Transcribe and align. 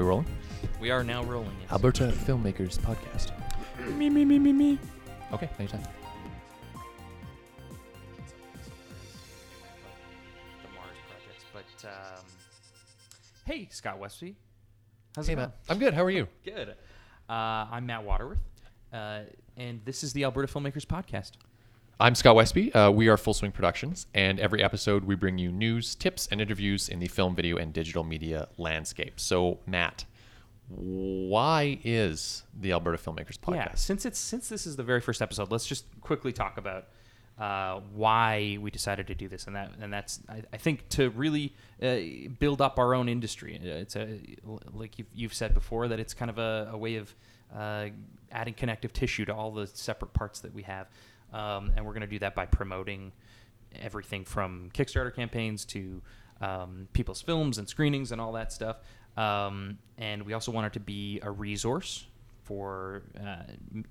we 0.00 0.06
rolling? 0.08 0.26
We 0.80 0.90
are 0.90 1.04
now 1.04 1.22
rolling. 1.24 1.56
Yes. 1.62 1.72
Alberta 1.72 2.08
Filmmakers 2.08 2.78
Podcast. 2.78 3.32
Me, 3.96 4.10
me, 4.10 4.24
me, 4.26 4.38
me, 4.38 4.52
me. 4.52 4.78
Okay, 5.32 5.48
anytime. 5.58 5.80
The 10.62 10.68
Mars 10.74 10.96
projects, 11.08 11.44
but 11.52 11.88
um, 11.88 12.24
hey, 13.46 13.68
Scott 13.70 13.98
Westby. 13.98 14.36
How's 15.16 15.26
Hey, 15.26 15.32
it 15.32 15.36
going? 15.36 15.48
Matt. 15.48 15.58
I'm 15.68 15.78
good. 15.78 15.94
How 15.94 16.04
are 16.04 16.10
you? 16.10 16.28
Good. 16.44 16.70
Uh, 17.28 17.32
I'm 17.70 17.86
Matt 17.86 18.04
Waterworth, 18.04 18.38
uh, 18.92 19.20
and 19.56 19.80
this 19.84 20.02
is 20.04 20.12
the 20.12 20.24
Alberta 20.24 20.52
Filmmakers 20.52 20.84
Podcast. 20.84 21.32
I'm 22.00 22.14
Scott 22.14 22.34
Westby. 22.34 22.72
Uh, 22.72 22.90
we 22.90 23.08
are 23.08 23.18
Full 23.18 23.34
Swing 23.34 23.52
Productions, 23.52 24.06
and 24.14 24.40
every 24.40 24.62
episode 24.62 25.04
we 25.04 25.14
bring 25.16 25.36
you 25.36 25.52
news, 25.52 25.94
tips, 25.94 26.28
and 26.30 26.40
interviews 26.40 26.88
in 26.88 26.98
the 26.98 27.08
film, 27.08 27.34
video, 27.34 27.58
and 27.58 27.74
digital 27.74 28.04
media 28.04 28.48
landscape. 28.56 29.20
So, 29.20 29.58
Matt, 29.66 30.06
why 30.68 31.78
is 31.84 32.44
the 32.58 32.72
Alberta 32.72 32.96
Filmmakers 32.96 33.38
Podcast? 33.38 33.54
Yeah, 33.54 33.74
since 33.74 34.06
it's 34.06 34.18
since 34.18 34.48
this 34.48 34.66
is 34.66 34.76
the 34.76 34.82
very 34.82 35.02
first 35.02 35.20
episode, 35.20 35.52
let's 35.52 35.66
just 35.66 35.84
quickly 36.00 36.32
talk 36.32 36.56
about 36.56 36.86
uh, 37.38 37.80
why 37.92 38.56
we 38.62 38.70
decided 38.70 39.06
to 39.08 39.14
do 39.14 39.28
this, 39.28 39.46
and 39.46 39.54
that 39.54 39.72
and 39.78 39.92
that's 39.92 40.20
I, 40.26 40.42
I 40.54 40.56
think 40.56 40.88
to 40.90 41.10
really 41.10 41.54
uh, 41.82 41.96
build 42.38 42.62
up 42.62 42.78
our 42.78 42.94
own 42.94 43.10
industry. 43.10 43.60
Uh, 43.62 43.74
It's 43.74 43.94
a 43.94 44.18
like 44.72 44.98
you've, 44.98 45.08
you've 45.14 45.34
said 45.34 45.52
before 45.52 45.86
that 45.88 46.00
it's 46.00 46.14
kind 46.14 46.30
of 46.30 46.38
a, 46.38 46.70
a 46.72 46.78
way 46.78 46.96
of 46.96 47.14
uh, 47.54 47.88
adding 48.32 48.54
connective 48.54 48.94
tissue 48.94 49.26
to 49.26 49.34
all 49.34 49.50
the 49.50 49.66
separate 49.66 50.14
parts 50.14 50.40
that 50.40 50.54
we 50.54 50.62
have, 50.62 50.88
um, 51.32 51.72
and 51.76 51.84
we're 51.84 51.92
going 51.92 52.02
to 52.02 52.06
do 52.06 52.18
that 52.20 52.34
by 52.34 52.46
promoting 52.46 53.12
everything 53.80 54.24
from 54.24 54.70
Kickstarter 54.74 55.14
campaigns 55.14 55.64
to 55.66 56.02
um, 56.40 56.88
people's 56.92 57.22
films 57.22 57.58
and 57.58 57.68
screenings 57.68 58.12
and 58.12 58.20
all 58.20 58.32
that 58.32 58.52
stuff. 58.52 58.78
Um, 59.16 59.78
and 59.98 60.22
we 60.24 60.32
also 60.32 60.52
want 60.52 60.66
it 60.66 60.72
to 60.74 60.80
be 60.80 61.20
a 61.22 61.30
resource 61.30 62.06
for 62.42 63.02
uh, 63.24 63.42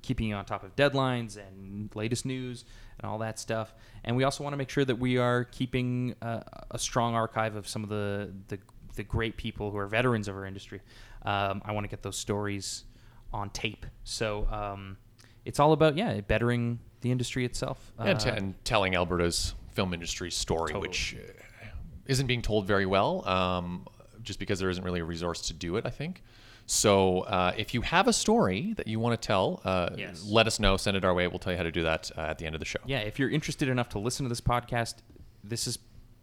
keeping 0.01 0.27
you 0.27 0.35
on 0.35 0.43
top 0.43 0.63
of 0.63 0.75
deadlines 0.75 1.37
and 1.37 1.89
latest 1.95 2.25
news 2.25 2.65
and 2.99 3.09
all 3.09 3.19
that 3.19 3.39
stuff. 3.39 3.73
And 4.03 4.17
we 4.17 4.23
also 4.23 4.43
want 4.43 4.53
to 4.53 4.57
make 4.57 4.69
sure 4.69 4.83
that 4.83 4.97
we 4.97 5.17
are 5.17 5.45
keeping 5.45 6.15
uh, 6.21 6.41
a 6.71 6.79
strong 6.79 7.15
archive 7.15 7.55
of 7.55 7.67
some 7.67 7.83
of 7.83 7.89
the, 7.89 8.33
the, 8.49 8.59
the 8.95 9.03
great 9.03 9.37
people 9.37 9.71
who 9.71 9.77
are 9.77 9.87
veterans 9.87 10.27
of 10.27 10.35
our 10.35 10.45
industry. 10.45 10.81
Um, 11.23 11.61
I 11.63 11.71
want 11.71 11.85
to 11.85 11.89
get 11.89 12.01
those 12.01 12.17
stories 12.17 12.83
on 13.31 13.49
tape. 13.51 13.85
So 14.03 14.47
um, 14.51 14.97
it's 15.45 15.59
all 15.59 15.71
about, 15.71 15.95
yeah, 15.95 16.19
bettering 16.21 16.79
the 17.01 17.11
industry 17.11 17.45
itself. 17.45 17.91
and, 17.97 18.19
t- 18.19 18.29
Uh, 18.29 18.35
and 18.35 18.65
telling 18.65 18.95
Alberta's 18.95 19.55
film 19.73 19.93
industry 19.93 20.31
story, 20.31 20.67
Totally. 20.73 20.87
which 20.89 21.15
uh, 21.17 21.65
isn't 22.05 22.27
being 22.27 22.41
told 22.41 22.65
very 22.65 22.85
well, 22.85 23.27
um, 23.27 23.85
just 24.23 24.39
because 24.39 24.59
there 24.59 24.69
isn't 24.69 24.83
really 24.83 24.99
a 24.99 25.05
resource 25.05 25.41
to 25.43 25.53
do 25.53 25.77
it. 25.77 25.85
I 25.85 25.89
think. 25.89 26.23
So, 26.65 27.21
uh, 27.21 27.53
if 27.57 27.73
you 27.73 27.81
have 27.81 28.07
a 28.07 28.13
story 28.13 28.73
that 28.77 28.85
you 28.87 28.99
want 28.99 29.19
to 29.19 29.25
tell, 29.25 29.59
uh, 29.65 29.89
Yes. 29.97 30.23
let 30.27 30.45
us 30.45 30.59
know. 30.59 30.77
Send 30.77 30.95
it 30.97 31.03
our 31.03 31.15
way. 31.15 31.27
We'll 31.27 31.39
tell 31.39 31.51
you 31.53 31.57
how 31.57 31.63
to 31.63 31.71
do 31.71 31.81
that 31.83 32.11
uh, 32.15 32.21
at 32.21 32.37
the 32.37 32.45
end 32.45 32.53
of 32.53 32.59
the 32.59 32.65
show. 32.65 32.79
yeah, 32.85 32.99
if 32.99 33.17
you're 33.17 33.29
interested 33.31 33.69
enough 33.69 33.89
to 33.89 33.99
listen 33.99 34.23
to 34.25 34.29
this 34.29 34.41
podcast, 34.41 34.95
this 35.43 35.65
is 35.65 35.79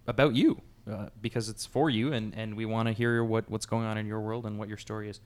about 0.07 0.37
you 0.37 0.61
uh, 0.89 1.09
because 1.21 1.49
it's 1.49 1.67
for 1.67 1.91
you, 1.91 2.13
and, 2.13 2.33
and 2.37 2.57
we 2.57 2.65
want 2.65 2.87
to 2.87 2.93
hear 2.93 3.25
what, 3.25 3.51
what's 3.51 3.67
going 3.67 3.85
on 3.87 3.99
in 3.99 4.07
your 4.07 4.21
world 4.21 4.47
and 4.47 4.57
what 4.57 4.69
your 4.69 4.79
story 4.79 5.09
is. 5.09 5.21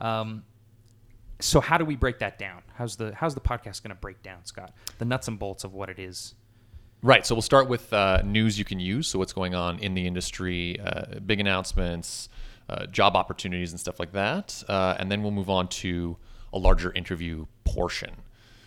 Um, 0.00 0.44
so 1.40 1.60
how 1.60 1.78
do 1.78 1.84
we 1.84 1.96
break 1.96 2.18
that 2.20 2.38
down? 2.38 2.62
How's 2.74 2.96
the 2.96 3.14
how's 3.14 3.34
the 3.34 3.40
podcast 3.40 3.82
going 3.82 3.90
to 3.90 4.00
break 4.00 4.22
down, 4.22 4.44
Scott? 4.44 4.72
The 4.98 5.04
nuts 5.04 5.28
and 5.28 5.38
bolts 5.38 5.64
of 5.64 5.74
what 5.74 5.88
it 5.88 5.98
is. 5.98 6.34
Right. 7.02 7.26
So 7.26 7.34
we'll 7.34 7.42
start 7.42 7.68
with 7.68 7.92
uh, 7.92 8.22
news 8.24 8.58
you 8.58 8.64
can 8.64 8.78
use. 8.78 9.08
So 9.08 9.18
what's 9.18 9.32
going 9.32 9.54
on 9.54 9.78
in 9.78 9.94
the 9.94 10.06
industry, 10.06 10.78
uh, 10.80 11.18
big 11.24 11.40
announcements, 11.40 12.28
uh, 12.68 12.86
job 12.86 13.16
opportunities, 13.16 13.70
and 13.70 13.80
stuff 13.80 13.98
like 13.98 14.12
that. 14.12 14.62
Uh, 14.68 14.96
and 14.98 15.10
then 15.10 15.22
we'll 15.22 15.32
move 15.32 15.48
on 15.48 15.68
to 15.68 16.18
a 16.52 16.58
larger 16.58 16.92
interview 16.92 17.46
portion. 17.64 18.10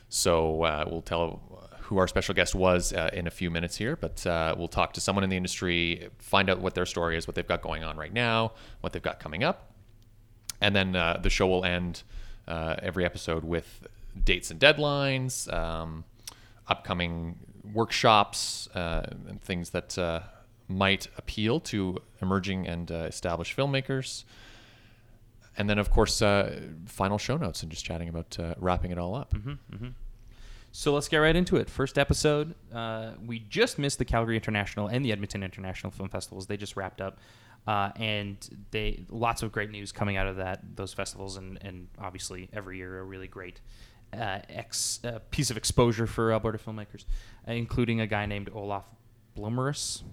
So 0.09 0.63
uh, 0.63 0.85
we'll 0.89 1.01
tell 1.01 1.69
who 1.81 1.97
our 1.97 2.07
special 2.07 2.33
guest 2.33 2.55
was 2.55 2.91
uh, 2.93 3.11
in 3.13 3.27
a 3.27 3.31
few 3.31 3.51
minutes 3.51 3.75
here, 3.75 3.95
but 3.95 4.23
we'll 4.57 4.67
talk 4.67 4.93
to 4.93 5.01
someone 5.01 5.23
in 5.23 5.29
the 5.29 5.37
industry, 5.37 6.09
find 6.17 6.49
out 6.49 6.59
what 6.59 6.73
their 6.75 6.85
story 6.85 7.17
is, 7.17 7.27
what 7.27 7.35
they've 7.35 7.47
got 7.47 7.61
going 7.61 7.83
on 7.83 7.97
right 7.97 8.13
now, 8.13 8.53
what 8.81 8.93
they've 8.93 9.03
got 9.03 9.19
coming 9.19 9.43
up, 9.43 9.73
and 10.61 10.75
then 10.75 10.93
the 10.93 11.29
show 11.29 11.45
will 11.45 11.65
end 11.65 12.03
uh, 12.47 12.75
every 12.81 13.05
episode 13.05 13.43
with 13.43 13.87
dates 14.23 14.51
and 14.51 14.59
deadlines, 14.59 15.51
um, 15.53 16.03
upcoming 16.67 17.37
workshops, 17.73 18.67
uh, 18.75 19.05
and 19.27 19.41
things 19.41 19.71
that 19.71 19.97
uh, 19.97 20.21
might 20.67 21.07
appeal 21.17 21.59
to 21.59 21.99
emerging 22.21 22.67
and 22.67 22.91
uh, 22.91 22.95
established 22.95 23.55
filmmakers. 23.55 24.23
And 25.57 25.69
then, 25.69 25.77
of 25.77 25.91
course, 25.91 26.21
uh, 26.21 26.61
final 26.85 27.17
show 27.17 27.37
notes 27.37 27.61
and 27.61 27.71
just 27.71 27.85
chatting 27.85 28.09
about 28.09 28.37
uh, 28.39 28.55
wrapping 28.57 28.91
it 28.91 28.97
all 28.97 29.15
up. 29.15 29.33
So 30.71 30.93
let's 30.93 31.07
get 31.07 31.17
right 31.17 31.35
into 31.35 31.57
it. 31.57 31.69
First 31.69 31.99
episode. 31.99 32.55
We 33.25 33.39
just 33.49 33.77
missed 33.77 33.99
the 33.99 34.05
Calgary 34.05 34.35
International 34.35 34.87
and 34.87 35.05
the 35.05 35.11
Edmonton 35.11 35.43
International 35.43 35.91
Film 35.91 36.09
Festivals. 36.09 36.47
They 36.47 36.57
just 36.57 36.75
wrapped 36.75 36.99
up, 36.99 37.19
uh, 37.67 37.91
and 37.95 38.37
they 38.71 39.05
lots 39.09 39.41
of 39.43 39.51
great 39.51 39.71
news 39.71 39.91
coming 39.91 40.17
out 40.17 40.27
of 40.27 40.37
that 40.37 40.61
those 40.75 40.93
festivals, 40.93 41.37
and, 41.37 41.57
and 41.61 41.87
obviously 41.99 42.49
every 42.53 42.77
year 42.77 42.99
a 42.99 43.03
really 43.03 43.27
great 43.27 43.61
uh, 44.13 44.39
ex 44.49 44.99
uh, 45.03 45.19
piece 45.31 45.49
of 45.49 45.57
exposure 45.57 46.07
for 46.07 46.31
Alberta 46.31 46.57
filmmakers, 46.57 47.05
uh, 47.47 47.51
including 47.51 48.01
a 48.01 48.07
guy 48.07 48.25
named 48.25 48.49
Olaf 48.53 48.85
Blummerus. 49.37 50.03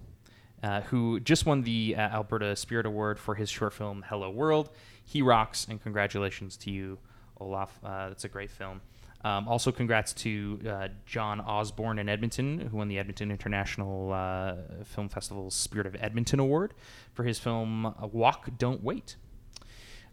Uh, 0.63 0.81
who 0.81 1.19
just 1.19 1.47
won 1.47 1.63
the 1.63 1.95
uh, 1.97 2.01
Alberta 2.01 2.55
Spirit 2.55 2.85
Award 2.85 3.17
for 3.17 3.33
his 3.33 3.49
short 3.49 3.73
film 3.73 4.05
Hello 4.07 4.29
World. 4.29 4.69
He 5.03 5.23
rocks, 5.23 5.65
and 5.67 5.81
congratulations 5.81 6.55
to 6.57 6.69
you, 6.69 6.99
Olaf. 7.39 7.79
That's 7.81 8.25
a 8.25 8.29
great 8.29 8.51
film. 8.51 8.79
Um, 9.23 9.47
also, 9.47 9.71
congrats 9.71 10.13
to 10.13 10.59
uh, 10.67 10.87
John 11.05 11.39
Osborne 11.41 11.99
in 11.99 12.09
Edmonton, 12.09 12.59
who 12.59 12.77
won 12.77 12.87
the 12.87 12.97
Edmonton 12.97 13.29
International 13.29 14.11
uh, 14.11 14.83
Film 14.83 15.09
Festival's 15.09 15.53
Spirit 15.53 15.85
of 15.85 15.95
Edmonton 15.99 16.39
Award 16.39 16.73
for 17.13 17.23
his 17.23 17.37
film 17.37 17.85
uh, 17.85 17.93
Walk, 18.11 18.49
Don't 18.57 18.83
Wait. 18.83 19.15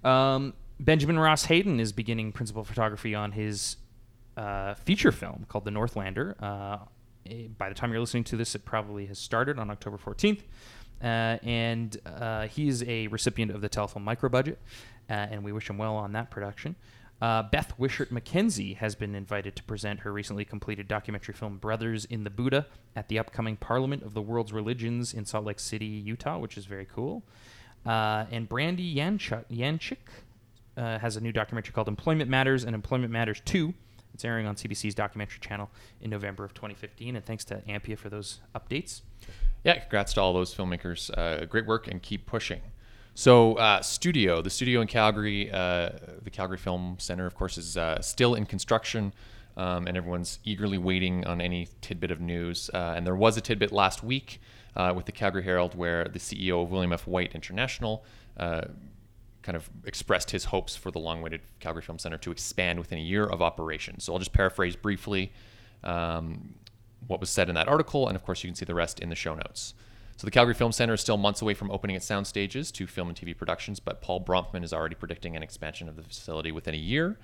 Um, 0.05 0.55
Benjamin 0.79 1.19
Ross 1.19 1.47
Hayden 1.47 1.81
is 1.81 1.93
beginning 1.93 2.33
principal 2.33 2.65
photography 2.65 3.15
on 3.15 3.33
his 3.33 3.77
uh, 4.37 4.75
feature 4.75 5.11
film 5.11 5.47
called 5.49 5.65
The 5.65 5.71
Northlander. 5.71 6.41
Uh, 6.41 6.79
eh, 7.27 7.49
by 7.57 7.69
the 7.69 7.75
time 7.75 7.91
you're 7.91 8.01
listening 8.01 8.25
to 8.25 8.37
this, 8.37 8.55
it 8.55 8.65
probably 8.65 9.07
has 9.07 9.19
started 9.19 9.59
on 9.59 9.71
October 9.71 9.97
14th. 9.97 10.43
Uh, 11.01 11.39
and 11.45 11.97
he 12.51 12.69
is 12.69 12.83
a 12.85 13.07
recipient 13.07 13.53
of 13.53 13.61
the 13.61 13.69
Telefilm 13.69 14.03
Micro 14.03 14.29
Budget, 14.29 14.59
and 15.09 15.45
we 15.45 15.53
wish 15.53 15.71
him 15.71 15.79
well 15.79 15.97
on 15.97 16.13
that 16.13 16.31
production. 16.31 16.75
Uh, 17.21 17.43
Beth 17.43 17.77
Wishart 17.79 18.11
McKenzie 18.11 18.77
has 18.77 18.95
been 18.95 19.15
invited 19.15 19.56
to 19.56 19.62
present 19.65 20.01
her 20.01 20.12
recently 20.12 20.45
completed 20.45 20.87
documentary 20.87 21.34
film 21.34 21.59
Brothers 21.59 22.05
in 22.05 22.23
the 22.23 22.31
Buddha 22.31 22.67
at 22.95 23.09
the 23.09 23.19
upcoming 23.19 23.56
Parliament 23.56 24.05
of 24.05 24.15
the 24.15 24.23
World's 24.23 24.53
Religions 24.53 25.12
in 25.12 25.25
Salt 25.25 25.45
Lake 25.45 25.59
City, 25.59 25.87
Utah, 25.87 26.39
which 26.39 26.57
is 26.57 26.67
very 26.67 26.87
cool. 26.87 27.25
Uh, 27.84 28.27
and 28.31 28.49
Brandy 28.49 28.95
Yanchyk 28.95 29.97
uh, 30.77 30.99
has 30.99 31.17
a 31.17 31.21
new 31.21 31.33
documentary 31.33 31.73
called 31.73 31.89
Employment 31.89 32.31
Matters 32.31 32.65
and 32.65 32.75
Employment 32.75 33.12
Matters 33.12 33.43
2. 33.45 33.75
It's 34.15 34.25
airing 34.25 34.47
on 34.47 34.55
CBC's 34.55 34.95
documentary 34.95 35.41
channel 35.41 35.71
in 36.01 36.11
November 36.11 36.45
of 36.45 36.55
2015. 36.55 37.17
And 37.17 37.25
thanks 37.25 37.45
to 37.47 37.62
AMPIA 37.69 37.97
for 37.99 38.09
those 38.09 38.41
updates. 38.55 39.03
Yeah, 39.65 39.78
congrats 39.78 40.12
to 40.15 40.21
all 40.21 40.33
those 40.33 40.55
filmmakers. 40.55 41.11
Uh, 41.17 41.45
great 41.47 41.67
work 41.67 41.89
and 41.89 42.01
keep 42.01 42.27
pushing. 42.27 42.61
So, 43.19 43.55
uh, 43.55 43.83
studio, 43.83 44.43
the 44.43 44.49
studio 44.49 44.81
in 44.81 44.87
Calgary, 44.87 45.51
uh, 45.51 45.89
the 46.23 46.31
Calgary 46.31 46.56
Film 46.56 46.95
Center, 47.01 47.27
of 47.27 47.34
course, 47.34 47.59
is 47.59 47.77
uh, 47.77 48.01
still 48.01 48.37
in 48.37 48.47
construction, 48.47 49.12
um, 49.56 49.89
and 49.89 49.97
everyone's 49.97 50.39
eagerly 50.45 50.78
waiting 50.78 51.27
on 51.27 51.41
any 51.41 51.66
tidbit 51.81 52.13
of 52.13 52.21
news. 52.21 52.71
Uh, 52.72 52.95
and 52.97 53.04
there 53.04 53.16
was 53.16 53.37
a 53.37 53.41
tidbit 53.41 53.72
last 53.72 54.04
week 54.04 54.41
uh, 54.77 54.92
with 54.95 55.07
the 55.07 55.10
Calgary 55.10 55.42
Herald 55.42 55.75
where 55.75 56.04
the 56.04 56.21
CEO 56.21 56.63
of 56.63 56.71
William 56.71 56.92
F. 56.92 57.09
White 57.09 57.34
International 57.34 58.04
uh, 58.37 58.66
kind 59.42 59.57
of 59.57 59.69
expressed 59.84 60.31
his 60.31 60.45
hopes 60.45 60.77
for 60.77 60.92
the 60.92 61.01
long-awaited 61.01 61.41
Calgary 61.59 61.83
Film 61.83 61.98
Center 61.98 62.19
to 62.19 62.31
expand 62.31 62.78
within 62.78 63.01
a 63.01 63.03
year 63.03 63.25
of 63.25 63.42
operation. 63.42 63.98
So 63.98 64.13
I'll 64.13 64.21
just 64.21 64.33
paraphrase 64.33 64.77
briefly 64.77 65.33
um, 65.83 66.54
what 67.09 67.19
was 67.19 67.31
said 67.31 67.48
in 67.48 67.57
that 67.57 67.66
article, 67.66 68.07
and 68.07 68.15
of 68.15 68.22
course 68.22 68.45
you 68.45 68.48
can 68.48 68.54
see 68.54 68.65
the 68.65 68.77
rest 68.77 69.01
in 69.01 69.09
the 69.09 69.16
show 69.16 69.34
notes. 69.34 69.75
So 70.18 70.26
the 70.26 70.32
Calgary 70.32 70.54
Film 70.54 70.72
Center 70.72 70.94
is 70.94 71.00
still 71.00 71.16
months 71.16 71.42
away 71.42 71.54
from 71.54 71.70
opening 71.70 71.94
its 71.94 72.04
sound 72.04 72.26
stages 72.26 72.72
to 72.72 72.88
film 72.88 73.06
and 73.06 73.16
TV 73.16 73.36
productions, 73.36 73.78
but 73.78 74.00
Paul 74.03 74.20
Bronfman 74.24 74.65
is 74.65 74.72
already 74.72 74.97
predicting 74.97 75.36
an 75.36 75.44
expansion 75.44 75.88
of 75.88 75.94
the 75.94 76.03
facility 76.03 76.50
within 76.50 76.74
a 76.74 76.78
year. 76.78 77.20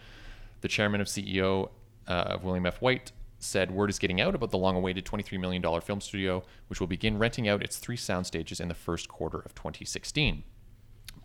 The 0.60 0.68
chairman 0.68 1.00
of 1.00 1.08
CEO 1.08 1.70
uh, 2.06 2.12
of 2.12 2.44
William 2.44 2.66
F. 2.66 2.80
White 2.80 3.10
said 3.40 3.72
word 3.72 3.90
is 3.90 3.98
getting 3.98 4.20
out 4.20 4.36
about 4.36 4.52
the 4.52 4.58
long-awaited 4.58 5.04
$23 5.04 5.40
million 5.40 5.80
film 5.80 6.00
studio, 6.00 6.44
which 6.68 6.78
will 6.78 6.86
begin 6.86 7.18
renting 7.18 7.48
out 7.48 7.64
its 7.64 7.78
three 7.78 7.96
sound 7.96 8.28
stages 8.28 8.60
in 8.60 8.68
the 8.68 8.74
first 8.74 9.08
quarter 9.08 9.40
of 9.40 9.56
2016. 9.56 10.44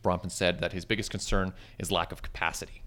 Bronfman 0.03 0.31
said 0.31 0.61
that 0.61 0.73
his 0.73 0.85
biggest 0.85 1.11
concern 1.11 1.53
is 1.77 1.91
lack 1.91 2.11
of 2.11 2.23
capacity. 2.23 2.81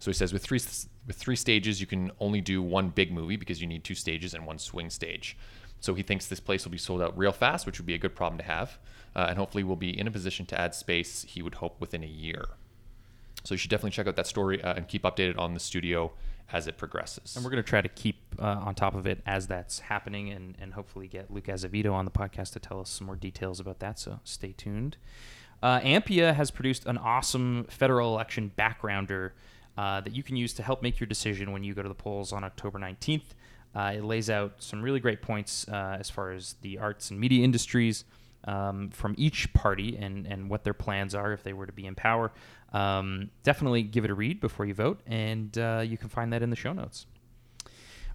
So 0.00 0.10
he 0.10 0.14
says 0.14 0.34
with 0.34 0.42
three 0.42 0.60
with 1.06 1.16
three 1.16 1.34
stages, 1.34 1.80
you 1.80 1.86
can 1.86 2.12
only 2.20 2.42
do 2.42 2.62
one 2.62 2.90
big 2.90 3.10
movie 3.10 3.36
because 3.36 3.62
you 3.62 3.66
need 3.66 3.84
two 3.84 3.94
stages 3.94 4.34
and 4.34 4.46
one 4.46 4.58
swing 4.58 4.90
stage. 4.90 5.34
So 5.80 5.94
he 5.94 6.02
thinks 6.02 6.26
this 6.26 6.40
place 6.40 6.64
will 6.64 6.72
be 6.72 6.78
sold 6.78 7.02
out 7.02 7.16
real 7.16 7.32
fast, 7.32 7.66
which 7.66 7.78
would 7.78 7.86
be 7.86 7.94
a 7.94 7.98
good 7.98 8.14
problem 8.14 8.38
to 8.38 8.44
have, 8.44 8.78
uh, 9.14 9.26
and 9.28 9.38
hopefully 9.38 9.64
we'll 9.64 9.76
be 9.76 9.96
in 9.98 10.06
a 10.06 10.10
position 10.10 10.44
to 10.46 10.60
add 10.60 10.74
space. 10.74 11.24
He 11.28 11.42
would 11.42 11.56
hope 11.56 11.80
within 11.80 12.02
a 12.02 12.08
year. 12.08 12.44
So 13.44 13.54
you 13.54 13.58
should 13.58 13.70
definitely 13.70 13.92
check 13.92 14.06
out 14.06 14.16
that 14.16 14.26
story 14.26 14.62
uh, 14.62 14.74
and 14.74 14.88
keep 14.88 15.02
updated 15.02 15.38
on 15.38 15.54
the 15.54 15.60
studio 15.60 16.12
as 16.52 16.66
it 16.66 16.76
progresses. 16.76 17.36
And 17.36 17.44
we're 17.44 17.50
going 17.50 17.62
to 17.62 17.68
try 17.68 17.80
to 17.80 17.88
keep 17.88 18.16
uh, 18.38 18.44
on 18.44 18.74
top 18.74 18.94
of 18.94 19.06
it 19.06 19.20
as 19.26 19.46
that's 19.46 19.80
happening 19.80 20.30
and, 20.30 20.56
and 20.60 20.74
hopefully 20.74 21.06
get 21.06 21.30
Luke 21.30 21.48
Azevedo 21.48 21.92
on 21.92 22.04
the 22.04 22.10
podcast 22.10 22.52
to 22.54 22.58
tell 22.60 22.80
us 22.80 22.90
some 22.90 23.06
more 23.06 23.16
details 23.16 23.60
about 23.60 23.80
that. 23.80 23.98
So 23.98 24.20
stay 24.24 24.52
tuned. 24.52 24.96
Uh, 25.62 25.80
AMPIA 25.80 26.34
has 26.34 26.50
produced 26.50 26.86
an 26.86 26.98
awesome 26.98 27.66
federal 27.68 28.14
election 28.14 28.52
backgrounder 28.56 29.32
uh, 29.76 30.00
that 30.00 30.14
you 30.14 30.22
can 30.22 30.36
use 30.36 30.52
to 30.54 30.62
help 30.62 30.82
make 30.82 31.00
your 31.00 31.06
decision 31.06 31.52
when 31.52 31.64
you 31.64 31.74
go 31.74 31.82
to 31.82 31.88
the 31.88 31.94
polls 31.94 32.32
on 32.32 32.44
October 32.44 32.78
19th. 32.78 33.34
Uh, 33.74 33.92
it 33.96 34.04
lays 34.04 34.30
out 34.30 34.54
some 34.58 34.82
really 34.82 35.00
great 35.00 35.22
points 35.22 35.66
uh, 35.68 35.96
as 35.98 36.10
far 36.10 36.32
as 36.32 36.54
the 36.62 36.78
arts 36.78 37.10
and 37.10 37.20
media 37.20 37.44
industries 37.44 38.04
um, 38.44 38.90
from 38.90 39.14
each 39.18 39.52
party 39.52 39.96
and, 39.96 40.26
and 40.26 40.48
what 40.48 40.64
their 40.64 40.74
plans 40.74 41.14
are 41.14 41.32
if 41.32 41.42
they 41.42 41.52
were 41.52 41.66
to 41.66 41.72
be 41.72 41.86
in 41.86 41.94
power. 41.94 42.32
Um, 42.72 43.30
definitely 43.42 43.82
give 43.82 44.04
it 44.04 44.10
a 44.10 44.14
read 44.14 44.40
before 44.40 44.66
you 44.66 44.74
vote, 44.74 45.00
and 45.06 45.56
uh, 45.58 45.82
you 45.84 45.96
can 45.96 46.08
find 46.08 46.32
that 46.32 46.42
in 46.42 46.50
the 46.50 46.56
show 46.56 46.72
notes. 46.72 47.06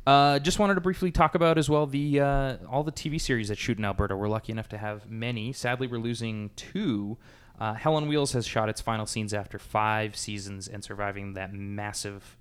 Uh, 0.05 0.37
just 0.39 0.59
wanted 0.59 0.75
to 0.75 0.81
briefly 0.81 1.11
talk 1.11 1.33
about 1.33 1.57
as 1.57 1.69
well 1.69 1.85
the 1.85 2.19
uh, 2.19 2.57
all 2.69 2.83
the 2.83 2.91
TV 2.91 3.19
series 3.19 3.47
that 3.47 3.57
shoot 3.57 3.77
in 3.77 3.85
Alberta. 3.85 4.17
We're 4.17 4.27
lucky 4.27 4.51
enough 4.51 4.67
to 4.69 4.77
have 4.77 5.09
many. 5.09 5.53
Sadly, 5.53 5.87
we're 5.87 5.97
losing 5.97 6.49
two. 6.55 7.17
Uh, 7.57 7.73
Hell 7.73 7.95
on 7.95 8.07
Wheels 8.07 8.33
has 8.33 8.45
shot 8.45 8.67
its 8.67 8.81
final 8.81 9.05
scenes 9.05 9.33
after 9.33 9.57
five 9.57 10.17
seasons 10.17 10.67
and 10.67 10.83
surviving 10.83 11.33
that 11.33 11.53
massive 11.53 12.37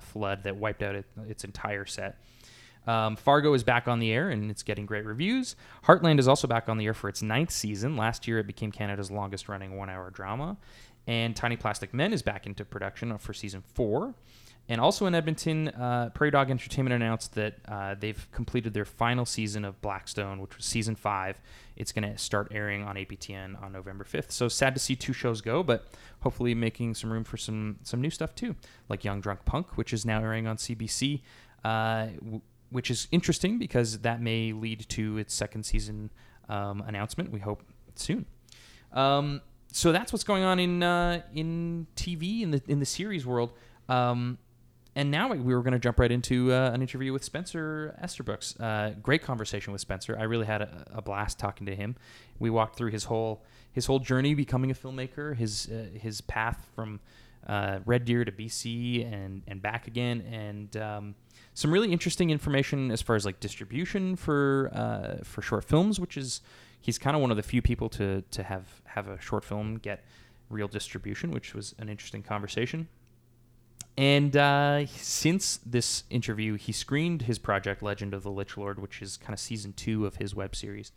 flood 0.00 0.42
that 0.44 0.56
wiped 0.56 0.82
out 0.82 0.94
it, 0.94 1.04
its 1.28 1.44
entire 1.44 1.84
set. 1.84 2.18
Um, 2.86 3.16
Fargo 3.16 3.52
is 3.54 3.64
back 3.64 3.88
on 3.88 3.98
the 3.98 4.12
air 4.12 4.30
and 4.30 4.50
it's 4.50 4.62
getting 4.62 4.86
great 4.86 5.04
reviews. 5.04 5.56
Heartland 5.84 6.18
is 6.18 6.28
also 6.28 6.46
back 6.46 6.68
on 6.68 6.78
the 6.78 6.86
air 6.86 6.94
for 6.94 7.08
its 7.08 7.22
ninth 7.22 7.50
season. 7.50 7.96
Last 7.96 8.26
year, 8.28 8.38
it 8.38 8.46
became 8.46 8.70
Canada's 8.70 9.10
longest 9.10 9.48
running 9.48 9.76
one 9.76 9.90
hour 9.90 10.10
drama. 10.10 10.56
And 11.06 11.36
Tiny 11.36 11.56
Plastic 11.56 11.94
Men 11.94 12.12
is 12.12 12.22
back 12.22 12.46
into 12.46 12.64
production 12.64 13.16
for 13.18 13.32
season 13.32 13.62
four. 13.74 14.14
And 14.68 14.80
also 14.80 15.06
in 15.06 15.14
Edmonton, 15.14 15.68
uh, 15.68 16.10
Prairie 16.12 16.32
Dog 16.32 16.50
Entertainment 16.50 16.94
announced 16.94 17.34
that 17.34 17.54
uh, 17.68 17.94
they've 17.98 18.26
completed 18.32 18.74
their 18.74 18.84
final 18.84 19.24
season 19.24 19.64
of 19.64 19.80
Blackstone, 19.80 20.40
which 20.40 20.56
was 20.56 20.66
season 20.66 20.96
five. 20.96 21.40
It's 21.76 21.92
going 21.92 22.10
to 22.10 22.18
start 22.18 22.48
airing 22.50 22.82
on 22.82 22.96
APTN 22.96 23.62
on 23.62 23.72
November 23.72 24.02
5th. 24.02 24.32
So 24.32 24.48
sad 24.48 24.74
to 24.74 24.80
see 24.80 24.96
two 24.96 25.12
shows 25.12 25.40
go, 25.40 25.62
but 25.62 25.86
hopefully 26.20 26.52
making 26.54 26.94
some 26.94 27.12
room 27.12 27.22
for 27.22 27.36
some 27.36 27.78
some 27.84 28.00
new 28.00 28.10
stuff 28.10 28.34
too, 28.34 28.56
like 28.88 29.04
Young 29.04 29.20
Drunk 29.20 29.44
Punk, 29.44 29.76
which 29.76 29.92
is 29.92 30.04
now 30.04 30.20
airing 30.20 30.48
on 30.48 30.56
CBC, 30.56 31.22
uh, 31.64 32.06
w- 32.18 32.40
which 32.70 32.90
is 32.90 33.08
interesting 33.10 33.58
because 33.58 34.00
that 34.00 34.20
may 34.20 34.52
lead 34.52 34.88
to 34.90 35.18
its 35.18 35.34
second 35.34 35.64
season 35.64 36.10
um, 36.48 36.82
announcement. 36.86 37.30
We 37.30 37.40
hope 37.40 37.62
soon. 37.94 38.26
Um, 38.92 39.42
so 39.72 39.92
that's 39.92 40.12
what's 40.12 40.24
going 40.24 40.42
on 40.42 40.58
in 40.58 40.82
uh, 40.82 41.22
in 41.34 41.86
TV 41.96 42.42
in 42.42 42.50
the 42.50 42.62
in 42.68 42.78
the 42.80 42.86
series 42.86 43.26
world. 43.26 43.52
Um, 43.88 44.38
and 44.96 45.10
now 45.10 45.30
we 45.30 45.54
were 45.54 45.62
going 45.62 45.74
to 45.74 45.78
jump 45.78 45.98
right 46.00 46.10
into 46.10 46.50
uh, 46.50 46.70
an 46.72 46.80
interview 46.80 47.12
with 47.12 47.22
Spencer 47.22 47.94
Estabrooks. 48.02 48.58
Uh, 48.58 48.94
great 49.02 49.22
conversation 49.22 49.70
with 49.74 49.82
Spencer. 49.82 50.16
I 50.18 50.22
really 50.22 50.46
had 50.46 50.62
a, 50.62 50.86
a, 50.94 51.02
blast 51.02 51.38
talking 51.38 51.66
to 51.66 51.76
him. 51.76 51.96
We 52.38 52.48
walked 52.48 52.76
through 52.76 52.92
his 52.92 53.04
whole 53.04 53.44
his 53.72 53.84
whole 53.84 53.98
journey 53.98 54.32
becoming 54.34 54.70
a 54.70 54.74
filmmaker, 54.74 55.36
his 55.36 55.68
uh, 55.70 55.98
his 55.98 56.22
path 56.22 56.66
from 56.74 57.00
uh, 57.46 57.80
Red 57.84 58.06
Deer 58.06 58.24
to 58.24 58.32
BC 58.32 59.12
and 59.12 59.42
and 59.46 59.60
back 59.60 59.86
again, 59.86 60.22
and 60.22 60.74
um, 60.78 61.14
some 61.56 61.72
really 61.72 61.90
interesting 61.90 62.28
information 62.28 62.90
as 62.90 63.00
far 63.00 63.16
as 63.16 63.24
like 63.24 63.40
distribution 63.40 64.14
for 64.14 64.70
uh, 64.74 65.24
for 65.24 65.40
short 65.40 65.64
films, 65.64 65.98
which 65.98 66.18
is 66.18 66.42
he's 66.82 66.98
kind 66.98 67.16
of 67.16 67.22
one 67.22 67.30
of 67.30 67.38
the 67.38 67.42
few 67.42 67.62
people 67.62 67.88
to 67.88 68.22
to 68.30 68.42
have 68.42 68.82
have 68.84 69.08
a 69.08 69.18
short 69.22 69.42
film 69.42 69.78
get 69.78 70.04
real 70.50 70.68
distribution, 70.68 71.30
which 71.30 71.54
was 71.54 71.74
an 71.78 71.88
interesting 71.88 72.22
conversation. 72.22 72.88
And 73.96 74.36
uh, 74.36 74.84
since 74.86 75.58
this 75.64 76.04
interview, 76.10 76.56
he 76.56 76.72
screened 76.72 77.22
his 77.22 77.38
project 77.38 77.82
Legend 77.82 78.12
of 78.12 78.22
the 78.22 78.30
Lich 78.30 78.58
Lord, 78.58 78.78
which 78.78 79.00
is 79.00 79.16
kind 79.16 79.32
of 79.32 79.40
season 79.40 79.72
two 79.72 80.04
of 80.04 80.16
his 80.16 80.34
web 80.34 80.54
series, 80.54 80.92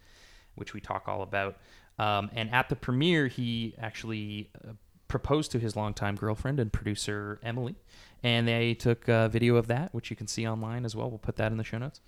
which 0.56 0.74
we 0.74 0.82
talk 0.82 1.08
all 1.08 1.22
about. 1.22 1.56
Um, 1.98 2.30
and 2.36 2.52
at 2.52 2.68
the 2.68 2.76
premiere, 2.76 3.28
he 3.28 3.76
actually 3.80 4.50
uh, 4.68 4.74
proposed 5.10 5.52
to 5.52 5.60
his 5.60 5.76
longtime 5.76 6.16
girlfriend 6.16 6.60
and 6.62 6.72
producer 6.72 7.40
Emily, 7.44 7.76
and 8.24 8.48
they 8.48 8.74
took 8.74 9.10
a 9.10 9.28
video 9.28 9.58
of 9.58 9.68
that, 9.68 9.94
which 9.94 10.10
you 10.10 10.16
can 10.16 10.28
see 10.28 10.48
online 10.48 10.86
as 10.86 10.96
well. 10.96 11.10
We'll 11.10 11.20
put 11.20 11.36
that 11.36 11.52
in 11.52 11.58
the 11.58 11.66
show 11.66 11.80
notes. 11.80 12.00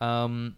Um, 0.00 0.56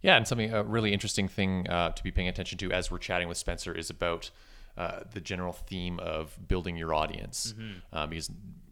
yeah, 0.00 0.16
and 0.16 0.26
something 0.26 0.52
a 0.52 0.62
really 0.62 0.92
interesting 0.92 1.28
thing 1.28 1.68
uh, 1.68 1.90
to 1.90 2.02
be 2.02 2.10
paying 2.10 2.28
attention 2.28 2.56
to 2.58 2.72
as 2.72 2.90
we're 2.90 2.98
chatting 2.98 3.28
with 3.28 3.36
Spencer 3.36 3.72
is 3.74 3.90
about 3.90 4.30
uh, 4.78 5.00
the 5.12 5.20
general 5.20 5.52
theme 5.52 6.00
of 6.00 6.38
building 6.48 6.76
your 6.76 6.94
audience, 6.94 7.54
mm-hmm. 7.56 7.78
uh, 7.92 8.06
because 8.06 8.30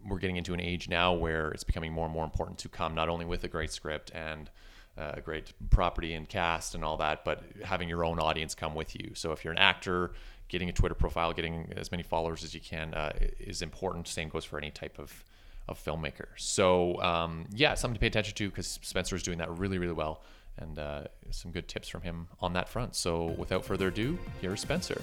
we're 0.09 0.19
getting 0.19 0.37
into 0.37 0.55
an 0.55 0.61
age 0.61 0.89
now 0.89 1.13
where 1.13 1.51
it's 1.51 1.63
becoming 1.63 1.93
more 1.93 2.07
and 2.07 2.15
more 2.15 2.25
important 2.25 2.59
to 2.59 2.69
come 2.69 2.95
not 2.95 3.09
only 3.09 3.27
with 3.27 3.45
a 3.45 3.49
great 3.49 3.71
script 3.71 4.11
and 4.15 4.51
uh, 4.97 5.13
a 5.15 5.21
great 5.21 5.53
property 5.71 6.15
and 6.15 6.29
cast 6.29 6.75
and 6.75 6.85
all 6.85 6.97
that, 6.97 7.25
but 7.25 7.43
having 7.65 7.89
your 7.89 8.05
own 8.05 8.19
audience 8.19 8.55
come 8.55 8.75
with 8.75 8.99
you. 8.99 9.11
So 9.15 9.33
if 9.33 9.45
you're 9.45 9.53
an 9.53 9.59
actor, 9.59 10.13
getting 10.51 10.69
a 10.69 10.73
Twitter 10.73 10.95
profile, 10.95 11.33
getting 11.33 11.73
as 11.77 11.91
many 11.91 12.03
followers 12.03 12.45
as 12.45 12.55
you 12.55 12.61
can 12.61 12.93
uh, 12.93 13.13
is 13.39 13.63
important. 13.63 14.07
Same 14.07 14.29
goes 14.29 14.45
for 14.45 14.59
any 14.59 14.71
type 14.71 14.99
of 14.99 15.25
of 15.69 15.83
filmmaker. 15.83 16.27
So 16.37 17.01
um, 17.01 17.47
yeah, 17.55 17.75
something 17.75 17.95
to 17.95 18.01
pay 18.01 18.09
attention 18.09 18.35
to 18.35 18.49
because 18.51 18.79
Spencer 18.83 19.17
is 19.17 19.23
doing 19.23 19.39
that 19.39 19.57
really, 19.57 19.79
really 19.79 19.95
well, 19.95 20.23
and 20.59 20.79
uh, 20.79 21.05
some 21.31 21.53
good 21.53 21.69
tips 21.69 21.89
from 21.89 22.03
him 22.03 22.29
on 22.41 22.53
that 22.55 22.69
front. 22.69 22.95
So 22.97 23.27
without 23.39 23.65
further 23.65 23.89
ado, 23.89 24.19
here's 24.41 24.61
Spencer. 24.61 25.01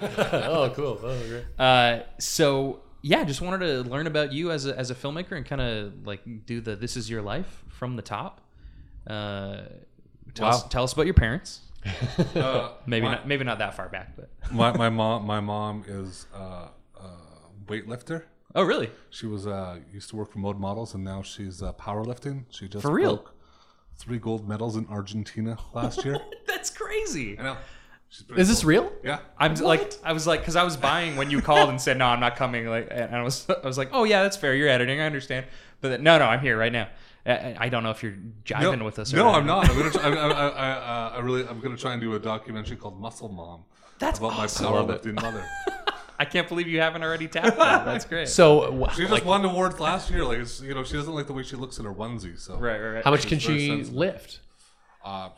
oh, 0.02 0.72
cool. 0.74 0.98
Oh, 1.02 1.28
great. 1.28 1.44
Uh, 1.58 2.04
so 2.18 2.80
yeah, 3.02 3.24
just 3.24 3.40
wanted 3.40 3.66
to 3.66 3.90
learn 3.90 4.06
about 4.06 4.32
you 4.32 4.52
as 4.52 4.66
a, 4.66 4.78
as 4.78 4.90
a 4.90 4.94
filmmaker 4.94 5.32
and 5.32 5.44
kind 5.44 5.60
of 5.60 6.06
like 6.06 6.46
do 6.46 6.60
the 6.60 6.76
this 6.76 6.96
is 6.96 7.10
your 7.10 7.22
life 7.22 7.64
from 7.68 7.96
the 7.96 8.02
top. 8.02 8.40
Uh, 9.06 9.62
tell, 10.34 10.48
wow. 10.48 10.54
us, 10.54 10.68
tell 10.68 10.84
us 10.84 10.92
about 10.92 11.06
your 11.06 11.14
parents. 11.14 11.60
Uh, 12.34 12.72
maybe 12.86 13.04
my, 13.06 13.12
not 13.12 13.28
maybe 13.28 13.44
not 13.44 13.58
that 13.58 13.74
far 13.74 13.88
back, 13.88 14.16
but 14.16 14.30
my, 14.52 14.76
my 14.76 14.88
mom 15.00 15.26
my 15.26 15.40
mom 15.40 15.84
is 15.86 16.26
uh, 16.34 16.68
a 16.96 17.08
weightlifter. 17.66 18.24
Oh, 18.54 18.62
really? 18.62 18.90
She 19.10 19.26
was 19.26 19.46
uh, 19.46 19.78
used 19.92 20.10
to 20.10 20.16
work 20.16 20.30
for 20.32 20.38
Mode 20.38 20.58
Models, 20.58 20.94
and 20.94 21.02
now 21.02 21.22
she's 21.22 21.62
uh, 21.62 21.72
powerlifting. 21.72 22.44
She 22.50 22.68
just 22.68 22.82
for 22.82 22.92
real 22.92 23.24
three 23.98 24.18
gold 24.18 24.48
medals 24.48 24.76
in 24.76 24.86
Argentina 24.88 25.56
last 25.74 26.04
year. 26.04 26.18
That's 26.46 26.70
crazy. 26.70 27.38
I 27.38 27.42
know. 27.42 27.56
Is 28.36 28.48
this 28.48 28.62
real? 28.62 28.92
Yeah. 29.02 29.20
I'm 29.38 29.52
what? 29.52 29.62
like, 29.62 29.94
I 30.04 30.12
was 30.12 30.26
like, 30.26 30.40
because 30.40 30.56
I 30.56 30.64
was 30.64 30.76
buying 30.76 31.16
when 31.16 31.30
you 31.30 31.40
called 31.40 31.70
and 31.70 31.80
said, 31.80 31.96
"No, 31.96 32.06
I'm 32.06 32.20
not 32.20 32.36
coming." 32.36 32.66
Like, 32.66 32.88
and 32.90 33.16
I 33.16 33.22
was, 33.22 33.48
I 33.48 33.66
was 33.66 33.78
like, 33.78 33.88
"Oh 33.92 34.04
yeah, 34.04 34.22
that's 34.22 34.36
fair. 34.36 34.54
You're 34.54 34.68
editing. 34.68 35.00
I 35.00 35.06
understand." 35.06 35.46
But 35.80 35.88
then, 35.88 36.02
no, 36.02 36.18
no, 36.18 36.26
I'm 36.26 36.40
here 36.40 36.58
right 36.58 36.72
now. 36.72 36.88
I, 37.24 37.68
don't 37.68 37.82
know 37.82 37.90
if 37.90 38.02
you're 38.02 38.16
jiving 38.44 38.78
no, 38.78 38.84
with 38.84 38.98
us. 38.98 39.12
no, 39.12 39.28
I'm 39.28 39.46
not. 39.46 39.70
I'm 39.70 39.76
gonna. 39.76 39.90
Try, 39.92 40.02
I, 40.02 40.14
I, 40.14 40.48
I, 40.48 40.70
uh, 40.70 41.12
I, 41.16 41.20
really, 41.20 41.46
I'm 41.46 41.60
gonna 41.60 41.76
try 41.76 41.92
and 41.92 42.00
do 42.00 42.14
a 42.14 42.18
documentary 42.18 42.76
called 42.76 43.00
Muscle 43.00 43.28
Mom. 43.28 43.64
That's 43.98 44.18
about 44.18 44.32
awesome. 44.32 44.66
my 44.66 44.72
powerlifting 44.72 45.14
mother. 45.14 45.44
I 46.18 46.24
can't 46.24 46.48
believe 46.48 46.68
you 46.68 46.80
haven't 46.80 47.02
already 47.02 47.28
tapped 47.28 47.56
that. 47.56 47.84
That's 47.84 48.04
great. 48.04 48.28
So 48.28 48.88
she 48.94 49.02
just 49.02 49.12
like, 49.12 49.24
won 49.24 49.44
awards 49.44 49.80
last 49.80 50.10
year. 50.10 50.24
Like, 50.24 50.38
it's, 50.38 50.60
you 50.60 50.74
know, 50.74 50.84
she 50.84 50.94
doesn't 50.94 51.14
like 51.14 51.26
the 51.26 51.32
way 51.32 51.42
she 51.42 51.56
looks 51.56 51.78
in 51.78 51.84
her 51.84 51.92
onesie. 51.92 52.38
So 52.38 52.58
right, 52.58 52.80
right, 52.80 52.90
right. 52.94 53.04
How 53.04 53.10
much 53.10 53.26
can 53.26 53.38
she 53.38 53.68
sensitive. 53.68 53.94
lift? 53.94 54.40
Uh, 55.04 55.30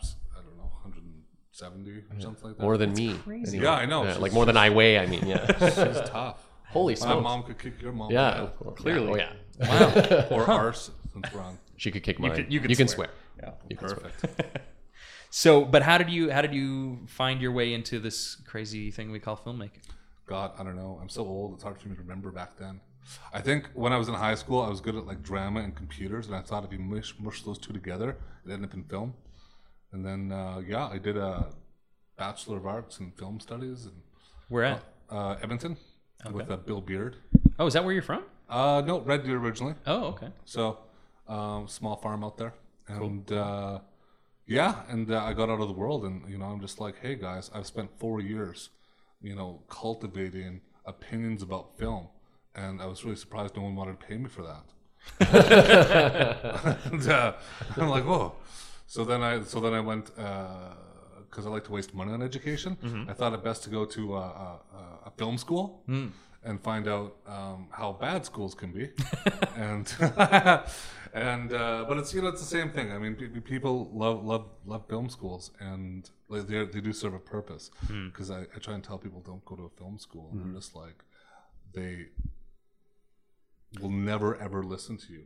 70 1.55 1.91
or 1.91 2.03
something 2.19 2.49
like 2.49 2.57
that. 2.57 2.63
More 2.63 2.77
than 2.77 2.93
me. 2.95 3.15
Anyway. 3.27 3.65
Yeah, 3.65 3.75
I 3.75 3.87
know. 3.87 4.05
Yeah, 4.05 4.17
like 4.17 4.33
more 4.33 4.45
than 4.45 4.57
I 4.57 4.71
weigh, 4.71 4.99
I 4.99 5.07
mean, 5.07 5.25
yeah. 5.27 5.47
she's 5.69 6.11
tough. 6.11 6.45
Holy 6.67 6.97
smokes. 6.97 7.15
My 7.15 7.21
mom 7.21 7.45
could 7.45 7.59
kick 7.59 7.81
your 7.81 7.93
mom. 7.93 8.11
Yeah, 8.11 8.49
clearly. 8.75 9.21
Yeah. 9.21 9.33
Oh, 9.63 9.67
yeah. 9.67 10.29
Wow. 10.31 10.37
or 10.37 10.51
ours, 10.51 10.91
since 11.13 11.33
we're 11.33 11.41
on. 11.41 11.57
She 11.77 11.91
could 11.91 12.03
kick 12.03 12.19
mine. 12.19 12.31
You, 12.31 12.37
could, 12.37 12.53
you, 12.53 12.61
you 12.69 12.77
can 12.77 12.89
swear. 12.89 13.09
Yeah. 13.43 13.51
You 13.69 13.77
Perfect. 13.77 14.61
so, 15.31 15.65
but 15.65 15.83
how 15.83 15.99
did 15.99 16.11
you 16.11 16.31
how 16.31 16.41
did 16.41 16.55
you 16.55 17.01
find 17.07 17.41
your 17.41 17.53
way 17.53 17.75
into 17.75 17.99
this 17.99 18.37
crazy 18.47 18.91
thing 18.91 19.11
we 19.11 19.19
call 19.19 19.37
filmmaking? 19.37 19.83
God, 20.27 20.53
I 20.59 20.63
don't 20.63 20.77
know. 20.77 20.99
I'm 21.01 21.09
so 21.09 21.27
old. 21.27 21.55
It's 21.55 21.63
hard 21.63 21.81
for 21.81 21.89
me 21.89 21.97
to 21.97 22.03
remember 22.03 22.31
back 22.31 22.57
then. 22.59 22.81
I 23.33 23.41
think 23.41 23.69
when 23.75 23.93
I 23.93 23.99
was 23.99 24.09
in 24.09 24.15
high 24.15 24.35
school, 24.35 24.61
I 24.63 24.69
was 24.69 24.81
good 24.81 24.97
at 24.97 25.07
like 25.07 25.23
drama 25.23 25.61
and 25.61 25.75
computers, 25.75 26.27
and 26.27 26.35
I 26.35 26.41
thought 26.41 26.65
if 26.65 26.73
you 26.73 26.79
mush, 26.79 27.15
mush 27.19 27.43
those 27.43 27.59
two 27.59 27.73
together, 27.73 28.17
it 28.47 28.51
ended 28.51 28.71
up 28.71 28.75
in 28.75 28.85
film. 28.85 29.15
And 29.93 30.05
then, 30.05 30.33
uh, 30.33 30.63
yeah, 30.67 30.89
I 30.89 30.99
did 30.99 31.17
a 31.17 31.51
Bachelor 32.17 32.57
of 32.57 32.67
Arts 32.67 32.99
in 32.99 33.11
Film 33.13 33.41
Studies. 33.41 33.85
And, 33.85 33.95
Where 34.49 34.65
at? 34.65 34.83
Uh, 35.11 35.37
Edmonton 35.43 35.77
okay. 36.25 36.35
with 36.35 36.51
uh, 36.51 36.57
Bill 36.57 36.81
Beard. 36.81 37.17
Oh, 37.59 37.67
is 37.67 37.75
that 37.75 37.85
where 37.85 37.93
you're 37.93 38.03
from? 38.03 38.25
Uh, 38.49 38.83
no, 38.85 39.01
Red 39.01 39.25
Deer 39.25 39.39
originally. 39.39 39.75
Oh, 39.87 40.07
okay. 40.07 40.29
So, 40.45 40.79
um, 41.29 41.69
small 41.69 41.97
farm 41.97 42.23
out 42.25 42.37
there. 42.39 42.55
And 42.89 43.27
cool. 43.27 43.39
uh, 43.39 43.79
yeah, 44.47 44.83
and 44.89 45.11
uh, 45.11 45.25
I 45.25 45.33
got 45.33 45.49
out 45.49 45.61
of 45.61 45.69
the 45.69 45.75
world, 45.75 46.05
and 46.05 46.29
you 46.29 46.37
know, 46.39 46.47
I'm 46.47 46.61
just 46.61 46.79
like, 46.81 46.97
hey 47.01 47.15
guys, 47.15 47.51
I've 47.55 47.67
spent 47.67 47.91
four 47.99 48.21
years, 48.21 48.71
you 49.23 49.35
know, 49.35 49.63
cultivating 49.71 50.61
opinions 50.85 51.43
about 51.43 51.79
film, 51.79 52.09
and 52.55 52.83
I 52.83 52.87
was 52.87 53.05
really 53.05 53.17
surprised 53.17 53.57
no 53.57 53.63
one 53.63 53.75
wanted 53.75 53.99
to 54.01 54.07
pay 54.07 54.19
me 54.19 54.29
for 54.29 54.43
that. 54.43 54.65
and, 56.93 57.09
uh, 57.09 57.33
I'm 57.77 57.89
like, 57.89 58.05
whoa. 58.05 58.35
So 58.87 59.05
then 59.05 59.23
I, 59.23 59.43
so 59.43 59.61
then 59.61 59.73
I 59.75 59.81
went 59.81 60.11
uh, 60.19 60.75
because 61.31 61.47
I 61.47 61.51
like 61.51 61.65
to 61.65 61.73
waste 61.73 61.95
money 61.95 62.13
on 62.13 62.23
education, 62.23 62.77
Mm-hmm. 62.83 63.11
I 63.11 63.15
thought 63.15 63.33
it 63.33 63.43
best 63.43 63.65
to 63.65 63.71
go 63.71 63.85
to 63.87 64.17
a, 64.17 64.19
a, 64.21 64.61
a- 65.07 65.11
film 65.17 65.39
school 65.39 65.83
Hmm. 65.87 66.09
And 66.45 66.63
find 66.63 66.87
out 66.89 67.17
um, 67.27 67.69
how 67.71 67.93
bad 67.93 68.25
schools 68.25 68.55
can 68.55 68.73
be. 68.73 68.91
and 69.57 69.93
and 71.15 71.53
uh, 71.53 71.85
but 71.89 71.99
it's 71.99 72.13
you 72.15 72.23
know 72.23 72.29
it's 72.29 72.41
the 72.41 72.47
same 72.47 72.71
thing. 72.71 72.93
I 72.93 72.99
mean, 72.99 73.15
pe- 73.15 73.29
pe- 73.29 73.41
people 73.41 73.91
love 73.93 74.25
love 74.25 74.47
love 74.67 74.87
film 74.89 75.09
schools, 75.09 75.51
and 75.61 76.09
like, 76.29 76.47
they 76.47 76.65
they 76.65 76.81
do 76.81 76.93
serve 76.93 77.15
a 77.15 77.19
purpose. 77.19 77.71
Hmm. 77.87 78.09
Because 78.09 78.31
I, 78.31 78.43
I 78.43 78.59
try 78.61 78.75
and 78.75 78.85
tell 78.85 78.99
people 78.99 79.21
don't 79.21 79.45
go 79.45 79.57
to 79.57 79.65
a 79.65 79.71
film 79.71 79.99
school, 79.99 80.29
and 80.33 80.41
they're 80.41 80.61
just 80.61 80.75
like 80.75 81.05
they 81.73 82.07
will 83.81 83.91
never 83.91 84.37
ever 84.37 84.63
listen 84.63 84.97
to 84.99 85.13
you. 85.13 85.25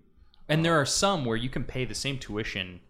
And 0.49 0.65
there 0.65 0.81
are 0.81 0.87
some 0.87 1.25
where 1.25 1.37
you 1.37 1.51
can 1.51 1.65
pay 1.65 1.85
the 1.85 1.95
same 1.95 2.19
tuition 2.19 2.81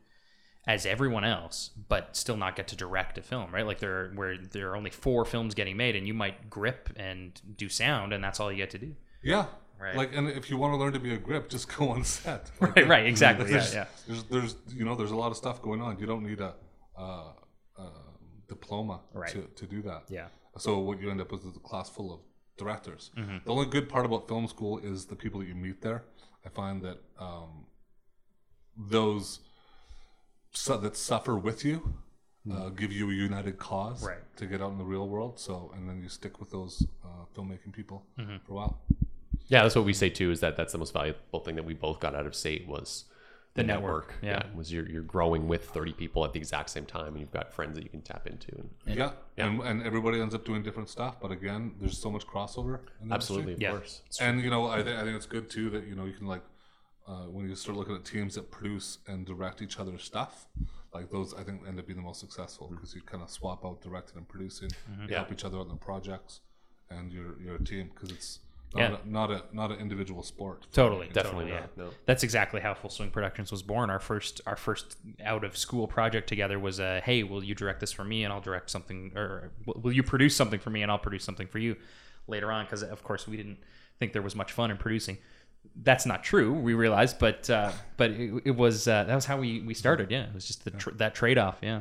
as 0.68 0.84
everyone 0.84 1.24
else, 1.24 1.70
but 1.88 2.14
still 2.14 2.36
not 2.36 2.54
get 2.54 2.68
to 2.68 2.76
direct 2.76 3.16
a 3.16 3.22
film, 3.22 3.52
right? 3.52 3.66
Like 3.66 3.78
there, 3.80 4.00
are, 4.04 4.12
where 4.14 4.36
there 4.36 4.70
are 4.70 4.76
only 4.76 4.90
four 4.90 5.24
films 5.24 5.54
getting 5.54 5.78
made, 5.78 5.96
and 5.96 6.06
you 6.06 6.12
might 6.12 6.50
grip 6.50 6.90
and 6.94 7.40
do 7.56 7.70
sound, 7.70 8.12
and 8.12 8.22
that's 8.22 8.38
all 8.38 8.52
you 8.52 8.58
get 8.58 8.68
to 8.70 8.78
do. 8.78 8.94
Yeah. 9.22 9.46
Right. 9.80 9.96
Like, 9.96 10.14
and 10.14 10.28
if 10.28 10.50
you 10.50 10.58
want 10.58 10.74
to 10.74 10.76
learn 10.76 10.92
to 10.92 11.00
be 11.00 11.14
a 11.14 11.16
grip, 11.16 11.48
just 11.48 11.74
go 11.74 11.88
on 11.88 12.04
set. 12.04 12.50
Like, 12.60 12.76
Right, 12.76 12.86
right, 12.88 13.06
exactly. 13.06 13.46
Yeah, 13.46 13.52
There's, 13.52 13.74
yeah. 13.74 13.84
there's, 14.06 14.22
there's, 14.24 14.56
you 14.68 14.84
know, 14.84 14.94
there's 14.94 15.12
a 15.12 15.16
lot 15.16 15.30
of 15.30 15.38
stuff 15.38 15.62
going 15.62 15.80
on. 15.80 15.98
You 15.98 16.06
don't 16.06 16.24
need 16.24 16.40
a, 16.40 16.54
uh, 16.98 17.32
uh, 17.78 17.82
diploma 18.48 19.00
Right. 19.14 19.30
to, 19.30 19.42
to 19.42 19.66
do 19.66 19.80
that. 19.82 20.02
Yeah. 20.10 20.26
So 20.58 20.80
what 20.80 21.00
you 21.00 21.10
end 21.10 21.20
up 21.20 21.32
with 21.32 21.46
is 21.46 21.56
a 21.56 21.60
class 21.60 21.88
full 21.88 22.12
of 22.12 22.20
directors. 22.58 23.10
Mm-hmm. 23.16 23.36
The 23.44 23.50
only 23.52 23.66
good 23.66 23.88
part 23.88 24.04
about 24.04 24.28
film 24.28 24.48
school 24.48 24.78
is 24.80 25.06
the 25.06 25.16
people 25.16 25.40
that 25.40 25.46
you 25.46 25.54
meet 25.54 25.80
there. 25.80 26.02
I 26.44 26.48
find 26.50 26.82
that 26.82 26.98
um, 27.18 27.66
those 28.76 29.40
su- 30.64 30.78
that 30.84 30.96
suffer 30.96 31.36
with 31.48 31.64
you 31.64 31.94
uh, 32.52 32.68
give 32.70 32.90
you 32.98 33.10
a 33.10 33.14
united 33.28 33.58
cause 33.58 33.98
Mm-hmm. 33.98 34.06
Right. 34.12 34.36
to 34.36 34.46
get 34.46 34.60
out 34.62 34.70
in 34.74 34.78
the 34.78 34.84
real 34.94 35.06
world. 35.14 35.38
So, 35.38 35.70
and 35.74 35.82
then 35.88 36.00
you 36.02 36.08
stick 36.08 36.40
with 36.40 36.50
those 36.50 36.74
uh, 37.04 37.24
filmmaking 37.34 37.72
people 37.72 37.98
Mm-hmm. 38.18 38.36
for 38.44 38.52
a 38.52 38.56
while. 38.60 38.74
Yeah, 39.48 39.62
that's 39.62 39.76
what 39.76 39.84
we 39.84 39.92
say 39.94 40.10
too. 40.10 40.30
Is 40.30 40.40
that 40.40 40.56
that's 40.56 40.72
the 40.72 40.78
most 40.78 40.92
valuable 40.92 41.40
thing 41.44 41.56
that 41.56 41.64
we 41.64 41.74
both 41.74 42.00
got 42.00 42.14
out 42.14 42.26
of 42.26 42.34
state 42.34 42.66
was 42.68 43.04
the, 43.54 43.62
The 43.62 43.66
network, 43.72 44.14
yeah. 44.22 44.42
was 44.54 44.70
you're 44.72 44.88
you're 44.88 45.02
growing 45.16 45.48
with 45.48 45.64
30 45.70 45.92
people 45.94 46.24
at 46.26 46.32
the 46.34 46.38
exact 46.38 46.68
same 46.70 46.84
time, 46.86 47.08
and 47.14 47.20
you've 47.20 47.32
got 47.40 47.52
friends 47.52 47.74
that 47.76 47.82
you 47.82 47.90
can 47.90 48.02
tap 48.02 48.26
into. 48.26 48.52
And 48.86 48.96
Yeah, 48.96 49.10
And, 49.38 49.60
and 49.62 49.82
everybody 49.82 50.20
ends 50.20 50.34
up 50.34 50.44
doing 50.44 50.62
different 50.62 50.88
stuff. 50.90 51.14
But 51.20 51.30
again, 51.32 51.62
there's 51.80 51.98
so 51.98 52.10
much 52.10 52.26
crossover. 52.26 52.80
In 53.02 53.08
the 53.08 53.14
absolutely, 53.14 53.54
of. 53.54 53.60
Yeah. 53.62 53.70
course. 53.70 54.02
And 54.20 54.34
you 54.44 54.50
know, 54.50 54.66
I 54.66 54.82
think 54.84 54.96
I 55.00 55.02
think 55.04 55.16
it's 55.16 55.26
good 55.36 55.46
too 55.50 55.70
that 55.70 55.86
you 55.88 55.94
know 55.96 56.04
you 56.04 56.12
can 56.20 56.26
like 56.34 56.42
uh, 57.08 57.24
when 57.34 57.48
you 57.48 57.54
start 57.54 57.76
looking 57.78 57.94
at 57.94 58.04
teams 58.04 58.34
that 58.34 58.50
produce 58.50 58.98
and 59.06 59.26
direct 59.26 59.62
each 59.62 59.78
other's 59.80 60.04
stuff. 60.04 60.46
Like 60.94 61.10
those, 61.10 61.34
I 61.34 61.42
think 61.42 61.62
end 61.66 61.78
up 61.78 61.86
being 61.86 61.98
the 61.98 62.02
most 62.02 62.20
successful 62.20 62.68
because 62.72 62.94
you 62.94 63.02
kind 63.02 63.22
of 63.22 63.28
swap 63.30 63.64
out 63.64 63.80
directing 63.82 64.16
and 64.18 64.28
producing, 64.28 64.70
you 65.06 65.14
help 65.14 65.30
each 65.30 65.44
other 65.44 65.58
on 65.58 65.68
the 65.68 65.76
projects, 65.76 66.40
and 66.90 67.12
you're 67.12 67.38
you're 67.42 67.56
a 67.56 67.62
team 67.64 67.90
because 67.94 68.10
it's 68.10 68.38
not, 68.74 68.80
Yeah. 68.80 68.96
a, 69.04 69.08
not 69.08 69.30
a 69.30 69.42
not 69.52 69.70
an 69.70 69.78
individual 69.80 70.22
sport. 70.22 70.66
Totally, 70.72 71.08
Definitely 71.08 71.50
totally, 71.50 71.60
yeah. 71.76 71.84
no. 71.84 71.90
That's 72.06 72.22
exactly 72.22 72.62
how 72.62 72.72
Full 72.72 72.88
Swing 72.90 73.10
Productions 73.10 73.50
was 73.52 73.62
born. 73.62 73.90
Our 73.90 74.00
first, 74.00 74.40
our 74.46 74.56
first 74.56 74.96
out 75.22 75.44
of 75.44 75.58
school 75.58 75.86
project 75.86 76.26
together 76.26 76.58
was 76.58 76.80
a, 76.80 77.00
hey, 77.00 77.22
will 77.22 77.44
you 77.44 77.54
direct 77.54 77.80
this 77.80 77.92
for 77.92 78.04
me, 78.04 78.24
and 78.24 78.32
I'll 78.32 78.40
direct 78.40 78.70
something, 78.70 79.12
or 79.14 79.52
will 79.66 79.80
will 79.82 79.92
you 79.92 80.02
produce 80.02 80.34
something 80.34 80.58
for 80.60 80.70
me, 80.70 80.80
and 80.82 80.90
I'll 80.90 80.98
produce 80.98 81.22
something 81.24 81.48
for 81.48 81.58
you 81.58 81.76
later 82.26 82.50
on, 82.50 82.64
because 82.64 82.82
of 82.82 83.02
course 83.04 83.28
we 83.28 83.36
didn't 83.36 83.58
think 83.98 84.14
there 84.14 84.22
was 84.22 84.34
much 84.34 84.52
fun 84.52 84.70
in 84.70 84.78
producing. 84.78 85.18
That's 85.76 86.06
not 86.06 86.24
true. 86.24 86.52
We 86.52 86.74
realized, 86.74 87.18
but 87.18 87.48
uh, 87.50 87.70
but 87.96 88.10
it, 88.10 88.42
it 88.46 88.56
was 88.56 88.88
uh, 88.88 89.04
that 89.04 89.14
was 89.14 89.24
how 89.26 89.36
we 89.38 89.60
we 89.60 89.74
started. 89.74 90.10
Yeah, 90.10 90.24
it 90.24 90.34
was 90.34 90.46
just 90.46 90.64
the 90.64 90.70
tr- 90.72 90.90
that 90.96 91.14
trade 91.14 91.38
off. 91.38 91.58
Yeah. 91.62 91.80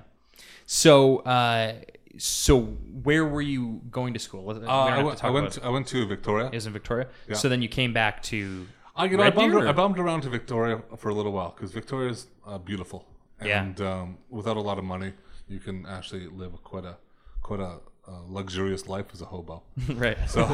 So 0.66 1.18
uh, 1.20 1.74
so 2.18 2.62
where 3.04 3.26
were 3.26 3.42
you 3.42 3.82
going 3.92 4.14
to 4.14 4.20
school? 4.20 4.44
We 4.46 4.54
don't 4.56 4.66
Uh, 4.68 4.72
I, 4.84 4.98
to 5.00 5.06
went, 5.06 5.18
talk 5.18 5.28
I 5.28 5.30
went. 5.32 5.46
about 5.46 5.54
To, 5.54 5.60
it. 5.62 5.66
I 5.66 5.70
went 5.70 5.88
to 5.88 6.06
Victoria. 6.06 6.48
It 6.48 6.54
was 6.54 6.66
in 6.68 6.74
Victoria. 6.74 7.08
Yeah. 7.28 7.36
So 7.36 7.50
then 7.50 7.62
you 7.62 7.70
came 7.70 7.94
back 7.94 8.22
to. 8.24 8.68
I, 8.96 9.06
you 9.06 9.16
know, 9.18 9.24
I 9.24 9.26
Red 9.28 9.36
bummed, 9.36 9.52
Deer, 9.54 9.64
or- 9.66 9.68
I 9.68 9.72
bummed 9.74 10.00
around 10.00 10.22
to 10.22 10.30
Victoria 10.30 10.82
for 10.98 11.10
a 11.10 11.14
little 11.14 11.32
while 11.32 11.52
because 11.56 11.72
Victoria's 11.72 12.28
uh, 12.48 12.58
beautiful, 12.58 13.06
Yeah. 13.44 13.62
and 13.62 13.80
um, 13.82 14.18
without 14.30 14.58
a 14.58 14.62
lot 14.62 14.78
of 14.80 14.84
money, 14.84 15.14
you 15.48 15.60
can 15.60 15.86
actually 15.86 16.28
live 16.28 16.52
quite 16.64 16.84
a 16.86 16.98
quite 17.42 17.60
a 17.60 17.80
uh, 18.08 18.22
luxurious 18.28 18.88
life 18.88 19.08
as 19.14 19.22
a 19.22 19.26
hobo. 19.26 19.64
right. 19.96 20.18
So, 20.30 20.40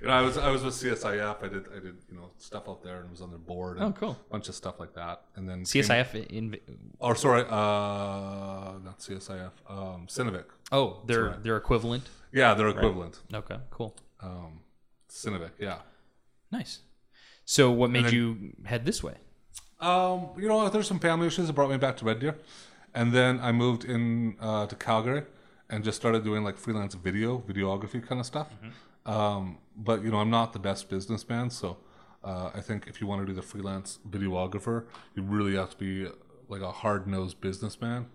you 0.00 0.06
know, 0.06 0.12
I 0.12 0.22
was 0.22 0.38
I 0.38 0.50
was 0.50 0.62
with 0.62 0.74
CSIF. 0.74 1.42
I 1.44 1.48
did 1.48 1.64
I 1.76 1.80
did 1.80 1.96
you 2.10 2.16
know 2.16 2.30
stuff 2.38 2.68
out 2.68 2.82
there 2.84 3.00
and 3.00 3.10
was 3.10 3.20
on 3.20 3.30
their 3.30 3.38
board. 3.38 3.76
And 3.78 3.86
Oh, 3.86 3.92
cool. 3.92 4.16
A 4.28 4.30
bunch 4.32 4.48
of 4.48 4.54
stuff 4.54 4.78
like 4.78 4.94
that, 4.94 5.22
and 5.36 5.48
then 5.48 5.64
came- 5.64 5.82
CSIF 5.82 6.14
in. 6.30 6.56
or 7.00 7.14
sorry, 7.16 7.42
uh, 7.42 8.78
not 8.84 8.98
CSIF. 9.00 9.50
Um, 9.68 10.06
Cinevic. 10.08 10.46
Oh, 10.72 11.02
they're 11.06 11.56
equivalent. 11.56 12.04
Yeah, 12.32 12.54
they're 12.54 12.68
equivalent. 12.68 13.20
Okay, 13.32 13.56
cool, 13.70 13.96
Um, 14.20 14.60
Cinevic. 15.08 15.52
Yeah. 15.58 15.78
nice. 16.52 16.80
So, 17.44 17.70
what 17.70 17.90
made 17.90 18.06
then- 18.06 18.14
you 18.14 18.52
head 18.64 18.84
this 18.84 19.02
way? 19.02 19.14
Um, 19.80 20.30
you 20.38 20.48
know, 20.48 20.68
there's 20.68 20.88
some 20.88 20.98
family 20.98 21.26
issues 21.26 21.46
that 21.48 21.52
brought 21.52 21.70
me 21.70 21.76
back 21.76 21.96
to 21.98 22.04
Red 22.04 22.18
Deer, 22.20 22.36
and 22.94 23.12
then 23.12 23.38
I 23.40 23.52
moved 23.52 23.84
in 23.84 24.36
uh, 24.40 24.66
to 24.66 24.74
Calgary 24.76 25.22
and 25.70 25.84
just 25.84 25.96
started 25.96 26.24
doing 26.24 26.44
like 26.44 26.56
freelance 26.56 26.94
video, 26.94 27.38
videography 27.38 28.06
kind 28.06 28.20
of 28.20 28.26
stuff. 28.26 28.48
Um, 29.04 29.58
but 29.76 30.02
you 30.02 30.10
know, 30.10 30.18
I'm 30.18 30.30
not 30.30 30.52
the 30.52 30.58
best 30.58 30.88
businessman, 30.88 31.50
so 31.50 31.78
uh, 32.24 32.50
I 32.54 32.60
think 32.60 32.86
if 32.88 33.00
you 33.00 33.06
want 33.06 33.22
to 33.22 33.26
do 33.26 33.32
the 33.32 33.42
freelance 33.42 33.98
videographer, 34.08 34.84
you 35.14 35.22
really 35.22 35.54
have 35.56 35.70
to 35.70 35.76
be 35.76 36.10
like 36.48 36.62
a 36.62 36.72
hard 36.72 37.06
nosed 37.06 37.40
businessman 37.40 38.06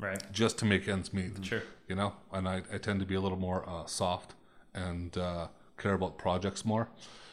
Right. 0.00 0.22
just 0.32 0.58
to 0.58 0.64
make 0.64 0.86
ends 0.88 1.12
meet. 1.12 1.44
Sure. 1.44 1.62
You 1.88 1.96
know, 1.96 2.12
and 2.32 2.48
I, 2.48 2.62
I 2.72 2.78
tend 2.78 3.00
to 3.00 3.06
be 3.06 3.14
a 3.16 3.20
little 3.20 3.38
more 3.38 3.68
uh, 3.68 3.86
soft 3.86 4.34
and 4.74 5.16
uh, 5.18 5.48
care 5.76 5.94
about 5.94 6.18
projects 6.18 6.64
more. 6.64 6.88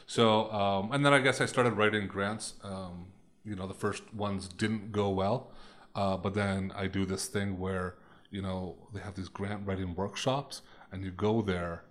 So, 0.06 0.50
um, 0.52 0.92
and 0.92 1.04
then 1.04 1.12
I 1.12 1.20
guess 1.20 1.40
I 1.40 1.46
started 1.46 1.74
writing 1.74 2.06
grants. 2.08 2.54
Um, 2.64 3.06
you 3.44 3.54
know, 3.54 3.66
the 3.66 3.74
first 3.74 4.12
ones 4.14 4.48
didn't 4.48 4.90
go 4.92 5.08
well, 5.10 5.52
uh, 5.94 6.16
but 6.16 6.34
then 6.34 6.72
I 6.74 6.86
do 6.88 7.06
this 7.06 7.26
thing 7.28 7.58
where, 7.58 7.94
you 8.36 8.42
know, 8.42 8.76
they 8.92 9.00
have 9.00 9.14
these 9.14 9.28
grant 9.28 9.66
writing 9.66 9.94
workshops, 9.94 10.60
and 10.92 11.02
you 11.02 11.10
go 11.10 11.40
there. 11.40 11.84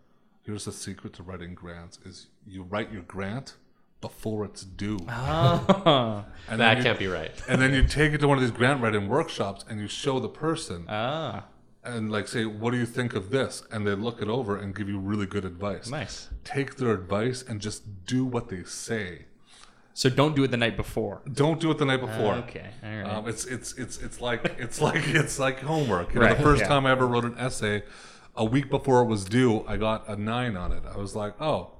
Here's 0.43 0.65
the 0.65 0.71
secret 0.71 1.11
to 1.13 1.23
writing 1.23 1.55
grants: 1.55 1.97
is 2.05 2.27
you 2.45 2.61
write 2.61 2.91
your 2.93 3.01
grant 3.01 3.55
before 3.99 4.45
it's 4.45 4.63
due. 4.63 4.99
Ah. 5.09 6.25
And 6.49 6.59
That 6.61 6.77
you- 6.77 6.83
can't 6.83 6.99
be 6.99 7.07
right. 7.07 7.33
and 7.49 7.59
then 7.61 7.73
you 7.73 7.81
take 7.99 8.13
it 8.13 8.19
to 8.19 8.27
one 8.27 8.37
of 8.37 8.43
these 8.43 8.51
grant 8.59 8.79
writing 8.83 9.07
workshops 9.07 9.65
and 9.67 9.79
you 9.79 9.87
show 9.87 10.19
the 10.19 10.29
person 10.29 10.85
ah. 10.87 11.45
and 11.83 12.11
like 12.11 12.27
say, 12.27 12.45
"What 12.45 12.69
do 12.73 12.77
you 12.77 12.85
think 12.85 13.15
of 13.15 13.31
this?" 13.31 13.63
And 13.71 13.79
they 13.87 13.95
look 13.95 14.21
it 14.21 14.29
over 14.37 14.53
and 14.61 14.75
give 14.75 14.87
you 14.87 14.99
really 14.99 15.25
good 15.25 15.45
advice. 15.45 15.89
Nice. 15.89 16.29
Take 16.43 16.75
their 16.75 16.93
advice 16.93 17.39
and 17.47 17.59
just 17.59 18.05
do 18.05 18.23
what 18.23 18.49
they 18.49 18.63
say. 18.65 19.25
So 19.97 20.09
don't 20.09 20.35
do 20.35 20.43
it 20.43 20.51
the 20.51 20.57
night 20.57 20.75
before. 20.75 21.21
Don't 21.31 21.57
do 21.59 21.71
it 21.71 21.77
the 21.77 21.85
night 21.85 22.01
before. 22.01 22.33
Okay. 22.35 22.69
All 22.83 22.89
right. 22.89 23.05
Um, 23.05 23.29
it's 23.29 23.45
it's 23.45 23.73
it's 23.77 23.97
it's 23.97 24.19
like 24.19 24.41
it's 24.59 24.81
like 24.81 25.07
it's 25.07 25.39
like 25.39 25.61
homework. 25.61 26.13
You 26.13 26.19
know, 26.19 26.25
Right, 26.27 26.37
the 26.37 26.43
first 26.43 26.61
yeah. 26.63 26.67
time 26.67 26.85
I 26.85 26.91
ever 26.91 27.07
wrote 27.07 27.23
an 27.23 27.37
essay, 27.37 27.83
a 28.35 28.43
week 28.43 28.69
before 28.69 29.01
it 29.01 29.05
was 29.05 29.23
due, 29.23 29.63
I 29.65 29.77
got 29.77 30.07
a 30.09 30.17
nine 30.17 30.57
on 30.57 30.73
it. 30.73 30.83
I 30.93 30.97
was 30.97 31.15
like, 31.15 31.39
"Oh, 31.41 31.71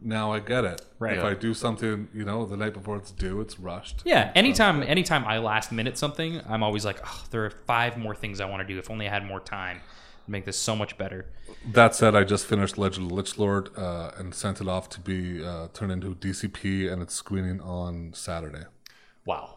now 0.00 0.32
I 0.32 0.38
get 0.38 0.64
it." 0.64 0.82
Right. 1.00 1.18
If 1.18 1.24
I 1.24 1.34
do 1.34 1.52
something, 1.52 2.06
you 2.14 2.24
know, 2.24 2.46
the 2.46 2.56
night 2.56 2.74
before 2.74 2.96
it's 2.96 3.10
due, 3.10 3.40
it's 3.40 3.58
rushed. 3.58 4.02
yeah. 4.04 4.30
Anytime, 4.36 4.82
anytime 4.84 5.24
I 5.24 5.38
last 5.38 5.72
minute 5.72 5.98
something, 5.98 6.40
I'm 6.48 6.62
always 6.62 6.84
like, 6.84 7.00
oh, 7.04 7.24
there 7.32 7.44
are 7.44 7.50
five 7.66 7.98
more 7.98 8.14
things 8.14 8.40
I 8.40 8.44
want 8.44 8.66
to 8.66 8.72
do. 8.72 8.78
If 8.78 8.88
only 8.88 9.08
I 9.08 9.10
had 9.10 9.24
more 9.26 9.40
time, 9.40 9.80
make 10.26 10.44
this 10.44 10.58
so 10.58 10.74
much 10.76 10.96
better. 10.98 11.26
That 11.72 11.94
said, 11.94 12.14
I 12.14 12.24
just 12.24 12.46
finished 12.46 12.76
Legend 12.78 13.06
of 13.06 13.12
Lich 13.12 13.38
Lord 13.38 13.70
uh, 13.76 14.10
and 14.18 14.34
sent 14.34 14.60
it 14.60 14.68
off 14.68 14.88
to 14.90 15.00
be 15.00 15.44
uh, 15.44 15.68
turned 15.72 15.92
into 15.92 16.14
DCP, 16.14 16.90
and 16.92 17.02
it's 17.02 17.14
screening 17.14 17.60
on 17.60 18.12
Saturday. 18.14 18.64
Wow. 19.24 19.56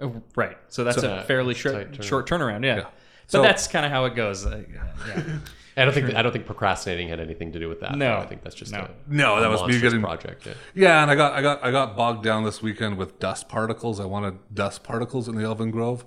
Oh, 0.00 0.22
Right. 0.36 0.56
So 0.68 0.84
that's 0.84 1.00
So- 1.00 1.14
a 1.18 1.22
fairly 1.22 1.54
short, 1.54 1.92
turnaround. 1.92 2.02
short 2.02 2.28
turnaround. 2.28 2.64
Yeah. 2.64 2.76
Yeah. 2.76 2.82
But 2.82 2.90
So- 3.30 3.42
that's 3.42 3.66
kind 3.68 3.84
of 3.86 3.92
how 3.92 4.04
it 4.06 4.14
goes. 4.14 4.46
Uh, 4.46 4.62
yeah. 4.72 5.22
I 5.74 5.86
don't 5.86 5.94
think 5.94 6.14
I 6.14 6.20
don't 6.20 6.32
think 6.32 6.44
procrastinating 6.44 7.08
had 7.08 7.18
anything 7.18 7.52
to 7.52 7.58
do 7.58 7.66
with 7.66 7.80
that. 7.80 7.96
No. 7.96 8.16
though. 8.16 8.20
I 8.22 8.26
think 8.26 8.42
that's 8.42 8.54
just 8.54 8.72
No. 8.72 8.80
a 8.80 8.90
No, 9.06 9.40
that 9.40 9.46
a 9.46 9.50
was 9.50 9.62
me 9.74 9.80
getting- 9.80 10.02
project. 10.02 10.44
Yeah. 10.46 10.52
Yeah, 10.74 11.02
and 11.02 11.10
I 11.10 11.14
got 11.14 11.32
I 11.32 11.40
got 11.40 11.64
I 11.64 11.70
got 11.70 11.96
bogged 11.96 12.22
down 12.22 12.44
this 12.44 12.60
weekend 12.60 12.98
with 12.98 13.18
dust 13.18 13.48
particles. 13.48 13.98
I 13.98 14.04
wanted 14.04 14.38
dust 14.52 14.82
particles 14.82 15.28
in 15.28 15.34
the 15.34 15.44
Elven 15.44 15.70
Grove, 15.70 16.04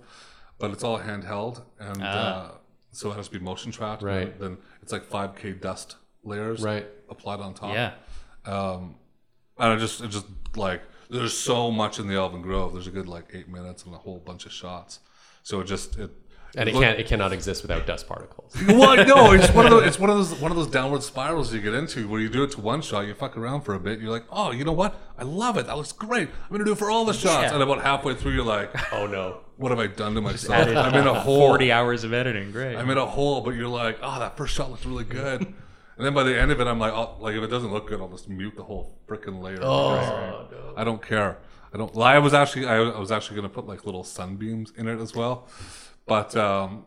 but 0.60 0.70
it's 0.70 0.84
all 0.84 1.00
handheld, 1.00 1.64
and 1.80 2.04
uh, 2.04 2.52
so 2.96 3.12
it 3.12 3.16
has 3.16 3.28
to 3.28 3.38
be 3.38 3.44
motion 3.44 3.72
tracked. 3.72 4.02
Right. 4.02 4.38
Then 4.40 4.58
it's 4.82 4.92
like 4.92 5.10
5k 5.10 5.60
dust 5.62 5.98
layers 6.24 6.62
Right. 6.62 6.88
applied 7.10 7.40
on 7.40 7.54
top. 7.54 7.74
Yeah. 7.74 7.92
Um, 8.46 8.96
and 9.58 9.74
I 9.74 9.76
just 9.78 10.02
it 10.02 10.10
just 10.10 10.26
like 10.56 10.82
there's 11.10 11.38
so 11.38 11.72
much 11.72 12.00
in 12.00 12.08
the 12.08 12.16
Elven 12.16 12.42
Grove. 12.42 12.74
There's 12.74 12.88
a 12.88 12.92
good 12.92 13.08
like 13.08 13.26
eight 13.34 13.48
minutes 13.48 13.84
and 13.86 13.94
a 13.94 13.98
whole 13.98 14.20
bunch 14.20 14.46
of 14.46 14.52
shots. 14.52 15.00
So 15.44 15.60
it 15.62 15.66
just 15.66 15.98
it 15.98 16.10
And 16.58 16.68
it 16.70 16.74
can't 16.74 17.00
it 17.00 17.08
cannot 17.08 17.32
exist 17.34 17.62
without 17.62 17.86
dust 17.86 18.08
particles. 18.08 18.56
well, 18.68 19.06
no, 19.06 19.32
it's 19.34 19.52
one 19.54 19.66
of 19.66 19.72
those. 19.72 19.88
It's 19.88 20.00
one 20.00 20.10
of 20.10 20.18
those. 20.18 20.34
One 20.40 20.52
of 20.52 20.58
those 20.58 20.68
downward 20.68 21.04
spirals 21.04 21.54
you 21.54 21.62
get 21.62 21.74
into 21.74 22.08
where 22.08 22.20
you 22.20 22.30
do 22.30 22.44
it 22.44 22.52
to 22.52 22.62
one 22.62 22.82
shot, 22.82 23.02
you 23.08 23.14
fuck 23.14 23.38
around 23.38 23.62
for 23.62 23.74
a 23.76 23.80
bit, 23.80 24.00
you're 24.00 24.12
like, 24.12 24.26
oh, 24.32 24.52
you 24.52 24.64
know 24.64 24.72
what? 24.72 24.96
I 25.18 25.24
love 25.24 25.58
it. 25.58 25.68
That 25.68 25.78
looks 25.78 25.92
great. 25.92 26.28
I'm 26.30 26.52
gonna 26.52 26.66
do 26.66 26.72
it 26.74 26.78
for 26.78 26.90
all 26.90 27.06
the 27.06 27.14
shots. 27.14 27.50
Yeah. 27.50 27.54
And 27.54 27.64
about 27.64 27.82
halfway 27.82 28.16
through, 28.16 28.34
you're 28.34 28.44
like, 28.46 28.72
Oh 28.94 29.06
no. 29.08 29.42
What 29.58 29.70
have 29.70 29.80
I 29.80 29.88
done 29.88 30.16
to 30.16 30.22
myself? 30.22 30.54
Added 30.54 30.78
I'm 30.78 30.94
in 30.96 31.08
a 31.08 31.14
hole. 31.20 31.50
40 31.50 31.72
hours 31.72 32.04
of 32.04 32.14
editing. 32.14 32.52
Great. 32.52 32.76
I'm 32.76 32.90
in 32.90 32.98
a 32.98 33.06
hole, 33.06 33.42
but 33.42 33.52
you're 33.52 33.68
like, 33.68 34.00
oh, 34.02 34.20
that 34.20 34.38
first 34.38 34.54
shot 34.56 34.70
looks 34.70 34.86
really 34.86 35.04
good. 35.04 35.42
and 35.42 36.06
then 36.06 36.14
by 36.14 36.24
the 36.24 36.40
end 36.40 36.52
of 36.52 36.60
it, 36.60 36.68
I'm 36.68 36.80
like, 36.80 36.94
oh, 36.94 37.16
like 37.20 37.36
if 37.36 37.44
it 37.44 37.48
doesn't 37.48 37.72
look 37.72 37.88
good, 37.88 38.02
I'll 38.02 38.10
just 38.10 38.30
mute 38.30 38.56
the 38.56 38.64
whole 38.64 38.98
freaking 39.08 39.42
layer. 39.42 39.60
Oh, 39.62 40.48
no. 40.52 40.74
I 40.76 40.84
don't 40.84 41.02
care. 41.02 41.38
I 41.74 41.78
don't. 41.78 41.96
I 41.98 42.20
was 42.20 42.34
actually, 42.34 42.68
I, 42.68 42.78
I 42.78 43.00
was 43.00 43.12
actually 43.12 43.36
gonna 43.36 43.50
put 43.50 43.68
like 43.68 43.86
little 43.86 44.06
sunbeams 44.06 44.72
in 44.78 44.88
it 44.88 45.00
as 45.02 45.14
well, 45.14 45.50
but 46.08 46.34
um, 46.38 46.86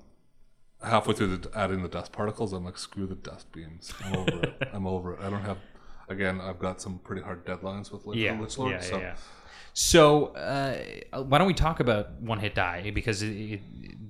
halfway 0.82 1.12
through 1.14 1.36
the, 1.36 1.50
adding 1.54 1.82
the 1.82 1.90
dust 1.90 2.10
particles, 2.10 2.54
I'm 2.54 2.64
like, 2.64 2.78
screw 2.78 3.06
the 3.06 3.14
dust 3.14 3.52
beams. 3.52 3.92
I'm 4.02 4.16
over 4.16 4.42
it. 4.44 4.68
I'm 4.72 4.86
over 4.86 5.12
it. 5.12 5.20
I 5.20 5.28
don't 5.28 5.42
have. 5.42 5.58
Again, 6.08 6.40
I've 6.40 6.58
got 6.58 6.80
some 6.80 7.00
pretty 7.00 7.20
hard 7.20 7.44
deadlines 7.44 7.92
with 7.92 8.06
Lich, 8.06 8.16
yeah, 8.16 8.40
Lich 8.40 8.56
Lord, 8.56 8.72
yeah, 8.72 8.80
so 8.80 8.96
yeah, 8.96 9.02
yeah. 9.02 9.14
So, 9.80 10.34
uh, 10.34 11.22
why 11.22 11.38
don't 11.38 11.46
we 11.46 11.54
talk 11.54 11.78
about 11.78 12.20
One 12.20 12.40
Hit 12.40 12.56
Die? 12.56 12.90
Because 12.90 13.22
it, 13.22 13.28
it, 13.28 13.60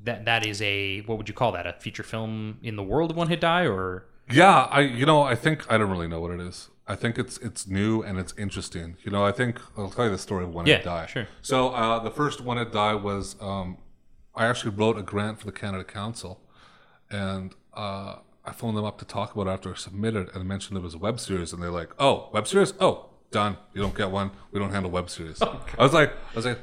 that 0.07 0.25
that 0.25 0.47
is 0.47 0.63
a 0.63 1.03
what 1.03 1.19
would 1.19 1.29
you 1.29 1.35
call 1.35 1.53
that? 1.53 1.67
A 1.67 1.75
feature 1.75 2.03
film 2.03 2.57
in 2.63 2.75
the 2.75 2.83
world 2.83 3.11
of 3.11 3.19
One 3.19 3.29
Hit 3.29 3.43
Die, 3.43 3.67
or 3.67 4.07
Yeah, 4.31 4.67
I 4.71 4.81
you 4.81 5.05
know 5.05 5.21
I 5.21 5.35
think 5.35 5.71
I 5.71 5.77
don't 5.77 5.91
really 5.91 6.09
know 6.09 6.21
what 6.21 6.31
it 6.31 6.41
is. 6.41 6.71
I 6.87 6.95
think 6.95 7.19
it's 7.19 7.37
it's 7.39 7.67
new 7.67 8.01
and 8.03 8.19
it's 8.19 8.33
interesting. 8.39 8.97
You 9.03 9.11
know, 9.11 9.27
I 9.27 9.31
think 9.31 9.61
I'll 9.77 9.91
tell 9.91 10.07
you 10.07 10.11
the 10.11 10.17
story 10.17 10.45
of 10.45 10.55
One 10.55 10.65
Yeah, 10.65 10.77
It 10.77 10.85
Die. 10.85 11.05
sure. 11.05 11.29
So 11.43 11.69
uh, 11.69 11.99
the 11.99 12.11
first 12.11 12.41
One 12.41 12.57
Hit 12.57 12.73
Die 12.73 12.95
was 12.95 13.37
um, 13.39 13.77
I 14.35 14.47
actually 14.47 14.75
wrote 14.75 14.97
a 14.97 15.03
grant 15.03 15.39
for 15.39 15.45
the 15.45 15.53
Canada 15.53 15.85
Council, 15.85 16.41
and 17.11 17.55
uh, 17.75 18.21
I 18.43 18.53
phoned 18.53 18.75
them 18.79 18.87
up 18.87 18.97
to 19.01 19.05
talk 19.05 19.35
about 19.35 19.47
it 19.49 19.51
after 19.51 19.75
I 19.75 19.77
submitted 19.77 20.31
and 20.35 20.49
mentioned 20.49 20.79
it 20.79 20.83
was 20.83 20.95
a 20.95 20.99
web 20.99 21.21
series, 21.21 21.53
and 21.53 21.63
they're 21.63 21.71
like, 21.71 21.91
"Oh, 21.99 22.31
web 22.33 22.49
series? 22.49 22.73
Oh, 22.81 23.08
done. 23.31 23.57
You 23.75 23.83
don't 23.83 23.95
get 23.95 24.11
one. 24.11 24.31
We 24.53 24.59
don't 24.61 24.71
handle 24.71 24.91
web 24.91 25.09
series." 25.11 25.41
I 25.43 25.83
was 25.83 25.93
like, 25.93 26.11
I 26.11 26.35
was 26.35 26.45
like, 26.45 26.59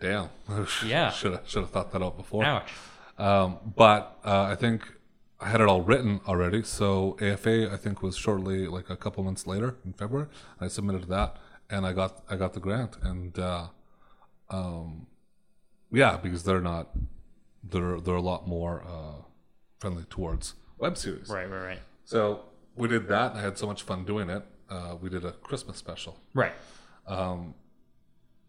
"Damn, 0.00 0.28
Yeah. 0.86 1.10
should 1.10 1.32
have 1.32 1.42
should 1.48 1.60
have 1.62 1.70
thought 1.70 1.92
that 1.92 2.02
out 2.02 2.16
before." 2.16 2.44
ouch? 2.44 2.70
Um, 3.18 3.58
but 3.76 4.18
uh, 4.24 4.42
I 4.42 4.54
think 4.56 4.82
I 5.40 5.48
had 5.48 5.60
it 5.60 5.68
all 5.68 5.82
written 5.82 6.20
already. 6.26 6.62
So 6.62 7.16
AFA, 7.20 7.70
I 7.72 7.76
think, 7.76 8.02
was 8.02 8.16
shortly 8.16 8.66
like 8.66 8.90
a 8.90 8.96
couple 8.96 9.22
months 9.22 9.46
later 9.46 9.76
in 9.84 9.92
February. 9.92 10.28
I 10.60 10.68
submitted 10.68 11.08
that, 11.08 11.36
and 11.70 11.86
I 11.86 11.92
got 11.92 12.22
I 12.28 12.36
got 12.36 12.54
the 12.54 12.60
grant. 12.60 12.96
And 13.02 13.38
uh, 13.38 13.68
um, 14.50 15.06
yeah, 15.92 16.16
because 16.16 16.42
they're 16.44 16.60
not 16.60 16.88
they're 17.62 18.00
they're 18.00 18.14
a 18.16 18.20
lot 18.22 18.48
more 18.48 18.82
uh, 18.86 19.22
friendly 19.78 20.04
towards 20.10 20.54
web 20.78 20.96
series. 20.96 21.28
Right, 21.28 21.48
right, 21.48 21.64
right, 21.66 21.78
So 22.04 22.40
we 22.74 22.88
did 22.88 23.06
that. 23.08 23.34
I 23.36 23.40
had 23.40 23.56
so 23.58 23.66
much 23.66 23.82
fun 23.82 24.04
doing 24.04 24.28
it. 24.28 24.44
Uh, 24.68 24.96
we 25.00 25.08
did 25.08 25.24
a 25.24 25.32
Christmas 25.32 25.76
special. 25.76 26.18
right. 26.34 26.52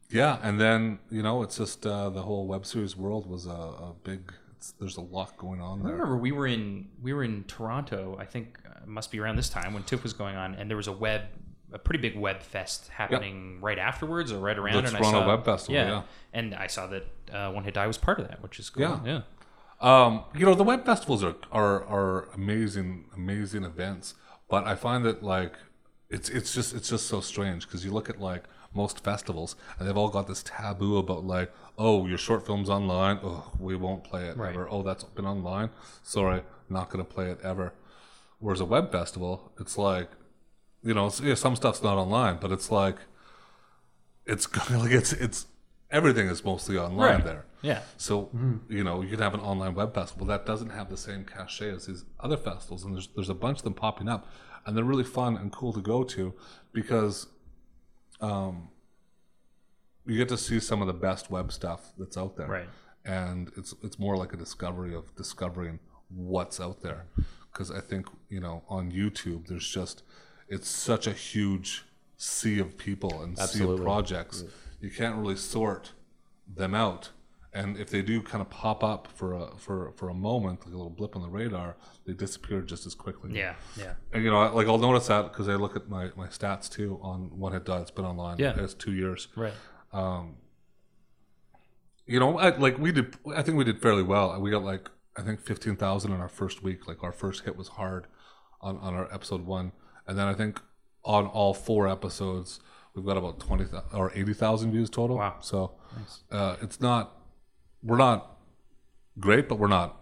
Yeah, 0.10 0.38
and 0.44 0.60
then 0.60 1.00
you 1.10 1.24
know 1.24 1.42
it's 1.42 1.58
just 1.58 1.86
uh, 1.86 2.10
the 2.10 2.22
whole 2.22 2.48
web 2.48 2.66
series 2.66 2.96
world 2.96 3.30
was 3.30 3.46
a, 3.46 3.50
a 3.50 3.94
big. 4.04 4.34
It's, 4.56 4.72
there's 4.74 4.98
a 4.98 5.02
lot 5.02 5.36
going 5.38 5.62
on 5.62 5.84
there. 5.84 5.90
I 5.90 5.94
remember 5.94 6.18
we 6.18 6.32
were 6.32 6.48
in 6.48 6.90
we 7.02 7.14
were 7.14 7.24
in 7.24 7.44
Toronto. 7.46 8.16
I 8.20 8.26
think 8.26 8.60
uh, 8.66 8.86
must 8.86 9.12
be 9.12 9.20
around 9.20 9.36
this 9.36 9.50
time 9.50 9.74
when 9.74 9.84
TIFF 9.84 10.04
was 10.04 10.14
going 10.14 10.36
on, 10.36 10.56
and 10.56 10.70
there 10.70 10.78
was 10.78 10.88
a 10.88 10.92
web, 10.92 11.24
a 11.74 11.80
pretty 11.80 12.00
big 12.00 12.18
web 12.18 12.42
fest 12.42 12.90
happening 12.90 13.60
right 13.62 13.80
afterwards 13.80 14.32
or 14.32 14.40
right 14.40 14.58
around. 14.58 14.84
The 14.84 14.90
and 14.90 14.98
Toronto 14.98 15.18
I 15.18 15.22
saw, 15.22 15.28
Web 15.28 15.46
Festival, 15.46 15.76
yeah. 15.76 16.02
and 16.34 16.54
I 16.54 16.68
saw 16.68 16.88
that 16.88 17.06
uh, 17.34 17.52
One 17.52 17.64
Hit 17.64 17.74
Die 17.74 17.88
was 17.88 17.98
part 17.98 18.20
of 18.20 18.28
that, 18.28 18.44
which 18.44 18.60
is 18.60 18.70
cool. 18.70 18.84
Yeah. 18.84 19.00
yeah. 19.06 19.22
Um, 19.82 20.24
you 20.36 20.46
know, 20.46 20.56
the 20.56 20.64
web 20.64 20.86
festivals 20.86 21.24
are, 21.24 21.36
are 21.52 21.84
are 21.86 22.30
amazing, 22.34 23.06
amazing 23.16 23.64
events. 23.64 24.14
But 24.48 24.66
I 24.66 24.76
find 24.76 25.04
that 25.06 25.24
like 25.24 25.54
it's 26.10 26.30
it's 26.30 26.54
just 26.54 26.74
it's 26.76 26.90
just 26.90 27.08
so 27.08 27.22
strange 27.22 27.66
because 27.68 27.84
you 27.84 27.92
look 27.92 28.10
at 28.10 28.20
like 28.20 28.44
most 28.74 29.04
festivals 29.04 29.56
and 29.80 29.88
they've 29.88 29.98
all 29.98 30.10
got 30.10 30.28
this 30.28 30.44
taboo 30.44 30.98
about 30.98 31.26
like, 31.26 31.52
oh, 31.78 32.06
your 32.08 32.18
short 32.18 32.46
film's 32.46 32.70
online, 32.70 33.20
oh, 33.24 33.52
we 33.60 33.76
won't 33.76 34.04
play 34.04 34.26
it 34.28 34.36
Right. 34.38 34.50
ever. 34.54 34.68
Oh, 34.70 34.84
that's 34.84 35.04
been 35.06 35.26
online, 35.26 35.70
sorry, 36.04 36.44
not 36.70 36.90
gonna 36.90 37.06
play 37.06 37.30
it 37.32 37.40
ever. 37.42 37.74
Whereas 38.40 38.60
a 38.60 38.66
web 38.66 38.92
festival, 38.92 39.54
it's 39.60 39.78
like, 39.78 40.10
you 40.84 40.94
know, 40.94 41.10
yeah, 41.24 41.36
some 41.36 41.56
stuff's 41.56 41.82
not 41.82 41.98
online, 41.98 42.38
but 42.42 42.52
it's 42.52 42.70
like, 42.70 42.98
it's 44.26 44.48
like 44.72 44.92
it's 44.92 45.14
it's 45.14 45.48
everything 45.92 46.28
is 46.28 46.44
mostly 46.44 46.78
online 46.78 47.16
Right. 47.16 47.24
there. 47.24 47.46
Yeah. 47.62 47.82
So 47.98 48.24
mm-hmm. 48.24 48.58
you 48.72 48.84
know 48.84 49.02
you 49.02 49.10
can 49.10 49.20
have 49.20 49.34
an 49.34 49.40
online 49.40 49.74
web 49.74 49.94
festival 49.96 50.28
that 50.28 50.46
doesn't 50.46 50.70
have 50.72 50.90
the 50.90 50.98
same 50.98 51.24
cachet 51.26 51.70
as 51.72 51.86
these 51.88 52.06
other 52.20 52.38
festivals, 52.38 52.84
and 52.84 52.94
there's 52.94 53.08
there's 53.16 53.30
a 53.30 53.34
bunch 53.36 53.60
of 53.60 53.64
them 53.64 53.74
popping 53.74 54.10
up, 54.10 54.28
and 54.66 54.76
they're 54.76 54.84
really 54.84 55.04
fun 55.04 55.38
and 55.38 55.52
cool 55.52 55.74
to 55.74 55.82
go 55.82 56.04
to 56.04 56.34
because 56.74 57.28
um, 58.22 58.70
you 60.06 60.18
get 60.18 60.30
to 60.30 60.38
see 60.38 60.60
some 60.60 60.82
of 60.82 60.88
the 60.88 60.94
best 60.94 61.30
web 61.30 61.52
stuff 61.52 61.92
that's 61.98 62.18
out 62.18 62.36
there, 62.38 62.48
Right. 62.48 62.70
And 63.06 63.52
it's 63.56 63.76
it's 63.84 64.00
more 64.00 64.18
like 64.18 64.34
a 64.34 64.38
discovery 64.38 64.96
of 64.96 65.16
discovering 65.16 65.80
what's 66.10 66.60
out 66.60 66.82
there, 66.82 67.06
because 67.52 67.70
I 67.70 67.80
think 67.80 68.08
you 68.30 68.40
know 68.40 68.64
on 68.68 68.92
YouTube 68.92 69.46
there's 69.48 69.68
just 69.70 70.02
it's 70.48 70.68
such 70.68 71.06
a 71.06 71.12
huge 71.14 71.86
sea 72.18 72.60
of 72.60 72.78
people 72.78 73.22
and 73.22 73.38
sea 73.38 73.44
of 73.44 73.50
Absolutely. 73.50 73.84
projects. 73.86 74.44
You 74.82 74.90
can't 74.90 75.18
really 75.18 75.36
sort 75.36 75.92
them 76.48 76.74
out. 76.74 77.10
And 77.56 77.78
if 77.78 77.90
they 77.90 78.02
do 78.02 78.22
kind 78.22 78.42
of 78.42 78.50
pop 78.50 78.84
up 78.84 79.08
for 79.16 79.34
a 79.34 79.58
for 79.58 79.94
for 79.96 80.10
a 80.10 80.14
moment, 80.14 80.60
like 80.66 80.74
a 80.74 80.78
little 80.78 80.90
blip 81.00 81.16
on 81.16 81.22
the 81.22 81.30
radar, 81.30 81.78
they 82.06 82.14
disappear 82.14 82.62
just 82.62 82.86
as 82.86 82.94
quickly. 82.94 83.32
Yeah. 83.34 83.56
Yeah. 83.78 83.94
And 84.14 84.24
you 84.24 84.30
know, 84.30 84.38
I- 84.46 84.50
like 84.50 84.68
I'll 84.68 84.78
notice 84.78 85.08
that 85.08 85.24
because 85.32 85.48
I 85.48 85.56
look 85.56 85.76
at 85.76 85.88
my, 85.90 86.10
my 86.18 86.28
stats 86.28 86.70
too 86.70 87.00
on 87.02 87.20
One 87.40 87.54
Hit 87.54 87.64
Die. 87.66 87.80
It's 87.80 87.92
been 87.92 88.06
online. 88.06 88.38
Yeah. 88.40 88.54
It's 88.64 88.74
two 88.74 88.92
years. 88.94 89.30
Right. 89.38 89.54
Um, 89.94 90.36
You 92.06 92.20
know, 92.20 92.38
I, 92.38 92.56
like 92.58 92.78
we 92.78 92.92
did. 92.92 93.16
I 93.36 93.42
think 93.42 93.58
we 93.58 93.64
did 93.64 93.82
fairly 93.82 94.04
well. 94.04 94.40
We 94.40 94.52
got 94.52 94.64
like 94.64 94.90
I 95.18 95.22
think 95.24 95.40
fifteen 95.42 95.76
thousand 95.76 96.12
in 96.12 96.20
our 96.22 96.30
first 96.30 96.62
week. 96.62 96.88
Like 96.88 97.04
our 97.04 97.12
first 97.14 97.46
hit 97.46 97.56
was 97.58 97.70
hard 97.70 98.06
on 98.62 98.78
on 98.78 98.94
our 98.94 99.12
episode 99.14 99.46
one, 99.46 99.72
and 100.08 100.18
then 100.18 100.28
I 100.28 100.34
think 100.34 100.62
on 101.04 101.26
all 101.26 101.54
four 101.54 101.88
episodes 101.88 102.60
we've 102.94 103.06
got 103.06 103.18
about 103.18 103.40
twenty 103.40 103.66
or 103.94 104.12
eighty 104.14 104.34
thousand 104.34 104.72
views 104.72 104.90
total. 104.90 105.18
Wow. 105.18 105.38
So 105.42 105.72
uh, 106.32 106.58
it's 106.62 106.80
not 106.80 107.04
we're 107.86 107.98
not 107.98 108.38
great, 109.20 109.48
but 109.48 109.58
we're 109.60 109.68
not 109.68 110.02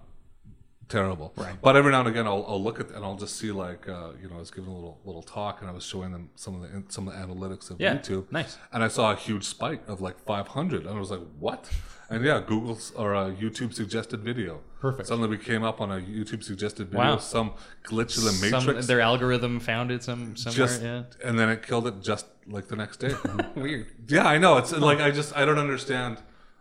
terrible. 0.90 1.34
Right. 1.36 1.56
But 1.62 1.76
every 1.76 1.92
now 1.92 2.02
and 2.02 2.10
again, 2.10 2.28
I'll, 2.28 2.46
I'll 2.48 2.62
look 2.64 2.80
at 2.80 2.90
and 2.92 3.04
I'll 3.06 3.16
just 3.16 3.36
see 3.38 3.52
like 3.52 3.88
uh, 3.90 4.12
you 4.22 4.30
know 4.30 4.36
I 4.36 4.40
was 4.40 4.52
giving 4.52 4.70
a 4.72 4.76
little 4.76 5.00
little 5.06 5.22
talk 5.24 5.62
and 5.62 5.70
I 5.70 5.74
was 5.74 5.84
showing 5.86 6.12
them 6.12 6.30
some 6.36 6.56
of 6.56 6.62
the 6.62 6.84
some 6.92 7.08
of 7.08 7.14
the 7.14 7.20
analytics 7.20 7.70
of 7.72 7.80
Yeah. 7.80 7.96
YouTube. 7.96 8.32
Nice. 8.32 8.58
And 8.72 8.84
I 8.84 8.88
saw 8.88 9.12
a 9.12 9.16
huge 9.16 9.44
spike 9.46 9.82
of 9.88 10.02
like 10.02 10.18
500, 10.20 10.86
and 10.86 10.96
I 10.96 11.00
was 11.00 11.12
like, 11.12 11.22
"What?" 11.40 11.70
And 12.10 12.24
yeah, 12.24 12.42
Google's 12.46 12.92
or 12.96 13.16
uh, 13.16 13.32
YouTube 13.32 13.74
suggested 13.74 14.20
video. 14.22 14.62
Perfect. 14.80 15.08
Suddenly 15.08 15.30
we 15.30 15.38
came 15.38 15.64
up 15.64 15.80
on 15.82 15.90
a 15.90 16.00
YouTube 16.02 16.44
suggested 16.44 16.90
video. 16.90 17.14
Wow. 17.14 17.18
Some 17.18 17.54
glitch 17.88 18.18
in 18.18 18.26
the 18.26 18.32
Some, 18.50 18.66
matrix. 18.66 18.86
their 18.88 19.00
algorithm 19.02 19.60
found 19.62 19.90
it 19.90 20.04
some 20.04 20.36
somewhere. 20.36 20.68
just 20.68 20.82
yeah. 20.84 21.04
and 21.24 21.40
then 21.40 21.50
it 21.50 21.66
killed 21.66 21.88
it 21.88 22.02
just 22.02 22.26
like 22.46 22.68
the 22.68 22.76
next 22.76 22.98
day. 22.98 23.14
Weird. 23.56 23.88
yeah, 24.10 24.28
I 24.28 24.38
know. 24.38 24.58
It's 24.58 24.74
like 24.74 25.00
I 25.00 25.10
just 25.12 25.36
I 25.36 25.46
don't 25.46 25.58
understand. 25.60 26.18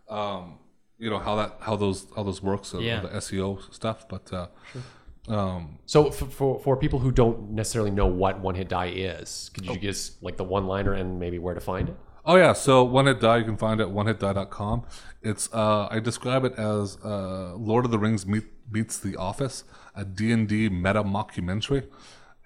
Um, 0.09 0.59
you 1.03 1.11
know 1.13 1.19
how 1.27 1.35
that 1.41 1.51
how 1.67 1.75
those 1.77 1.99
how 2.17 2.23
those 2.29 2.41
works. 2.51 2.69
Uh, 2.75 2.79
Yeah. 2.79 3.01
The 3.01 3.09
SEO 3.25 3.49
stuff, 3.79 3.99
but. 4.09 4.25
Uh, 4.33 4.47
um, 5.29 5.79
So 5.87 6.11
for, 6.11 6.27
for 6.39 6.51
for 6.65 6.77
people 6.85 6.99
who 7.05 7.11
don't 7.23 7.39
necessarily 7.51 7.91
know 8.01 8.07
what 8.23 8.35
one 8.41 8.55
hit 8.61 8.69
die 8.69 8.93
is, 9.15 9.51
could 9.55 9.65
you 9.67 9.77
just 9.79 10.23
like 10.27 10.37
the 10.37 10.45
one 10.57 10.67
liner 10.75 10.93
and 11.01 11.09
maybe 11.25 11.39
where 11.39 11.55
to 11.55 11.61
find 11.73 11.89
it? 11.89 11.97
Oh 12.25 12.37
yeah, 12.37 12.53
so 12.53 12.85
One 12.85 13.07
Hit 13.07 13.21
Die 13.21 13.37
you 13.39 13.45
can 13.45 13.57
find 13.57 13.81
it 13.81 13.89
at 13.89 13.93
onehitdie.com. 13.93 14.85
It's 15.23 15.53
uh, 15.53 15.89
I 15.91 15.99
describe 15.99 16.45
it 16.45 16.55
as 16.57 16.97
uh, 17.05 17.55
Lord 17.57 17.85
of 17.85 17.91
the 17.91 17.99
Rings 17.99 18.25
meet, 18.27 18.45
meets 18.71 18.97
The 18.99 19.17
Office, 19.17 19.65
a 19.97 20.05
D&D 20.05 20.69
meta 20.69 21.03
mockumentary, 21.03 21.83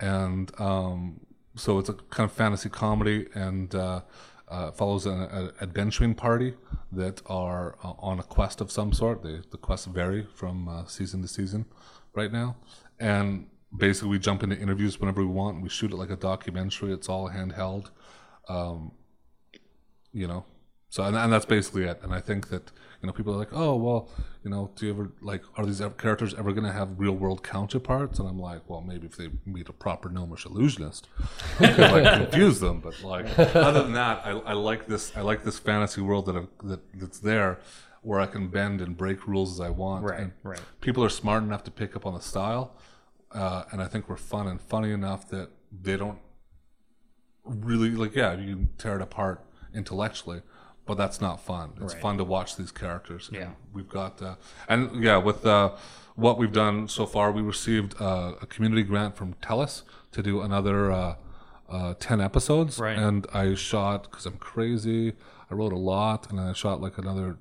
and 0.01 0.51
um, 0.59 1.21
so 1.57 1.79
it's 1.79 1.91
a 1.91 1.95
kind 2.15 2.25
of 2.31 2.33
fantasy 2.35 2.71
comedy 2.71 3.27
and 3.35 3.75
uh, 3.75 4.01
uh, 4.49 4.71
follows 4.73 5.07
an, 5.07 5.51
adventuring 5.61 6.15
party 6.15 6.55
that 6.93 7.21
are 7.27 7.77
uh, 7.83 7.93
on 7.99 8.19
a 8.19 8.23
quest 8.23 8.61
of 8.61 8.71
some 8.71 8.93
sort. 8.93 9.23
They, 9.23 9.41
the 9.51 9.59
quests 9.59 9.87
vary 9.87 10.27
from 10.35 10.69
uh, 10.69 10.87
season 10.87 11.23
to 11.23 11.29
season 11.29 11.67
right 12.15 12.33
now, 12.33 12.57
and 12.99 13.47
basically 13.77 14.11
we 14.11 14.19
jump 14.19 14.43
into 14.43 14.57
interviews 14.57 15.01
whenever 15.01 15.21
we 15.21 15.29
want. 15.29 15.63
We 15.63 15.69
shoot 15.69 15.93
it 15.93 15.97
like 15.97 16.11
a 16.11 16.17
documentary. 16.17 16.93
It's 16.93 17.09
all 17.09 17.31
handheld 17.31 17.91
you 20.17 20.27
know 20.27 20.45
so 20.89 21.05
and, 21.05 21.15
and 21.15 21.33
that's 21.33 21.45
basically 21.45 21.85
it 21.85 22.01
and 22.03 22.13
i 22.15 22.21
think 22.21 22.49
that 22.49 22.73
you 23.03 23.07
know 23.07 23.13
people 23.13 23.33
are 23.35 23.37
like 23.37 23.53
oh 23.53 23.75
well 23.75 24.09
you 24.45 24.51
know 24.51 24.71
do 24.77 24.87
you 24.87 24.93
ever 24.93 25.11
like 25.21 25.43
are 25.57 25.67
these 25.67 25.83
characters 25.99 26.35
ever 26.35 26.53
going 26.53 26.67
to 26.67 26.73
have 26.73 26.89
real 26.99 27.13
world 27.13 27.43
counterparts 27.43 28.19
and 28.19 28.29
i'm 28.29 28.39
like 28.39 28.69
well 28.69 28.81
maybe 28.81 29.07
if 29.07 29.17
they 29.17 29.29
meet 29.45 29.69
a 29.69 29.73
proper 29.73 30.09
gnomish 30.09 30.45
illusionist 30.47 31.09
could 31.59 31.79
like 31.79 32.21
confuse 32.21 32.61
them 32.61 32.81
but 32.81 33.01
like 33.03 33.27
other 33.39 33.83
than 33.83 33.93
that 33.93 34.25
I, 34.25 34.31
I 34.31 34.53
like 34.53 34.87
this 34.87 35.17
i 35.17 35.21
like 35.21 35.45
this 35.45 35.59
fantasy 35.59 36.01
world 36.01 36.27
that, 36.27 36.37
I've, 36.37 36.49
that 36.65 36.81
that's 36.95 37.19
there 37.19 37.59
where 38.07 38.21
I 38.21 38.27
can 38.27 38.47
bend 38.47 38.81
and 38.81 38.97
break 38.97 39.27
rules 39.27 39.55
as 39.55 39.61
I 39.61 39.69
want. 39.71 40.05
Right, 40.05 40.21
And 40.21 40.33
right. 40.45 40.61
People 40.81 41.03
are 41.03 41.09
smart 41.09 41.43
enough 41.43 41.65
to 41.65 41.73
pick 41.73 41.97
up 41.97 42.07
on 42.07 42.15
the 42.15 42.21
style, 42.21 42.77
uh, 43.33 43.65
and 43.73 43.83
I 43.83 43.87
think 43.89 44.09
we're 44.09 44.17
fun 44.17 44.47
and 44.47 44.61
funny 44.61 44.93
enough 44.93 45.29
that 45.31 45.51
they 45.73 45.97
don't 45.97 46.21
really 47.45 47.91
like. 47.91 48.15
Yeah, 48.15 48.35
you 48.35 48.55
can 48.55 48.69
tear 48.79 48.95
it 48.95 49.03
apart 49.03 49.45
intellectually, 49.75 50.43
but 50.87 50.97
that's 50.97 51.21
not 51.21 51.41
fun. 51.41 51.73
It's 51.83 51.93
Right. 51.95 52.03
fun 52.03 52.19
to 52.19 52.25
watch 52.25 52.57
these 52.57 52.73
characters. 52.73 53.29
Yeah. 53.33 53.51
we've 53.73 53.89
got 53.89 54.23
uh, 54.23 54.37
and 54.69 55.03
yeah 55.05 55.17
with 55.19 55.45
uh, 55.45 55.73
what 56.15 56.39
we've 56.39 56.53
done 56.53 56.89
so 56.89 57.05
far, 57.07 57.31
we 57.33 57.43
received 57.43 58.01
uh, 58.01 58.33
a 58.41 58.47
community 58.47 58.83
grant 58.83 59.17
from 59.17 59.35
Telus 59.43 59.83
to 60.13 60.23
do 60.23 60.41
another. 60.41 60.91
Uh, 60.93 61.15
uh, 61.69 61.95
10 61.99 62.21
episodes 62.21 62.79
Right. 62.79 62.97
and 62.97 63.27
I 63.35 63.55
shot 63.57 64.05
because 64.09 64.25
I'm 64.25 64.37
crazy. 64.39 65.15
I 65.51 65.55
wrote 65.55 65.73
a 65.73 65.77
lot 65.77 66.31
and 66.31 66.39
then 66.39 66.47
I 66.47 66.53
shot 66.53 66.81
like 66.81 66.97
another 66.97 67.39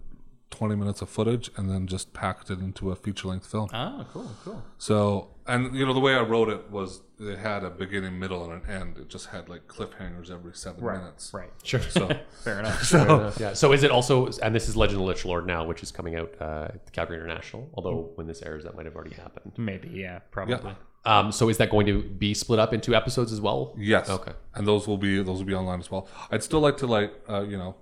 20 0.50 0.76
minutes 0.76 1.04
of 1.04 1.10
footage 1.10 1.52
and 1.58 1.70
then 1.70 1.86
just 1.86 2.12
packed 2.12 2.50
it 2.50 2.58
into 2.58 2.90
a 2.90 2.96
feature 2.96 3.28
length 3.28 3.46
film. 3.46 3.70
Oh, 3.72 4.04
cool, 4.12 4.32
cool. 4.44 4.64
So, 4.80 5.28
and 5.48 5.76
you 5.76 5.86
know, 5.86 5.94
the 5.94 6.00
way 6.00 6.16
I 6.16 6.22
wrote 6.22 6.50
it 6.50 6.70
was 6.72 7.02
it 7.20 7.38
had 7.38 7.64
a 7.64 7.70
beginning, 7.70 8.18
middle, 8.20 8.50
and 8.50 8.64
an 8.64 8.70
end. 8.70 8.98
It 8.98 9.10
just 9.10 9.28
had 9.28 9.48
like 9.50 9.68
cliffhangers 9.68 10.32
every 10.32 10.54
seven 10.54 10.84
minutes. 10.84 11.32
Right. 11.34 11.50
Sure. 11.64 11.82
So, 11.82 12.10
Fair 12.44 12.60
enough. 12.60 12.84
so 12.84 13.32
yeah. 13.40 13.54
So 13.54 13.72
is 13.72 13.84
it 13.84 13.92
also, 13.92 14.28
and 14.42 14.54
this 14.56 14.68
is 14.68 14.76
Legend 14.76 15.02
of 15.02 15.08
Lich 15.08 15.24
Lord 15.26 15.46
now, 15.46 15.66
which 15.66 15.84
is 15.84 15.92
coming 15.92 16.16
out 16.16 16.34
uh, 16.42 16.66
at 16.74 16.86
the 16.86 16.92
Calgary 16.92 17.18
International, 17.18 17.70
although 17.76 18.12
when 18.16 18.28
this 18.28 18.42
airs, 18.42 18.64
that 18.64 18.76
might 18.76 18.86
have 18.86 18.96
already 18.96 19.16
happened. 19.16 19.54
Maybe, 19.58 19.90
yeah, 19.90 20.20
probably. 20.32 20.76
Um, 21.06 21.32
so 21.32 21.50
is 21.50 21.58
that 21.58 21.70
going 21.70 21.86
to 21.86 22.02
be 22.02 22.34
split 22.34 22.58
up 22.58 22.74
into 22.74 22.96
episodes 22.96 23.32
as 23.32 23.40
well? 23.40 23.76
yes, 23.78 24.10
Okay. 24.10 24.32
and 24.56 24.66
those 24.68 24.88
will 24.88 24.98
be 24.98 25.18
those 25.22 25.38
will 25.38 25.46
be 25.46 25.54
online 25.54 25.80
as 25.80 25.92
well. 25.92 26.08
I'd 26.32 26.42
still 26.42 26.60
like 26.62 26.78
to 26.78 26.88
like 26.88 27.14
uh, 27.30 27.42
you 27.42 27.58
know, 27.58 27.76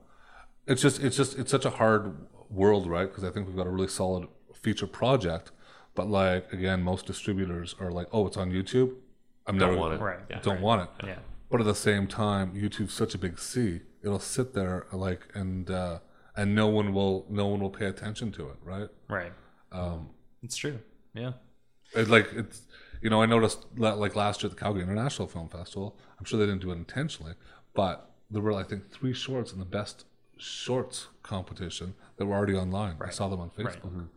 it's 0.67 0.81
just 0.81 1.01
it's 1.01 1.15
just 1.15 1.39
it's 1.39 1.49
such 1.49 1.63
a 1.63 1.69
hard 1.69 2.17
world, 2.49 2.85
right? 2.87 3.07
Because 3.07 3.23
I 3.23 3.29
think 3.31 3.47
we've 3.47 3.55
got 3.55 3.65
a 3.65 3.69
really 3.69 3.87
solid 3.87 4.27
feature 4.61 4.87
project, 4.87 5.51
but 5.95 6.07
like 6.07 6.51
again, 6.53 6.81
most 6.81 7.05
distributors 7.05 7.75
are 7.79 7.91
like, 7.91 8.07
oh, 8.11 8.27
it's 8.27 8.37
on 8.37 8.51
YouTube. 8.51 8.95
I'm 9.45 9.57
Don't 9.57 9.77
want 9.77 9.95
it. 9.95 9.99
Right. 9.99 10.19
Yeah. 10.29 10.39
don't 10.41 10.61
want 10.61 10.83
it. 10.83 11.05
Yeah. 11.05 11.15
But 11.51 11.59
at 11.59 11.65
the 11.65 11.75
same 11.75 12.07
time, 12.07 12.53
YouTube's 12.55 12.93
such 12.93 13.13
a 13.13 13.17
big 13.17 13.37
sea; 13.37 13.81
it'll 14.01 14.19
sit 14.19 14.53
there 14.53 14.87
like 14.91 15.27
and 15.35 15.69
uh, 15.69 15.99
and 16.35 16.55
no 16.55 16.67
one 16.67 16.93
will 16.93 17.25
no 17.29 17.47
one 17.47 17.59
will 17.59 17.69
pay 17.69 17.85
attention 17.85 18.31
to 18.33 18.49
it, 18.49 18.57
right? 18.63 18.89
Right. 19.07 19.33
Um, 19.71 20.09
it's 20.41 20.55
true. 20.55 20.79
Yeah. 21.13 21.33
It's 21.93 22.09
like 22.09 22.29
it's 22.33 22.61
you 23.01 23.09
know 23.09 23.21
I 23.21 23.25
noticed 23.25 23.65
that, 23.77 23.99
like 23.99 24.15
last 24.15 24.41
year 24.41 24.49
at 24.49 24.57
the 24.57 24.61
Calgary 24.61 24.81
International 24.81 25.27
Film 25.27 25.49
Festival. 25.49 25.97
I'm 26.17 26.25
sure 26.25 26.39
they 26.39 26.45
didn't 26.45 26.61
do 26.61 26.71
it 26.71 26.75
intentionally, 26.75 27.33
but 27.73 28.11
there 28.31 28.41
were 28.41 28.53
I 28.53 28.63
think 28.63 28.91
three 28.91 29.13
shorts 29.13 29.51
in 29.53 29.59
the 29.59 29.65
best 29.65 30.05
shorts 30.37 31.07
competition 31.21 31.93
that 32.17 32.25
were 32.25 32.35
already 32.35 32.55
online. 32.55 32.97
I 33.01 33.09
saw 33.11 33.27
them 33.27 33.39
on 33.39 33.49
Facebook. 33.51 34.07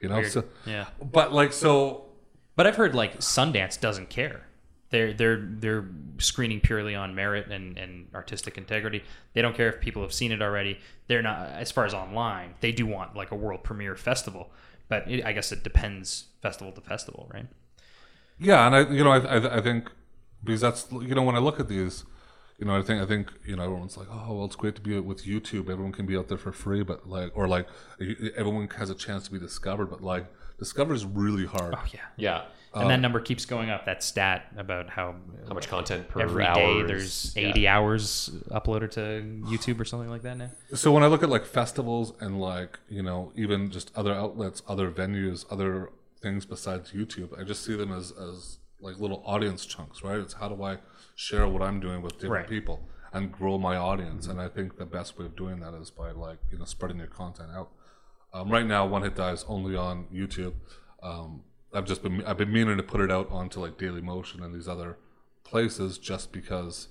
You 0.00 0.08
know, 0.08 0.22
so 0.22 0.44
Yeah. 0.64 0.86
but 1.02 1.32
like 1.32 1.52
so 1.52 2.06
But 2.56 2.66
I've 2.66 2.76
heard 2.76 2.94
like 2.94 3.18
Sundance 3.18 3.80
doesn't 3.80 4.10
care. 4.10 4.46
They're 4.90 5.12
they're 5.12 5.40
they're 5.40 5.88
screening 6.18 6.60
purely 6.60 6.94
on 6.94 7.14
merit 7.14 7.48
and, 7.50 7.78
and 7.78 8.08
artistic 8.14 8.58
integrity. 8.58 9.04
They 9.34 9.42
don't 9.42 9.54
care 9.54 9.68
if 9.68 9.80
people 9.80 10.02
have 10.02 10.12
seen 10.12 10.32
it 10.32 10.42
already. 10.42 10.78
They're 11.06 11.22
not 11.22 11.48
as 11.50 11.70
far 11.70 11.84
as 11.86 11.94
online. 11.94 12.54
They 12.60 12.72
do 12.72 12.86
want 12.86 13.14
like 13.14 13.30
a 13.30 13.36
world 13.36 13.62
premiere 13.62 13.96
festival, 13.96 14.50
but 14.88 15.08
it, 15.10 15.24
I 15.24 15.32
guess 15.32 15.52
it 15.52 15.62
depends 15.62 16.26
festival 16.42 16.72
to 16.72 16.80
festival, 16.80 17.30
right? 17.32 17.46
Yeah, 18.38 18.66
and 18.66 18.74
I, 18.74 18.80
you 18.90 19.04
know, 19.04 19.10
I, 19.12 19.18
I, 19.18 19.56
I 19.58 19.60
think 19.60 19.90
because 20.42 20.60
that's, 20.62 20.86
you 20.90 21.14
know, 21.14 21.22
when 21.22 21.36
I 21.36 21.38
look 21.38 21.60
at 21.60 21.68
these, 21.68 22.04
you 22.60 22.66
know, 22.66 22.78
I 22.78 22.82
think, 22.82 23.02
I 23.02 23.06
think, 23.06 23.32
you 23.46 23.56
know, 23.56 23.62
everyone's 23.64 23.96
like, 23.96 24.08
oh, 24.10 24.34
well, 24.34 24.44
it's 24.44 24.54
great 24.54 24.74
to 24.76 24.82
be 24.82 24.98
with 25.00 25.24
YouTube. 25.24 25.70
Everyone 25.70 25.92
can 25.92 26.04
be 26.04 26.16
out 26.16 26.28
there 26.28 26.38
for 26.38 26.52
free, 26.52 26.82
but 26.82 27.08
like, 27.08 27.32
or 27.34 27.48
like, 27.48 27.66
everyone 28.36 28.68
has 28.76 28.90
a 28.90 28.94
chance 28.94 29.24
to 29.24 29.32
be 29.32 29.38
discovered, 29.38 29.86
but 29.86 30.02
like, 30.02 30.26
discover 30.58 30.92
is 30.92 31.06
really 31.06 31.46
hard. 31.46 31.74
Oh 31.74 31.84
yeah. 31.92 32.00
Yeah. 32.16 32.42
And 32.72 32.88
that 32.88 32.94
uh, 32.94 33.02
number 33.02 33.18
keeps 33.18 33.46
going 33.46 33.70
up. 33.70 33.86
That 33.86 34.04
stat 34.04 34.46
about 34.56 34.90
how 34.90 35.16
How 35.48 35.54
much 35.54 35.68
content 35.68 36.06
per 36.08 36.20
every 36.20 36.44
hour? 36.44 36.54
day 36.54 36.80
is- 36.80 36.86
there's 36.86 37.36
yeah. 37.36 37.48
80 37.48 37.68
hours 37.68 38.30
uploaded 38.50 38.90
to 38.92 39.00
YouTube 39.50 39.80
or 39.80 39.84
something 39.84 40.10
like 40.10 40.22
that 40.22 40.36
now. 40.36 40.50
So 40.74 40.92
when 40.92 41.02
I 41.02 41.06
look 41.06 41.22
at 41.24 41.30
like 41.30 41.46
festivals 41.46 42.12
and 42.20 42.40
like, 42.40 42.78
you 42.88 43.02
know, 43.02 43.32
even 43.34 43.70
just 43.70 43.90
other 43.96 44.12
outlets, 44.12 44.62
other 44.68 44.90
venues, 44.90 45.46
other 45.50 45.90
things 46.20 46.44
besides 46.44 46.92
YouTube, 46.92 47.36
I 47.40 47.42
just 47.42 47.64
see 47.64 47.74
them 47.74 47.90
as, 47.90 48.12
as 48.12 48.58
like 48.80 48.98
little 49.00 49.22
audience 49.26 49.66
chunks, 49.66 50.04
right? 50.04 50.18
It's 50.18 50.34
how 50.34 50.48
do 50.48 50.62
I 50.62 50.78
share 51.20 51.46
what 51.46 51.62
I'm 51.62 51.80
doing 51.80 52.00
with 52.02 52.14
different 52.14 52.32
Right. 52.44 52.48
people 52.48 52.88
and 53.12 53.30
grow 53.30 53.58
my 53.58 53.76
audience? 53.76 54.26
And 54.26 54.40
I 54.40 54.48
think 54.48 54.78
the 54.78 54.86
best 54.86 55.18
way 55.18 55.26
of 55.26 55.36
doing 55.36 55.60
that 55.60 55.74
is 55.74 55.90
by 55.90 56.10
like, 56.12 56.38
you 56.50 56.58
know, 56.58 56.64
spreading 56.64 56.98
your 56.98 57.08
content 57.08 57.50
out. 57.52 57.70
Um, 58.32 58.48
right 58.50 58.64
now, 58.66 58.86
One 58.86 59.02
Hit 59.02 59.16
Die 59.16 59.32
is 59.32 59.44
only 59.48 59.76
on 59.76 60.06
YouTube. 60.12 60.54
Um, 61.02 61.42
I've 61.74 61.84
just 61.84 62.02
been 62.02 62.24
I've 62.24 62.38
been 62.38 62.52
meaning 62.52 62.76
to 62.78 62.82
put 62.82 63.00
it 63.00 63.10
out 63.10 63.28
onto 63.30 63.60
like 63.60 63.76
Daily 63.78 64.00
Motion 64.00 64.42
and 64.42 64.54
these 64.54 64.66
other 64.68 64.96
places 65.44 65.98
just 65.98 66.32
because 66.32 66.88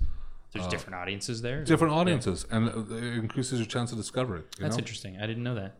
There's 0.53 0.67
different 0.67 0.95
audiences 1.01 1.41
there. 1.41 1.63
different 1.63 1.93
audiences 1.93 2.45
and 2.51 2.67
it 2.91 3.03
increases 3.23 3.59
your 3.59 3.67
chance 3.67 3.91
of 3.91 3.97
discovery. 3.97 4.41
You 4.57 4.63
That's 4.63 4.75
know? 4.77 4.79
interesting. 4.81 5.17
I 5.17 5.25
didn't 5.27 5.43
know 5.43 5.55
that. 5.55 5.73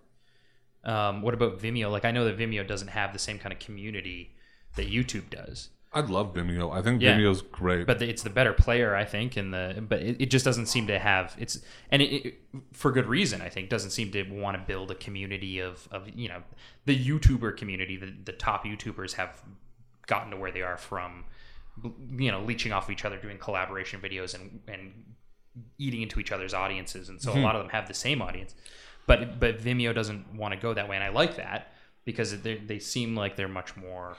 Um, 0.89 1.21
what 1.21 1.33
about 1.33 1.59
Vimeo? 1.59 1.91
Like 1.91 2.05
I 2.05 2.12
know 2.12 2.25
that 2.25 2.38
Vimeo 2.38 2.65
doesn't 2.65 2.89
have 2.89 3.12
the 3.13 3.19
same 3.19 3.38
kind 3.39 3.51
of 3.53 3.59
community 3.59 4.35
that 4.75 4.89
YouTube 4.89 5.29
does, 5.29 5.69
I'd 5.91 6.10
love 6.10 6.36
Vimeo. 6.36 6.71
I 6.71 6.84
think 6.84 7.02
Yeah. 7.02 7.17
Vimeo's 7.17 7.41
great. 7.41 7.88
but 7.88 7.97
the, 7.97 8.08
it's 8.08 8.21
the 8.21 8.30
better 8.30 8.54
player, 8.54 8.95
I 8.95 9.06
think. 9.06 9.38
In 9.38 9.52
the 9.52 9.84
but 9.88 10.02
it, 10.02 10.17
it 10.19 10.32
just 10.32 10.45
doesn't 10.45 10.67
seem 10.67 10.86
to 10.88 10.99
have 10.99 11.36
it's 11.39 11.60
and 11.89 12.02
it, 12.02 12.06
it 12.06 12.39
for 12.73 12.91
good 12.91 13.08
reason. 13.08 13.41
I 13.41 13.49
think 13.49 13.69
doesn't 13.69 13.89
seem 13.91 14.12
to 14.12 14.23
want 14.23 14.56
to 14.58 14.63
build 14.63 14.91
a 14.91 14.95
community 14.95 15.60
of 15.60 15.88
of 15.91 16.08
you 16.15 16.30
know 16.30 16.43
the 16.86 16.97
YouTuber 16.97 17.58
community. 17.58 17.97
The 17.97 18.13
the 18.23 18.34
top 18.34 18.65
YouTubers 18.65 19.13
have 19.13 19.41
gotten 20.06 20.32
to 20.32 20.38
where 20.38 20.52
they 20.52 20.62
are 20.62 20.78
from 20.78 21.25
you 22.17 22.32
know 22.32 22.41
leeching 22.41 22.71
off 22.71 22.86
of 22.86 22.91
each 22.91 23.06
other, 23.06 23.17
doing 23.17 23.38
collaboration 23.38 23.99
videos 23.99 24.36
and 24.36 24.60
and 24.67 24.93
eating 25.80 26.04
into 26.04 26.19
each 26.19 26.32
other's 26.32 26.54
audiences, 26.54 27.10
and 27.10 27.21
so 27.21 27.32
a 27.32 27.36
mm-hmm. 27.36 27.43
lot 27.43 27.56
of 27.56 27.63
them 27.63 27.69
have 27.71 27.88
the 27.88 27.93
same 27.93 28.21
audience. 28.21 28.54
But 29.08 29.39
but 29.39 29.60
Vimeo 29.60 29.95
doesn't 29.95 30.36
want 30.36 30.54
to 30.54 30.60
go 30.60 30.73
that 30.75 30.88
way, 30.88 30.95
and 30.95 31.04
I 31.04 31.10
like 31.10 31.38
that 31.38 31.73
because 32.06 32.41
they 32.41 32.58
they 32.58 32.78
seem 32.78 33.15
like 33.15 33.36
they're 33.36 33.47
much 33.47 33.75
more 33.75 34.17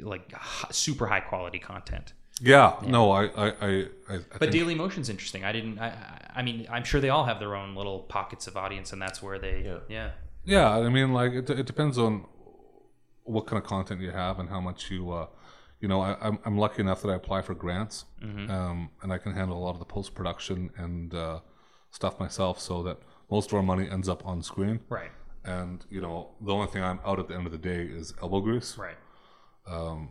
like 0.00 0.32
super 0.70 1.06
high 1.06 1.20
quality 1.20 1.58
content. 1.58 2.12
yeah, 2.40 2.76
no, 2.86 3.10
I, 3.10 3.24
I, 3.26 3.46
I, 3.46 3.50
I, 3.50 4.14
I 4.14 4.18
But 4.30 4.38
think, 4.38 4.52
Daily 4.52 4.74
Motion's 4.74 5.08
interesting. 5.08 5.44
I 5.44 5.52
didn't. 5.52 5.78
I, 5.78 5.88
I- 5.88 6.18
I 6.34 6.40
mean, 6.42 6.66
I'm 6.70 6.82
sure 6.82 6.98
they 6.98 7.10
all 7.10 7.24
have 7.24 7.38
their 7.40 7.54
own 7.54 7.74
little 7.74 8.00
pockets 8.00 8.46
of 8.46 8.56
audience, 8.56 8.90
and 8.94 9.02
that's 9.02 9.22
where 9.22 9.38
they. 9.38 9.62
Yeah. 9.66 9.78
Yeah. 9.88 10.10
yeah, 10.46 10.70
I 10.78 10.88
mean, 10.88 11.12
like 11.12 11.32
it, 11.32 11.50
it 11.50 11.66
depends 11.66 11.98
on 11.98 12.24
what 13.24 13.46
kind 13.46 13.60
of 13.62 13.68
content 13.68 14.00
you 14.00 14.10
have 14.12 14.38
and 14.38 14.48
how 14.48 14.60
much 14.60 14.90
you, 14.90 15.10
uh, 15.12 15.26
you 15.80 15.88
know, 15.88 16.00
I, 16.00 16.16
I'm, 16.22 16.38
I'm 16.46 16.56
lucky 16.56 16.80
enough 16.80 17.02
that 17.02 17.08
I 17.10 17.16
apply 17.16 17.42
for 17.42 17.54
grants, 17.54 18.06
um, 18.22 18.88
and 19.02 19.12
I 19.12 19.18
can 19.18 19.34
handle 19.34 19.58
a 19.58 19.62
lot 19.62 19.74
of 19.74 19.78
the 19.78 19.84
post 19.84 20.14
production 20.14 20.70
and 20.76 21.12
uh, 21.14 21.40
stuff 21.90 22.18
myself, 22.18 22.58
so 22.58 22.82
that 22.84 22.98
most 23.30 23.50
of 23.50 23.54
our 23.58 23.62
money 23.62 23.86
ends 23.90 24.08
up 24.08 24.26
on 24.26 24.42
screen. 24.42 24.80
Right. 24.88 25.10
And 25.44 25.84
you 25.90 26.00
know, 26.00 26.30
the 26.40 26.52
only 26.54 26.68
thing 26.68 26.82
I'm 26.82 27.00
out 27.04 27.18
at 27.18 27.28
the 27.28 27.34
end 27.34 27.44
of 27.46 27.52
the 27.52 27.58
day 27.58 27.82
is 27.82 28.14
elbow 28.22 28.40
grease. 28.40 28.78
Right. 28.78 28.96
Um. 29.66 30.10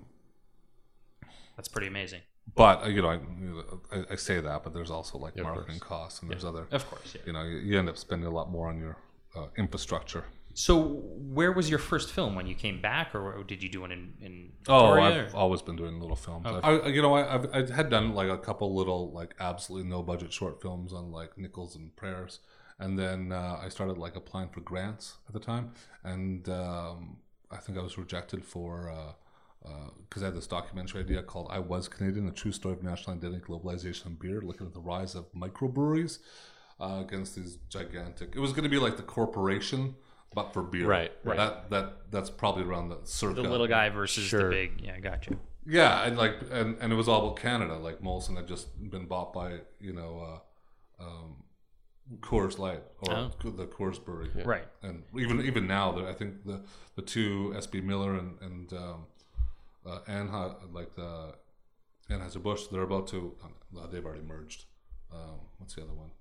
That's 1.55 1.67
pretty 1.67 1.87
amazing. 1.87 2.21
But 2.55 2.83
uh, 2.85 2.87
you 2.87 3.01
know, 3.01 3.09
I, 3.09 3.95
I, 3.97 4.03
I 4.11 4.15
say 4.15 4.39
that, 4.39 4.63
but 4.63 4.73
there's 4.73 4.91
also 4.91 5.17
like 5.17 5.35
of 5.37 5.43
marketing 5.43 5.79
costs 5.79 6.21
and 6.21 6.31
there's 6.31 6.43
other. 6.45 6.67
Of 6.71 6.87
course. 6.89 7.13
Yeah. 7.15 7.21
You 7.27 7.33
know, 7.33 7.43
you, 7.43 7.57
you 7.57 7.79
end 7.79 7.87
up 7.89 7.97
spending 7.97 8.27
a 8.27 8.31
lot 8.31 8.49
more 8.49 8.67
on 8.67 8.79
your 8.79 8.97
uh, 9.35 9.47
infrastructure. 9.57 10.25
So, 10.53 10.81
where 10.81 11.53
was 11.53 11.69
your 11.69 11.79
first 11.79 12.11
film 12.11 12.35
when 12.35 12.45
you 12.45 12.55
came 12.55 12.81
back, 12.81 13.15
or 13.15 13.41
did 13.47 13.63
you 13.63 13.69
do 13.69 13.81
one 13.81 13.91
in 13.93 14.13
in 14.19 14.51
Oh, 14.67 14.93
Victoria, 14.95 15.25
I've 15.27 15.33
or- 15.33 15.37
always 15.37 15.61
been 15.61 15.77
doing 15.77 15.99
little 16.01 16.15
films. 16.17 16.45
I, 16.45 16.59
I, 16.59 16.87
you 16.87 17.01
know, 17.01 17.13
I, 17.13 17.35
I've, 17.35 17.53
I 17.53 17.73
had 17.73 17.89
done 17.89 18.13
like 18.15 18.27
a 18.29 18.37
couple 18.37 18.73
little 18.75 19.11
like 19.11 19.33
absolutely 19.39 19.89
no 19.89 20.01
budget 20.03 20.33
short 20.33 20.61
films 20.61 20.91
on 20.91 21.11
like 21.11 21.37
nickels 21.37 21.75
and 21.77 21.95
prayers, 21.95 22.39
and 22.79 22.99
then 22.99 23.31
uh, 23.31 23.59
I 23.63 23.69
started 23.69 23.97
like 23.97 24.17
applying 24.17 24.49
for 24.49 24.59
grants 24.59 25.17
at 25.27 25.33
the 25.33 25.39
time, 25.39 25.71
and 26.03 26.49
um, 26.49 27.17
I 27.49 27.57
think 27.57 27.77
I 27.77 27.81
was 27.81 27.97
rejected 27.97 28.43
for 28.43 28.89
because 30.07 30.23
I 30.23 30.25
had 30.27 30.35
this 30.35 30.47
documentary 30.47 31.01
idea 31.01 31.21
called 31.23 31.47
"I 31.51 31.59
Was 31.59 31.87
Canadian: 31.87 32.27
A 32.27 32.31
True 32.31 32.51
Story 32.51 32.73
of 32.75 32.83
National 32.83 33.15
Identity, 33.15 33.41
Globalization, 33.47 34.05
and 34.07 34.19
Beer," 34.19 34.41
looking 34.41 34.67
at 34.67 34.73
the 34.73 34.79
rise 34.81 35.15
of 35.15 35.31
microbreweries 35.33 36.19
uh, 36.79 37.01
against 37.05 37.35
these 37.35 37.57
gigantic. 37.69 38.33
It 38.35 38.39
was 38.39 38.51
going 38.51 38.63
to 38.63 38.69
be 38.69 38.79
like 38.79 38.97
the 38.97 39.03
corporation. 39.03 39.95
But 40.33 40.53
for 40.53 40.63
beer, 40.63 40.87
Right, 40.87 41.11
right. 41.25 41.35
That 41.35 41.69
that 41.71 41.93
that's 42.11 42.29
probably 42.29 42.63
around 42.63 42.87
the 42.87 42.99
circa 43.03 43.41
the 43.41 43.49
little 43.49 43.67
guy 43.67 43.89
versus 43.89 44.23
Sure. 44.23 44.43
the 44.45 44.49
big? 44.49 44.81
Yeah, 44.81 44.97
gotcha. 45.01 45.35
yeah, 45.65 46.05
and 46.05 46.17
like, 46.17 46.35
and, 46.49 46.77
and 46.79 46.93
it 46.93 46.95
was 46.95 47.09
all 47.09 47.25
about 47.25 47.35
Canada. 47.37 47.75
Like 47.77 47.99
Molson 48.01 48.37
had 48.37 48.47
just 48.47 48.67
been 48.89 49.07
bought 49.07 49.33
by 49.33 49.59
you 49.81 49.91
know 49.91 50.39
uh, 50.99 51.03
um, 51.03 51.43
Coors 52.21 52.57
Light 52.57 52.81
or 53.01 53.13
Oh. 53.13 53.31
the 53.43 53.65
Coors 53.67 54.01
Brewery, 54.03 54.29
Right. 54.45 54.63
and 54.83 55.03
even 55.19 55.41
even 55.41 55.67
now, 55.67 55.91
there- 55.91 56.07
I 56.07 56.13
think 56.13 56.45
the 56.45 56.63
the 56.95 57.01
two 57.01 57.51
SB 57.57 57.83
Miller 57.83 58.15
and 58.15 58.39
and 58.41 58.71
um, 58.71 59.07
uh, 59.85 59.99
Anha 60.07 60.55
like 60.73 60.95
the 60.95 61.33
Anheuser 62.09 62.41
Busch, 62.41 62.67
they're 62.71 62.81
about 62.81 63.07
to. 63.07 63.35
Uh, 63.77 63.87
they've 63.87 64.05
already 64.05 64.23
merged. 64.23 64.65
Um, 65.13 65.39
what's 65.57 65.75
the 65.75 65.81
other 65.83 65.93
one? 65.93 66.11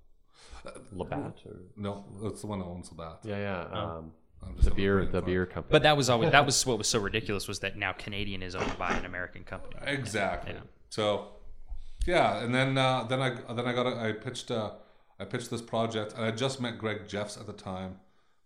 Labatt 0.93 1.41
or 1.47 1.57
No, 1.77 2.05
that's 2.23 2.41
the 2.43 2.47
one 2.47 2.59
that 2.59 2.67
owns 2.67 2.91
Labatt. 2.91 3.21
yeah, 3.25 3.39
yeah. 3.39 3.63
Um, 3.97 4.13
The 4.59 4.71
beer, 4.71 5.05
the 5.05 5.13
fart. 5.13 5.27
beer 5.27 5.47
company. 5.47 5.73
But 5.73 5.83
that 5.85 5.97
was 5.97 6.11
always 6.11 6.31
that 6.33 6.45
was 6.47 6.65
what 6.67 6.79
was 6.79 6.89
so 6.89 6.99
ridiculous 6.99 7.49
was 7.49 7.61
that 7.61 7.77
now 7.77 7.93
Canadian 7.93 8.43
is 8.43 8.55
owned 8.55 8.77
by 8.79 8.91
an 8.91 9.05
American 9.05 9.45
company. 9.45 9.75
Exactly. 9.87 10.53
Yeah. 10.55 10.61
So, 10.91 11.29
yeah, 12.07 12.43
and 12.43 12.55
then 12.55 12.77
uh, 12.79 13.05
then 13.05 13.21
I 13.21 13.31
then 13.53 13.67
I 13.67 13.73
got 13.73 13.87
a, 13.87 13.97
I 13.97 14.13
pitched 14.13 14.51
uh, 14.51 14.73
I 15.19 15.25
pitched 15.25 15.51
this 15.51 15.63
project, 15.63 16.15
and 16.15 16.25
I 16.25 16.31
just 16.31 16.61
met 16.61 16.79
Greg 16.79 17.07
Jeffs 17.09 17.37
at 17.37 17.47
the 17.47 17.53
time 17.53 17.97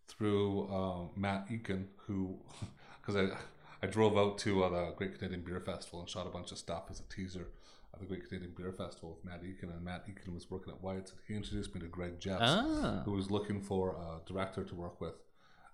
through 0.08 0.68
um, 0.72 1.10
Matt 1.16 1.48
Eakin, 1.48 1.86
who 2.06 2.36
because 3.00 3.16
I 3.16 3.36
I 3.84 3.86
drove 3.86 4.16
out 4.16 4.38
to 4.38 4.64
uh, 4.64 4.70
the 4.70 4.92
Great 4.96 5.18
Canadian 5.18 5.42
Beer 5.42 5.60
Festival 5.60 6.00
and 6.00 6.08
shot 6.08 6.26
a 6.26 6.30
bunch 6.30 6.52
of 6.52 6.58
stuff 6.58 6.84
as 6.90 7.00
a 7.00 7.14
teaser 7.14 7.48
at 7.92 8.00
the 8.00 8.06
Great 8.06 8.26
Canadian 8.26 8.52
Beer 8.56 8.72
Festival 8.72 9.10
with 9.14 9.24
Matt 9.26 9.42
Eakin, 9.42 9.70
and 9.74 9.84
Matt 9.84 10.06
Eakin 10.08 10.32
was 10.32 10.50
working 10.50 10.72
at 10.72 10.82
White's, 10.82 11.10
and 11.10 11.20
he 11.28 11.34
introduced 11.34 11.74
me 11.74 11.82
to 11.82 11.86
Greg 11.86 12.18
Jeffs, 12.18 12.40
Ah. 12.42 13.02
who 13.04 13.12
was 13.12 13.30
looking 13.30 13.60
for 13.60 13.90
a 13.90 14.20
director 14.26 14.64
to 14.64 14.74
work 14.74 15.02
with. 15.02 15.12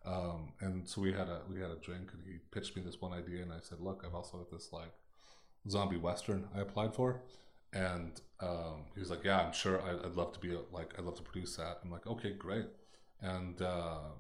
Um, 0.05 0.53
and 0.61 0.89
so 0.89 1.01
we 1.03 1.13
had 1.13 1.29
a 1.29 1.43
we 1.49 1.61
had 1.61 1.71
a 1.71 1.77
drink, 1.77 2.11
and 2.13 2.23
he 2.27 2.39
pitched 2.51 2.75
me 2.75 2.83
this 2.83 3.01
one 3.01 3.13
idea, 3.13 3.43
and 3.43 3.53
I 3.53 3.61
said, 3.61 3.79
"Look, 3.81 4.03
I've 4.05 4.15
also 4.15 4.39
got 4.39 4.51
this 4.51 4.73
like 4.73 4.93
zombie 5.69 5.99
western 5.99 6.49
I 6.53 6.61
applied 6.63 6.95
for, 6.95 7.23
and 7.73 8.21
um, 8.41 8.87
he 8.95 9.01
was 9.01 9.11
like, 9.11 9.23
"Yeah, 9.25 9.41
I'm 9.41 9.53
sure 9.53 9.81
I'd, 9.83 10.05
I'd 10.05 10.17
love 10.17 10.33
to 10.33 10.41
be 10.41 10.53
a, 10.55 10.61
like 10.73 10.95
I'd 10.99 11.05
love 11.05 11.17
to 11.19 11.23
produce 11.23 11.55
that." 11.57 11.79
I'm 11.85 11.91
like, 11.93 12.07
"Okay, 12.09 12.33
great," 12.33 12.67
and 13.21 13.61
um, 13.63 14.13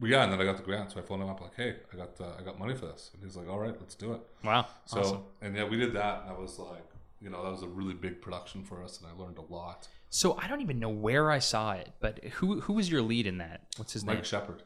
well, 0.00 0.10
yeah, 0.10 0.24
and 0.24 0.32
then 0.32 0.40
I 0.40 0.44
got 0.44 0.56
the 0.56 0.62
grant, 0.62 0.92
so 0.92 0.98
I 0.98 1.02
phoned 1.02 1.22
him 1.22 1.28
up 1.28 1.40
like, 1.40 1.54
"Hey, 1.56 1.76
I 1.92 1.96
got 1.96 2.20
uh, 2.20 2.32
I 2.38 2.42
got 2.42 2.58
money 2.58 2.74
for 2.74 2.86
this," 2.86 3.10
and 3.12 3.22
he's 3.22 3.36
like, 3.36 3.48
"All 3.48 3.58
right, 3.58 3.74
let's 3.78 3.94
do 3.94 4.12
it." 4.14 4.20
Wow. 4.42 4.66
So 4.86 5.00
awesome. 5.00 5.22
and 5.42 5.54
yeah, 5.56 5.64
we 5.64 5.76
did 5.76 5.92
that, 5.92 6.22
and 6.22 6.30
I 6.30 6.38
was 6.38 6.58
like, 6.58 6.84
you 7.20 7.28
know, 7.28 7.44
that 7.44 7.52
was 7.52 7.62
a 7.62 7.68
really 7.68 7.94
big 7.94 8.22
production 8.22 8.64
for 8.64 8.82
us, 8.82 8.98
and 8.98 9.08
I 9.08 9.22
learned 9.22 9.38
a 9.38 9.52
lot. 9.52 9.88
So 10.08 10.36
I 10.38 10.48
don't 10.48 10.62
even 10.62 10.78
know 10.78 10.88
where 10.88 11.30
I 11.30 11.38
saw 11.38 11.72
it, 11.72 11.90
but 12.00 12.24
who 12.24 12.60
who 12.60 12.72
was 12.72 12.90
your 12.90 13.02
lead 13.02 13.26
in 13.26 13.38
that? 13.38 13.62
What's 13.76 13.92
his 13.92 14.04
Mike 14.04 14.14
name? 14.14 14.18
Mike 14.20 14.24
Shepard. 14.26 14.62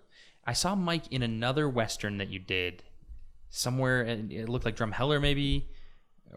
I 0.47 0.53
saw 0.53 0.75
Mike 0.75 1.11
in 1.11 1.23
another 1.23 1.69
western 1.69 2.19
that 2.19 2.29
you 2.29 2.39
did 2.39 2.85
somewhere, 3.51 4.03
and 4.03 4.33
it 4.33 4.49
looked 4.49 4.65
like 4.65 4.77
Drumheller 4.77 5.21
maybe. 5.21 5.69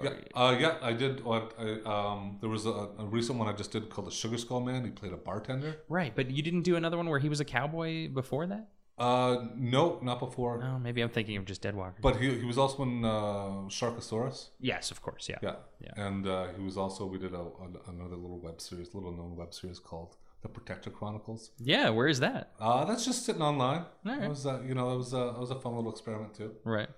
Yeah, 0.01 0.11
uh, 0.35 0.55
yeah, 0.59 0.75
I 0.81 0.93
did. 0.93 1.23
I, 1.25 1.79
um, 1.85 2.37
there 2.39 2.49
was 2.49 2.65
a, 2.65 2.89
a 2.99 3.05
recent 3.05 3.39
one 3.39 3.47
I 3.47 3.53
just 3.53 3.71
did 3.71 3.89
called 3.89 4.07
the 4.07 4.11
Sugar 4.11 4.37
Skull 4.37 4.59
Man. 4.59 4.85
He 4.85 4.91
played 4.91 5.11
a 5.11 5.17
bartender. 5.17 5.77
Right, 5.89 6.15
but 6.15 6.29
you 6.29 6.43
didn't 6.43 6.61
do 6.61 6.75
another 6.75 6.97
one 6.97 7.09
where 7.09 7.19
he 7.19 7.29
was 7.29 7.39
a 7.39 7.45
cowboy 7.45 8.07
before 8.07 8.45
that. 8.47 8.67
Uh, 8.97 9.45
no, 9.55 9.99
not 10.01 10.19
before. 10.19 10.57
No, 10.59 10.79
maybe 10.79 11.01
I'm 11.01 11.09
thinking 11.09 11.37
of 11.37 11.45
just 11.45 11.61
Deadwalker. 11.61 12.01
But 12.01 12.15
he, 12.17 12.35
he 12.39 12.45
was 12.45 12.57
also 12.57 12.81
in 12.83 13.05
uh, 13.05 13.67
Sharkosaurus. 13.69 14.49
yes, 14.59 14.89
of 14.89 15.01
course, 15.01 15.29
yeah. 15.29 15.37
Yeah. 15.43 15.55
Yeah. 15.79 15.91
And 16.07 16.25
uh, 16.27 16.47
he 16.57 16.63
was 16.63 16.77
also, 16.77 17.05
we 17.05 17.19
did 17.19 17.33
a, 17.33 17.37
a, 17.37 17.67
another 17.89 18.15
little 18.15 18.39
web 18.39 18.59
series, 18.59 18.93
little 18.95 19.11
known 19.11 19.35
web 19.35 19.53
series 19.53 19.77
called 19.79 20.15
The 20.41 20.49
Protector 20.49 20.89
Chronicles. 20.89 21.51
Yeah, 21.59 21.89
where 21.89 22.07
is 22.07 22.19
that? 22.21 22.51
Uh, 22.59 22.85
that's 22.85 23.05
just 23.05 23.23
sitting 23.25 23.41
online. 23.43 23.85
All 24.05 24.11
right. 24.13 24.23
It 24.23 24.29
was, 24.29 24.47
uh, 24.47 24.61
you 24.67 24.73
know, 24.73 24.89
that 24.89 24.97
was, 24.97 25.13
uh, 25.13 25.25
that 25.33 25.39
was 25.39 25.51
a 25.51 25.59
fun 25.59 25.75
little 25.75 25.91
experiment 25.91 26.33
too. 26.33 26.53
Right. 26.63 26.89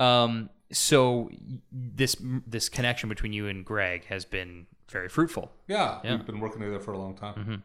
Um, 0.00 0.50
so 0.72 1.30
this 1.70 2.16
this 2.46 2.68
connection 2.68 3.08
between 3.08 3.32
you 3.32 3.46
and 3.48 3.64
Greg 3.64 4.06
has 4.06 4.24
been 4.24 4.66
very 4.88 5.08
fruitful. 5.08 5.52
Yeah, 5.68 6.00
Yeah. 6.02 6.16
we've 6.16 6.26
been 6.26 6.40
working 6.40 6.60
together 6.60 6.80
for 6.80 6.92
a 6.92 6.98
long 6.98 7.14
time. 7.16 7.62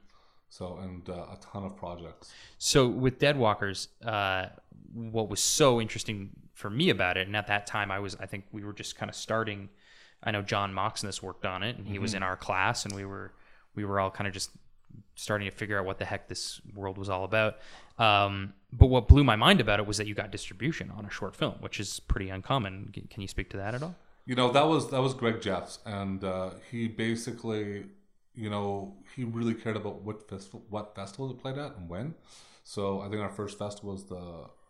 So, 0.49 0.77
and 0.81 1.10
uh, 1.10 1.13
a 1.13 1.38
ton 1.41 1.63
of 1.65 1.75
projects. 1.75 2.31
So 2.58 2.88
with 2.88 3.19
Deadwalkers, 3.19 3.88
uh, 4.05 4.47
what 4.93 5.29
was 5.29 5.41
so 5.41 5.81
interesting 5.81 6.29
for 6.53 6.69
me 6.69 6.89
about 6.89 7.17
it, 7.17 7.27
and 7.27 7.36
at 7.36 7.47
that 7.47 7.67
time 7.67 7.91
I 7.91 7.99
was, 7.99 8.15
I 8.19 8.25
think 8.25 8.45
we 8.51 8.63
were 8.63 8.73
just 8.73 8.95
kind 8.95 9.10
of 9.10 9.15
starting. 9.15 9.69
I 10.23 10.31
know 10.31 10.41
John 10.41 10.73
Moxness 10.73 11.21
worked 11.21 11.45
on 11.45 11.62
it, 11.62 11.77
and 11.77 11.86
he 11.88 11.99
was 11.99 12.13
in 12.13 12.23
our 12.23 12.38
class, 12.38 12.86
and 12.86 12.95
we 12.95 13.05
were 13.05 13.34
we 13.75 13.84
were 13.84 13.99
all 13.99 14.10
kind 14.10 14.27
of 14.27 14.34
just 14.34 14.51
starting 15.15 15.49
to 15.49 15.55
figure 15.55 15.79
out 15.79 15.86
what 15.86 15.99
the 15.99 16.05
heck 16.05 16.27
this 16.27 16.62
world 16.73 16.97
was 16.97 17.10
all 17.10 17.23
about. 17.25 17.58
Um, 17.97 18.53
but 18.71 18.88
what 18.88 19.08
blew 19.08 19.23
my 19.23 19.36
mind 19.36 19.62
about 19.62 19.79
it 19.79 19.86
was 19.86 19.97
that 19.97 20.08
you 20.08 20.13
got 20.13 20.31
distribution 20.31 20.91
on 20.97 21.05
a 21.05 21.10
short 21.10 21.36
film, 21.36 21.55
which 21.60 21.79
is 21.79 21.99
pretty 21.99 22.29
uncommon. 22.29 22.93
Can 23.10 23.21
you 23.21 23.27
speak 23.27 23.49
to 23.51 23.58
that 23.58 23.75
at 23.75 23.84
all? 23.84 23.95
You 24.25 24.36
know, 24.36 24.51
that 24.51 24.67
was 24.67 24.89
that 24.89 25.01
was 25.01 25.13
Greg 25.13 25.41
Jeffs, 25.41 25.79
and 25.86 26.23
uh, 26.23 26.51
he 26.71 26.88
basically, 26.88 27.86
you 28.36 28.50
know, 28.50 28.95
he 29.15 29.24
really 29.24 29.54
cared 29.54 29.76
about 29.78 30.02
what 30.02 30.28
festival, 30.30 30.63
what 30.69 30.95
festivals 30.95 31.32
it 31.32 31.39
played 31.41 31.58
at 31.58 31.76
and 31.78 31.89
when. 31.89 32.15
So 32.63 33.02
I 33.02 33.10
think 33.10 33.21
our 33.21 33.30
first 33.30 33.58
festival 33.60 33.91
was 33.93 34.06
the 34.06 34.15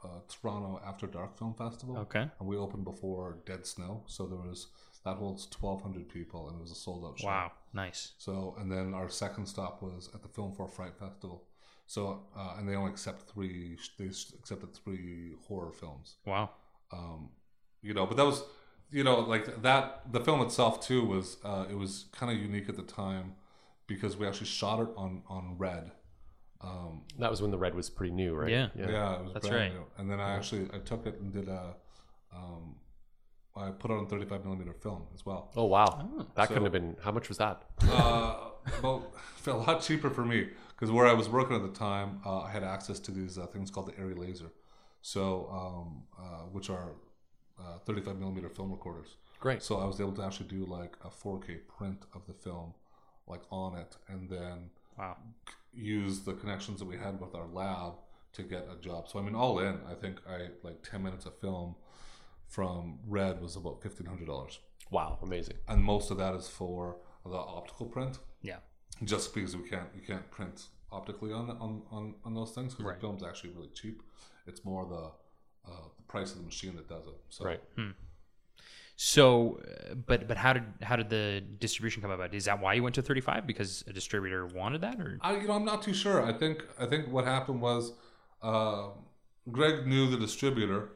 uh, 0.03 0.19
Toronto 0.29 0.81
After 0.85 1.07
Dark 1.07 1.37
Film 1.37 1.53
Festival. 1.55 1.97
Okay. 1.99 2.27
And 2.39 2.47
we 2.47 2.57
opened 2.57 2.83
before 2.83 3.37
Dead 3.45 3.65
Snow, 3.65 4.03
so 4.07 4.25
there 4.27 4.37
was 4.37 4.67
that 5.03 5.17
holds 5.17 5.45
twelve 5.47 5.81
hundred 5.81 6.09
people, 6.09 6.47
and 6.49 6.57
it 6.57 6.61
was 6.61 6.71
a 6.71 6.75
sold 6.75 7.05
out 7.05 7.19
show. 7.19 7.27
Wow, 7.27 7.51
nice. 7.73 8.11
So 8.17 8.55
and 8.59 8.71
then 8.71 8.93
our 8.93 9.07
second 9.09 9.45
stop 9.47 9.81
was 9.81 10.09
at 10.13 10.21
the 10.23 10.27
Film 10.29 10.53
for 10.53 10.67
Fright 10.67 10.97
Festival. 10.99 11.43
So 11.87 12.23
uh, 12.35 12.55
and 12.57 12.67
they 12.67 12.75
only 12.75 12.91
accept 12.91 13.29
three. 13.31 13.77
They 13.97 14.05
accepted 14.05 14.73
three 14.73 15.33
horror 15.47 15.71
films 15.71 16.15
Wow. 16.25 16.49
um, 16.91 17.29
you 17.81 17.93
know 17.93 18.05
but 18.07 18.17
that 18.17 18.25
was 18.25 18.43
you 18.91 19.03
know 19.03 19.19
like 19.19 19.61
that 19.61 20.01
the 20.11 20.19
film 20.19 20.41
itself 20.41 20.85
too 20.85 21.05
was 21.05 21.37
uh, 21.43 21.65
it 21.69 21.77
was 21.77 22.05
kind 22.11 22.31
of 22.31 22.37
unique 22.39 22.67
at 22.69 22.75
the 22.75 22.81
time 22.83 23.33
because 23.87 24.17
we 24.17 24.27
actually 24.27 24.47
shot 24.47 24.79
it 24.79 24.89
on 24.97 25.23
on 25.27 25.55
red 25.57 25.91
um, 26.61 27.03
that 27.19 27.29
was 27.29 27.41
when 27.41 27.51
the 27.51 27.57
red 27.57 27.75
was 27.75 27.89
pretty 27.89 28.13
new, 28.13 28.33
right? 28.33 28.49
Yeah. 28.49 28.69
yeah. 28.75 29.17
it 29.19 29.23
was 29.25 29.33
That's 29.33 29.47
brand 29.47 29.73
right. 29.73 29.79
new. 29.79 29.85
and 29.97 30.09
then 30.09 30.19
i 30.19 30.35
actually 30.35 30.67
i 30.73 30.79
took 30.79 31.05
it 31.05 31.19
and 31.19 31.31
did 31.31 31.47
a 31.47 31.75
um, 32.35 32.75
i 33.55 33.69
put 33.69 33.91
it 33.91 33.93
on 33.95 34.07
35 34.07 34.43
millimeter 34.45 34.73
film 34.73 35.03
as 35.13 35.25
well 35.25 35.51
Oh 35.55 35.65
wow, 35.65 36.09
that 36.35 36.43
So- 36.43 36.47
couldn't 36.47 36.63
have 36.63 36.71
been. 36.73 36.95
How 37.01 37.11
much 37.11 37.29
was 37.29 37.37
that? 37.37 37.63
uh, 37.89 38.35
about 38.79 39.11
a 39.47 39.51
lot 39.53 39.81
cheaper 39.81 40.09
for 40.09 40.25
me 40.25 40.49
because 40.69 40.91
where 40.91 41.05
I 41.07 41.13
was 41.13 41.29
working 41.29 41.55
at 41.55 41.61
the 41.61 41.77
time, 41.77 42.19
uh, 42.25 42.41
I 42.41 42.51
had 42.51 42.63
access 42.63 42.99
to 43.01 43.11
these 43.11 43.37
uh, 43.37 43.45
things 43.47 43.69
called 43.71 43.87
the 43.87 43.93
ARRI 43.93 44.15
Laser, 44.17 44.51
so 45.01 45.23
um, 45.51 46.03
uh, 46.19 46.43
which 46.51 46.69
are 46.69 46.93
uh, 47.59 47.77
35 47.85 48.17
millimeter 48.17 48.49
film 48.49 48.71
recorders. 48.71 49.15
Great. 49.39 49.61
So 49.61 49.77
I 49.77 49.85
was 49.85 50.01
able 50.01 50.13
to 50.13 50.23
actually 50.23 50.47
do 50.47 50.65
like 50.65 50.97
a 51.05 51.09
4K 51.09 51.59
print 51.77 52.03
of 52.13 52.25
the 52.25 52.33
film, 52.33 52.73
like 53.27 53.41
on 53.51 53.75
it, 53.77 53.95
and 54.07 54.29
then 54.29 54.69
Wow. 54.97 55.17
use 55.73 56.21
the 56.21 56.33
connections 56.33 56.79
that 56.79 56.85
we 56.85 56.97
had 56.97 57.19
with 57.19 57.35
our 57.35 57.47
lab 57.47 57.95
to 58.33 58.43
get 58.43 58.67
a 58.71 58.75
job. 58.81 59.07
So 59.09 59.19
I 59.19 59.21
mean, 59.21 59.35
all 59.35 59.59
in, 59.59 59.79
I 59.87 59.93
think 59.93 60.21
I 60.27 60.49
like 60.63 60.83
10 60.83 61.03
minutes 61.03 61.25
of 61.25 61.37
film 61.39 61.75
from 62.47 62.99
Red 63.07 63.41
was 63.41 63.55
about 63.55 63.81
fifteen 63.81 64.05
hundred 64.07 64.27
dollars, 64.27 64.59
Wow, 64.91 65.17
amazing. 65.21 65.57
and 65.67 65.83
most 65.83 66.11
of 66.11 66.17
that 66.17 66.35
is 66.35 66.47
for 66.47 66.97
the 67.25 67.35
optical 67.35 67.87
print 67.87 68.19
Yeah. 68.43 68.59
just 69.03 69.33
because 69.33 69.55
we 69.57 69.67
can't 69.67 69.89
you 69.95 70.01
can't 70.01 70.29
print 70.29 70.67
optically 70.91 71.33
on 71.33 71.49
on 71.49 71.81
on, 71.91 72.15
on 72.23 72.33
those 72.35 72.51
things 72.51 72.73
because 72.73 72.85
Right. 72.85 72.95
the 72.95 73.01
film's 73.01 73.23
actually 73.23 73.49
really 73.51 73.69
cheap. 73.69 74.03
It's 74.45 74.63
more 74.63 74.85
the 74.85 75.11
uh, 75.71 75.87
the 75.97 76.03
price 76.03 76.31
of 76.33 76.37
the 76.37 76.43
machine 76.43 76.75
that 76.75 76.87
does 76.87 77.07
it. 77.07 77.15
So 77.29 77.45
Right. 77.45 77.61
So, 78.97 79.59
uh, 79.91 79.95
but 79.95 80.27
but 80.27 80.37
how 80.37 80.53
did 80.53 80.63
how 80.81 80.95
did 80.95 81.09
the 81.09 81.41
distribution 81.59 82.01
come 82.01 82.11
about? 82.11 82.33
Is 82.33 82.45
that 82.45 82.61
why 82.61 82.73
you 82.75 82.83
went 82.83 82.95
to 82.95 83.01
35 83.01 83.45
because 83.45 83.83
a 83.87 83.93
distributor 83.93 84.45
wanted 84.47 84.81
that, 84.81 84.99
or 84.99 85.17
I 85.21 85.35
you 85.37 85.47
know 85.47 85.53
I'm 85.53 85.65
not 85.65 85.81
too 85.83 85.93
sure. 85.93 86.23
I 86.23 86.31
think 86.31 86.63
I 86.79 86.85
think 86.85 87.09
what 87.09 87.25
happened 87.25 87.61
was 87.61 87.91
uh, 88.41 88.87
Greg 89.51 89.85
knew 89.85 90.09
the 90.09 90.17
distributor. 90.17 90.89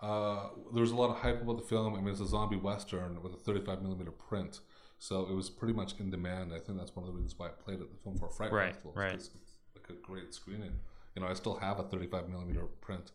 Uh, 0.00 0.48
there 0.72 0.80
was 0.82 0.90
a 0.90 0.96
lot 0.96 1.10
of 1.10 1.16
hype 1.18 1.40
about 1.42 1.56
the 1.58 1.62
film. 1.62 1.94
I 1.94 1.98
mean, 2.00 2.08
it's 2.08 2.20
a 2.20 2.26
zombie 2.26 2.56
western 2.56 3.22
with 3.22 3.32
a 3.32 3.36
35 3.36 3.82
millimeter 3.82 4.10
print, 4.10 4.58
so 4.98 5.22
it 5.30 5.34
was 5.34 5.48
pretty 5.48 5.74
much 5.74 5.94
in 6.00 6.10
demand. 6.10 6.52
I 6.52 6.58
think 6.58 6.76
that's 6.76 6.94
one 6.96 7.06
of 7.06 7.12
the 7.12 7.16
reasons 7.16 7.38
why 7.38 7.46
I 7.46 7.50
played 7.50 7.80
at 7.80 7.88
the 7.88 7.96
Film 8.02 8.18
for 8.18 8.28
Fright 8.28 8.52
Right, 8.52 8.72
Festival. 8.74 8.92
right. 8.96 9.14
It's 9.14 9.30
like 9.76 9.88
a 9.96 10.00
great 10.02 10.34
screening. 10.34 10.72
You 11.14 11.22
know, 11.22 11.28
I 11.28 11.34
still 11.34 11.54
have 11.56 11.78
a 11.78 11.84
35 11.84 12.28
millimeter 12.28 12.64
print 12.80 13.12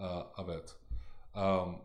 uh, 0.00 0.24
of 0.36 0.48
it. 0.48 0.74
Um, 1.34 1.76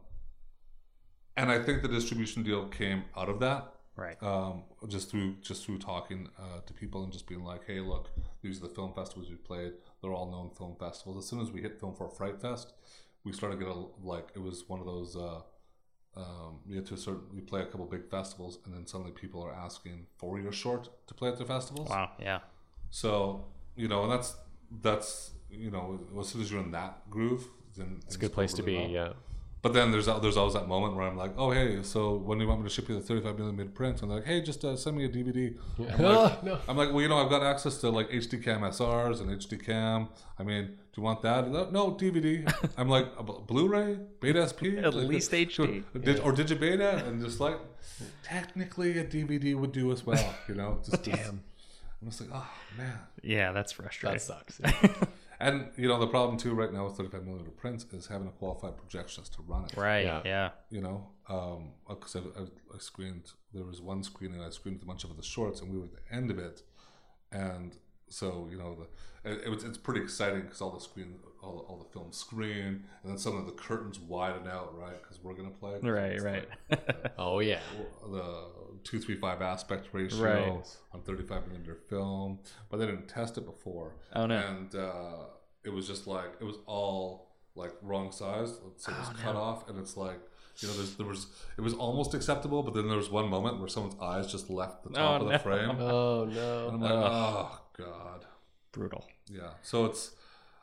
and 1.37 1.51
I 1.51 1.61
think 1.61 1.81
the 1.81 1.87
distribution 1.87 2.43
deal 2.43 2.67
came 2.67 3.03
out 3.15 3.29
of 3.29 3.39
that 3.39 3.73
right? 3.95 4.21
um, 4.23 4.63
just 4.87 5.09
through 5.09 5.35
just 5.41 5.65
through 5.65 5.79
talking 5.79 6.29
uh, 6.39 6.61
to 6.65 6.73
people 6.73 7.03
and 7.03 7.11
just 7.11 7.27
being 7.27 7.43
like, 7.43 7.61
hey, 7.65 7.79
look, 7.79 8.09
these 8.41 8.57
are 8.57 8.67
the 8.67 8.73
film 8.73 8.93
festivals 8.93 9.29
we 9.29 9.35
played. 9.35 9.73
They're 10.01 10.13
all 10.13 10.31
known 10.31 10.51
film 10.57 10.75
festivals. 10.79 11.23
As 11.23 11.29
soon 11.29 11.41
as 11.41 11.51
we 11.51 11.61
hit 11.61 11.79
Film 11.79 11.95
for 11.95 12.09
Fright 12.09 12.41
Fest, 12.41 12.73
we 13.23 13.31
started 13.31 13.59
getting 13.59 13.87
like 14.03 14.29
it 14.35 14.39
was 14.39 14.63
one 14.67 14.79
of 14.79 14.85
those. 14.85 15.15
Uh, 15.15 15.41
um, 16.13 16.59
to 16.85 16.97
certain, 16.97 17.21
you 17.33 17.41
play 17.41 17.61
a 17.61 17.65
couple 17.65 17.85
big 17.85 18.09
festivals, 18.09 18.59
and 18.65 18.73
then 18.73 18.85
suddenly 18.85 19.13
people 19.13 19.41
are 19.41 19.53
asking 19.53 20.07
for 20.17 20.37
your 20.39 20.51
short 20.51 20.89
to 21.07 21.13
play 21.13 21.29
at 21.29 21.37
their 21.37 21.47
festivals. 21.47 21.89
Wow. 21.89 22.11
Yeah. 22.19 22.39
So 22.89 23.45
you 23.77 23.87
know, 23.87 24.03
and 24.03 24.11
that's 24.11 24.35
that's 24.81 25.31
you 25.49 25.71
know, 25.71 26.01
as 26.19 26.29
soon 26.29 26.41
as 26.41 26.51
you're 26.51 26.61
in 26.61 26.71
that 26.71 27.09
groove, 27.09 27.47
then 27.77 28.01
It's 28.05 28.15
a 28.15 28.19
good 28.19 28.33
place 28.33 28.53
to 28.53 28.63
be. 28.63 28.73
Yeah. 28.73 29.13
But 29.61 29.73
then 29.73 29.91
there's 29.91 30.07
there's 30.07 30.37
always 30.37 30.53
that 30.55 30.67
moment 30.67 30.95
where 30.95 31.05
I'm 31.07 31.17
like, 31.17 31.33
oh 31.37 31.51
hey, 31.51 31.83
so 31.83 32.15
when 32.15 32.37
do 32.39 32.43
you 32.43 32.49
want 32.49 32.61
me 32.61 32.67
to 32.67 32.73
ship 32.73 32.89
you 32.89 32.95
the 32.95 33.01
35 33.01 33.37
millimeter 33.37 33.69
print? 33.69 34.01
And 34.01 34.09
they're 34.09 34.17
like, 34.17 34.27
hey, 34.27 34.41
just 34.41 34.63
uh, 34.65 34.75
send 34.75 34.97
me 34.97 35.05
a 35.05 35.09
DVD. 35.09 35.55
I'm, 35.77 36.01
like, 36.03 36.43
no. 36.43 36.59
I'm 36.67 36.77
like, 36.77 36.91
well, 36.91 37.01
you 37.01 37.07
know, 37.09 37.17
I've 37.17 37.29
got 37.29 37.43
access 37.43 37.77
to 37.81 37.89
like 37.89 38.09
HD 38.09 38.43
Cam 38.43 38.61
SRs 38.61 39.21
and 39.21 39.29
HD 39.29 39.63
Cam. 39.63 40.09
I 40.39 40.43
mean, 40.43 40.65
do 40.65 40.73
you 40.97 41.03
want 41.03 41.21
that? 41.21 41.49
No, 41.49 41.69
no 41.69 41.91
DVD. 41.91 42.51
I'm 42.77 42.89
like, 42.89 43.07
a 43.17 43.23
Blu- 43.23 43.43
Blu-ray, 43.47 43.97
Beta 44.19 44.47
SP, 44.49 44.81
At 44.81 44.93
Like, 44.95 45.07
least 45.07 45.31
HD. 45.31 45.83
Did, 46.01 46.19
or 46.21 46.33
Digibeta, 46.33 47.07
and 47.07 47.21
just 47.23 47.39
like, 47.39 47.57
technically 48.23 48.97
a 48.97 49.03
DVD 49.05 49.55
would 49.55 49.71
do 49.71 49.91
as 49.91 50.05
well. 50.05 50.33
You 50.47 50.55
know, 50.55 50.79
just, 50.83 51.03
Damn. 51.11 51.43
I'm 52.01 52.09
just 52.09 52.21
like, 52.21 52.29
oh 52.33 52.49
man. 52.77 52.97
Yeah, 53.21 53.51
that's 53.51 53.71
frustrating. 53.73 54.17
That 54.17 54.21
sucks. 54.23 54.59
yeah. 54.63 55.05
And 55.41 55.71
you 55.75 55.87
know 55.87 55.99
the 55.99 56.07
problem 56.07 56.37
too 56.37 56.53
right 56.53 56.71
now 56.71 56.85
with 56.85 56.97
35 56.97 57.25
millimeter 57.25 57.49
prints 57.49 57.85
is 57.91 58.05
having 58.05 58.27
a 58.27 58.31
qualified 58.31 58.73
projectionist 58.77 59.35
to 59.35 59.41
run 59.41 59.65
it. 59.65 59.75
Right. 59.75 60.05
Yeah. 60.05 60.21
Yeah. 60.23 60.49
You 60.69 60.81
know, 60.81 61.07
um, 61.29 61.71
uh, 61.89 61.95
because 61.95 62.15
I, 62.15 62.19
I, 62.19 62.43
I 62.75 62.77
screened. 62.77 63.31
There 63.53 63.65
was 63.65 63.81
one 63.81 64.03
screening 64.03 64.39
I 64.41 64.51
screened 64.51 64.81
a 64.83 64.85
bunch 64.85 65.03
of 65.03 65.17
the 65.17 65.23
shorts, 65.23 65.61
and 65.61 65.71
we 65.71 65.79
were 65.79 65.85
at 65.85 65.93
the 65.93 66.15
end 66.15 66.29
of 66.29 66.37
it, 66.37 66.61
and 67.31 67.75
so 68.07 68.47
you 68.51 68.57
know 68.57 68.75
the 68.75 69.31
it, 69.31 69.41
it 69.45 69.49
was 69.49 69.63
it's 69.63 69.79
pretty 69.79 70.01
exciting 70.01 70.41
because 70.41 70.61
all 70.61 70.71
the 70.71 70.79
screen 70.79 71.15
all, 71.41 71.53
the- 71.57 71.63
all 71.63 71.77
the 71.77 71.89
film 71.93 72.11
screen 72.11 72.83
and 73.03 73.11
then 73.11 73.17
some 73.17 73.35
of 73.37 73.45
the 73.45 73.51
curtains 73.53 73.99
widen 73.99 74.47
out 74.47 74.77
right 74.77 75.01
because 75.01 75.19
we're 75.23 75.33
gonna 75.33 75.49
play. 75.49 75.79
Right. 75.81 76.21
Right. 76.21 76.47
like 76.69 77.11
Oh 77.17 77.39
yeah. 77.39 77.59
the 78.09 78.45
two 78.83 78.99
three 78.99 79.15
five 79.15 79.41
aspect 79.41 79.87
ratio 79.93 80.23
Right. 80.23 80.67
on 80.93 81.01
35 81.03 81.47
millimeter 81.47 81.77
film 81.89 82.39
but 82.69 82.77
they 82.77 82.85
didn't 82.85 83.07
test 83.07 83.37
it 83.37 83.45
before 83.45 83.93
Oh, 84.15 84.25
no. 84.25 84.35
and 84.37 84.73
uh, 84.75 85.25
it 85.63 85.69
was 85.69 85.87
just 85.87 86.07
like 86.07 86.31
it 86.39 86.43
was 86.43 86.57
all 86.65 87.31
like 87.55 87.73
wrong 87.81 88.11
size 88.11 88.49
so 88.77 88.91
it 88.91 88.97
was 88.97 89.07
Oh, 89.09 89.13
cut 89.21 89.35
off 89.35 89.69
and 89.69 89.77
it's 89.77 89.97
like 89.97 90.19
you 90.59 90.67
know 90.67 90.73
there's, 90.75 90.95
there 90.95 91.05
was 91.07 91.27
it 91.57 91.61
was 91.61 91.73
almost 91.73 92.13
acceptable 92.13 92.63
but 92.63 92.73
then 92.73 92.87
there 92.87 92.97
was 92.97 93.09
one 93.09 93.29
moment 93.29 93.59
where 93.59 93.67
someone's 93.67 93.99
eyes 94.01 94.31
just 94.31 94.49
left 94.49 94.83
the 94.83 94.89
top 94.91 95.21
Oh, 95.21 95.25
of 95.25 95.25
the 95.27 95.31
no. 95.33 95.37
frame 95.39 95.69
Oh 95.79 96.23
and 96.23 96.33
no. 96.35 96.69
i'm 96.73 96.79
like 96.81 96.91
oh 96.91 97.61
god 97.77 98.25
Brutal. 98.71 99.05
yeah 99.29 99.49
so 99.61 99.85
it's 99.85 100.11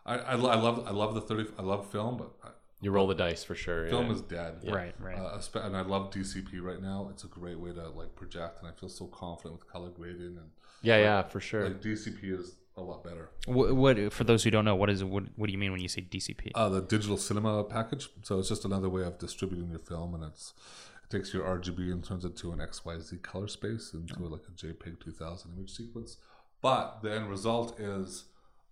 I, 0.09 0.16
I, 0.16 0.33
I 0.33 0.35
love 0.57 0.87
I 0.87 0.90
love 0.90 1.14
the 1.14 1.21
30 1.21 1.53
I 1.59 1.62
love 1.62 1.90
film 1.90 2.16
but 2.16 2.31
I, 2.42 2.49
You 2.81 2.90
roll 2.90 3.07
the 3.07 3.14
dice 3.14 3.44
for 3.44 3.55
sure. 3.55 3.88
film 3.88 4.07
yeah. 4.07 4.12
is 4.12 4.21
dead 4.23 4.55
Right. 4.64 4.94
Right. 4.99 5.16
uh, 5.18 5.40
and 5.66 5.77
I 5.77 5.83
love 5.83 6.11
DCP 6.11 6.61
right 6.61 6.81
now. 6.81 7.09
It's 7.12 7.25
a 7.25 7.29
great 7.29 7.59
way 7.59 7.73
to 7.73 7.88
like 7.90 8.14
project, 8.16 8.62
and 8.62 8.68
I 8.71 8.73
feel 8.79 8.88
so 8.88 9.07
confident 9.07 9.53
with 9.61 9.68
color 9.68 9.90
grading 9.90 10.37
and 10.42 10.51
yeah, 10.83 10.99
yeah, 10.99 11.23
for 11.23 11.40
sure. 11.40 11.64
like 11.64 11.81
DCP 11.83 12.38
is 12.38 12.55
a 12.77 12.81
lot 12.81 13.03
better. 13.03 13.31
what, 13.47 13.75
what 13.75 14.12
for 14.12 14.23
those 14.25 14.44
who 14.44 14.51
don't 14.51 14.64
know, 14.64 14.77
what 14.77 14.88
is 14.90 15.03
what? 15.03 15.25
What 15.37 15.47
do 15.49 15.53
you 15.53 15.59
mean 15.59 15.73
when 15.73 15.81
you 15.81 15.88
say 15.88 16.03
DCP? 16.03 16.53
Uh, 16.55 16.68
the 16.68 16.81
digital 16.81 17.16
cinema 17.16 17.64
package. 17.64 18.09
So 18.23 18.38
it's 18.38 18.49
just 18.49 18.64
another 18.64 18.88
way 18.88 19.03
of 19.03 19.18
distributing 19.18 19.71
your 19.71 19.81
film, 19.81 20.14
and 20.14 20.23
it's 20.25 20.55
it 21.03 21.11
takes 21.11 21.35
your 21.35 21.44
RGB 21.44 21.90
and 21.92 22.05
turns 22.05 22.25
it 22.25 22.37
to 22.37 22.53
an 22.53 22.59
XYZ 22.61 23.21
color 23.23 23.49
space 23.49 23.92
into 23.92 24.23
like 24.25 24.42
a 24.49 24.53
JPEG 24.53 25.01
2000 25.01 25.51
image 25.57 25.77
sequence. 25.77 26.18
But 26.62 27.03
the 27.03 27.12
end 27.12 27.29
result 27.29 27.79
is 27.81 28.25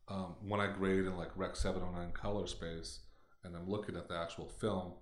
um, 0.08 0.36
when 0.46 0.60
I 0.60 0.68
grade 0.72 1.04
in 1.04 1.16
like 1.16 1.30
Rec 1.36 1.56
709 1.56 2.12
color 2.12 2.46
space, 2.46 3.00
and 3.44 3.56
I'm 3.56 3.68
looking 3.68 3.96
at 3.96 4.08
the 4.08 4.16
actual 4.16 4.48
film, 4.48 4.92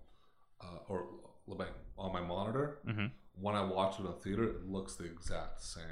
uh, 0.61 0.79
or 0.89 1.07
like 1.47 1.69
on 1.99 2.13
my 2.13 2.21
monitor. 2.21 2.79
Mhm. 2.87 3.11
When 3.41 3.55
I 3.57 3.63
watch 3.65 3.99
it 3.99 4.03
in 4.03 4.07
a 4.07 4.13
theater, 4.13 4.45
it 4.45 4.65
looks 4.69 4.95
the 4.95 5.05
exact 5.05 5.61
same, 5.63 5.85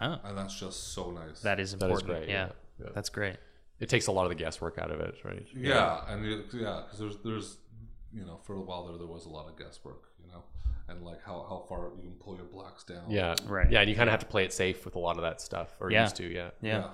Oh, 0.00 0.18
and 0.24 0.36
that's 0.36 0.58
just 0.58 0.92
so 0.92 1.10
nice. 1.10 1.40
that 1.42 1.58
is 1.58 1.72
important. 1.72 2.00
is 2.02 2.06
great. 2.06 2.28
yeah. 2.28 2.50
yeah. 2.78 2.90
That's 2.94 3.08
great. 3.08 3.36
It 3.80 3.88
takes 3.88 4.06
a 4.06 4.12
lot 4.12 4.24
of 4.24 4.28
the 4.28 4.34
guesswork 4.36 4.78
out 4.78 4.90
of 4.90 5.00
it, 5.00 5.16
right? 5.24 5.46
Yeah, 5.54 6.04
and 6.08 6.24
you, 6.24 6.44
yeah, 6.52 6.82
because 6.84 6.98
there's 6.98 7.16
there's 7.24 7.58
you 8.12 8.24
know 8.24 8.38
for 8.44 8.54
a 8.56 8.60
while 8.60 8.86
there 8.86 8.98
there 8.98 9.06
was 9.06 9.24
a 9.26 9.30
lot 9.30 9.48
of 9.48 9.56
guesswork, 9.58 10.04
you 10.20 10.30
know, 10.30 10.44
and 10.88 11.02
like 11.02 11.22
how 11.24 11.44
how 11.48 11.64
far 11.68 11.92
you 11.96 12.02
can 12.02 12.18
pull 12.20 12.36
your 12.36 12.44
blacks 12.44 12.84
down. 12.84 13.10
Yeah. 13.10 13.34
Right. 13.46 13.70
Yeah, 13.72 13.80
and 13.80 13.88
you 13.90 13.96
kind 13.96 14.08
of 14.08 14.12
have 14.12 14.20
to 14.20 14.26
play 14.26 14.44
it 14.44 14.52
safe 14.52 14.84
with 14.84 14.94
a 14.94 15.00
lot 15.00 15.16
of 15.16 15.22
that 15.22 15.40
stuff, 15.40 15.74
or 15.80 15.90
Yeah. 15.90 16.02
used 16.02 16.16
to. 16.16 16.26
Yeah. 16.30 16.50
Yeah. 16.60 16.90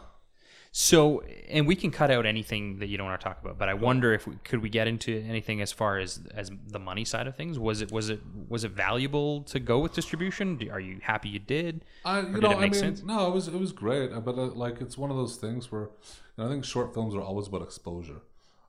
So, 0.70 1.20
and 1.48 1.66
we 1.66 1.74
can 1.74 1.90
cut 1.90 2.11
out 2.11 2.26
anything 2.26 2.78
that 2.81 2.88
you 2.88 2.98
don't 2.98 3.07
want 3.07 3.20
to 3.20 3.24
talk 3.24 3.40
about, 3.40 3.59
but 3.59 3.68
I 3.70 3.74
wonder 3.74 4.12
if 4.12 4.26
we, 4.26 4.37
could 4.44 4.61
we 4.62 4.68
get 4.68 4.87
into 4.87 5.18
anything 5.28 5.61
as 5.62 5.72
far 5.72 5.98
as 5.98 6.20
as 6.35 6.50
the 6.66 6.78
money 6.78 7.04
side 7.04 7.26
of 7.26 7.35
things? 7.37 7.59
Was 7.59 7.81
it 7.81 7.90
was 7.90 8.11
it 8.11 8.20
was 8.48 8.64
it 8.64 8.72
valuable 8.72 9.42
to 9.44 9.59
go 9.59 9.78
with 9.78 9.94
distribution? 9.94 10.61
Are 10.70 10.78
you 10.78 10.98
happy 11.02 11.31
you 11.31 11.38
did? 11.38 11.85
I 12.04 12.18
Or 12.20 12.22
you 12.26 12.33
did 12.35 12.42
know 12.42 12.50
it 12.50 12.57
I 12.57 12.61
mean 12.61 12.74
sense? 12.74 13.02
no 13.02 13.28
it 13.28 13.35
was 13.35 13.48
it 13.48 13.54
was 13.59 13.72
great 13.72 14.12
uh, 14.12 14.20
but 14.20 14.37
uh, 14.37 14.46
like 14.64 14.81
it's 14.81 14.98
one 14.98 15.11
of 15.11 15.16
those 15.16 15.37
things 15.37 15.72
where 15.72 15.85
you 15.85 15.88
know, 16.37 16.46
I 16.46 16.48
think 16.48 16.64
short 16.64 16.92
films 16.94 17.14
are 17.14 17.22
always 17.22 17.48
about 17.48 17.62
exposure. 17.62 18.20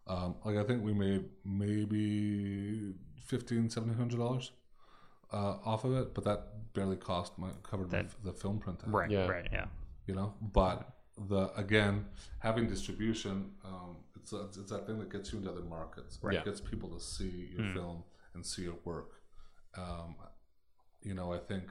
Um, 0.08 0.36
like 0.46 0.56
I 0.58 0.64
think 0.64 0.84
we 0.84 0.94
made 0.94 1.26
maybe 1.46 2.94
fifteen 3.26 3.70
seventeen 3.70 3.98
hundred 3.98 4.18
dollars 4.20 4.52
uh, 5.32 5.56
off 5.66 5.84
of 5.84 5.94
it, 5.96 6.14
but 6.16 6.24
that 6.24 6.74
barely 6.74 6.96
cost 6.96 7.38
my 7.38 7.50
covered 7.64 7.92
That- 7.92 8.10
the, 8.24 8.32
the 8.32 8.34
film 8.38 8.60
print. 8.60 8.80
Right, 8.86 9.12
Yeah. 9.12 9.28
right, 9.28 9.48
yeah, 9.52 9.66
you 10.08 10.16
know 10.16 10.34
but 10.42 10.90
the 11.28 11.52
again 11.56 12.06
having 12.40 12.68
distribution 12.68 13.52
um, 13.66 13.98
it's, 14.16 14.32
it's 14.32 14.58
it's 14.58 14.72
that 14.72 14.88
thing 14.88 15.00
that 15.00 15.12
gets 15.12 15.32
you 15.32 15.40
into 15.40 15.52
other 15.52 15.62
markets. 15.62 16.20
Right. 16.22 16.38
it 16.38 16.46
gets 16.46 16.62
people 16.62 16.90
to 16.90 17.00
see 17.00 17.50
your 17.56 17.74
film 17.74 18.04
and 18.34 18.46
see 18.46 18.64
your 18.64 18.76
work. 18.86 19.12
Um, 19.78 20.16
you 21.02 21.14
know 21.14 21.32
i 21.32 21.38
think 21.38 21.64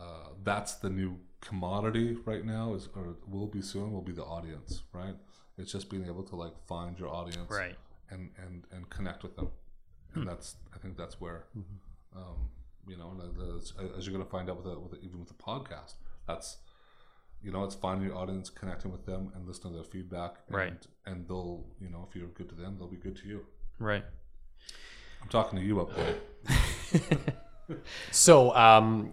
uh, 0.00 0.28
that's 0.44 0.74
the 0.76 0.88
new 0.88 1.18
commodity 1.42 2.16
right 2.24 2.44
now 2.44 2.74
is 2.74 2.88
or 2.94 3.16
will 3.26 3.46
be 3.46 3.60
soon 3.60 3.92
will 3.92 4.00
be 4.00 4.12
the 4.12 4.24
audience 4.24 4.82
right? 4.92 5.14
It's 5.58 5.72
just 5.72 5.90
being 5.90 6.06
able 6.06 6.22
to 6.22 6.36
like 6.36 6.54
find 6.66 6.98
your 6.98 7.10
audience 7.10 7.50
right. 7.50 7.76
and 8.08 8.30
and 8.42 8.64
and 8.72 8.88
connect 8.88 9.22
with 9.22 9.36
them. 9.36 9.50
And 10.14 10.26
that's 10.26 10.56
i 10.74 10.78
think 10.78 10.96
that's 10.96 11.20
where 11.20 11.44
um, 12.16 12.48
you 12.88 12.96
know 12.96 13.10
and 13.10 13.20
the, 13.20 13.94
as 13.96 14.06
you're 14.06 14.14
going 14.14 14.24
to 14.24 14.30
find 14.30 14.48
out 14.50 14.56
with, 14.56 14.66
the, 14.66 14.78
with 14.80 14.92
the, 14.92 15.06
even 15.06 15.20
with 15.20 15.28
the 15.28 15.34
podcast 15.34 15.94
that's 16.26 16.56
you 17.42 17.50
know 17.50 17.64
it's 17.64 17.74
finding 17.74 18.06
your 18.08 18.16
audience 18.16 18.50
connecting 18.50 18.90
with 18.92 19.04
them 19.06 19.32
and 19.34 19.46
listening 19.46 19.72
to 19.72 19.78
their 19.80 19.84
feedback 19.90 20.36
and, 20.48 20.56
Right. 20.56 20.86
and 21.06 21.26
they'll 21.26 21.64
you 21.80 21.88
know 21.88 22.06
if 22.08 22.14
you're 22.16 22.28
good 22.28 22.48
to 22.50 22.54
them 22.54 22.76
they'll 22.78 22.88
be 22.88 22.96
good 22.96 23.16
to 23.16 23.26
you 23.28 23.46
Right. 23.78 24.04
i'm 25.22 25.28
talking 25.28 25.58
to 25.58 25.64
you 25.64 25.80
up 25.80 25.90
there 25.96 26.14
So, 28.10 28.52
um, 28.56 29.12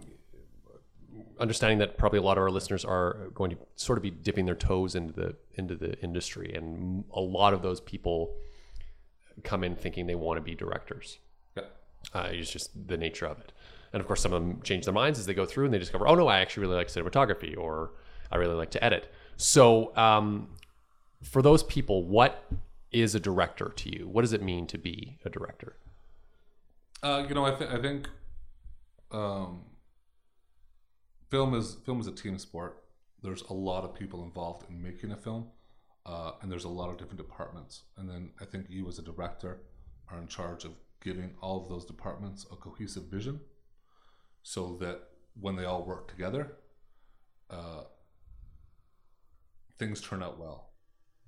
understanding 1.38 1.78
that 1.78 1.96
probably 1.96 2.18
a 2.18 2.22
lot 2.22 2.38
of 2.38 2.42
our 2.42 2.50
listeners 2.50 2.84
are 2.84 3.28
going 3.32 3.50
to 3.52 3.56
sort 3.76 3.96
of 3.98 4.02
be 4.02 4.10
dipping 4.10 4.46
their 4.46 4.56
toes 4.56 4.96
into 4.96 5.12
the 5.12 5.36
into 5.54 5.76
the 5.76 5.96
industry, 6.02 6.52
and 6.54 7.04
a 7.12 7.20
lot 7.20 7.54
of 7.54 7.62
those 7.62 7.80
people 7.80 8.34
come 9.44 9.62
in 9.62 9.76
thinking 9.76 10.06
they 10.06 10.16
want 10.16 10.38
to 10.38 10.40
be 10.42 10.56
directors. 10.56 11.18
yeah 11.56 11.62
Uh, 12.12 12.28
it's 12.32 12.50
just 12.50 12.88
the 12.88 12.96
nature 12.96 13.26
of 13.26 13.38
it. 13.38 13.52
And 13.92 14.00
of 14.00 14.06
course, 14.08 14.20
some 14.20 14.32
of 14.32 14.42
them 14.42 14.60
change 14.62 14.84
their 14.86 14.94
minds 14.94 15.18
as 15.20 15.26
they 15.26 15.34
go 15.34 15.46
through 15.46 15.66
and 15.66 15.72
they 15.72 15.78
discover, 15.78 16.08
oh 16.08 16.16
no, 16.16 16.26
I 16.26 16.40
actually 16.40 16.62
really 16.62 16.76
like 16.76 16.88
cinematography 16.88 17.56
or 17.56 17.92
I 18.30 18.36
really 18.36 18.54
like 18.54 18.70
to 18.72 18.84
edit. 18.84 19.12
So, 19.36 19.96
um, 19.96 20.48
for 21.22 21.42
those 21.42 21.62
people, 21.62 22.04
what 22.04 22.44
is 22.90 23.14
a 23.14 23.20
director 23.20 23.72
to 23.76 23.96
you? 23.96 24.08
What 24.08 24.22
does 24.22 24.32
it 24.32 24.42
mean 24.42 24.66
to 24.68 24.78
be 24.78 25.18
a 25.24 25.30
director? 25.30 25.76
Uh, 27.02 27.24
you 27.28 27.34
know, 27.34 27.44
I, 27.44 27.52
th- 27.52 27.70
I 27.70 27.80
think 27.80 28.08
um, 29.10 29.64
film 31.30 31.54
is 31.54 31.76
film 31.84 32.00
is 32.00 32.06
a 32.06 32.12
team 32.12 32.38
sport. 32.38 32.84
There's 33.22 33.42
a 33.42 33.52
lot 33.52 33.84
of 33.84 33.94
people 33.94 34.22
involved 34.24 34.68
in 34.70 34.80
making 34.82 35.12
a 35.12 35.16
film, 35.16 35.48
uh, 36.06 36.32
and 36.40 36.50
there's 36.50 36.64
a 36.64 36.68
lot 36.68 36.90
of 36.90 36.98
different 36.98 37.18
departments. 37.18 37.82
And 37.96 38.08
then 38.08 38.30
I 38.40 38.44
think 38.44 38.66
you, 38.68 38.88
as 38.88 38.98
a 38.98 39.02
director, 39.02 39.60
are 40.10 40.18
in 40.18 40.28
charge 40.28 40.64
of 40.64 40.72
giving 41.02 41.34
all 41.40 41.62
of 41.62 41.68
those 41.68 41.84
departments 41.84 42.46
a 42.50 42.56
cohesive 42.56 43.04
vision, 43.04 43.40
so 44.42 44.76
that 44.80 45.02
when 45.40 45.56
they 45.56 45.64
all 45.64 45.84
work 45.84 46.08
together, 46.08 46.56
uh, 47.50 47.82
things 49.78 50.00
turn 50.00 50.22
out 50.22 50.38
well. 50.38 50.70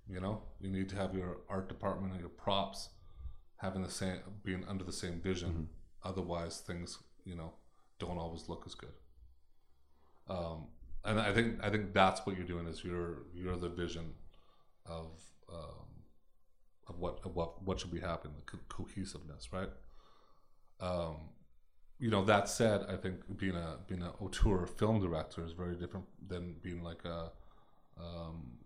You 0.08 0.20
know, 0.20 0.42
you 0.60 0.70
need 0.70 0.88
to 0.90 0.96
have 0.96 1.14
your 1.14 1.38
art 1.48 1.68
department 1.68 2.12
and 2.12 2.20
your 2.20 2.30
props 2.30 2.88
having 3.56 3.82
the 3.82 3.90
same 3.90 4.18
being 4.42 4.64
under 4.68 4.84
the 4.84 4.92
same 4.92 5.20
vision. 5.20 5.68
Otherwise 6.02 6.60
things 6.60 6.98
you 7.24 7.34
know 7.34 7.52
don't 7.98 8.18
always 8.18 8.48
look 8.48 8.64
as 8.66 8.74
good. 8.74 8.92
Um, 10.28 10.68
and 11.04 11.20
i 11.20 11.32
think 11.32 11.58
i 11.62 11.70
think 11.70 11.92
that's 11.92 12.24
what 12.26 12.36
you're 12.36 12.46
doing 12.46 12.66
is 12.66 12.84
you're 12.84 13.22
you're 13.34 13.56
the 13.56 13.68
vision 13.68 14.12
of 14.86 15.10
um, 15.52 15.86
of 16.88 16.98
what 16.98 17.20
of 17.24 17.34
what 17.34 17.62
what 17.62 17.80
should 17.80 17.90
be 17.92 18.00
happening 18.00 18.34
the 18.36 18.44
co- 18.44 18.58
cohesiveness 18.68 19.52
right? 19.52 19.70
Um, 20.80 21.16
you 21.98 22.10
know 22.10 22.24
that 22.24 22.48
said 22.48 22.86
i 22.88 22.96
think 22.96 23.16
being 23.36 23.56
a 23.56 23.76
being 23.86 24.02
an 24.02 24.10
auteur 24.20 24.66
film 24.66 25.00
director 25.00 25.44
is 25.44 25.52
very 25.52 25.74
different 25.74 26.06
than 26.26 26.56
being 26.62 26.82
like 26.82 27.04
a 27.04 27.30
um, 28.00 28.58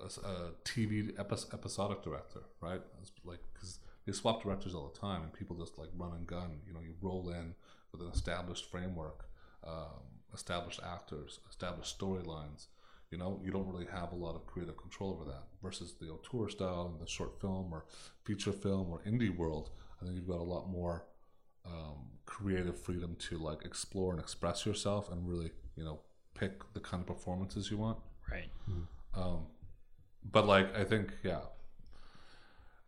a, 0.00 0.04
a 0.04 0.52
TV 0.64 1.18
episodic 1.18 2.02
director, 2.02 2.40
right? 2.60 2.80
It's 3.00 3.12
like 3.24 3.40
because 3.52 3.78
they 4.06 4.12
swap 4.12 4.42
directors 4.42 4.74
all 4.74 4.90
the 4.92 4.98
time, 4.98 5.22
and 5.22 5.32
people 5.32 5.56
just 5.56 5.78
like 5.78 5.88
run 5.96 6.12
and 6.12 6.26
gun. 6.26 6.60
You 6.66 6.74
know, 6.74 6.80
you 6.80 6.94
roll 7.00 7.30
in 7.30 7.54
with 7.92 8.00
an 8.00 8.08
established 8.08 8.70
framework, 8.70 9.26
um, 9.66 10.02
established 10.32 10.80
actors, 10.84 11.40
established 11.48 11.98
storylines. 11.98 12.66
You 13.10 13.18
know, 13.18 13.40
you 13.44 13.52
don't 13.52 13.68
really 13.68 13.86
have 13.92 14.12
a 14.12 14.16
lot 14.16 14.34
of 14.34 14.46
creative 14.46 14.76
control 14.76 15.12
over 15.12 15.24
that. 15.30 15.44
Versus 15.62 15.94
the 16.00 16.08
auteur 16.08 16.48
style 16.48 16.92
in 16.92 17.00
the 17.00 17.08
short 17.08 17.40
film 17.40 17.72
or 17.72 17.84
feature 18.24 18.52
film 18.52 18.90
or 18.90 19.00
indie 19.06 19.34
world, 19.34 19.70
I 20.00 20.04
think 20.04 20.16
you've 20.16 20.28
got 20.28 20.40
a 20.40 20.42
lot 20.42 20.68
more 20.68 21.04
um, 21.64 22.10
creative 22.26 22.78
freedom 22.78 23.16
to 23.30 23.38
like 23.38 23.64
explore 23.64 24.12
and 24.12 24.20
express 24.20 24.66
yourself, 24.66 25.10
and 25.10 25.28
really, 25.28 25.52
you 25.76 25.84
know, 25.84 26.00
pick 26.34 26.72
the 26.74 26.80
kind 26.80 27.00
of 27.00 27.06
performances 27.06 27.70
you 27.70 27.78
want 27.78 27.98
Right. 28.30 28.48
um, 29.14 29.46
but 30.30 30.46
like 30.46 30.76
I 30.76 30.84
think 30.84 31.12
yeah, 31.22 31.40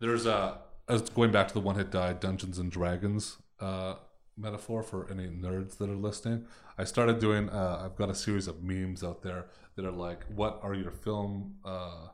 there's 0.00 0.26
a 0.26 0.58
as 0.88 1.02
going 1.10 1.32
back 1.32 1.48
to 1.48 1.54
the 1.54 1.60
one 1.60 1.76
hit 1.76 1.90
die 1.90 2.12
Dungeons 2.12 2.58
and 2.58 2.70
Dragons 2.70 3.36
uh, 3.60 3.94
metaphor 4.36 4.82
for 4.82 5.10
any 5.10 5.28
nerds 5.28 5.78
that 5.78 5.88
are 5.90 5.96
listening. 5.96 6.46
I 6.78 6.84
started 6.84 7.18
doing. 7.18 7.48
Uh, 7.48 7.82
I've 7.84 7.96
got 7.96 8.10
a 8.10 8.14
series 8.14 8.48
of 8.48 8.62
memes 8.62 9.02
out 9.02 9.22
there 9.22 9.46
that 9.76 9.84
are 9.84 9.92
like, 9.92 10.24
"What 10.34 10.60
are 10.62 10.74
your 10.74 10.90
film 10.90 11.56
uh, 11.64 12.08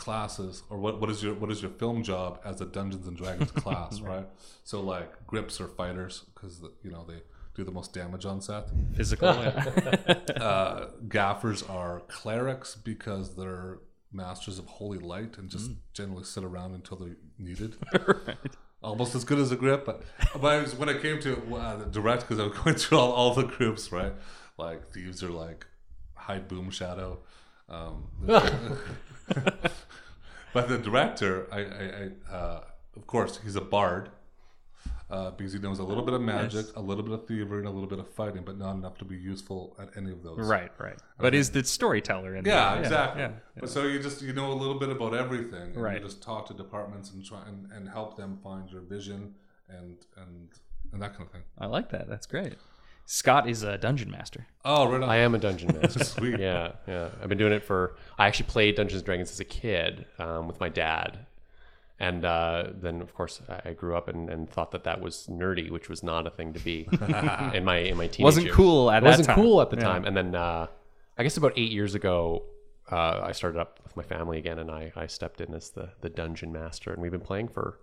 classes 0.00 0.62
or 0.70 0.78
what, 0.78 0.98
what 1.00 1.10
is 1.10 1.22
your 1.22 1.34
what 1.34 1.50
is 1.50 1.60
your 1.60 1.70
film 1.72 2.02
job 2.02 2.40
as 2.44 2.60
a 2.60 2.66
Dungeons 2.66 3.06
and 3.06 3.16
Dragons 3.16 3.50
class, 3.62 4.00
right? 4.00 4.26
So 4.64 4.80
like 4.80 5.26
grips 5.26 5.60
are 5.60 5.68
fighters 5.68 6.24
because 6.34 6.62
you 6.82 6.90
know 6.90 7.04
they 7.06 7.20
do 7.54 7.64
the 7.64 7.70
most 7.70 7.92
damage 7.92 8.24
on 8.24 8.40
set. 8.40 8.68
Physical. 8.94 9.28
Uh, 10.40 10.86
gaffers 11.08 11.62
are 11.64 12.00
clerics 12.08 12.74
because 12.74 13.36
they're 13.36 13.78
masters 14.12 14.58
of 14.58 14.66
holy 14.66 14.98
light 14.98 15.38
and 15.38 15.50
just 15.50 15.70
generally 15.92 16.24
sit 16.24 16.44
around 16.44 16.74
until 16.74 16.96
they're 16.96 17.16
needed. 17.38 17.76
Almost 18.82 19.14
as 19.14 19.24
good 19.24 19.38
as 19.38 19.52
a 19.52 19.56
grip, 19.56 19.84
but, 19.84 20.02
but 20.40 20.46
I 20.46 20.62
was, 20.62 20.74
when 20.74 20.88
I 20.88 20.98
came 20.98 21.20
to 21.20 21.36
uh, 21.54 21.76
the 21.76 21.84
direct, 21.86 22.22
because 22.22 22.38
I 22.38 22.46
was 22.46 22.56
going 22.64 22.76
through 22.76 22.98
all, 22.98 23.12
all 23.12 23.34
the 23.34 23.44
groups, 23.44 23.92
right? 23.92 24.14
Like 24.56 24.90
thieves 24.92 25.22
are 25.22 25.28
like 25.28 25.66
hide 26.14 26.48
boom 26.48 26.70
shadow. 26.70 27.18
Um, 27.68 28.06
but 28.26 28.54
the 30.68 30.78
director, 30.78 31.46
I, 31.52 31.58
I, 31.58 32.32
I 32.32 32.34
uh, 32.34 32.64
of 32.96 33.06
course, 33.06 33.40
he's 33.42 33.56
a 33.56 33.60
bard 33.60 34.10
uh, 35.10 35.30
because 35.32 35.52
he 35.52 35.58
knows 35.58 35.78
a 35.80 35.82
little 35.84 36.04
bit 36.04 36.14
of 36.14 36.20
magic, 36.20 36.66
a 36.76 36.80
little 36.80 37.02
bit 37.02 37.12
of 37.12 37.26
thievery, 37.26 37.58
and 37.58 37.66
a 37.66 37.70
little 37.70 37.88
bit 37.88 37.98
of 37.98 38.08
fighting, 38.08 38.42
but 38.44 38.56
not 38.58 38.74
enough 38.76 38.96
to 38.98 39.04
be 39.04 39.16
useful 39.16 39.76
at 39.78 39.88
any 39.96 40.10
of 40.12 40.22
those. 40.22 40.38
right, 40.38 40.70
right. 40.78 40.98
But 41.18 41.34
is 41.34 41.50
the 41.50 41.64
storyteller 41.64 42.36
in 42.36 42.44
Yeah, 42.44 42.74
there. 42.74 42.82
exactly. 42.82 43.22
Yeah, 43.22 43.32
But 43.58 43.68
so 43.70 43.84
you 43.84 44.00
just 44.00 44.22
you 44.22 44.32
know 44.32 44.52
a 44.52 44.54
little 44.54 44.78
bit 44.78 44.88
about 44.88 45.14
everything, 45.14 45.72
and 45.74 45.76
Right. 45.76 45.98
You 46.00 46.04
just 46.06 46.22
talk 46.22 46.46
to 46.48 46.54
departments 46.54 47.10
and 47.12 47.24
try 47.24 47.42
and, 47.46 47.70
and 47.72 47.88
help 47.88 48.16
them 48.16 48.38
find 48.42 48.70
your 48.70 48.82
vision 48.82 49.34
and 49.68 49.96
and 50.16 50.48
and 50.92 51.02
that 51.02 51.12
kind 51.12 51.22
of 51.26 51.30
thing. 51.32 51.42
I 51.58 51.66
like 51.66 51.90
that. 51.90 52.08
That's 52.08 52.26
great. 52.26 52.54
Scott 53.06 53.48
is 53.48 53.64
a 53.64 53.76
dungeon 53.76 54.08
master. 54.10 54.46
Oh, 54.64 54.88
right 54.88 55.02
on. 55.02 55.08
I 55.08 55.16
am 55.16 55.34
a 55.34 55.38
dungeon 55.38 55.76
master. 55.82 56.04
Sweet. 56.04 56.38
Yeah, 56.38 56.72
yeah. 56.86 57.08
I've 57.20 57.28
been 57.28 57.38
doing 57.38 57.52
it 57.52 57.64
for. 57.64 57.96
I 58.18 58.26
actually 58.28 58.46
played 58.46 58.76
Dungeons 58.76 59.00
and 59.00 59.06
Dragons 59.06 59.30
as 59.32 59.40
a 59.40 59.44
kid 59.44 60.06
um, 60.20 60.46
with 60.46 60.60
my 60.60 60.68
dad, 60.68 61.26
and 62.00 62.24
uh, 62.24 62.64
then 62.74 63.00
of 63.02 63.14
course 63.14 63.40
I 63.48 63.70
I 63.70 63.72
grew 63.74 63.94
up 63.96 64.08
and, 64.08 64.28
and 64.28 64.50
thought 64.50 64.70
that 64.72 64.84
that 64.84 65.00
was 65.00 65.28
nerdy, 65.30 65.70
which 65.70 65.88
was 65.88 66.02
not 66.02 66.26
a 66.26 66.30
thing 66.30 66.52
to 66.54 66.60
be 66.60 66.88
in 67.54 67.64
my 67.64 67.78
in 67.78 67.96
my 67.96 68.06
teenage 68.08 68.24
Wasn't 68.24 68.46
years. 68.46 68.56
cool 68.56 68.90
at 68.90 68.98
It 68.98 69.04
that 69.04 69.10
wasn't 69.10 69.26
time. 69.28 69.36
cool 69.36 69.60
at 69.62 69.70
the 69.70 69.76
Yeah. 69.76 69.82
time, 69.84 70.04
and 70.06 70.16
then 70.16 70.34
uh, 70.34 70.66
I 71.18 71.22
guess 71.22 71.36
about 71.36 71.52
eight 71.56 71.70
years 71.72 71.94
ago. 71.94 72.42
Uh, 72.90 73.20
I 73.22 73.30
started 73.30 73.60
up 73.60 73.78
with 73.84 73.94
my 73.96 74.02
family 74.02 74.36
again, 74.38 74.58
and 74.58 74.68
I, 74.68 74.90
I 74.96 75.06
stepped 75.06 75.40
in 75.40 75.54
as 75.54 75.70
the, 75.70 75.90
the 76.00 76.08
dungeon 76.08 76.50
master, 76.50 76.92
and 76.92 77.00
we've 77.00 77.12
been 77.12 77.20
playing 77.20 77.46
for 77.46 77.78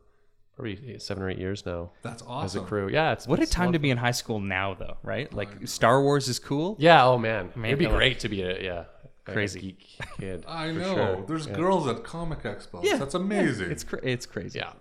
probably 0.53 0.99
seven 0.99 1.23
or 1.23 1.29
eight 1.29 1.37
years 1.37 1.65
now 1.65 1.91
That's 2.01 2.21
awesome. 2.23 2.45
as 2.45 2.55
a 2.57 2.59
crew. 2.67 2.89
Yeah, 2.89 3.13
it's 3.13 3.25
What 3.25 3.39
a 3.41 3.45
time 3.45 3.67
lot 3.67 3.71
to 3.73 3.79
be 3.79 3.89
in 3.89 3.95
high 3.97 4.11
school 4.11 4.41
now, 4.41 4.73
though, 4.73 4.97
right? 5.03 5.31
Like 5.31 5.65
Star 5.65 6.01
Wars 6.01 6.27
is 6.27 6.39
cool. 6.39 6.75
Yeah. 6.77 7.05
Oh 7.05 7.17
man, 7.17 7.51
Man, 7.55 7.67
it'd 7.67 7.79
be 7.79 7.85
like- 7.85 7.95
great 7.95 8.19
to 8.21 8.27
be 8.27 8.41
a 8.41 8.61
yeah 8.61 8.83
a 9.27 9.33
Crazy. 9.33 9.59
geek 9.59 9.87
kid. 10.19 10.45
I 10.47 10.71
know. 10.71 10.93
sure. 10.95 11.25
There's 11.27 11.47
girls 11.47 11.87
at 11.87 12.03
comic 12.03 12.43
expos. 12.43 12.83
Yeah, 12.83 12.97
That's 12.97 13.13
amazing. 13.15 13.71
It's 13.71 13.83
cra- 13.83 13.99
it's 14.03 14.25
crazy. 14.25 14.59
Yeah. 14.59 14.73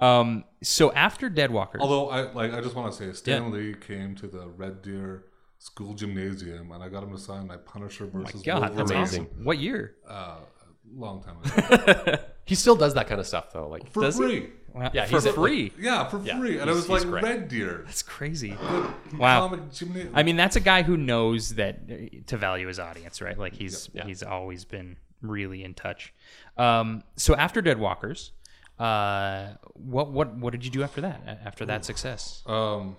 Um. 0.00 0.44
So 0.62 0.92
after 0.92 1.30
Deadwalkers, 1.30 1.80
Although 1.80 2.10
I 2.10 2.32
like, 2.32 2.52
I 2.52 2.60
just 2.60 2.74
want 2.74 2.92
to 2.92 2.98
say, 2.98 3.12
Stan 3.12 3.50
Lee 3.52 3.74
came 3.74 4.14
to 4.16 4.26
the 4.26 4.48
Red 4.48 4.82
Deer 4.82 5.24
School 5.58 5.94
Gymnasium, 5.94 6.72
and 6.72 6.82
I 6.82 6.88
got 6.88 7.02
him 7.02 7.12
to 7.12 7.18
sign 7.18 7.46
my 7.46 7.56
Punisher 7.56 8.06
versus 8.06 8.40
Oh 8.40 8.44
God, 8.44 8.62
that's 8.62 8.76
Wolverine. 8.76 9.00
awesome. 9.02 9.24
What 9.44 9.58
year? 9.58 9.94
Uh, 10.08 10.38
long 10.94 11.22
time 11.22 11.36
ago 12.02 12.18
He 12.44 12.54
still 12.54 12.76
does 12.76 12.94
that 12.94 13.06
kind 13.08 13.18
of 13.20 13.26
stuff 13.26 13.52
though. 13.52 13.68
Like 13.68 13.90
for 13.90 14.02
Does 14.02 14.18
he? 14.18 14.48
Free. 14.74 14.82
Wow, 14.82 14.90
Yeah, 14.92 15.04
for 15.04 15.10
he's 15.16 15.26
a- 15.26 15.32
free. 15.32 15.72
Yeah, 15.78 16.04
for 16.08 16.20
Yeah, 16.22 16.38
free, 16.38 16.58
and 16.58 16.68
it 16.68 16.72
was 16.74 16.88
like 16.88 17.02
great. 17.04 17.22
Red 17.22 17.48
Deer. 17.48 17.82
That's 17.86 18.02
crazy. 18.02 18.56
Wow. 19.16 19.58
I 20.14 20.22
mean, 20.24 20.36
that's 20.36 20.56
a 20.56 20.60
guy 20.60 20.82
who 20.82 20.96
knows 20.96 21.54
that 21.54 21.80
uh, 21.90 21.94
to 22.26 22.36
value 22.36 22.66
his 22.66 22.78
audience, 22.80 23.22
right? 23.22 23.38
Like 23.38 23.54
he's 23.54 23.88
Yeah. 23.92 24.04
he's 24.04 24.22
always 24.22 24.64
been 24.64 24.96
really 25.22 25.62
in 25.64 25.74
touch. 25.74 26.12
Um, 26.56 27.02
so 27.16 27.34
after 27.36 27.62
Deadwalkers, 27.62 28.32
uh, 28.78 29.54
what 29.74 30.10
what 30.10 30.34
what 30.36 30.50
did 30.52 30.64
you 30.64 30.70
do 30.70 30.82
after 30.82 31.00
that? 31.02 31.22
After 31.44 31.64
that 31.66 31.84
success? 31.84 32.42
Um, 32.46 32.96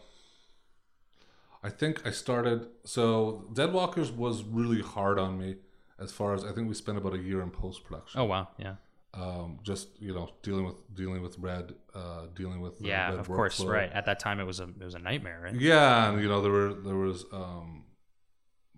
I 1.64 1.70
think 1.70 2.06
I 2.08 2.12
started. 2.12 2.68
So 2.86 3.50
Deadwalkers 3.54 4.16
was 4.16 4.44
really 4.44 4.82
hard 4.82 5.20
on 5.20 5.38
me, 5.38 5.56
as 6.00 6.12
far 6.12 6.34
as 6.34 6.46
I 6.46 6.52
think 6.54 6.68
we 6.70 6.74
spent 6.74 6.98
about 6.98 7.14
a 7.16 7.18
year 7.18 7.42
in 7.42 7.50
post 7.50 7.84
production. 7.84 8.20
Oh 8.22 8.26
wow, 8.26 8.48
yeah, 8.58 8.76
Um, 9.16 9.60
just 9.64 9.88
you 10.02 10.14
know, 10.14 10.30
dealing 10.44 10.66
with 10.66 10.76
dealing 10.94 11.22
with 11.22 11.38
red, 11.40 11.74
uh, 11.94 12.26
dealing 12.36 12.60
with 12.60 12.80
the 12.80 12.88
yeah, 12.88 13.14
of 13.14 13.28
course, 13.28 13.60
right. 13.62 13.90
At 13.94 14.06
that 14.08 14.20
time, 14.20 14.40
it 14.42 14.44
was 14.46 14.60
a 14.60 14.64
it 14.64 14.84
was 14.84 14.94
a 14.96 15.00
nightmare, 15.00 15.40
right? 15.44 15.56
Yeah, 15.56 16.10
and 16.12 16.22
you 16.22 16.28
know 16.28 16.42
there 16.42 16.52
were 16.52 16.74
there 16.74 16.96
was 16.98 17.26
um, 17.32 17.86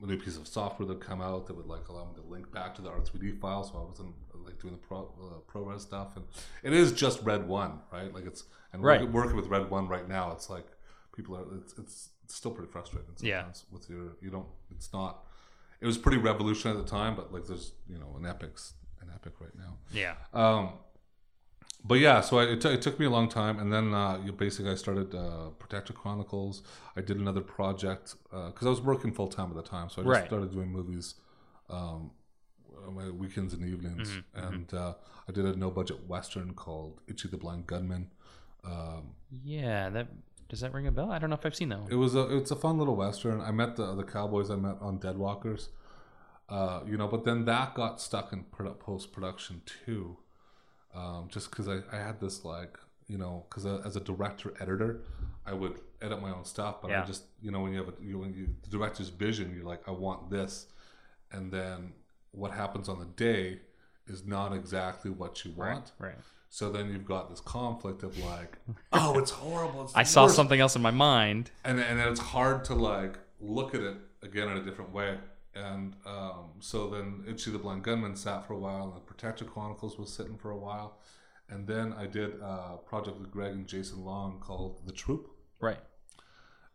a 0.01 0.05
new 0.05 0.17
piece 0.17 0.37
of 0.37 0.47
software 0.47 0.87
that 0.89 1.01
come 1.01 1.21
out 1.21 1.47
that 1.47 1.55
would 1.55 1.65
like 1.65 1.87
allow 1.87 2.05
me 2.05 2.13
to 2.15 2.21
link 2.21 2.51
back 2.51 2.75
to 2.75 2.81
the 2.83 2.89
R3D 2.89 3.39
file, 3.39 3.63
so 3.63 3.79
I 3.79 3.89
wasn't 3.89 4.13
like 4.45 4.59
doing 4.59 4.73
the 4.73 4.79
pro 4.79 5.05
uh, 5.19 5.51
ProRes 5.51 5.81
stuff, 5.81 6.15
and 6.15 6.25
it 6.63 6.71
is 6.73 6.91
just 6.91 7.23
Red 7.23 7.47
One, 7.47 7.79
right? 7.91 8.13
Like 8.13 8.27
it's 8.27 8.43
and 8.73 8.83
Right. 8.83 9.09
working, 9.09 9.35
with 9.35 9.47
Red 9.47 9.69
One 9.71 9.87
right 9.87 10.07
now, 10.07 10.31
it's 10.33 10.49
like 10.51 10.67
people 11.15 11.35
are 11.35 11.45
it's 11.57 11.73
it's 11.79 12.09
still 12.27 12.51
pretty 12.51 12.71
frustrating 12.71 13.09
Yeah. 13.21 13.37
sometimes 13.39 13.65
with 13.71 13.89
your 13.89 14.17
you 14.21 14.29
don't 14.29 14.47
it's 14.69 14.93
not 14.93 15.23
it 15.81 15.85
was 15.87 15.97
pretty 15.97 16.17
revolutionary 16.17 16.77
at 16.79 16.85
the 16.85 16.89
time, 16.91 17.15
but 17.15 17.33
like 17.33 17.47
there's 17.47 17.71
you 17.87 17.97
know 17.97 18.15
an 18.17 18.25
epic's 18.25 18.73
an 19.07 19.13
epic 19.15 19.33
right 19.39 19.55
now. 19.57 19.77
Yeah, 19.91 20.15
Um, 20.33 20.69
but 21.85 21.95
yeah, 21.99 22.21
so 22.21 22.39
I, 22.39 22.43
it, 22.43 22.61
t- 22.61 22.69
it 22.69 22.81
took 22.81 22.99
me 22.99 23.05
a 23.05 23.09
long 23.09 23.29
time, 23.29 23.59
and 23.59 23.71
then 23.71 23.93
uh, 23.93 24.19
you 24.25 24.31
basically 24.33 24.71
I 24.71 24.75
started 24.75 25.13
uh, 25.15 25.49
Protector 25.59 25.93
Chronicles. 25.93 26.61
I 26.95 27.01
did 27.01 27.17
another 27.17 27.41
project 27.41 28.15
because 28.31 28.65
I 28.65 28.69
was 28.69 28.81
working 28.81 29.13
full 29.13 29.27
time 29.27 29.49
at 29.49 29.55
the 29.55 29.63
time, 29.63 29.89
so 29.89 30.01
I 30.01 30.05
just 30.05 30.07
Right. 30.19 30.25
started 30.27 30.51
doing 30.51 30.69
movies 30.71 31.15
um, 31.69 32.11
on 32.85 32.95
my 32.95 33.09
weekends 33.09 33.53
and 33.53 33.63
evenings, 33.63 34.09
Mm-hmm, 34.09 34.47
and 34.47 34.73
uh, 34.73 34.93
I 35.27 35.31
did 35.31 35.45
a 35.45 35.55
no 35.55 35.71
budget 35.71 36.07
western 36.07 36.53
called 36.53 36.99
Itchy 37.07 37.27
the 37.29 37.37
Blind 37.37 37.67
Gunman. 37.67 38.09
Um, 38.65 39.13
yeah. 39.43 39.89
That 39.89 40.07
does 40.49 40.61
that 40.61 40.73
ring 40.73 40.87
a 40.87 40.91
bell? 40.91 41.11
I 41.11 41.19
don't 41.19 41.29
know 41.29 41.35
if 41.35 41.45
I've 41.45 41.55
seen 41.55 41.69
that 41.69 41.79
one. 41.81 41.91
it 41.91 41.95
was 41.95 42.15
a 42.15 42.35
it's 42.35 42.51
a 42.51 42.55
fun 42.55 42.77
little 42.77 42.95
western. 42.95 43.39
I 43.41 43.51
met 43.51 43.75
the 43.77 43.93
the 43.95 44.03
cowboys 44.03 44.49
I 44.49 44.55
met 44.55 44.77
on 44.81 44.99
Deadwalkers, 44.99 45.69
uh, 46.49 46.81
you 46.85 46.97
know, 46.97 47.07
but 47.07 47.25
then 47.25 47.45
that 47.45 47.73
got 47.75 47.99
stuck 48.01 48.31
in 48.33 48.43
post 48.43 49.11
production 49.11 49.61
too, 49.85 50.17
um, 50.95 51.27
just 51.29 51.49
because 51.49 51.67
I, 51.67 51.79
I 51.91 51.97
had 51.97 52.19
this 52.19 52.45
like 52.45 52.77
you 53.07 53.17
know 53.17 53.45
because 53.49 53.65
as 53.65 53.95
a 53.95 53.99
director 53.99 54.53
editor, 54.59 55.01
I 55.45 55.53
would 55.53 55.79
edit 56.01 56.21
my 56.21 56.31
own 56.31 56.45
stuff, 56.45 56.81
but 56.81 56.91
Yeah. 56.91 57.03
I 57.03 57.05
just 57.05 57.23
you 57.41 57.51
know 57.51 57.61
when 57.61 57.73
you 57.73 57.79
have 57.79 57.89
a 57.89 57.93
you, 58.01 58.19
when 58.19 58.33
you 58.33 58.47
the 58.63 58.69
director's 58.69 59.09
vision, 59.09 59.53
you're 59.53 59.65
like 59.65 59.87
I 59.87 59.91
want 59.91 60.29
this, 60.29 60.67
and 61.31 61.51
then 61.51 61.93
what 62.31 62.51
happens 62.51 62.87
on 62.87 62.99
the 62.99 63.05
day 63.05 63.59
is 64.07 64.25
not 64.25 64.53
exactly 64.53 65.11
what 65.11 65.43
you 65.43 65.51
want. 65.51 65.91
Right. 65.99 66.09
right. 66.09 66.17
So 66.49 66.71
then 66.71 66.89
you've 66.91 67.05
got 67.05 67.29
this 67.29 67.41
conflict 67.41 68.03
of 68.03 68.17
like, 68.19 68.57
oh, 68.93 69.19
it's 69.19 69.31
horrible. 69.31 69.83
It's 69.83 69.95
I 69.95 70.03
saw 70.03 70.27
something 70.27 70.59
else 70.59 70.75
in 70.77 70.81
my 70.81 70.91
mind. 70.91 71.51
and 71.65 71.79
and 71.79 71.99
then 71.99 72.07
it's 72.07 72.21
hard 72.21 72.63
to 72.65 72.73
like 72.73 73.19
look 73.41 73.75
at 73.75 73.81
it 73.81 73.97
again 74.23 74.47
in 74.49 74.57
a 74.57 74.63
different 74.63 74.93
way. 74.93 75.17
And 75.65 75.95
um, 76.05 76.51
so 76.59 76.89
then 76.89 77.23
Itchy 77.27 77.51
the 77.51 77.57
Blind 77.57 77.83
Gunman 77.83 78.15
sat 78.15 78.45
for 78.45 78.53
a 78.53 78.57
while, 78.59 78.83
and 78.83 78.95
the 78.95 78.99
Protector 78.99 79.45
Chronicles 79.45 79.97
was 79.97 80.11
sitting 80.13 80.37
for 80.37 80.51
a 80.51 80.57
while, 80.57 80.99
and 81.49 81.65
then 81.65 81.93
I 81.93 82.05
did 82.05 82.31
a 82.41 82.77
project 82.85 83.17
with 83.19 83.31
Greg 83.31 83.53
and 83.53 83.65
Jason 83.67 84.03
Long 84.05 84.39
called 84.39 84.85
The 84.85 84.91
Troop, 84.91 85.29
Right. 85.59 85.79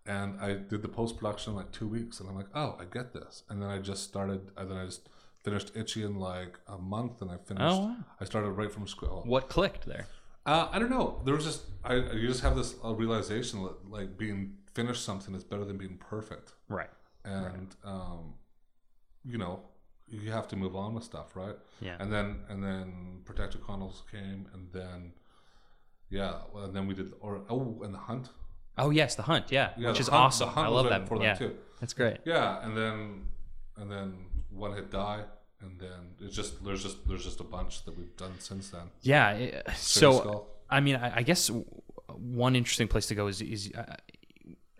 and 0.07 0.41
I 0.41 0.55
did 0.55 0.83
the 0.83 0.89
post 0.89 1.17
production 1.19 1.53
in 1.53 1.57
like 1.59 1.71
two 1.71 1.87
weeks, 1.87 2.19
and 2.21 2.29
I'm 2.29 2.37
like, 2.37 2.49
oh, 2.55 2.77
I 2.81 2.85
get 2.85 3.13
this. 3.13 3.45
And 3.49 3.63
then 3.63 3.69
I 3.71 3.79
just 3.79 4.03
started, 4.05 4.51
and 4.57 4.71
then 4.71 4.79
I 4.79 4.87
just 4.87 5.09
finished 5.45 5.73
Itchy 5.77 6.03
in 6.03 6.17
like 6.17 6.59
a 6.67 6.79
month, 6.79 7.23
and 7.23 7.31
I 7.31 7.37
finished. 7.37 7.65
Oh, 7.77 7.79
wow. 7.87 7.97
I 8.21 8.25
started 8.25 8.51
right 8.51 8.73
from 8.73 8.87
script. 8.89 9.27
What 9.27 9.49
clicked 9.49 9.87
there? 9.87 10.07
Uh, 10.45 10.69
I 10.73 10.79
don't 10.81 10.91
know. 10.91 11.21
There 11.25 11.35
was 11.35 11.45
just 11.45 11.63
I 11.85 11.95
you 11.95 12.27
just 12.27 12.43
have 12.43 12.57
this 12.57 12.75
uh, 12.85 12.93
realization 12.95 13.63
that 13.63 13.89
like 13.89 14.19
being 14.19 14.55
finished 14.75 15.05
something 15.05 15.35
is 15.37 15.45
better 15.45 15.65
than 15.65 15.77
being 15.77 15.99
perfect, 15.99 16.55
Right. 16.69 16.91
and 17.25 17.77
um, 17.85 18.35
you 19.25 19.39
know 19.39 19.61
you 20.09 20.31
have 20.31 20.47
to 20.49 20.57
move 20.57 20.77
on 20.77 20.95
with 20.95 21.05
stuff, 21.05 21.35
right? 21.37 21.57
Yeah. 21.81 21.97
And 21.99 22.13
then 22.13 22.41
and 22.49 22.63
then 22.63 23.21
Protector 23.25 23.59
Chronicles 23.59 24.03
came, 24.11 24.47
and 24.53 24.69
then 24.73 25.13
yeah, 26.11 26.35
well, 26.53 26.65
and 26.65 26.75
then 26.77 26.87
we 26.87 26.95
did 26.95 27.13
or 27.21 27.41
oh, 27.49 27.81
and 27.83 27.95
the 27.95 27.99
Hunt, 27.99 28.29
Oh 28.79 28.91
yes, 28.91 29.15
the 29.15 29.23
hunt. 29.23 29.51
Yeah, 29.53 29.71
Yeah, 29.77 29.89
which 29.91 30.01
is 30.01 30.09
Hunt- 30.09 30.23
awesome. 30.25 30.51
I 30.57 30.67
love 30.69 30.89
that. 30.89 31.03
before 31.03 31.23
Yeah, 31.23 31.35
too. 31.35 31.55
that's 31.81 31.93
great. 31.95 32.19
yeah, 32.25 32.65
and 32.65 32.77
then 32.77 33.25
and 33.77 33.91
then 33.91 34.27
One 34.51 34.75
Hit 34.75 34.91
Die, 34.91 35.25
and 35.61 35.79
then 35.81 36.15
it's 36.21 36.35
just 36.37 36.63
there's 36.65 36.83
just 36.83 37.07
there's 37.09 37.25
just 37.25 37.41
a 37.41 37.45
bunch 37.45 37.85
that 37.85 37.97
we've 37.97 38.17
done 38.17 38.33
since 38.39 38.71
then. 38.71 38.91
Yeah. 39.03 39.33
it- 39.33 39.67
so. 39.77 40.47
I 40.71 40.81
mean, 40.81 40.97
I, 40.97 41.17
I 41.19 41.23
guess 41.23 41.51
one 42.09 42.57
interesting 42.57 42.89
place 42.89 43.05
to 43.09 43.15
go 43.15 43.27
is, 43.27 43.43
is 43.43 43.71
uh, 43.77 43.95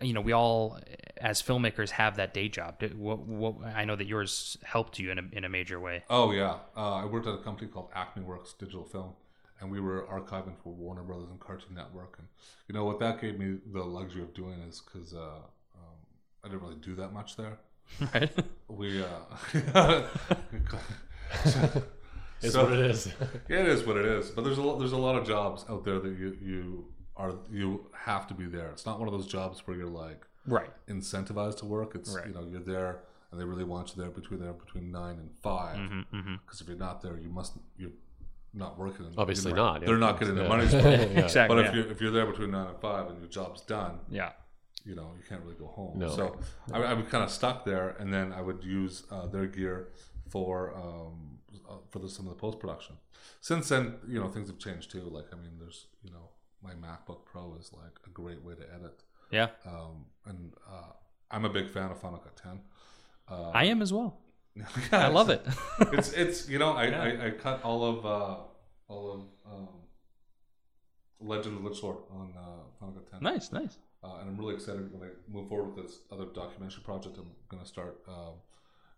you 0.03 0.13
know, 0.13 0.21
we 0.21 0.31
all 0.33 0.77
as 1.17 1.41
filmmakers 1.41 1.89
have 1.91 2.17
that 2.17 2.33
day 2.33 2.49
job. 2.49 2.81
What, 2.95 3.19
what, 3.19 3.55
I 3.75 3.85
know 3.85 3.95
that 3.95 4.07
yours 4.07 4.57
helped 4.63 4.99
you 4.99 5.11
in 5.11 5.19
a, 5.19 5.23
in 5.31 5.43
a 5.45 5.49
major 5.49 5.79
way. 5.79 6.03
Oh 6.09 6.31
yeah, 6.31 6.57
uh, 6.75 6.95
I 6.95 7.05
worked 7.05 7.27
at 7.27 7.33
a 7.33 7.37
company 7.37 7.67
called 7.69 7.89
Acme 7.95 8.23
Works 8.23 8.53
Digital 8.53 8.83
Film, 8.83 9.13
and 9.59 9.71
we 9.71 9.79
were 9.79 10.03
archiving 10.11 10.55
for 10.63 10.73
Warner 10.73 11.03
Brothers 11.03 11.29
and 11.29 11.39
Cartoon 11.39 11.75
Network. 11.75 12.15
And 12.19 12.27
you 12.67 12.73
know 12.75 12.85
what 12.85 12.99
that 12.99 13.21
gave 13.21 13.39
me 13.39 13.57
the 13.71 13.83
luxury 13.83 14.21
of 14.21 14.33
doing 14.33 14.59
is 14.69 14.81
because 14.81 15.13
uh, 15.13 15.19
um, 15.75 15.97
I 16.43 16.49
didn't 16.49 16.61
really 16.63 16.75
do 16.81 16.95
that 16.95 17.13
much 17.13 17.35
there. 17.37 17.57
Right. 18.13 18.31
We 18.69 19.03
uh, 19.03 19.07
so, 21.45 21.83
Is 22.41 22.53
So- 22.53 22.63
what 22.63 22.73
it 22.73 22.79
is. 22.91 23.07
Yeah, 23.49 23.59
it 23.59 23.67
is 23.67 23.83
what 23.85 23.97
it 23.97 24.05
is. 24.05 24.31
But 24.31 24.43
there's 24.43 24.57
a 24.57 24.61
lot, 24.61 24.79
there's 24.79 24.93
a 24.93 24.97
lot 24.97 25.15
of 25.15 25.27
jobs 25.27 25.65
out 25.69 25.83
there 25.83 25.99
that 25.99 26.17
you 26.17 26.37
you 26.41 26.85
are 27.15 27.33
you 27.51 27.87
have 27.93 28.27
to 28.27 28.33
be 28.33 28.45
there. 28.45 28.69
It's 28.71 28.85
not 28.85 28.99
one 28.99 29.07
of 29.07 29.13
those 29.13 29.27
jobs 29.27 29.65
where 29.67 29.77
you're 29.77 29.87
like 30.05 30.25
Right. 30.45 30.69
incentivized 30.87 31.57
to 31.57 31.65
work. 31.65 31.95
It's 31.95 32.13
Right. 32.15 32.27
you 32.27 32.33
know 32.33 32.43
you're 32.51 32.59
there 32.61 33.03
and 33.31 33.39
they 33.39 33.45
really 33.45 33.63
want 33.63 33.95
you 33.95 34.01
there 34.01 34.11
between 34.11 34.39
there 34.39 34.53
between 34.53 34.91
nine 34.91 35.17
and 35.19 35.29
5 35.41 35.77
Mm-hmm, 35.77 36.35
Because 36.45 36.61
if 36.61 36.67
you're 36.67 36.77
not 36.77 37.01
there, 37.01 37.17
you 37.17 37.29
must 37.29 37.53
you're 37.77 37.91
not 38.53 38.77
working. 38.77 39.11
Obviously 39.17 39.49
you're 39.49 39.55
not, 39.57 39.81
yeah. 39.81 39.87
They're 39.87 39.97
not 39.97 40.19
getting 40.19 40.35
their 40.35 40.43
Yeah. 40.45 40.49
money's 40.49 40.73
worth. 40.85 41.17
Exactly. 41.17 41.55
But 41.55 41.65
if 41.65 41.71
yeah. 41.73 41.81
you're 41.81 41.91
if 41.91 42.01
you're 42.01 42.11
there 42.11 42.25
between 42.25 42.51
nine 42.51 42.67
and 42.67 42.79
five 42.79 43.07
and 43.09 43.19
your 43.19 43.29
job's 43.29 43.61
done, 43.61 43.99
yeah. 44.09 44.31
you 44.85 44.95
know 44.95 45.13
you 45.17 45.23
can't 45.29 45.41
really 45.43 45.55
go 45.55 45.67
home. 45.67 45.97
No. 45.99 46.09
So 46.09 46.39
I, 46.73 46.79
I 46.91 46.93
was 46.93 47.07
kind 47.07 47.23
of 47.23 47.31
stuck 47.31 47.63
there, 47.65 47.89
and 47.99 48.13
then 48.13 48.33
I 48.33 48.41
would 48.41 48.63
use 48.63 49.03
uh, 49.11 49.27
their 49.27 49.47
gear 49.47 49.89
for 50.29 50.75
um, 50.75 51.39
uh, 51.69 51.77
for 51.89 51.99
the, 51.99 52.09
some 52.09 52.25
of 52.27 52.31
the 52.33 52.39
post 52.39 52.59
production. 52.59 52.95
Since 53.39 53.69
then, 53.69 53.95
you 54.07 54.19
know 54.19 54.27
things 54.27 54.47
have 54.49 54.59
changed 54.59 54.91
too. 54.91 55.01
Like 55.17 55.27
I 55.33 55.35
mean, 55.35 55.53
there's 55.59 55.87
you 56.03 56.11
know 56.11 56.29
my 56.63 56.71
MacBook 56.73 57.25
Pro 57.25 57.55
is 57.59 57.71
like 57.73 57.95
a 58.05 58.09
great 58.09 58.41
way 58.43 58.55
to 58.55 58.63
edit, 58.73 59.03
Yeah. 59.31 59.49
um, 59.65 60.05
and 60.25 60.53
uh, 60.69 60.91
I'm 61.31 61.45
a 61.45 61.49
big 61.49 61.69
fan 61.69 61.91
of 61.91 61.99
Final 61.99 62.19
Cut 62.19 62.35
10. 62.37 62.59
Uh, 63.29 63.49
I 63.51 63.65
am 63.65 63.81
as 63.81 63.91
well. 63.91 64.19
yeah, 64.55 64.65
I 64.91 65.07
love 65.07 65.29
it. 65.29 65.45
it's 65.93 66.13
it's 66.13 66.47
you 66.49 66.59
know 66.59 66.71
I, 66.73 66.85
I, 66.87 67.25
I 67.27 67.29
cut 67.31 67.63
all 67.63 67.83
of 67.83 68.05
uh, 68.05 68.37
all 68.87 69.11
of 69.13 69.21
um, 69.51 69.67
Legend 71.19 71.57
of 71.57 71.63
the 71.63 71.75
Sword 71.75 71.97
on 72.11 72.33
uh, 72.37 72.63
Final 72.79 72.95
Cut 72.95 73.09
10. 73.11 73.19
nice, 73.21 73.51
nice. 73.51 73.77
Uh, 74.03 74.17
and 74.19 74.29
I'm 74.29 74.37
really 74.37 74.55
excited 74.55 74.91
when 74.91 75.09
I 75.09 75.11
move 75.31 75.47
forward 75.47 75.75
with 75.75 75.85
this 75.85 75.99
other 76.11 76.25
documentary 76.25 76.83
project. 76.83 77.17
I'm 77.17 77.31
going 77.49 77.63
to 77.63 77.67
start 77.67 78.01
um, 78.07 78.33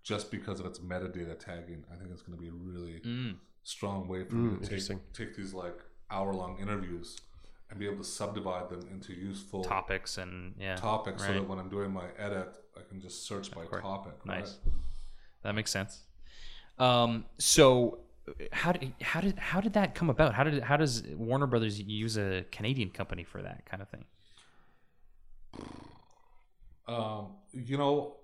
just 0.04 0.32
because 0.32 0.60
of 0.60 0.66
its 0.66 0.80
metadata 0.80 1.38
tagging. 1.38 1.84
I 1.92 1.96
think 1.96 2.10
it's 2.12 2.24
going 2.24 2.36
to 2.38 2.42
be 2.42 2.50
a 2.50 2.52
really 2.52 3.02
Mm. 3.06 3.36
strong 3.64 4.08
way 4.08 4.24
for 4.24 4.36
me 4.36 4.58
to 4.66 4.80
take, 4.80 5.14
take 5.14 5.36
these 5.36 5.54
like 5.54 5.78
hour 6.10 6.34
long 6.34 6.58
interviews 6.60 7.18
and 7.70 7.80
be 7.80 7.86
able 7.86 7.98
to 7.98 8.04
subdivide 8.04 8.70
them 8.70 8.88
into 8.92 9.14
useful 9.14 9.64
Topics 9.64 10.18
and 10.18 10.54
yeah. 10.60 10.76
topics 10.76 11.26
so 11.26 11.34
that 11.34 11.48
when 11.48 11.58
I'm 11.60 11.70
doing 11.70 11.92
my 11.92 12.06
edit, 12.18 12.56
I 12.78 12.82
can 12.88 13.02
just 13.02 13.26
search 13.26 13.52
by 13.52 13.66
topic. 13.66 14.14
Nice. 14.26 14.58
right? 14.66 14.74
That 15.44 15.56
makes 15.56 15.72
sense. 15.72 16.02
Um, 16.78 17.26
so 17.38 18.00
how 18.52 18.72
did 18.72 18.94
how 19.02 19.22
did 19.22 19.38
how 19.38 19.62
did 19.62 19.74
that 19.74 19.96
come 19.96 20.10
about? 20.10 20.34
How 20.34 20.44
did 20.44 20.62
how 20.64 20.78
does 20.78 21.04
Warner 21.16 21.48
Brothers 21.48 21.80
use 21.80 22.18
a 22.18 22.46
Canadian 22.52 22.90
company 22.90 23.24
for 23.24 23.42
that 23.42 23.66
kind 23.66 23.82
of 23.82 23.90
thing? 23.90 24.06
Um, 26.88 27.28
you 27.54 27.78
know, 27.78 28.18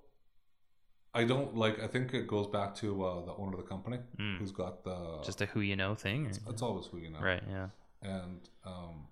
I 1.13 1.23
don't 1.23 1.55
like. 1.55 1.81
I 1.81 1.87
think 1.87 2.13
it 2.13 2.27
goes 2.27 2.47
back 2.47 2.75
to 2.75 3.03
uh, 3.03 3.25
the 3.25 3.33
owner 3.33 3.53
of 3.53 3.57
the 3.57 3.67
company 3.67 3.99
who's 4.39 4.51
got 4.51 4.83
the. 4.83 4.91
Mm. 4.91 5.25
Just 5.25 5.41
a 5.41 5.45
who 5.47 5.61
you 5.61 5.75
know 5.75 5.95
thing, 5.95 6.27
or? 6.27 6.51
it's 6.51 6.61
always 6.61 6.85
who 6.87 6.97
you 6.97 7.09
know, 7.09 7.19
right? 7.19 7.43
Yeah. 7.49 7.67
and 8.01 8.49
um, 8.65 9.07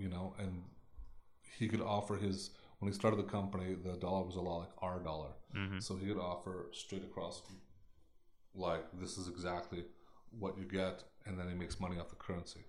you 0.00 0.08
know, 0.08 0.34
and 0.38 0.62
he 1.58 1.68
could 1.68 1.80
offer 1.82 2.16
his 2.16 2.50
when 2.78 2.90
he 2.90 2.94
started 2.96 3.18
the 3.18 3.30
company, 3.38 3.74
the 3.74 3.96
dollar 3.98 4.24
was 4.24 4.36
a 4.36 4.40
lot 4.40 4.58
like 4.64 4.74
our 4.80 4.98
dollar, 5.00 5.32
Mm-hmm. 5.54 5.80
so 5.80 5.96
he 5.96 6.06
could 6.06 6.16
offer 6.32 6.70
straight 6.72 7.02
across, 7.04 7.42
like 8.54 8.84
this 9.00 9.18
is 9.18 9.26
exactly 9.28 9.84
what 10.42 10.56
you 10.56 10.64
get, 10.64 11.02
and 11.26 11.38
then 11.38 11.48
he 11.48 11.54
makes 11.54 11.80
money 11.80 11.98
off 11.98 12.08
the 12.08 12.16
currency. 12.16 12.60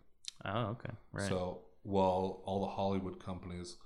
Oh, 0.43 0.65
okay. 0.75 0.89
Right. 1.13 1.29
So 1.29 1.59
while 1.83 2.41
all 2.45 2.59
the 2.61 2.71
Hollywood 2.79 3.23
companies 3.23 3.77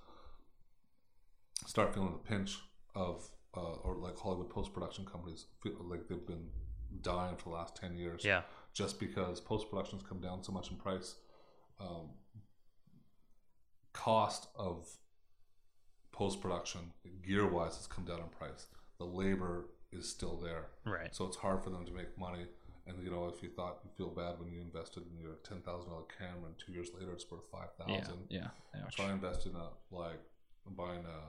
start 1.68 1.94
feeling 1.94 2.14
the 2.14 2.30
pinch 2.30 2.58
of, 2.96 3.30
uh, 3.56 3.76
or 3.84 3.96
like 3.98 4.18
Hollywood 4.18 4.50
post 4.50 4.74
production 4.74 5.06
companies 5.06 5.46
feel 5.62 5.74
like 5.84 6.08
they've 6.08 6.26
been 6.26 6.48
dying 7.02 7.36
for 7.36 7.50
the 7.50 7.56
last 7.56 7.76
ten 7.76 7.98
years, 7.98 8.24
yeah. 8.24 8.42
just 8.74 9.00
because 9.00 9.40
post 9.42 9.70
productions 9.70 10.04
come 10.08 10.22
down 10.22 10.44
so 10.44 10.52
much 10.52 10.72
in 10.72 10.78
price. 10.78 11.16
Um, 11.80 12.12
cost 13.96 14.48
of 14.56 14.90
post 16.12 16.42
production, 16.42 16.92
gear 17.26 17.48
wise, 17.48 17.78
has 17.78 17.88
come 17.88 18.04
down 18.06 18.20
in 18.20 18.28
price. 18.38 18.68
The 19.00 19.06
labor 19.06 19.68
is 19.92 20.08
still 20.10 20.38
there, 20.38 20.68
Right. 20.86 21.14
so 21.16 21.26
it's 21.26 21.38
hard 21.38 21.64
for 21.64 21.70
them 21.70 21.86
to 21.86 21.92
make 21.92 22.18
money. 22.18 22.46
And 22.88 23.02
you 23.04 23.10
know, 23.10 23.28
if 23.34 23.42
you 23.42 23.50
thought 23.50 23.80
you 23.84 23.90
feel 23.98 24.10
bad 24.10 24.38
when 24.40 24.52
you 24.52 24.62
invested 24.62 25.04
in 25.12 25.18
your 25.20 25.36
ten 25.44 25.62
thousand 25.62 25.90
dollar 25.92 26.04
camera, 26.20 26.46
and 26.46 26.56
two 26.64 26.72
years 26.74 26.90
later 26.98 27.12
it's 27.14 27.30
worth 27.32 27.48
five 27.52 27.70
thousand. 27.80 28.28
Yeah. 28.30 28.50
Yeah. 28.74 28.84
Ouch. 28.86 28.96
Try 28.96 29.06
and 29.06 29.14
invest 29.16 29.46
in 29.48 29.56
a 29.56 29.70
like 29.92 30.22
buying 30.78 31.04
a 31.06 31.20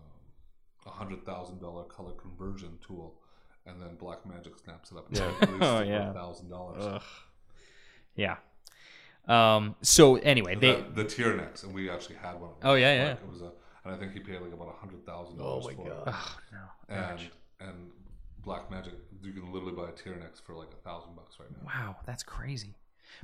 um, 0.00 0.92
hundred 0.92 1.24
thousand 1.26 1.60
dollar 1.60 1.84
color 1.84 2.12
conversion 2.12 2.78
tool, 2.86 3.20
and 3.66 3.80
then 3.80 3.96
Blackmagic 3.96 4.58
snaps 4.64 4.90
it 4.92 4.96
up. 4.96 5.08
And 5.08 5.16
Yeah. 5.18 5.32
Oh, 5.60 5.80
yeah. 5.82 6.12
thousand 6.14 6.48
dollars. 6.48 7.02
Yeah. 8.16 8.36
Um. 9.30 9.76
So 9.82 10.16
anyway, 10.16 10.54
they. 10.56 10.74
the, 10.94 11.02
the 11.02 11.04
Teranex, 11.04 11.62
and 11.64 11.72
we 11.74 11.88
actually 11.90 12.16
had 12.16 12.40
one. 12.40 12.50
Oh, 12.62 12.74
yeah, 12.74 12.94
yeah. 12.94 13.08
Like, 13.10 13.22
it 13.22 13.28
was 13.30 13.42
a, 13.42 13.52
and 13.84 13.94
I 13.94 13.96
think 13.96 14.12
he 14.12 14.20
paid 14.20 14.40
like 14.40 14.52
about 14.52 14.68
a 14.68 14.78
hundred 14.78 15.06
thousand 15.06 15.38
dollars 15.38 15.66
my 15.66 15.74
for 15.74 15.88
god. 15.88 16.02
Oh 16.08 16.38
no. 16.52 16.94
it. 16.94 16.98
And 16.98 17.68
and 17.68 17.90
Blackmagic, 18.44 18.92
you 19.22 19.32
can 19.32 19.52
literally 19.52 19.74
buy 19.74 19.84
a 19.88 19.92
Teranex 19.92 20.40
for 20.42 20.54
like 20.54 20.68
a 20.72 20.82
thousand 20.88 21.14
bucks 21.14 21.36
right 21.38 21.48
now. 21.50 21.66
Wow, 21.66 21.96
that's 22.06 22.22
crazy. 22.22 22.74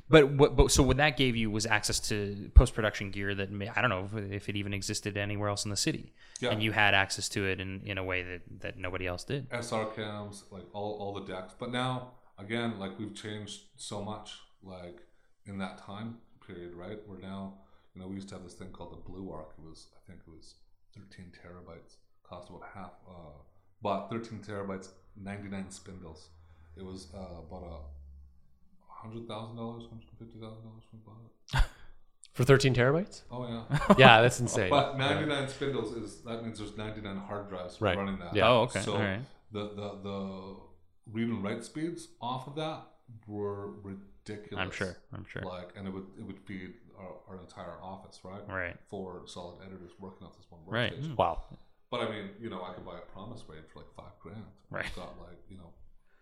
But 0.09 0.29
what? 0.31 0.55
But 0.55 0.71
so 0.71 0.83
what 0.83 0.97
that 0.97 1.17
gave 1.17 1.35
you 1.35 1.49
was 1.49 1.65
access 1.65 1.99
to 2.09 2.51
post 2.53 2.73
production 2.73 3.09
gear 3.11 3.33
that 3.35 3.51
may, 3.51 3.69
I 3.69 3.81
don't 3.81 3.89
know 3.89 4.09
if, 4.17 4.31
if 4.31 4.49
it 4.49 4.55
even 4.55 4.73
existed 4.73 5.17
anywhere 5.17 5.49
else 5.49 5.63
in 5.65 5.71
the 5.71 5.77
city, 5.77 6.13
Yeah. 6.41 6.49
and 6.49 6.61
you 6.61 6.71
had 6.71 6.93
access 6.93 7.29
to 7.29 7.47
it 7.47 7.59
in, 7.61 7.81
in 7.85 7.97
a 7.97 8.03
way 8.03 8.21
that, 8.23 8.41
that 8.61 8.77
nobody 8.77 9.07
else 9.07 9.23
did. 9.23 9.47
SR 9.51 9.85
cams, 9.95 10.43
like 10.51 10.63
all, 10.73 10.97
all 10.99 11.13
the 11.13 11.25
decks. 11.31 11.53
But 11.57 11.71
now, 11.71 12.11
again, 12.37 12.77
like 12.79 12.99
we've 12.99 13.15
changed 13.15 13.61
so 13.77 14.03
much, 14.03 14.33
like 14.61 14.99
in 15.47 15.57
that 15.59 15.77
time 15.77 16.17
period, 16.45 16.73
right? 16.75 16.99
We're 17.07 17.19
now, 17.19 17.53
you 17.95 18.01
know, 18.01 18.07
we 18.07 18.15
used 18.15 18.29
to 18.29 18.35
have 18.35 18.43
this 18.43 18.53
thing 18.53 18.69
called 18.69 18.91
the 18.91 19.11
BlueArc. 19.11 19.47
It 19.57 19.67
was, 19.69 19.87
I 19.95 19.99
think 20.07 20.19
it 20.27 20.31
was 20.31 20.55
13 20.95 21.31
terabytes, 21.31 21.95
cost 22.23 22.49
about 22.49 22.63
half, 22.73 22.91
uh, 23.09 23.37
bought 23.81 24.09
13 24.09 24.39
terabytes, 24.39 24.89
99 25.21 25.69
spindles. 25.71 26.29
It 26.75 26.83
was 26.85 27.07
uh, 27.13 27.41
about 27.47 27.63
a 29.03 29.07
$100,000, 29.07 29.27
$150,000 29.27 29.89
when 30.41 30.81
we 30.93 30.99
bought 31.05 31.17
it. 31.55 31.63
For 32.33 32.43
13 32.43 32.73
terabytes? 32.75 33.23
Oh, 33.31 33.47
yeah. 33.47 33.79
Yeah, 33.97 34.21
that's 34.21 34.39
insane. 34.39 34.69
But 34.69 34.97
99 34.97 35.47
spindles 35.47 35.93
is 35.95 36.21
that 36.21 36.43
means 36.43 36.59
there's 36.59 36.77
99 36.77 37.17
hard 37.17 37.49
drives 37.49 37.81
Right. 37.81 37.97
running 37.97 38.19
that. 38.19 38.35
Yeah. 38.35 38.49
Oh, 38.49 38.61
okay. 38.61 38.81
So 38.81 38.93
All 38.93 38.99
right. 38.99 39.21
the, 39.51 39.69
the 39.69 39.99
the 40.03 40.55
read 41.11 41.29
and 41.29 41.43
write 41.43 41.63
speeds 41.63 42.09
off 42.21 42.47
of 42.47 42.55
that 42.55 42.81
were 43.27 43.71
ridiculous. 43.83 44.61
I'm 44.63 44.71
sure. 44.71 44.97
I'm 45.13 45.25
sure. 45.31 45.41
Like, 45.43 45.69
and 45.77 45.87
it 45.87 45.93
would 45.93 46.05
it 46.19 46.23
would 46.25 46.39
feed 46.39 46.73
our, 46.99 47.15
our 47.29 47.39
entire 47.41 47.81
office, 47.81 48.19
right? 48.23 48.41
Right. 48.47 48.75
Four 48.89 49.23
solid 49.27 49.57
editors 49.65 49.91
working 49.99 50.25
on 50.27 50.33
this 50.37 50.45
one 50.49 50.61
Right. 50.65 50.93
workstation. 50.93 51.15
Wow. 51.17 51.43
But 51.89 52.01
I 52.01 52.09
mean, 52.09 52.29
you 52.39 52.49
know, 52.49 52.63
I 52.63 52.73
could 52.73 52.85
buy 52.85 52.97
a 52.97 53.11
Promise 53.13 53.43
RAID 53.47 53.63
for 53.71 53.79
like 53.79 53.93
five 53.95 54.19
grand. 54.19 54.43
Right. 54.69 54.85
It's 54.85 54.95
got 54.95 55.17
like 55.19 55.39
you 55.49 55.57
know, 55.57 55.71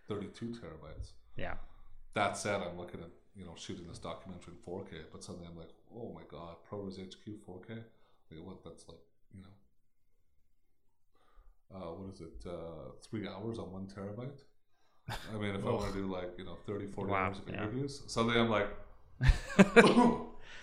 32 0.08 0.46
terabytes. 0.62 1.14
Yeah. 1.38 1.56
That 2.14 2.38
said, 2.38 2.62
I'm 2.62 2.78
looking 2.78 3.02
at 3.02 3.10
you 3.36 3.46
know 3.46 3.56
shooting 3.58 3.88
this 3.88 3.98
documentary 4.00 4.54
in 4.54 4.72
4K, 4.74 5.06
but 5.12 5.24
suddenly 5.24 5.48
I'm 5.50 5.58
like, 5.58 5.72
oh 5.96 6.12
my 6.14 6.22
god, 6.30 6.58
ProRes 6.70 6.98
HQ 7.00 7.26
4K. 7.48 7.84
Like 8.32 8.44
what? 8.46 8.64
That's 8.64 8.88
like 8.88 9.00
you 9.34 9.42
know, 9.42 9.50
uh, 11.76 11.94
what 11.94 12.14
is 12.14 12.22
it? 12.22 12.46
Uh, 12.48 12.92
three 13.02 13.28
hours 13.28 13.58
on 13.60 13.72
one 13.72 13.88
terabyte. 13.88 14.44
I 15.10 15.38
mean, 15.38 15.56
if 15.56 15.66
I 15.66 15.70
want 15.70 15.94
to 15.94 16.00
do 16.00 16.08
like 16.08 16.32
you 16.38 16.46
know 16.46 16.58
30, 16.66 16.88
40 16.88 17.12
Wow, 17.12 17.18
hours 17.18 17.38
of 17.40 17.48
yeah. 17.48 17.56
interviews, 17.64 18.02
suddenly 18.08 18.40
I'm 18.40 18.50
like, 18.50 18.68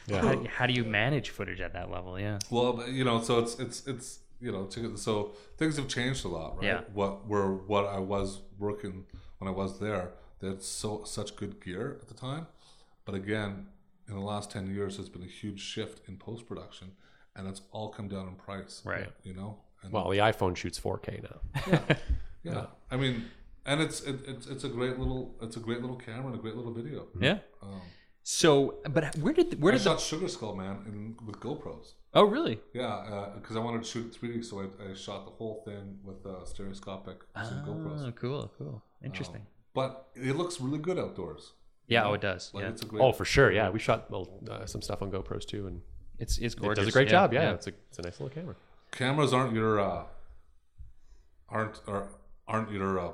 Yeah. 0.09 0.21
How, 0.21 0.45
how 0.57 0.67
do 0.67 0.73
you 0.73 0.85
manage 0.85 1.31
footage 1.31 1.61
at 1.61 1.73
that 1.75 1.91
level? 1.91 2.19
Yeah. 2.19 2.39
well, 2.51 2.83
you 2.89 3.05
know, 3.05 3.23
so 3.23 3.39
it's 3.39 3.59
it's 3.59 3.87
it's 3.87 4.19
you 4.41 4.51
know, 4.51 4.65
to- 4.65 4.97
so 4.97 5.33
things 5.57 5.77
have 5.77 5.87
changed 5.87 6.25
a 6.25 6.29
lot, 6.29 6.57
right? 6.57 6.65
Yeah. 6.65 6.81
What 6.93 7.29
were 7.29 7.55
what 7.55 7.87
I 7.87 7.99
was 8.01 8.41
working 8.59 9.07
when 9.39 9.49
I 9.49 9.53
was 9.53 9.79
there, 9.79 10.11
they 10.41 10.49
had 10.49 10.63
so 10.63 11.05
such 11.05 11.37
good 11.37 11.63
gear 11.65 11.99
at 12.03 12.09
the 12.09 12.15
time, 12.15 12.49
but 13.05 13.15
again, 13.15 13.69
in 14.09 14.15
the 14.15 14.21
last 14.21 14.51
ten 14.51 14.67
years, 14.75 14.97
there's 14.97 15.09
been 15.09 15.23
a 15.23 15.27
huge 15.27 15.61
shift 15.61 16.09
in 16.09 16.17
post 16.17 16.47
production, 16.47 16.91
and 17.37 17.47
it's 17.47 17.63
all 17.71 17.89
come 17.91 18.09
down 18.09 18.27
in 18.27 18.35
price, 18.35 18.83
Right. 18.85 19.09
You 19.23 19.35
know, 19.35 19.59
and 19.85 19.93
Well, 19.93 20.09
the 20.11 20.19
iPhone 20.19 20.57
shoots 20.57 20.81
4K 20.81 21.23
now. 21.23 21.81
yeah, 22.43 22.67
I 22.91 22.97
mean, 22.97 23.25
and 23.67 23.81
it's 23.81 24.01
it, 24.03 24.17
it's 24.27 24.47
it's 24.47 24.65
a 24.65 24.69
great 24.69 24.99
little 24.99 25.35
it's 25.41 25.57
a 25.57 25.61
great 25.61 25.81
little 25.81 25.97
camera 25.97 26.27
and 26.27 26.35
a 26.35 26.43
great 26.43 26.57
little 26.57 26.73
video. 26.73 27.07
Yeah. 27.21 27.39
Um, 27.63 27.81
So, 28.25 28.77
but 28.89 29.17
where 29.19 29.35
did 29.35 29.61
where 29.61 29.73
I 29.73 29.77
did 29.77 29.85
the 29.85 29.91
shot 29.91 30.01
Sugar 30.01 30.29
Skull 30.29 30.55
Man 30.55 30.77
in, 30.87 31.17
with 31.27 31.41
GoPros. 31.41 31.95
oh 32.15 32.25
really? 32.25 32.61
Yeah, 32.73 33.31
because 33.35 33.57
I 33.57 33.59
wanted 33.67 33.83
to 33.85 33.89
shoot 33.93 34.07
3D, 34.17 34.45
so 34.45 34.61
I, 34.63 34.67
I 34.91 34.95
shot 34.95 35.25
the 35.25 35.33
whole 35.33 35.63
thing 35.67 35.99
with 36.05 36.25
uh, 36.25 36.45
stereoscopic 36.45 37.19
using 37.37 37.59
GoPros. 37.69 38.07
Oh, 38.07 38.13
cool, 38.13 38.53
cool, 38.59 38.83
interesting. 39.05 39.43
But 39.75 39.91
it 40.15 40.37
looks 40.37 40.61
really 40.61 40.79
good 40.79 40.99
outdoors. 41.05 41.43
yeah, 41.89 42.05
oh, 42.07 42.13
it 42.15 42.21
does. 42.21 42.43
Like 42.55 42.63
yeah, 42.63 42.71
it's 42.71 42.83
a 42.83 42.87
great. 42.87 43.03
Oh, 43.03 43.13
for 43.13 43.25
sure. 43.25 43.51
Yeah, 43.51 43.71
we 43.71 43.81
shot 43.81 44.09
well, 44.13 44.29
uh, 44.49 44.67
some 44.67 44.83
stuff 44.83 45.03
on 45.03 45.11
GoPros 45.11 45.45
too, 45.45 45.67
and 45.67 45.81
it's 46.21 46.39
it's 46.39 46.55
gorgeous. 46.55 46.83
it 46.83 46.85
does 46.85 46.95
a 46.95 46.97
great 46.99 47.09
job. 47.09 47.33
Yeah, 47.33 47.55
It's, 47.59 47.67
a, 47.67 47.73
it's 47.89 47.99
a 47.99 48.03
nice 48.03 48.21
little 48.21 48.35
camera. 48.37 48.55
cameras 48.93 49.33
aren't 49.33 49.53
your 49.61 49.81
uh, 49.81 50.05
aren't 51.49 51.81
are, 51.89 52.09
aren't 52.47 52.71
your 52.71 52.99
uh, 53.01 53.13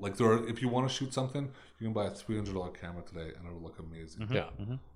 like 0.00 0.16
there 0.16 0.28
are, 0.28 0.48
if 0.48 0.62
you 0.62 0.68
want 0.68 0.88
to 0.88 0.94
shoot 0.94 1.12
something, 1.12 1.50
you 1.78 1.86
can 1.86 1.92
buy 1.92 2.06
a 2.06 2.10
three 2.10 2.36
hundred 2.36 2.54
dollar 2.54 2.70
camera 2.70 3.02
today 3.02 3.30
and 3.36 3.46
it'll 3.46 3.60
look 3.60 3.78
amazing. 3.78 4.28
Yeah. 4.30 4.44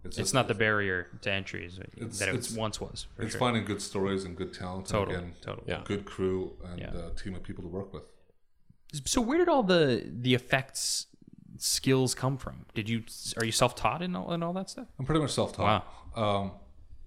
It's 0.05 0.16
just- 0.16 0.34
not 0.34 0.48
the 0.48 0.55
barrier 0.55 1.09
to 1.22 1.30
entry 1.32 1.64
is 1.66 1.78
It's- 1.78 2.18
that 2.18 2.28
it 2.28 2.34
it's- 2.34 2.53
once 2.53 2.80
was. 2.80 3.07
It's 3.18 3.32
sure. 3.32 3.38
finding 3.40 3.64
good 3.64 3.80
stories 3.82 4.24
and 4.24 4.36
good 4.36 4.53
talent. 4.53 4.78
and 4.80 4.88
Totally, 4.88 5.16
again, 5.16 5.34
totally. 5.40 5.66
Yeah. 5.68 5.82
good 5.84 6.05
crew 6.05 6.57
and 6.64 6.78
Yeah. 6.80 6.90
uh, 6.90 7.11
team 7.14 7.34
of 7.34 7.42
people 7.42 7.62
to 7.62 7.68
work 7.68 7.92
with. 7.92 8.05
So 9.07 9.20
where 9.20 9.38
did 9.38 9.48
all 9.48 9.62
the 9.62 10.05
the 10.26 10.34
effects 10.34 11.07
skills 11.59 12.14
come 12.14 12.36
from? 12.36 12.66
Did 12.74 12.88
you 12.88 13.05
are 13.38 13.44
you 13.44 13.53
self 13.53 13.74
taught 13.74 14.03
in 14.03 14.14
all, 14.16 14.32
in 14.32 14.42
all 14.42 14.53
that 14.55 14.68
stuff? 14.70 14.88
I'm 14.98 15.07
pretty 15.07 15.20
much 15.20 15.32
self-taught. 15.32 15.86
Um, 16.16 16.53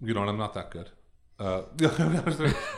you 0.02 0.14
know, 0.14 0.22
and 0.22 0.30
I'm 0.30 0.38
not 0.38 0.54
that 0.56 0.72
good. 0.72 0.90
Uh, 1.40 1.64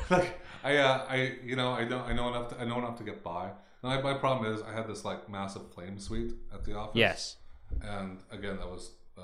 like 0.09 0.39
I, 0.63 0.77
uh, 0.77 1.05
I, 1.07 1.37
you 1.43 1.55
know, 1.55 1.71
I 1.71 1.85
don't, 1.85 2.01
I 2.01 2.13
know 2.13 2.27
enough. 2.29 2.49
To, 2.49 2.59
I 2.61 2.65
know 2.65 2.79
enough 2.79 2.97
to 2.97 3.03
get 3.03 3.23
by. 3.23 3.51
And 3.87 3.99
I, 3.99 4.01
my 4.01 4.13
problem 4.17 4.53
is, 4.53 4.61
I 4.61 4.73
had 4.73 4.87
this 4.87 5.05
like 5.05 5.29
massive 5.29 5.73
flame 5.73 5.97
suite 5.97 6.33
at 6.53 6.65
the 6.65 6.75
office. 6.75 6.95
Yes. 6.95 7.37
And 7.81 8.19
again, 8.31 8.57
that 8.57 8.67
was, 8.67 8.91
uh, 9.17 9.21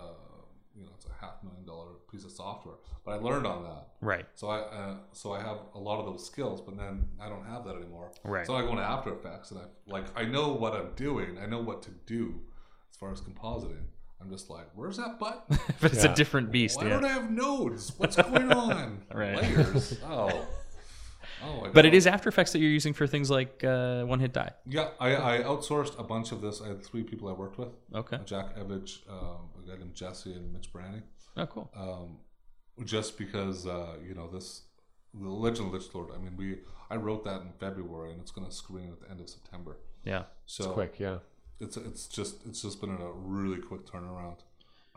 you 0.76 0.84
know, 0.84 0.91
it's 0.95 1.05
a 1.05 1.26
half 1.26 1.43
million 1.43 1.66
dollar 1.66 1.88
piece 2.09 2.24
of 2.24 2.32
software. 2.32 2.76
But 3.03 3.11
I 3.11 3.16
learned 3.16 3.45
on 3.45 3.64
that. 3.64 3.88
Right. 3.99 4.26
So 4.36 4.47
I, 4.47 4.59
uh, 4.59 4.95
so 5.11 5.34
I 5.34 5.41
have 5.41 5.57
a 5.76 5.80
lot 5.80 5.99
of 5.99 6.05
those 6.05 6.26
skills, 6.26 6.61
but 6.61 6.78
then 6.78 7.05
I 7.22 7.28
don't 7.28 7.45
have 7.45 7.66
that 7.66 7.76
anymore. 7.76 8.11
Right. 8.24 8.47
So 8.47 8.55
I 8.55 8.61
go 8.61 8.70
into 8.70 8.84
After 8.84 9.14
Effects, 9.14 9.51
and 9.51 9.59
I 9.59 9.64
like 9.86 10.05
I 10.16 10.24
know 10.24 10.53
what 10.53 10.74
I'm 10.74 10.93
doing. 10.95 11.38
I 11.38 11.45
know 11.45 11.61
what 11.61 11.84
to 11.84 11.91
do 12.05 12.39
as 12.89 12.97
far 12.97 13.11
as 13.11 13.20
compositing. 13.20 13.84
I'm 14.22 14.30
just 14.30 14.49
like, 14.49 14.68
where's 14.76 14.95
that 14.95 15.20
button? 15.20 15.59
But 15.82 15.91
it's 15.91 16.05
a 16.05 16.16
different 16.16 16.51
beast. 16.53 16.78
Why 16.78 16.86
yeah. 16.86 16.89
don't 16.91 17.05
I 17.05 17.09
have 17.09 17.30
nodes? 17.30 17.91
What's 17.97 18.16
going 18.16 18.53
on? 18.53 19.01
Right. 19.14 19.36
Layers. 19.36 19.97
Oh. 20.05 20.47
Oh 21.42 21.70
But 21.74 21.86
it 21.86 21.94
is 21.94 22.08
After 22.08 22.30
Effects 22.30 22.52
that 22.54 22.60
you're 22.60 22.70
using 22.70 22.94
for 22.94 23.08
things 23.08 23.30
like 23.30 23.64
uh, 23.64 24.04
One 24.04 24.20
Hit 24.20 24.34
Die. 24.34 24.52
Yeah, 24.66 24.90
I, 25.00 25.16
I 25.16 25.44
outsourced 25.44 25.98
a 26.00 26.04
bunch 26.04 26.32
of 26.32 26.42
this. 26.42 26.62
I 26.62 26.68
had 26.68 26.84
three 26.84 27.04
people 27.04 27.30
I 27.30 27.34
worked 27.34 27.58
with: 27.58 27.70
Okay. 27.94 28.20
Jack 28.26 28.56
Evage, 28.58 29.02
um, 29.10 29.50
a 29.64 29.68
guy 29.68 29.78
named 29.78 29.94
Jesse, 29.94 30.34
and 30.34 30.54
Mitch 30.54 30.72
Branny. 30.72 31.02
Oh, 31.36 31.46
cool. 31.46 31.70
Um, 31.76 32.18
just 32.86 33.18
because 33.18 33.66
uh, 33.68 33.96
you 34.08 34.14
know 34.14 34.30
this, 34.30 34.64
the 35.14 35.30
Legend 35.30 35.68
of 35.68 35.74
Lich 35.74 35.94
Lord. 35.94 36.10
I 36.16 36.18
mean, 36.20 36.36
we 36.38 36.60
I 36.90 36.96
wrote 36.96 37.24
that 37.26 37.42
in 37.42 37.52
February, 37.60 38.12
and 38.12 38.22
it's 38.22 38.32
going 38.32 38.48
to 38.48 38.54
screen 38.54 38.90
at 38.92 39.02
the 39.02 39.10
end 39.10 39.20
of 39.20 39.30
September. 39.30 39.78
Yeah. 40.04 40.24
So 40.46 40.72
Quick, 40.72 41.00
yeah. 41.00 41.18
it's 41.60 41.78
it's 41.78 42.08
just 42.08 42.46
it's 42.46 42.62
just 42.62 42.82
been 42.82 42.92
a 42.92 43.12
really 43.12 43.62
quick 43.62 43.86
turnaround, 43.86 44.40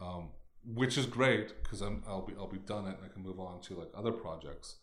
um, 0.00 0.30
which 0.64 0.98
is 0.98 1.06
great 1.06 1.62
because 1.62 1.80
I'm 1.80 2.02
I'll 2.06 2.22
be 2.22 2.34
I'll 2.38 2.48
be 2.48 2.58
done 2.58 2.86
it 2.86 2.96
and 2.98 3.04
I 3.04 3.12
can 3.12 3.22
move 3.22 3.40
on 3.40 3.60
to 3.62 3.74
like 3.74 3.90
other 3.96 4.12
projects. 4.12 4.76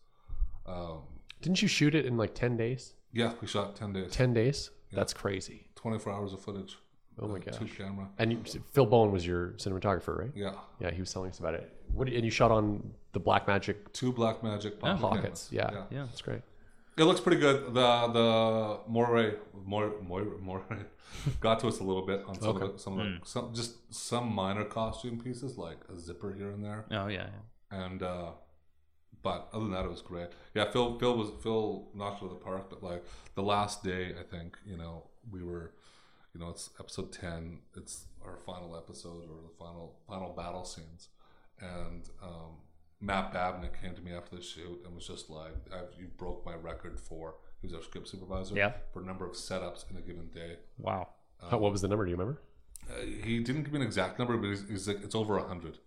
Um, 0.66 1.02
Didn't 1.44 1.62
you 1.62 1.68
shoot 1.68 1.94
it 1.94 2.06
in 2.06 2.18
like 2.18 2.34
10 2.34 2.58
days? 2.58 2.94
yeah, 3.12 3.34
we 3.42 3.48
shot 3.48 3.76
ten 3.76 3.94
days, 3.94 4.12
10 4.12 4.34
days? 4.34 4.72
That's 4.92 5.14
crazy. 5.14 5.68
twenty 5.76 6.00
four 6.00 6.14
hours 6.14 6.34
of 6.34 6.42
footage. 6.42 6.78
Oh 7.20 7.28
my 7.28 7.36
uh, 7.36 7.40
gosh. 7.40 7.58
Two 7.58 7.66
camera. 7.66 8.08
And 8.18 8.32
you, 8.32 8.40
Phil 8.72 8.86
Bowen 8.88 9.12
was 9.12 9.26
your 9.26 9.50
cinematographer, 9.64 10.18
right? 10.18 10.32
Yeah, 10.36 10.54
Yeah, 10.80 10.90
he 10.92 11.00
was 11.00 11.12
telling 11.14 11.30
us 11.30 11.38
about 11.40 11.54
it. 11.54 11.72
What 11.94 12.08
and 12.08 12.26
you 12.26 12.32
shot 12.32 12.50
on 12.52 12.94
the 13.12 13.20
Blackmagic 13.20 13.76
two 13.94 14.12
black 14.12 14.42
magic 14.44 14.80
pocket 14.80 15.02
pockets. 15.02 15.50
Yeah, 15.52 15.68
cameras. 15.68 15.86
Yeah. 15.92 16.06
that's 16.06 16.22
great. 16.22 16.42
It 16.98 17.04
looks 17.04 17.20
pretty 17.22 17.40
good. 17.40 17.74
The 17.74 18.08
the 18.20 18.80
Moiré 18.90 19.38
Moiré 19.68 19.92
Moiré, 20.08 20.40
Moiré 20.44 20.86
got 21.40 21.60
to 21.60 21.68
us 21.68 21.80
a 21.80 21.84
little 21.84 22.06
bit 22.06 22.24
on 22.28 22.40
some 22.40 22.50
Okay. 22.56 22.66
of 22.66 22.74
the, 22.74 22.80
some 22.80 23.00
of 23.00 23.06
the, 23.06 23.20
some 23.26 23.54
just 23.54 23.94
some 23.94 24.32
minor 24.34 24.64
costume 24.66 25.20
pieces 25.20 25.58
like 25.58 25.78
a 25.94 26.00
zipper 26.00 26.34
here 26.34 26.50
and 26.52 26.64
there. 26.64 26.86
Oh 26.92 27.08
yeah. 27.08 27.28
yeah. 27.72 27.84
and 27.86 28.02
uh 28.02 28.32
but 29.24 29.48
other 29.54 29.64
than 29.64 29.72
that 29.74 29.86
it 29.86 29.90
was 29.90 30.02
great 30.02 30.28
yeah 30.54 30.70
phil 30.70 31.00
phil 31.00 31.18
was 31.18 31.30
phil 31.42 31.88
knocked 31.96 32.22
it 32.22 32.26
out 32.26 32.32
of 32.32 32.38
the 32.40 32.44
park 32.44 32.70
but 32.70 32.84
like 32.84 33.04
the 33.36 33.42
last 33.44 33.84
day 33.84 34.14
i 34.20 34.24
think 34.24 34.58
you 34.66 34.78
know 34.78 35.04
we 35.32 35.42
were 35.44 35.74
you 36.34 36.40
know 36.40 36.50
it's 36.50 36.70
episode 36.80 37.12
10 37.14 37.60
it's 37.78 38.06
our 38.26 38.38
final 38.46 38.76
episode 38.76 39.24
or 39.30 39.42
the 39.42 39.54
final 39.58 39.96
final 40.08 40.34
battle 40.34 40.64
scenes 40.66 41.08
and 41.60 42.10
um 42.22 42.52
matt 43.02 43.34
babnick 43.34 43.80
came 43.82 43.94
to 43.96 44.02
me 44.02 44.12
after 44.14 44.36
the 44.36 44.42
shoot 44.42 44.82
and 44.86 44.96
was 44.96 45.08
just 45.08 45.30
like 45.30 45.54
I've, 45.74 45.98
you 46.00 46.08
broke 46.18 46.46
my 46.46 46.56
record 46.56 47.00
for 47.00 47.36
he 47.62 47.68
was 47.68 47.74
our 47.76 47.82
script 47.82 48.08
supervisor 48.08 48.56
Yeah. 48.56 48.74
for 48.92 49.02
a 49.02 49.06
number 49.06 49.26
of 49.26 49.34
setups 49.34 49.90
in 49.90 49.98
a 49.98 50.02
given 50.02 50.28
day 50.34 50.58
Wow. 50.78 51.10
How- 51.50 51.58
what 51.58 51.72
was 51.74 51.82
the 51.82 51.88
number? 51.90 52.06
Do 52.06 52.12
you 52.12 52.18
remember? 52.18 52.42
uh, 52.90 53.02
he 53.26 53.40
didn't 53.40 53.64
give 53.64 53.74
me 53.74 53.80
an 53.80 53.86
exact 53.86 54.20
number 54.20 54.36
but 54.38 54.48
he's, 54.48 54.68
he's 54.70 54.88
like 54.88 55.04
it's 55.04 55.16
over 55.16 55.38
100 55.38 55.78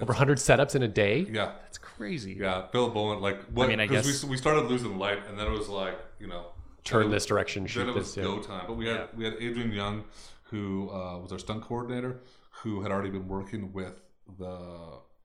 Over 0.00 0.12
100 0.12 0.38
setups 0.38 0.74
in 0.74 0.82
a 0.82 0.88
day? 0.88 1.26
yeah 1.30 1.52
That's 1.62 1.78
crazy. 1.78 2.36
Yeah, 2.40 2.66
Bill 2.72 2.90
Bowen. 2.90 3.20
Like, 3.20 3.40
what? 3.46 3.68
mean, 3.68 3.80
I 3.80 3.86
Because 3.86 4.06
guess- 4.06 4.24
we, 4.24 4.30
we 4.30 4.36
started 4.36 4.62
losing 4.66 4.98
light, 4.98 5.20
and 5.28 5.38
then 5.38 5.46
it 5.46 5.50
was 5.52 5.68
like, 5.68 5.96
you 6.18 6.26
know, 6.26 6.46
Turn 6.84 7.02
then 7.02 7.10
this 7.12 7.26
direction, 7.26 7.62
Then 7.62 7.68
shoot 7.68 7.88
it 7.88 7.94
was 7.94 8.14
this. 8.14 8.16
Yeah. 8.16 8.24
go 8.24 8.40
time. 8.40 8.64
But 8.66 8.76
we 8.76 8.86
had 8.86 8.96
Yeah. 8.96 9.06
we 9.16 9.24
had 9.24 9.34
Adrian 9.34 9.70
Young, 9.72 10.04
who 10.44 10.90
uh, 10.90 11.18
was 11.18 11.30
our 11.30 11.38
stunt 11.38 11.62
coordinator, 11.62 12.20
who 12.62 12.82
had 12.82 12.90
already 12.90 13.10
been 13.10 13.28
working 13.28 13.72
with 13.72 14.00
the 14.38 14.58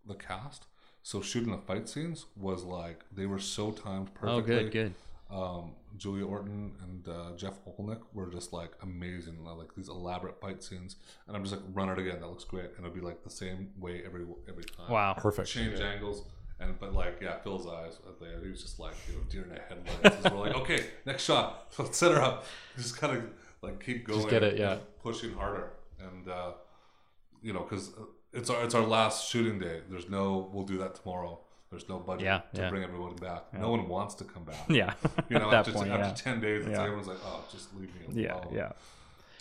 the 0.05 0.13
cast. 0.15 0.65
So 1.01 1.21
shooting 1.21 1.51
the 1.51 1.57
fight 1.57 1.89
scenes 1.89 2.25
was 2.35 2.63
like 2.63 3.03
they 3.11 3.25
were 3.25 3.39
so 3.39 3.71
timed 3.71 4.13
perfectly. 4.13 4.33
Oh, 4.33 4.41
good, 4.41 4.71
good. 4.71 4.93
Um, 5.29 5.73
Julia 5.97 6.25
Orton 6.25 6.73
and 6.83 7.07
uh, 7.07 7.35
Jeff 7.35 7.59
Olnick 7.65 7.99
were 8.13 8.27
just 8.27 8.53
like 8.53 8.71
amazing, 8.81 9.43
like 9.43 9.75
these 9.75 9.89
elaborate 9.89 10.39
fight 10.39 10.63
scenes. 10.63 10.95
And 11.27 11.35
I'm 11.35 11.43
just 11.43 11.55
like, 11.55 11.63
run 11.73 11.89
it 11.89 11.99
again. 11.99 12.19
That 12.21 12.27
looks 12.27 12.43
great, 12.43 12.69
and 12.77 12.85
it'll 12.85 12.95
be 12.95 13.01
like 13.01 13.23
the 13.23 13.29
same 13.29 13.71
way 13.79 14.03
every 14.05 14.25
every 14.47 14.63
time 14.63 14.89
Wow. 14.89 15.13
Perfect. 15.13 15.49
change 15.49 15.79
angles. 15.79 16.23
And 16.59 16.79
but 16.79 16.93
like 16.93 17.19
yeah, 17.21 17.37
Phil's 17.39 17.67
eyes 17.67 17.97
at 18.07 18.19
there, 18.19 18.41
he 18.41 18.49
was 18.49 18.61
just 18.61 18.79
like 18.79 18.95
you 19.07 19.15
know 19.15 19.21
deer 19.29 19.43
in 19.43 19.49
the 19.49 19.59
headlights. 19.59 20.25
As 20.25 20.31
we're 20.31 20.39
like, 20.39 20.55
okay, 20.61 20.85
next 21.05 21.23
shot, 21.23 21.73
let's 21.77 21.97
set 21.97 22.11
her 22.11 22.21
up. 22.21 22.45
Just 22.77 22.97
kind 22.97 23.17
of 23.17 23.23
like 23.61 23.83
keep 23.83 24.07
going, 24.07 24.19
just 24.19 24.29
get 24.29 24.43
it, 24.43 24.57
yeah. 24.57 24.77
pushing 25.03 25.33
harder, 25.33 25.73
and 25.99 26.27
uh, 26.27 26.51
you 27.43 27.53
know 27.53 27.61
because 27.61 27.91
it's 28.33 28.49
our 28.49 28.63
it's 28.63 28.73
our 28.73 28.85
last 28.85 29.29
shooting 29.29 29.59
day. 29.59 29.81
There's 29.89 30.09
no 30.09 30.49
we'll 30.51 30.65
do 30.65 30.77
that 30.79 30.95
tomorrow. 30.95 31.39
There's 31.77 31.89
no 31.89 31.99
budget 31.99 32.25
Yeah, 32.25 32.41
to 32.55 32.61
yeah. 32.61 32.69
bring 32.69 32.83
everyone 32.83 33.15
back. 33.17 33.53
No 33.53 33.69
one 33.69 33.87
wants 33.87 34.15
to 34.15 34.23
come 34.23 34.43
back. 34.43 34.65
Yeah. 34.69 34.93
You 35.29 35.37
know, 35.39 35.45
At 35.45 35.51
that 35.51 35.57
after, 35.59 35.71
point, 35.73 35.89
after 35.91 36.07
yeah. 36.07 36.13
ten 36.13 36.41
days, 36.41 36.61
it's 36.65 36.71
Yeah. 36.71 36.83
everyone's 36.83 37.07
like, 37.07 37.17
oh, 37.23 37.43
just 37.51 37.73
leave 37.75 37.93
me 37.95 38.25
alone. 38.25 38.47
yeah. 38.51 38.57
Yeah. 38.59 38.71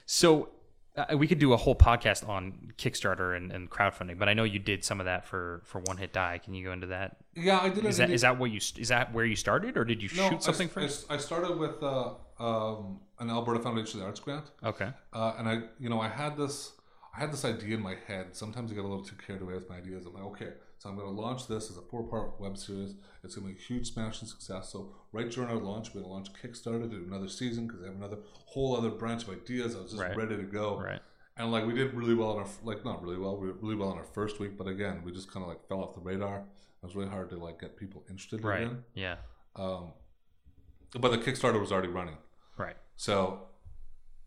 So 0.07 0.51
uh, 0.97 1.17
we 1.17 1.27
could 1.27 1.39
do 1.39 1.53
a 1.53 1.57
whole 1.57 1.75
podcast 1.75 2.27
on 2.29 2.73
Kickstarter 2.79 3.37
and, 3.37 3.53
and 3.53 3.71
crowdfunding, 3.71 4.19
but 4.19 4.29
I 4.29 4.35
know 4.35 4.45
you 4.45 4.59
did 4.59 4.85
some 4.85 4.99
of 5.01 5.07
that 5.07 5.27
for 5.27 5.61
for 5.65 5.81
One 5.81 5.97
Hit 5.99 6.13
Die. 6.13 6.39
Can 6.45 6.55
you 6.55 6.65
go 6.65 6.73
into 6.73 6.87
that? 6.89 7.17
yeah. 7.35 7.59
I 7.61 7.69
did. 7.71 7.85
Is 7.85 7.97
that 7.99 8.11
is 8.11 8.21
that 8.23 8.39
what 8.39 8.51
you 8.51 8.59
is 8.79 8.89
that 8.89 9.13
where 9.13 9.25
you 9.25 9.37
started, 9.37 9.77
or 9.77 9.85
did 9.85 10.03
you 10.03 10.09
No, 10.17 10.31
shoot 10.31 10.43
something 10.43 10.69
I, 10.69 10.71
first? 10.71 11.07
I, 11.11 11.15
I 11.15 11.19
started 11.19 11.59
with 11.59 11.83
uh, 11.83 12.15
um, 12.39 13.01
an 13.19 13.31
Alberta 13.31 13.61
Foundation 13.61 13.99
of 13.99 14.01
the 14.03 14.07
Arts 14.07 14.21
grant. 14.21 14.47
okay. 14.65 14.91
uh, 15.13 15.35
and 15.39 15.49
I, 15.49 15.55
you 15.79 15.89
know, 15.91 16.01
I 16.01 16.09
had 16.09 16.37
this, 16.37 16.73
I 17.17 17.21
had 17.21 17.33
this 17.33 17.45
idea 17.45 17.75
in 17.77 17.83
my 17.83 17.97
head. 18.07 18.35
Sometimes 18.37 18.71
I 18.71 18.75
get 18.75 18.85
a 18.85 18.89
little 18.89 19.05
too 19.05 19.17
carried 19.27 19.43
away 19.43 19.55
with 19.55 19.69
my 19.69 19.77
ideas. 19.77 20.05
I'm 20.07 20.15
like, 20.15 20.25
okay, 20.25 20.51
so 20.79 20.89
I'm 20.89 20.97
going 20.97 21.07
to 21.15 21.21
launch 21.21 21.47
this 21.49 21.71
as 21.71 21.77
a 21.77 21.83
four-part 21.83 22.41
web 22.41 22.57
series. 22.59 22.95
It's 23.25 23.35
going 23.35 23.49
to 23.49 23.55
be 23.55 23.59
a 23.59 23.63
huge 23.63 23.93
smash 23.93 24.21
and 24.21 24.29
success. 24.29 24.71
So 24.71 24.93
right 25.13 25.31
during 25.31 25.51
our 25.51 25.57
launch, 25.57 25.89
we're 25.95 26.03
going 26.03 26.05
to 26.05 26.13
launch 26.13 26.29
Kickstarter 26.35 26.83
to 26.83 26.89
do 26.89 27.05
another 27.07 27.29
season 27.29 27.67
because 27.67 27.83
I 27.83 27.87
have 27.87 27.97
another 27.97 28.19
whole 28.47 28.77
other 28.77 28.91
branch 28.91 29.23
of 29.25 29.31
ideas. 29.31 29.75
I 29.75 29.81
was 29.81 29.91
just 29.93 30.03
Right. 30.03 30.17
ready 30.17 30.37
to 30.37 30.43
go. 30.43 30.79
Right. 30.81 31.01
And 31.39 31.51
like 31.53 31.67
we 31.67 31.75
did 31.75 31.93
really 31.95 32.15
well 32.15 32.33
in 32.33 32.39
our 32.39 32.47
like 32.63 32.85
not 32.85 33.03
really 33.03 33.19
well, 33.19 33.37
we 33.37 33.49
did 33.49 33.57
really 33.63 33.75
well 33.75 33.93
in 33.93 33.99
our 33.99 34.05
first 34.05 34.39
week, 34.41 34.57
but 34.57 34.67
again, 34.69 35.03
we 35.05 35.13
just 35.13 35.31
kind 35.31 35.43
of 35.43 35.49
like 35.49 35.67
fell 35.69 35.81
off 35.83 35.95
the 35.95 36.01
radar. 36.01 36.39
It 36.39 36.87
was 36.87 36.95
really 36.97 37.11
hard 37.11 37.29
to 37.31 37.37
like 37.37 37.61
get 37.61 37.77
people 37.77 38.05
interested 38.09 38.43
Right. 38.45 38.63
again. 38.63 38.85
Yeah. 38.95 39.17
Um, 39.55 39.93
but 40.99 41.11
the 41.11 41.19
Kickstarter 41.19 41.61
was 41.61 41.73
already 41.73 41.89
running, 41.89 42.17
Right. 42.57 42.77
so 42.97 43.49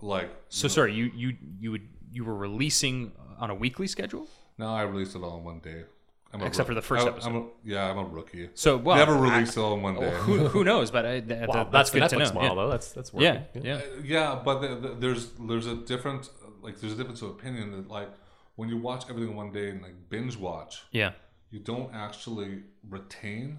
like 0.01 0.29
So 0.49 0.67
sorry, 0.67 0.93
you 0.93 1.05
you 1.15 1.37
you 1.59 1.71
would 1.71 1.87
you 2.11 2.25
were 2.25 2.35
releasing 2.35 3.11
on 3.39 3.49
a 3.49 3.55
weekly 3.55 3.87
schedule? 3.87 4.27
No, 4.57 4.67
I 4.67 4.81
released 4.83 5.15
it 5.15 5.19
all 5.23 5.37
in 5.37 5.43
one 5.43 5.59
day. 5.59 5.85
I'm 6.31 6.41
a 6.41 6.45
Except 6.45 6.67
for 6.67 6.75
the 6.75 6.81
first 6.81 7.05
I- 7.05 7.09
episode. 7.09 7.27
I'm 7.29 7.35
a, 7.37 7.45
yeah, 7.63 7.89
I'm 7.89 7.97
a 7.97 8.03
rookie. 8.03 8.49
So 8.53 8.77
well, 8.77 8.97
Never 8.97 9.15
I- 9.17 9.35
released 9.37 9.57
all 9.57 9.73
in 9.73 9.81
one 9.81 9.95
day. 9.99 10.11
who, 10.11 10.47
who 10.47 10.63
knows? 10.63 10.91
But 10.91 11.05
I, 11.05 11.19
that, 11.21 11.47
Wow, 11.47 11.53
that- 11.55 11.71
that's, 11.71 11.89
the 11.89 11.99
good 12.01 12.09
to 12.09 12.15
Netflix 12.17 12.33
know. 12.33 12.41
model, 12.41 12.55
though. 12.57 12.69
That's 12.69 12.91
that's 12.91 13.11
working. 13.13 13.43
Yeah. 13.55 13.61
Yeah. 13.63 13.73
Uh, 13.75 13.81
yeah, 14.03 14.41
but 14.45 14.59
the, 14.59 14.67
the, 14.75 14.89
there's 14.99 15.31
there's 15.39 15.65
a 15.65 15.75
different 15.75 16.29
like 16.61 16.79
there's 16.79 16.93
a 16.93 16.95
difference 16.95 17.21
of 17.21 17.29
opinion 17.31 17.71
that 17.71 17.87
like 17.89 18.09
when 18.57 18.69
you 18.69 18.77
watch 18.77 19.05
everything 19.09 19.31
in 19.31 19.35
one 19.35 19.51
day 19.51 19.69
and 19.69 19.81
like 19.81 19.95
binge 20.09 20.35
watch, 20.37 20.83
Yeah. 20.91 21.13
you 21.49 21.59
don't 21.59 21.93
actually 21.95 22.63
retain 22.87 23.57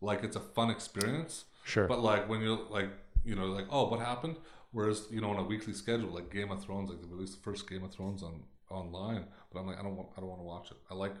like 0.00 0.22
it's 0.22 0.36
a 0.36 0.40
fun 0.40 0.70
experience. 0.70 1.44
Sure. 1.64 1.86
But 1.88 2.00
like 2.00 2.28
when 2.28 2.40
you're 2.42 2.60
like 2.68 2.90
you 3.24 3.34
know 3.34 3.46
like 3.46 3.66
oh 3.70 3.88
what 3.88 4.00
happened, 4.00 4.36
whereas 4.72 5.06
you 5.10 5.20
know 5.22 5.30
on 5.30 5.36
a 5.36 5.42
weekly 5.44 5.72
schedule 5.72 6.10
like 6.10 6.30
Game 6.30 6.50
of 6.50 6.62
Thrones 6.62 6.90
like 6.90 7.00
they 7.00 7.08
released 7.08 7.36
the 7.36 7.42
first 7.42 7.68
Game 7.70 7.84
of 7.84 7.92
Thrones 7.92 8.22
on 8.22 8.42
online, 8.70 9.24
but 9.52 9.60
I'm 9.60 9.66
like 9.66 9.78
I 9.78 9.82
don't 9.82 9.96
want 9.96 10.08
I 10.16 10.20
don't 10.20 10.28
want 10.28 10.40
to 10.40 10.44
watch 10.44 10.70
it. 10.72 10.76
I 10.90 10.94
like 10.94 11.14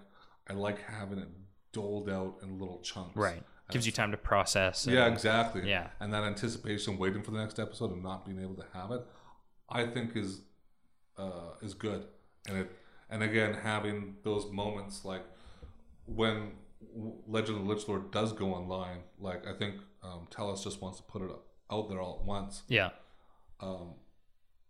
I 0.48 0.52
like 0.54 0.82
having 0.82 1.18
it 1.18 1.28
doled 1.72 2.08
out 2.08 2.36
in 2.42 2.58
little 2.58 2.80
chunks. 2.80 3.16
Right. 3.16 3.42
Gives 3.70 3.84
you 3.84 3.90
time 3.92 4.12
to 4.12 4.16
process. 4.16 4.86
and- 4.86 4.94
Yeah, 4.94 5.06
exactly. 5.06 5.68
Yeah. 5.68 5.88
And 5.98 6.12
that 6.14 6.22
anticipation, 6.22 6.98
waiting 6.98 7.22
for 7.22 7.32
the 7.32 7.38
next 7.38 7.58
episode, 7.58 7.90
and 7.92 8.02
not 8.02 8.24
being 8.24 8.40
able 8.40 8.54
to 8.54 8.64
have 8.72 8.92
it, 8.92 9.02
I 9.68 9.86
think 9.86 10.14
is 10.16 10.42
uh, 11.18 11.54
is 11.62 11.74
good. 11.74 12.04
And 12.48 12.58
it 12.58 12.70
and 13.10 13.22
again 13.22 13.54
having 13.54 14.16
those 14.22 14.50
moments 14.52 15.04
like 15.04 15.24
when 16.04 16.52
Legend 17.26 17.58
of 17.58 17.64
the 17.66 17.72
Lich 17.72 17.88
Lord 17.88 18.10
does 18.12 18.32
go 18.32 18.54
online, 18.54 18.98
like 19.18 19.44
I 19.46 19.52
think 19.54 19.76
um, 20.04 20.28
Telus 20.30 20.62
just 20.62 20.80
wants 20.80 20.98
to 20.98 21.04
put 21.04 21.22
it 21.22 21.30
out 21.72 21.88
there 21.88 22.00
all 22.00 22.18
at 22.20 22.24
once. 22.24 22.62
Yeah. 22.68 22.90
Um, 23.60 23.94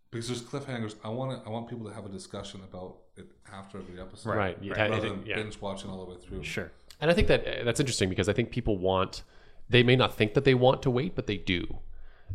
because 0.09 0.27
there's 0.27 0.41
cliffhangers. 0.41 0.95
I 1.03 1.09
want 1.09 1.39
to, 1.43 1.47
I 1.47 1.51
want 1.51 1.67
people 1.69 1.85
to 1.87 1.93
have 1.93 2.05
a 2.05 2.09
discussion 2.09 2.61
about 2.63 2.97
it 3.17 3.27
after 3.51 3.77
every 3.79 3.99
episode, 3.99 4.35
Right. 4.35 4.57
Yeah, 4.61 4.73
Rather 4.73 4.97
it- 4.97 5.01
than 5.09 5.25
yeah. 5.25 5.35
binge 5.35 5.59
watching 5.61 5.89
all 5.89 6.05
the 6.05 6.11
way 6.11 6.17
through. 6.21 6.43
Sure. 6.43 6.71
And 7.01 7.11
I 7.11 7.13
think 7.13 7.27
that 7.27 7.41
uh, 7.47 7.63
that's 7.63 7.79
interesting 7.79 8.09
because 8.09 8.27
I 8.29 8.33
think 8.33 8.51
people 8.51 8.77
want, 8.77 9.23
they 9.69 9.83
may 9.83 9.95
not 9.95 10.15
think 10.15 10.33
that 10.33 10.43
they 10.45 10.53
want 10.55 10.81
to 10.83 10.89
wait, 10.89 11.15
but 11.15 11.27
they 11.27 11.37
do. 11.37 11.79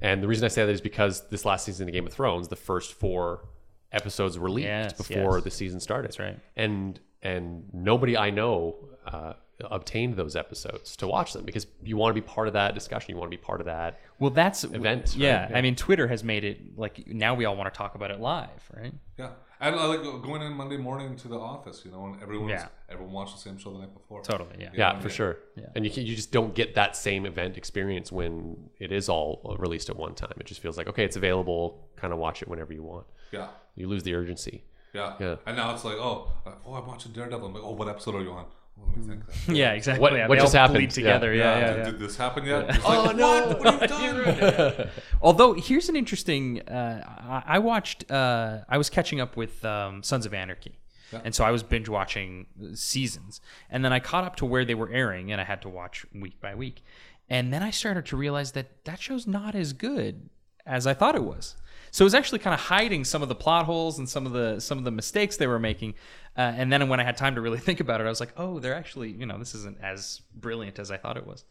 And 0.01 0.23
the 0.23 0.29
reason 0.29 0.45
I 0.45 0.49
say 0.49 0.65
that 0.65 0.73
is 0.73 0.81
because 0.81 1.29
this 1.29 1.45
last 1.45 1.65
season 1.65 1.89
of 1.89 1.93
Game 1.93 2.07
of 2.07 2.13
Thrones, 2.13 2.49
the 2.49 2.57
first 2.57 2.93
four 2.95 3.45
episodes 3.93 4.39
were 4.39 4.51
leaked 4.51 4.67
Yes, 4.67 4.93
before 4.95 5.37
yes. 5.37 5.45
the 5.45 5.51
season 5.51 5.81
started. 5.81 6.09
That's 6.09 6.19
right. 6.19 6.39
And 6.57 6.99
and 7.23 7.65
nobody 7.73 8.17
I 8.17 8.31
know 8.31 8.77
uh, 9.07 9.35
obtained 9.71 10.17
those 10.17 10.35
episodes 10.35 10.97
to 10.97 11.07
watch 11.07 11.35
them 11.35 11.45
because 11.45 11.67
you 11.85 11.97
want 11.97 12.15
to 12.17 12.21
be 12.21 12.27
part 12.27 12.49
of 12.49 12.55
that 12.55 12.75
discussion. 12.75 13.11
You 13.15 13.17
want 13.21 13.31
to 13.31 13.37
be 13.37 13.41
part 13.43 13.61
of 13.61 13.67
that. 13.67 14.01
Well, 14.19 14.31
that's 14.31 14.65
Event, 14.65 15.15
Yeah, 15.17 15.45
right? 15.45 15.57
I 15.57 15.61
mean, 15.63 15.77
Twitter 15.77 16.09
has 16.09 16.25
made 16.25 16.43
it 16.43 16.77
like 16.77 17.07
now 17.07 17.35
we 17.35 17.45
all 17.45 17.55
want 17.57 17.73
to 17.73 17.77
talk 17.77 17.95
about 17.95 18.11
it 18.11 18.19
live, 18.21 18.49
right? 18.77 18.93
Yeah, 19.19 19.31
and 19.63 19.75
I 19.77 19.87
like 19.87 20.03
going 20.03 20.43
in 20.43 20.53
Monday 20.53 20.77
morning 20.77 21.17
to 21.17 21.29
the 21.29 21.39
office, 21.39 21.83
you 21.85 21.91
know, 21.91 22.05
and 22.07 22.23
everyone's 22.23 22.51
Yeah. 22.51 22.69
everyone 22.91 23.13
watched 23.15 23.35
the 23.37 23.41
same 23.41 23.57
show 23.59 23.73
the 23.73 23.79
night 23.79 23.95
before. 23.95 24.23
Totally. 24.23 24.57
Yeah. 24.59 24.71
Yeah, 24.75 24.93
Yeah. 24.95 25.01
for 25.01 25.09
sure. 25.09 25.39
Yeah. 25.57 25.67
And 25.75 25.85
you 25.85 25.91
can, 25.91 26.05
you 26.05 26.15
just 26.17 26.33
don't 26.33 26.55
get 26.55 26.75
that 26.75 26.97
same 26.97 27.25
event 27.27 27.57
experience 27.57 28.13
when 28.13 28.69
it 28.79 28.93
is 28.93 29.09
all 29.09 29.57
released 29.59 29.89
at 29.89 29.97
one 29.97 30.15
time. 30.15 30.35
It 30.39 30.47
just 30.47 30.61
feels 30.61 30.77
like 30.77 30.89
okay, 30.89 31.05
it's 31.05 31.17
available. 31.17 31.89
Kind 31.97 32.13
of 32.13 32.19
watch 32.19 32.43
it 32.43 32.49
whenever 32.49 32.73
you 32.75 32.83
want. 32.83 33.07
Yeah, 33.31 33.49
You 33.77 33.89
lose 33.89 34.03
the 34.03 34.15
urgency. 34.15 34.65
yeah, 34.93 35.15
Yeah. 35.19 35.37
And 35.47 35.57
now 35.57 35.73
it's 35.75 35.85
like, 35.85 35.97
oh, 35.97 36.33
uh, 36.45 36.51
oh, 36.67 36.75
I'm 36.75 36.87
watching 36.87 37.13
Daredevil. 37.13 37.47
I'm 37.49 37.55
like, 37.55 37.63
oh, 37.65 37.73
what 37.73 37.89
episode 37.89 38.15
are 38.17 38.23
you 38.23 38.33
on? 38.33 38.47
Well, 38.77 38.89
let 38.89 38.97
me 38.99 39.07
think. 39.07 39.27
Then. 39.47 39.57
Yeah, 39.57 39.73
exactly. 39.73 40.01
What- 40.03 40.13
yeah, 40.15 40.29
what 40.29 40.39
just 40.39 40.55
happened? 40.55 40.91
together. 40.91 41.33
Yeah, 41.35 41.59
yeah, 41.59 41.67
did, 41.73 41.77
yeah. 41.79 41.85
did 41.85 41.99
this 41.99 42.17
happen 42.17 42.45
yet? 42.45 42.71
It's 42.71 42.85
like, 42.85 42.99
Oh, 42.99 43.13
no. 43.13 43.47
What? 43.49 43.81
What 43.81 43.91
have 43.91 44.03
you 44.03 44.23
done? 44.25 44.89
Although 45.23 45.55
here's 45.55 45.89
an 45.89 45.97
interesting, 45.97 46.61
uh, 46.69 47.43
I, 47.47 47.57
I 47.57 47.59
watched, 47.59 48.11
uh, 48.11 48.61
I 48.69 48.79
was 48.79 48.91
catching 48.91 49.21
up 49.21 49.37
with 49.37 49.65
um, 49.65 50.03
Sons 50.03 50.27
of 50.27 50.35
Anarchy, 50.35 50.79
and 51.25 51.35
so 51.35 51.45
I 51.45 51.51
was 51.51 51.63
binge 51.63 51.89
watching 51.89 52.47
seasons, 52.75 53.41
and 53.71 53.85
then 53.85 53.93
I 53.93 54.01
caught 54.01 54.25
up 54.25 54.37
to 54.37 54.47
where 54.47 54.65
they 54.65 54.75
were 54.75 54.91
airing, 54.91 55.31
and 55.33 55.41
I 55.41 55.45
had 55.45 55.61
to 55.63 55.69
watch 55.69 56.07
week 56.15 56.41
by 56.41 56.55
week, 56.55 56.83
and 57.29 57.53
then 57.53 57.63
I 57.63 57.71
started 57.71 58.07
to 58.07 58.17
realize 58.17 58.53
that 58.53 58.85
that 58.85 59.01
show's 59.01 59.27
not 59.27 59.55
as 59.55 59.73
good 59.73 60.29
as 60.67 60.87
I 60.87 60.95
thought 60.95 61.15
it 61.15 61.25
was. 61.25 61.57
So 61.91 62.05
it 62.05 62.07
was 62.07 62.15
actually 62.15 62.39
kind 62.39 62.55
of 62.55 62.61
hiding 62.61 63.05
some 63.05 63.23
of 63.23 63.29
the 63.29 63.35
plot 63.35 63.67
holes 63.67 63.99
and 63.99 64.09
some 64.09 64.25
of 64.25 64.33
the 64.33 64.61
some 64.61 64.79
of 64.79 64.85
the 64.85 64.91
mistakes 64.91 65.37
they 65.37 65.47
were 65.47 65.59
making. 65.59 65.93
Uh, 66.37 66.41
and 66.57 66.73
then 66.73 66.89
when 66.89 66.99
I 67.01 67.05
had 67.05 67.17
time 67.17 67.35
to 67.35 67.41
really 67.41 67.59
think 67.69 67.81
about 67.81 68.01
it, 68.01 68.05
I 68.05 68.09
was 68.09 68.21
like, 68.21 68.33
oh, 68.37 68.59
they're 68.59 68.75
actually, 68.75 69.11
you 69.11 69.27
know, 69.27 69.39
this 69.39 69.55
isn't 69.55 69.79
as 69.83 70.23
brilliant 70.35 70.79
as 70.79 70.91
I 70.91 70.97
thought 70.97 71.17
it 71.17 71.27
was. 71.27 71.45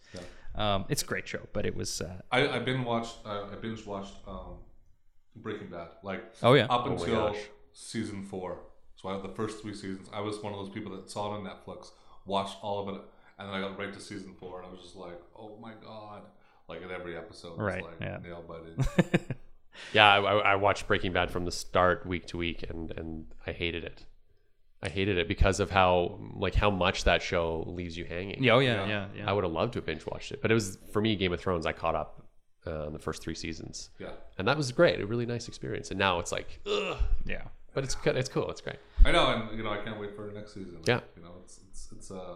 Um, 0.56 0.86
it's 0.90 1.04
a 1.04 1.06
great 1.06 1.28
show, 1.28 1.42
but 1.54 1.66
it 1.66 1.76
was. 1.76 2.02
Uh, 2.02 2.22
I, 2.32 2.48
I 2.48 2.60
binge 2.60 2.86
watched. 2.86 3.16
Uh, 3.26 3.46
I 3.52 3.56
binge 3.56 3.86
watched 3.86 4.14
um, 4.28 4.58
Breaking 5.36 5.68
Bad. 5.70 5.88
Like, 6.04 6.24
Oh, 6.44 6.54
yeah. 6.54 6.66
up 6.66 6.86
my 6.88 6.94
until 6.94 7.36
season 7.74 8.24
four. 8.26 8.60
So 8.96 9.10
I 9.10 9.14
had 9.14 9.24
the 9.24 9.30
first 9.30 9.62
three 9.62 9.74
seasons. 9.74 10.10
I 10.14 10.20
was 10.22 10.42
one 10.44 10.54
of 10.54 10.60
those 10.60 10.70
people 10.74 10.92
that 10.96 11.10
saw 11.10 11.34
it 11.34 11.38
on 11.40 11.44
Netflix, 11.46 11.92
watched 12.26 12.58
all 12.62 12.88
of 12.88 12.96
it, 12.96 13.02
and 13.40 13.48
then 13.50 13.56
I 13.56 13.62
got 13.62 13.80
right 13.80 13.92
to 13.94 14.00
season 14.00 14.36
four, 14.40 14.60
and 14.60 14.68
I 14.68 14.72
was 14.72 14.82
just 14.82 14.96
like, 14.96 15.20
oh 15.38 15.58
my 15.62 15.74
god! 15.84 16.24
Like 16.68 16.82
in 16.84 16.92
every 16.92 17.18
episode, 17.18 17.58
Right, 17.58 17.84
Like 17.84 18.00
yeah. 18.02 18.18
nail 18.24 18.44
biting. 18.48 19.26
Yeah, 19.94 20.06
I, 20.14 20.20
I 20.20 20.34
I 20.52 20.56
watched 20.56 20.86
Breaking 20.88 21.14
Bad 21.14 21.32
from 21.32 21.46
the 21.46 21.52
start, 21.52 22.06
week 22.06 22.28
to 22.28 22.38
week, 22.38 22.64
and 22.70 22.92
and 22.92 23.26
I 23.48 23.52
hated 23.54 23.84
it. 23.86 24.06
I 24.84 24.90
hated 24.90 25.18
it 25.18 25.28
because 25.28 25.60
of 25.60 25.70
how 25.70 26.20
like 26.34 26.56
how 26.56 26.72
much 26.72 27.04
that 27.04 27.22
show 27.22 27.64
leaves 27.68 27.96
you 27.96 28.06
hanging. 28.06 28.44
yeah, 28.44 28.54
oh 28.54 28.60
yeah, 28.60 28.86
Yeah. 28.86 28.88
yeah, 28.88 29.06
yeah. 29.18 29.30
I 29.30 29.34
would 29.34 29.44
have 29.44 29.54
loved 29.54 29.74
to 29.74 29.78
have 29.78 29.86
binge 29.86 30.06
watched 30.06 30.32
it, 30.32 30.42
but 30.42 30.50
it 30.50 30.56
was 30.56 30.78
for 30.92 31.02
me 31.02 31.16
Game 31.16 31.34
of 31.34 31.40
Thrones. 31.40 31.66
I 31.68 31.72
caught 31.72 31.94
up 31.94 32.26
uh, 32.66 32.88
in 32.88 32.94
the 32.94 33.00
first 33.00 33.22
three 33.22 33.36
seasons, 33.36 33.92
yeah. 34.00 34.10
and 34.40 34.48
that 34.48 34.58
was 34.58 34.72
great. 34.72 35.00
A 35.00 35.06
really 35.06 35.28
nice 35.28 35.48
experience. 35.48 35.92
And 35.92 36.00
now 36.00 36.20
it's 36.20 36.32
like, 36.32 36.60
ugh, 36.66 36.98
yeah. 37.26 37.44
but 37.74 37.84
it's. 37.84 37.96
It's 38.06 38.30
cool. 38.30 38.50
It's 38.50 38.62
great. 38.62 38.78
I 39.06 39.12
know, 39.12 39.28
and 39.28 39.58
you 39.58 39.64
know, 39.64 39.70
I 39.70 39.78
can't 39.78 40.00
wait 40.00 40.16
for 40.16 40.26
the 40.26 40.34
next 40.34 40.56
season. 40.56 40.80
Yeah. 40.86 41.02
you 41.16 41.24
know, 41.24 41.36
it's 41.44 41.60
it's 41.70 41.92
it's 41.92 42.12
uh, 42.12 42.36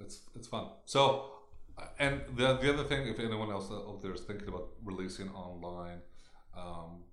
it's 0.00 0.22
it's 0.34 0.48
fun. 0.48 0.66
So, 0.84 1.30
uh, 1.78 1.86
and 2.00 2.22
the 2.34 2.56
the 2.56 2.72
other 2.72 2.84
thing, 2.84 3.06
if 3.06 3.20
anyone 3.20 3.50
else 3.50 3.70
out 3.70 4.02
there 4.02 4.14
is 4.14 4.22
thinking 4.22 4.48
about 4.48 4.68
releasing 4.84 5.28
online, 5.30 6.00
um, 6.56 7.04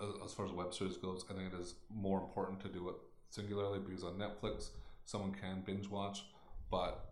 as, 0.00 0.08
as 0.26 0.32
far 0.32 0.46
as 0.46 0.52
web 0.52 0.72
series 0.72 0.96
goes, 0.96 1.24
I 1.28 1.34
think 1.34 1.52
it 1.52 1.58
is 1.58 1.74
more 1.92 2.20
important 2.20 2.60
to 2.60 2.68
do 2.68 2.88
it 2.90 2.94
singularly 3.30 3.78
because 3.78 4.04
on 4.04 4.14
Netflix, 4.18 4.68
someone 5.04 5.32
can 5.32 5.62
binge 5.64 5.88
watch, 5.88 6.24
but 6.70 7.06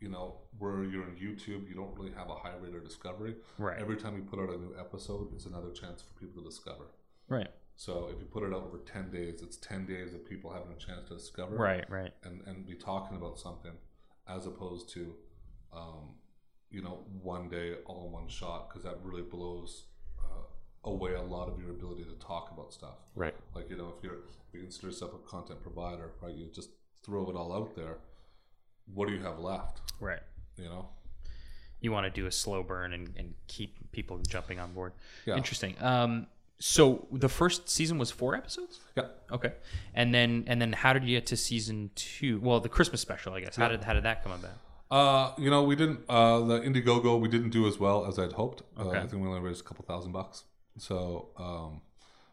you 0.00 0.08
know, 0.08 0.34
where 0.58 0.82
you're 0.82 1.04
on 1.04 1.14
YouTube, 1.14 1.68
you 1.68 1.74
don't 1.76 1.96
really 1.96 2.10
have 2.10 2.28
a 2.28 2.34
high 2.34 2.56
rate 2.60 2.74
of 2.74 2.82
discovery. 2.82 3.36
Right. 3.56 3.78
Every 3.78 3.96
time 3.96 4.16
you 4.16 4.22
put 4.24 4.40
out 4.40 4.48
a 4.48 4.58
new 4.58 4.74
episode, 4.76 5.32
it's 5.32 5.46
another 5.46 5.70
chance 5.70 6.02
for 6.02 6.18
people 6.18 6.42
to 6.42 6.48
discover. 6.48 6.86
Right. 7.28 7.48
So 7.76 8.10
if 8.12 8.18
you 8.18 8.26
put 8.26 8.42
it 8.42 8.46
out 8.52 8.64
over 8.64 8.78
ten 8.78 9.10
days, 9.12 9.42
it's 9.42 9.56
ten 9.58 9.86
days 9.86 10.12
of 10.12 10.28
people 10.28 10.52
having 10.52 10.72
a 10.72 10.76
chance 10.76 11.08
to 11.08 11.14
discover 11.14 11.54
Right. 11.56 11.88
Right. 11.88 12.12
and 12.24 12.42
and 12.46 12.66
be 12.66 12.74
talking 12.74 13.16
about 13.16 13.38
something, 13.38 13.72
as 14.28 14.46
opposed 14.46 14.88
to, 14.94 15.14
um, 15.72 16.16
you 16.70 16.82
know, 16.82 17.04
one 17.22 17.48
day 17.48 17.76
all 17.86 18.06
in 18.06 18.12
one 18.12 18.28
shot, 18.28 18.68
because 18.68 18.82
that 18.82 18.98
really 19.04 19.22
blows 19.22 19.84
away 20.84 21.14
a 21.14 21.22
lot 21.22 21.48
of 21.48 21.60
your 21.60 21.70
ability 21.70 22.04
to 22.04 22.14
talk 22.24 22.50
about 22.52 22.72
stuff. 22.72 22.96
Right. 23.14 23.34
Like 23.54 23.70
you 23.70 23.76
know, 23.76 23.92
if 23.96 24.02
you're 24.02 24.14
if 24.48 24.54
you 24.54 24.60
consider 24.60 24.88
yourself 24.88 25.12
a 25.14 25.18
content 25.28 25.62
provider, 25.62 26.10
right? 26.20 26.34
You 26.34 26.46
just 26.52 26.70
throw 27.04 27.28
it 27.30 27.36
all 27.36 27.52
out 27.54 27.74
there. 27.76 27.98
What 28.92 29.08
do 29.08 29.14
you 29.14 29.20
have 29.22 29.38
left? 29.38 29.80
Right. 30.00 30.20
You 30.56 30.64
know. 30.64 30.88
You 31.80 31.90
want 31.90 32.06
to 32.06 32.10
do 32.10 32.26
a 32.26 32.30
slow 32.32 32.62
burn 32.62 32.92
and, 32.92 33.12
and 33.16 33.34
keep 33.48 33.90
people 33.90 34.18
jumping 34.18 34.60
on 34.60 34.72
board. 34.72 34.92
Yeah. 35.26 35.36
Interesting. 35.36 35.74
Um, 35.80 36.28
so 36.60 37.08
the 37.10 37.28
first 37.28 37.68
season 37.68 37.98
was 37.98 38.12
four 38.12 38.36
episodes. 38.36 38.78
Yeah. 38.96 39.06
Okay. 39.32 39.52
And 39.94 40.14
then 40.14 40.44
and 40.46 40.60
then 40.62 40.72
how 40.72 40.92
did 40.92 41.02
you 41.04 41.16
get 41.16 41.26
to 41.26 41.36
season 41.36 41.90
two? 41.96 42.38
Well, 42.40 42.60
the 42.60 42.68
Christmas 42.68 43.00
special, 43.00 43.34
I 43.34 43.40
guess. 43.40 43.56
How 43.56 43.68
did 43.68 43.82
how 43.82 43.94
did 43.94 44.04
that 44.04 44.22
come 44.22 44.32
about? 44.32 44.52
Uh, 44.90 45.32
you 45.38 45.50
know, 45.50 45.62
we 45.64 45.74
didn't. 45.74 46.00
Uh, 46.08 46.40
the 46.40 46.60
Indiegogo 46.60 47.18
we 47.18 47.26
didn't 47.28 47.50
do 47.50 47.66
as 47.66 47.80
well 47.80 48.06
as 48.06 48.18
I'd 48.18 48.32
hoped. 48.32 48.62
Uh, 48.78 48.82
Okay. 48.88 48.98
I 48.98 49.06
think 49.06 49.22
we 49.22 49.28
only 49.28 49.40
raised 49.40 49.60
a 49.60 49.64
couple 49.64 49.84
thousand 49.84 50.12
bucks. 50.12 50.44
So, 50.78 51.28
um, 51.38 51.80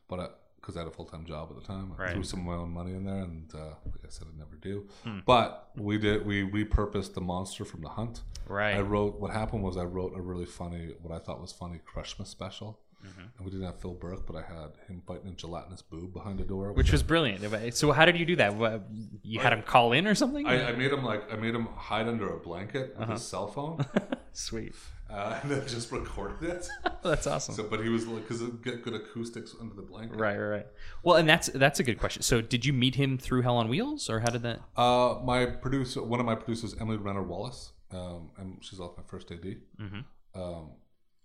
but 0.07 0.39
because 0.59 0.75
I, 0.75 0.79
had 0.79 0.87
a 0.87 0.91
full 0.91 1.05
time 1.05 1.25
job 1.25 1.49
at 1.51 1.55
the 1.61 1.65
time, 1.65 1.93
I 1.97 2.01
Right. 2.03 2.13
threw 2.13 2.23
some 2.23 2.39
of 2.41 2.45
my 2.45 2.53
own 2.55 2.71
money 2.71 2.93
in 2.93 3.05
there, 3.05 3.23
and 3.23 3.53
uh, 3.53 3.75
like 3.85 4.03
I 4.05 4.09
said, 4.09 4.27
I 4.33 4.37
never 4.37 4.55
do. 4.55 4.87
Hmm. 5.03 5.19
But 5.25 5.71
we 5.75 5.97
did. 5.97 6.25
We 6.25 6.43
repurposed 6.43 7.13
the 7.13 7.21
monster 7.21 7.65
from 7.65 7.81
the 7.81 7.89
hunt. 7.89 8.21
Right. 8.47 8.75
I 8.75 8.81
wrote. 8.81 9.19
What 9.19 9.31
happened 9.31 9.63
was 9.63 9.77
I 9.77 9.83
wrote 9.83 10.13
a 10.15 10.21
really 10.21 10.45
funny, 10.45 10.93
what 11.01 11.13
I 11.13 11.19
thought 11.23 11.39
was 11.41 11.51
funny, 11.51 11.79
Christmas 11.85 12.29
special. 12.29 12.79
Mm-hmm. 13.05 13.21
And 13.37 13.45
we 13.45 13.51
didn't 13.51 13.65
have 13.65 13.79
Phil 13.79 13.93
Burke, 13.93 14.25
but 14.27 14.35
I 14.35 14.41
had 14.41 14.71
him 14.87 15.01
biting 15.05 15.29
a 15.29 15.31
gelatinous 15.31 15.81
boob 15.81 16.11
behind 16.13 16.37
the 16.39 16.43
door. 16.43 16.73
Which 16.73 16.91
was 16.91 17.01
brilliant. 17.03 17.73
So 17.75 17.91
how 17.93 18.05
did 18.05 18.17
you 18.17 18.25
do 18.25 18.35
that? 18.37 18.55
What, 18.55 18.83
You 19.23 19.39
had 19.39 19.53
him 19.53 19.61
call 19.61 19.93
in 19.93 20.05
or 20.07 20.15
something? 20.15 20.45
I, 20.45 20.69
I 20.69 20.71
made 20.73 20.91
him 20.91 21.03
like 21.03 21.31
I 21.31 21.37
made 21.37 21.55
him 21.55 21.67
hide 21.75 22.07
under 22.07 22.33
a 22.33 22.37
blanket 22.39 22.93
with 22.95 23.03
Uh-huh. 23.03 23.13
his 23.13 23.21
cell 23.25 23.47
phone, 23.47 23.85
Sweet. 24.33 24.75
uh, 25.09 25.39
and 25.41 25.49
then 25.51 25.65
just 25.67 25.91
recorded 25.93 26.49
it. 26.49 26.67
That's 27.03 27.25
awesome. 27.25 27.55
So, 27.55 27.63
but 27.63 27.81
he 27.81 27.89
was 27.89 28.05
like, 28.05 28.23
because 28.27 28.41
it 28.41 28.61
get 28.61 28.83
good 28.83 28.93
acoustics 28.95 29.55
under 29.61 29.73
the 29.75 29.81
blanket. 29.81 30.19
right, 30.19 30.37
right, 30.37 30.47
right. 30.49 30.67
Well, 31.01 31.15
and 31.15 31.27
that's 31.27 31.47
that's 31.55 31.79
a 31.79 31.83
good 31.83 31.97
question. 31.99 32.21
So 32.21 32.41
did 32.41 32.65
you 32.65 32.73
meet 32.73 32.95
him 32.95 33.17
through 33.17 33.43
Hell 33.43 33.55
on 33.55 33.69
Wheels, 33.69 34.09
or 34.09 34.19
how 34.19 34.29
did 34.29 34.43
that? 34.43 34.59
Uh, 34.75 35.19
my 35.23 35.45
producer, 35.45 36.03
one 36.03 36.19
of 36.19 36.25
my 36.25 36.35
producers, 36.35 36.75
Emily 36.81 36.97
Renner 36.97 37.23
Wallace, 37.23 37.71
um, 37.91 38.29
and 38.37 38.57
she's 38.61 38.79
also 38.81 38.95
my 38.97 39.03
first 39.07 39.31
AD. 39.31 39.41
Mm-hmm. 39.81 40.39
Um, 40.41 40.71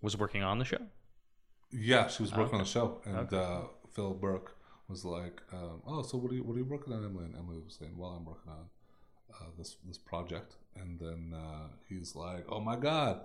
Was 0.01 0.17
working 0.17 0.41
on 0.41 0.57
the 0.59 0.65
show. 0.65 0.79
Yeah, 1.77 2.07
she 2.07 2.23
was 2.23 2.33
working 2.33 2.55
on 2.55 2.59
the 2.61 2.65
show, 2.65 3.01
and 3.05 3.31
uh, 3.33 3.61
Phil 3.93 4.13
Burke 4.13 4.55
was 4.87 5.03
like, 5.05 5.41
um, 5.53 5.81
"Oh, 5.87 6.01
so 6.03 6.17
what 6.17 6.31
are 6.31 6.35
you 6.35 6.43
what 6.43 6.55
are 6.55 6.59
you 6.59 6.65
working 6.65 6.93
on, 6.93 7.03
Emily?" 7.03 7.25
And 7.25 7.35
Emily 7.35 7.59
was 7.63 7.75
saying, 7.79 7.97
"Well, 7.97 8.11
I'm 8.11 8.25
working 8.25 8.51
on 8.51 8.65
uh, 9.33 9.45
this 9.57 9.77
this 9.87 9.97
project." 9.97 10.55
And 10.75 10.99
then 10.99 11.33
uh, 11.35 11.67
he's 11.89 12.15
like, 12.15 12.45
"Oh 12.49 12.59
my 12.59 12.75
god, 12.75 13.21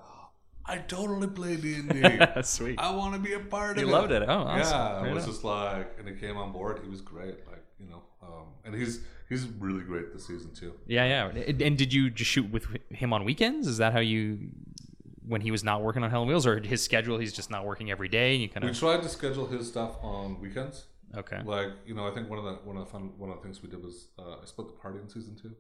I 0.64 0.78
totally 0.78 1.26
play 1.28 1.56
D 1.56 1.74
and 1.74 1.88
D. 1.88 2.00
That's 2.00 2.50
sweet. 2.58 2.78
I 2.78 2.94
want 2.94 3.14
to 3.14 3.20
be 3.20 3.32
a 3.34 3.40
part 3.40 3.76
He 3.76 3.82
of 3.82 3.88
it." 3.88 3.90
He 3.90 3.92
loved 3.98 4.12
it. 4.12 4.22
Oh, 4.28 4.32
awesome. 4.42 4.76
Yeah, 4.78 5.00
Right 5.02 5.10
it 5.10 5.14
was 5.14 5.24
on. 5.24 5.30
just 5.30 5.44
like, 5.44 5.96
and 5.98 6.08
he 6.08 6.14
came 6.14 6.36
on 6.36 6.52
board. 6.52 6.80
He 6.82 6.88
was 6.88 7.00
great, 7.00 7.46
like 7.48 7.64
you 7.78 7.86
know, 7.88 8.02
um, 8.22 8.46
and 8.64 8.74
he's 8.74 9.00
he's 9.28 9.46
really 9.58 9.82
great 9.82 10.12
this 10.12 10.26
season 10.26 10.52
too. 10.54 10.74
Yeah, 10.86 11.04
yeah. 11.06 11.42
And 11.66 11.76
did 11.78 11.92
you 11.92 12.10
just 12.10 12.30
shoot 12.30 12.50
with 12.50 12.66
him 12.90 13.12
on 13.12 13.24
weekends? 13.24 13.66
Is 13.66 13.78
that 13.78 13.92
how 13.92 14.00
you, 14.00 14.38
when 15.26 15.40
he 15.40 15.50
was 15.50 15.62
not 15.64 15.82
working 15.82 16.02
on 16.02 16.10
Hell 16.10 16.22
on 16.22 16.28
Wheels, 16.28 16.46
or 16.46 16.60
his 16.60 16.82
schedule? 16.82 17.18
He's 17.18 17.32
just 17.32 17.50
not 17.50 17.64
working 17.64 17.90
every 17.90 18.08
day. 18.08 18.32
And 18.34 18.42
you 18.42 18.48
kind 18.48 18.64
of 18.64 18.70
We 18.70 18.76
tried 18.76 19.02
to 19.02 19.08
schedule 19.08 19.46
his 19.46 19.68
stuff 19.68 19.96
on 20.02 20.40
weekends. 20.40 20.86
okay. 21.16 21.40
Like 21.44 21.70
you 21.86 21.94
know, 21.94 22.06
I 22.06 22.10
think 22.12 22.28
one 22.30 22.38
of 22.38 22.44
the 22.44 22.54
one 22.64 22.76
of 22.76 22.84
the 22.84 22.90
fun 22.90 23.12
one 23.18 23.30
of 23.30 23.36
the 23.36 23.42
things 23.42 23.62
we 23.62 23.68
did 23.68 23.82
was 23.82 24.08
uh, 24.18 24.36
I 24.42 24.44
split 24.46 24.68
the 24.68 24.74
party 24.74 24.98
in 24.98 25.08
season 25.08 25.36
two, 25.40 25.54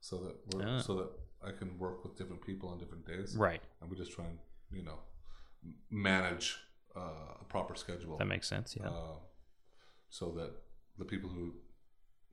so 0.00 0.18
that 0.18 0.34
we're, 0.56 0.66
Ah. 0.68 0.78
so 0.80 0.94
that 0.96 1.10
I 1.46 1.52
can 1.58 1.78
work 1.78 2.02
with 2.04 2.16
different 2.16 2.42
people 2.44 2.68
on 2.70 2.78
different 2.78 3.06
days, 3.06 3.36
Right. 3.36 3.62
and 3.80 3.90
we 3.90 3.96
just 3.96 4.12
try 4.12 4.24
and 4.24 4.38
you 4.72 4.82
know 4.82 4.98
manage 5.90 6.58
uh, 6.96 7.40
a 7.40 7.44
proper 7.48 7.74
schedule, 7.74 8.16
That 8.18 8.26
makes 8.26 8.48
sense. 8.48 8.76
Yeah. 8.78 8.88
uh, 8.88 9.16
so 10.10 10.30
that 10.32 10.52
the 10.98 11.04
people 11.04 11.28
who 11.30 11.54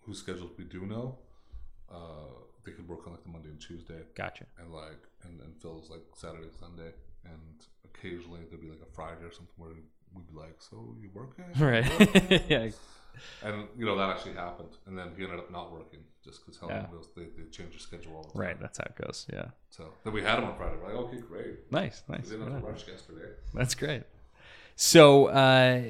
whose 0.02 0.20
schedules 0.20 0.52
we 0.58 0.64
do 0.66 0.86
know, 0.86 1.20
uh, 1.92 2.34
they 2.66 2.72
could 2.72 2.88
work 2.88 3.06
on 3.08 3.14
like 3.14 3.24
the 3.24 3.30
Monday 3.30 3.50
and 3.50 3.60
Tuesday, 3.62 4.02
Gotcha. 4.16 4.46
and 4.60 4.72
like 4.74 5.02
and 5.24 5.40
and 5.42 5.56
Phil's 5.62 5.90
like 5.90 6.02
Saturday, 6.16 6.50
Sunday, 6.60 6.92
and 7.26 7.66
occasionally 7.86 8.42
there'd 8.50 8.62
be 8.62 8.70
like 8.70 8.82
a 8.82 8.92
Friday 8.94 9.24
or 9.24 9.32
something 9.32 9.54
where 9.58 9.72
we'd 10.14 10.28
be 10.28 10.38
like, 10.38 10.56
"So 10.60 10.96
you 11.02 11.10
working?" 11.14 11.46
Right. 11.60 11.86
yeah. 12.50 12.70
And 13.44 13.68
you 13.78 13.86
know 13.86 13.98
that 13.98 14.10
actually 14.10 14.34
happened, 14.34 14.70
and 14.88 14.98
then 14.98 15.12
he 15.18 15.24
ended 15.24 15.38
up 15.40 15.52
not 15.52 15.72
working 15.72 16.00
just 16.24 16.46
because 16.46 16.60
Helen 16.60 16.76
Yeah. 16.90 16.98
was 16.98 17.10
they, 17.16 17.24
they 17.38 17.50
changed 17.50 17.74
their 17.74 17.80
schedule 17.80 18.16
all 18.16 18.24
the 18.24 18.30
time. 18.34 18.42
Right. 18.42 18.60
That's 18.60 18.78
how 18.78 18.86
it 18.86 18.96
goes. 18.96 19.28
Yeah. 19.32 19.48
So 19.70 19.92
then 20.04 20.14
we 20.14 20.22
had 20.24 20.40
him 20.40 20.46
on 20.46 20.56
Friday. 20.56 20.76
We're 20.82 20.94
like, 20.96 21.06
okay, 21.08 21.18
great. 21.18 21.72
Nice. 21.72 22.04
We 22.08 22.16
Nice. 22.16 22.30
didn't 22.30 22.46
Right 22.46 22.54
have 22.54 22.62
to 22.64 22.68
rush 22.72 22.88
yesterday. 22.88 23.32
That's 23.54 23.76
great. 23.76 24.04
So, 24.82 25.28
uh, 25.28 25.84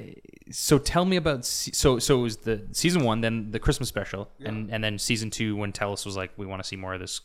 so 0.52 0.78
tell 0.78 1.06
me 1.06 1.16
about 1.16 1.46
se- 1.46 1.72
so 1.72 1.98
so 1.98 2.20
it 2.20 2.24
was 2.24 2.38
the 2.38 2.68
season 2.74 3.06
one, 3.06 3.22
then 3.22 3.50
the 3.52 3.58
Christmas 3.60 3.88
special, 3.88 4.30
and 4.44 4.70
and 4.70 4.84
then 4.84 5.00
season 5.00 5.30
two 5.30 5.56
when 5.56 5.72
Telus 5.72 6.06
was 6.06 6.18
like, 6.18 6.32
we 6.36 6.46
want 6.46 6.62
to 6.62 6.68
see 6.68 6.76
more 6.76 6.94
of 6.94 7.00
this. 7.00 7.22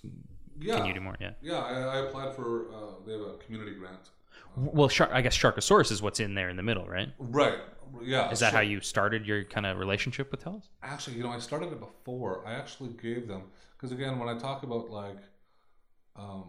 Yeah. 0.61 0.77
Can 0.77 0.87
you 0.87 0.95
do 0.95 1.01
more? 1.01 1.17
Yeah. 1.21 1.33
Yeah, 1.43 1.57
I, 1.59 1.73
I 1.81 1.97
applied 2.07 2.37
for. 2.37 2.69
Uh, 2.73 2.93
they 3.05 3.12
have 3.12 3.21
a 3.21 3.35
community 3.45 3.75
grant. 3.75 4.11
Well, 4.57 4.89
Shark, 4.89 5.11
I 5.12 5.21
guess 5.23 5.37
Sharkosaurus 5.37 5.91
is 5.91 6.01
what's 6.01 6.21
in 6.21 6.37
there 6.37 6.51
in 6.51 6.57
the 6.57 6.62
middle, 6.62 6.87
right? 6.87 7.09
Right. 7.19 7.59
Yeah. 8.01 8.31
Is 8.31 8.39
that 8.39 8.53
so- 8.53 8.59
how 8.59 8.62
you 8.62 8.81
started 8.81 9.27
your 9.27 9.43
kind 9.43 9.67
of 9.67 9.77
relationship 9.77 10.31
with 10.31 10.45
Telus? 10.45 10.69
Actually, 10.85 11.17
you 11.17 11.25
know, 11.25 11.31
I 11.31 11.41
started 11.41 11.73
it 11.73 11.81
before. 11.81 12.47
I 12.47 12.53
actually 12.55 12.91
gave 12.91 13.27
them 13.27 13.43
because 13.77 13.91
again, 13.91 14.21
when 14.21 14.29
I 14.29 14.39
talk 14.39 14.62
about 14.62 14.89
like, 14.89 15.19
um, 16.14 16.45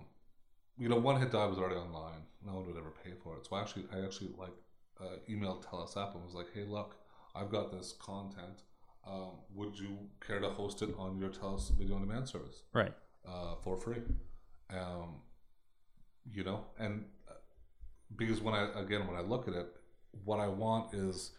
you 0.77 0.89
know, 0.89 0.97
one 0.97 1.19
hit 1.19 1.31
die 1.31 1.47
was 1.47 1.57
already 1.57 1.75
online. 1.75 2.21
No 2.45 2.53
one 2.53 2.67
would 2.67 2.77
ever 2.77 2.93
pay 3.03 3.13
for 3.23 3.35
it. 3.37 3.47
So 3.47 3.55
I 3.55 3.61
actually, 3.61 3.85
I 3.91 4.05
actually 4.05 4.29
like 4.37 4.53
uh, 5.01 5.17
emailed 5.29 5.63
Telus 5.65 5.95
up 5.97 6.15
and 6.15 6.23
was 6.23 6.33
like, 6.33 6.47
hey, 6.53 6.63
look, 6.63 6.95
I've 7.35 7.49
got 7.49 7.71
this 7.71 7.93
content. 7.99 8.63
Um, 9.05 9.31
would 9.55 9.77
you 9.79 9.97
care 10.25 10.39
to 10.39 10.49
host 10.49 10.81
it 10.81 10.89
on 10.97 11.17
your 11.17 11.29
Telus 11.29 11.71
video 11.77 11.95
on 11.95 12.01
demand 12.01 12.27
service? 12.27 12.63
Right. 12.73 12.93
uh, 13.27 13.55
for 13.63 13.77
free. 13.77 14.01
Um, 14.69 15.21
you 16.33 16.43
know, 16.43 16.65
and 16.77 17.05
uh, 17.29 17.33
because 18.15 18.41
when 18.41 18.53
I 18.53 18.67
again 18.79 19.07
when 19.07 19.15
I 19.15 19.21
look 19.21 19.47
at 19.47 19.53
it, 19.53 19.67
what 20.25 20.39
I 20.39 20.47
want 20.47 20.93
is 20.93 21.31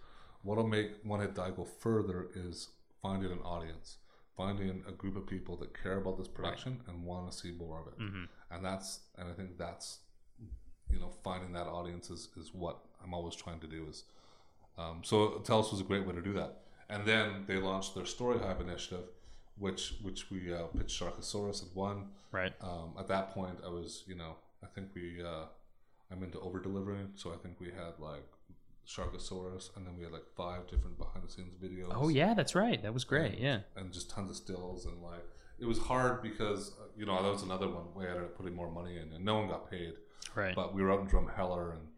what'll 0.42 0.66
make 0.66 0.92
One 1.02 1.20
Hit 1.20 1.34
Die 1.34 1.50
go 1.56 1.64
further 1.64 2.28
is 2.34 2.68
finding 3.02 3.30
an 3.32 3.40
audience, 3.40 3.98
finding 4.36 4.82
a 4.88 4.92
group 4.92 5.16
of 5.16 5.26
people 5.26 5.56
that 5.58 5.80
care 5.82 5.98
about 5.98 6.16
this 6.16 6.28
production 6.28 6.80
and 6.88 7.04
want 7.04 7.30
to 7.30 7.36
see 7.36 7.50
more 7.52 7.80
of 7.80 7.86
it, 7.88 7.98
and 8.50 8.64
that's 8.64 9.00
and 9.18 9.28
I 9.28 9.34
think 9.34 9.58
that's 9.58 9.98
you 10.90 10.98
know 11.00 11.10
finding 11.22 11.52
that 11.52 11.66
audience 11.66 12.08
is, 12.08 12.28
is 12.40 12.54
what 12.54 12.78
I'm 13.02 13.14
always 13.14 13.34
trying 13.34 13.60
to 13.60 13.66
do 13.66 13.86
is 13.88 14.04
um, 14.78 15.00
so 15.02 15.40
Telus 15.44 15.72
was 15.72 15.80
a 15.80 15.84
great 15.84 16.06
way 16.06 16.14
to 16.14 16.22
do 16.22 16.32
that. 16.34 16.58
And 16.88 17.04
then 17.04 17.44
they 17.46 17.56
launched 17.56 17.94
their 17.94 18.04
Storyhive 18.04 18.60
initiative, 18.60 19.04
which 19.58 19.94
which 20.02 20.30
we 20.30 20.52
uh, 20.54 20.64
pitched 20.78 20.98
Sharkosaurus 20.98 21.62
and 21.62 21.74
won. 21.74 22.08
Right. 22.32 22.52
Um, 22.60 22.94
at 22.98 23.08
that 23.08 23.30
point, 23.30 23.58
I 23.64 23.68
was 23.68 24.04
you 24.06 24.14
know 24.14 24.36
I 24.62 24.66
think 24.66 24.88
we 24.94 25.22
uh, 25.22 25.46
I'm 26.10 26.22
into 26.22 26.40
over 26.40 26.60
delivering, 26.60 27.10
so 27.16 27.32
I 27.32 27.36
think 27.36 27.60
we 27.60 27.66
had 27.66 27.98
like 27.98 28.24
Sharkosaurus, 28.86 29.76
and 29.76 29.86
then 29.86 29.96
we 29.98 30.04
had 30.04 30.12
like 30.12 30.26
five 30.34 30.66
different 30.66 30.96
behind 30.96 31.26
the 31.26 31.30
scenes 31.30 31.54
videos. 31.62 31.92
Oh 31.94 32.08
yeah, 32.08 32.32
that's 32.32 32.54
right. 32.54 32.82
That 32.82 32.94
was 32.94 33.04
great. 33.04 33.38
Yeah. 33.38 33.60
and 33.76 33.92
just 33.92 34.08
tons 34.10 34.30
of 34.30 34.36
stills 34.36 34.86
and 34.86 35.02
like 35.02 35.26
it 35.58 35.66
was 35.66 35.78
hard 35.78 36.22
because 36.22 36.70
uh, 36.80 36.84
you 36.96 37.04
know 37.04 37.22
that 37.22 37.30
was 37.30 37.42
another 37.42 37.68
one 37.68 37.84
we 37.94 38.06
ended 38.06 38.22
up 38.22 38.36
putting 38.36 38.54
more 38.54 38.70
money 38.70 38.96
in, 38.96 39.12
and 39.12 39.24
no 39.24 39.34
one 39.34 39.48
got 39.48 39.70
paid. 39.70 39.94
Right. 40.34 40.54
But 40.54 40.74
we 40.74 40.82
were 40.82 40.92
out 40.92 41.00
in 41.00 41.06
Drumheller 41.06 41.72
and 41.72 41.88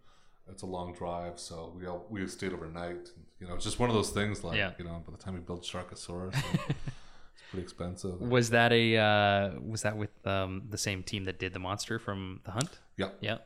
it's 0.50 0.62
a 0.62 0.66
long 0.66 0.92
drive, 0.94 1.38
so 1.38 1.72
we 1.76 1.86
all, 1.86 2.06
we 2.10 2.26
stayed 2.26 2.52
overnight. 2.52 2.90
And, 3.16 3.24
you 3.40 3.46
know, 3.46 3.54
it's 3.54 3.64
just 3.64 3.78
one 3.78 3.88
of 3.90 3.94
those 3.94 4.10
things. 4.10 4.42
Like 4.44 4.56
Yeah. 4.56 4.72
you 4.78 4.84
know, 4.84 5.02
by 5.06 5.12
the 5.12 5.22
time 5.22 5.34
we 5.34 5.40
build 5.40 5.62
Sharkosaurus, 5.62 6.34
it's 6.68 7.42
pretty 7.50 7.62
expensive. 7.62 8.20
Was 8.20 8.50
that 8.50 8.72
a 8.72 8.96
uh, 8.96 9.60
was 9.60 9.82
that 9.82 9.96
with 9.96 10.10
um, 10.26 10.62
the 10.68 10.78
same 10.78 11.02
team 11.02 11.24
that 11.24 11.38
did 11.38 11.52
the 11.52 11.58
monster 11.58 11.98
from 11.98 12.40
the 12.44 12.50
Hunt? 12.52 12.78
Yeah. 12.96 13.10
Yeah. 13.20 13.38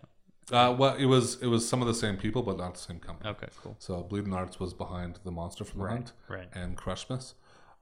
Uh, 0.52 0.74
well, 0.78 0.94
it 0.96 1.06
was 1.06 1.40
it 1.42 1.46
was 1.46 1.66
some 1.66 1.80
of 1.80 1.88
the 1.88 1.94
same 1.94 2.16
people, 2.16 2.42
but 2.42 2.58
not 2.58 2.74
the 2.74 2.80
same 2.80 2.98
company. 3.00 3.30
Okay. 3.30 3.48
Cool. 3.62 3.76
So 3.78 4.02
Bleeding 4.02 4.34
Arts 4.34 4.60
was 4.60 4.74
behind 4.74 5.18
the 5.24 5.30
monster 5.30 5.64
from 5.64 5.78
the 5.80 5.84
Right, 5.86 5.92
hunt, 5.94 6.12
right. 6.28 6.48
and 6.52 6.76
Crushmas. 6.76 7.32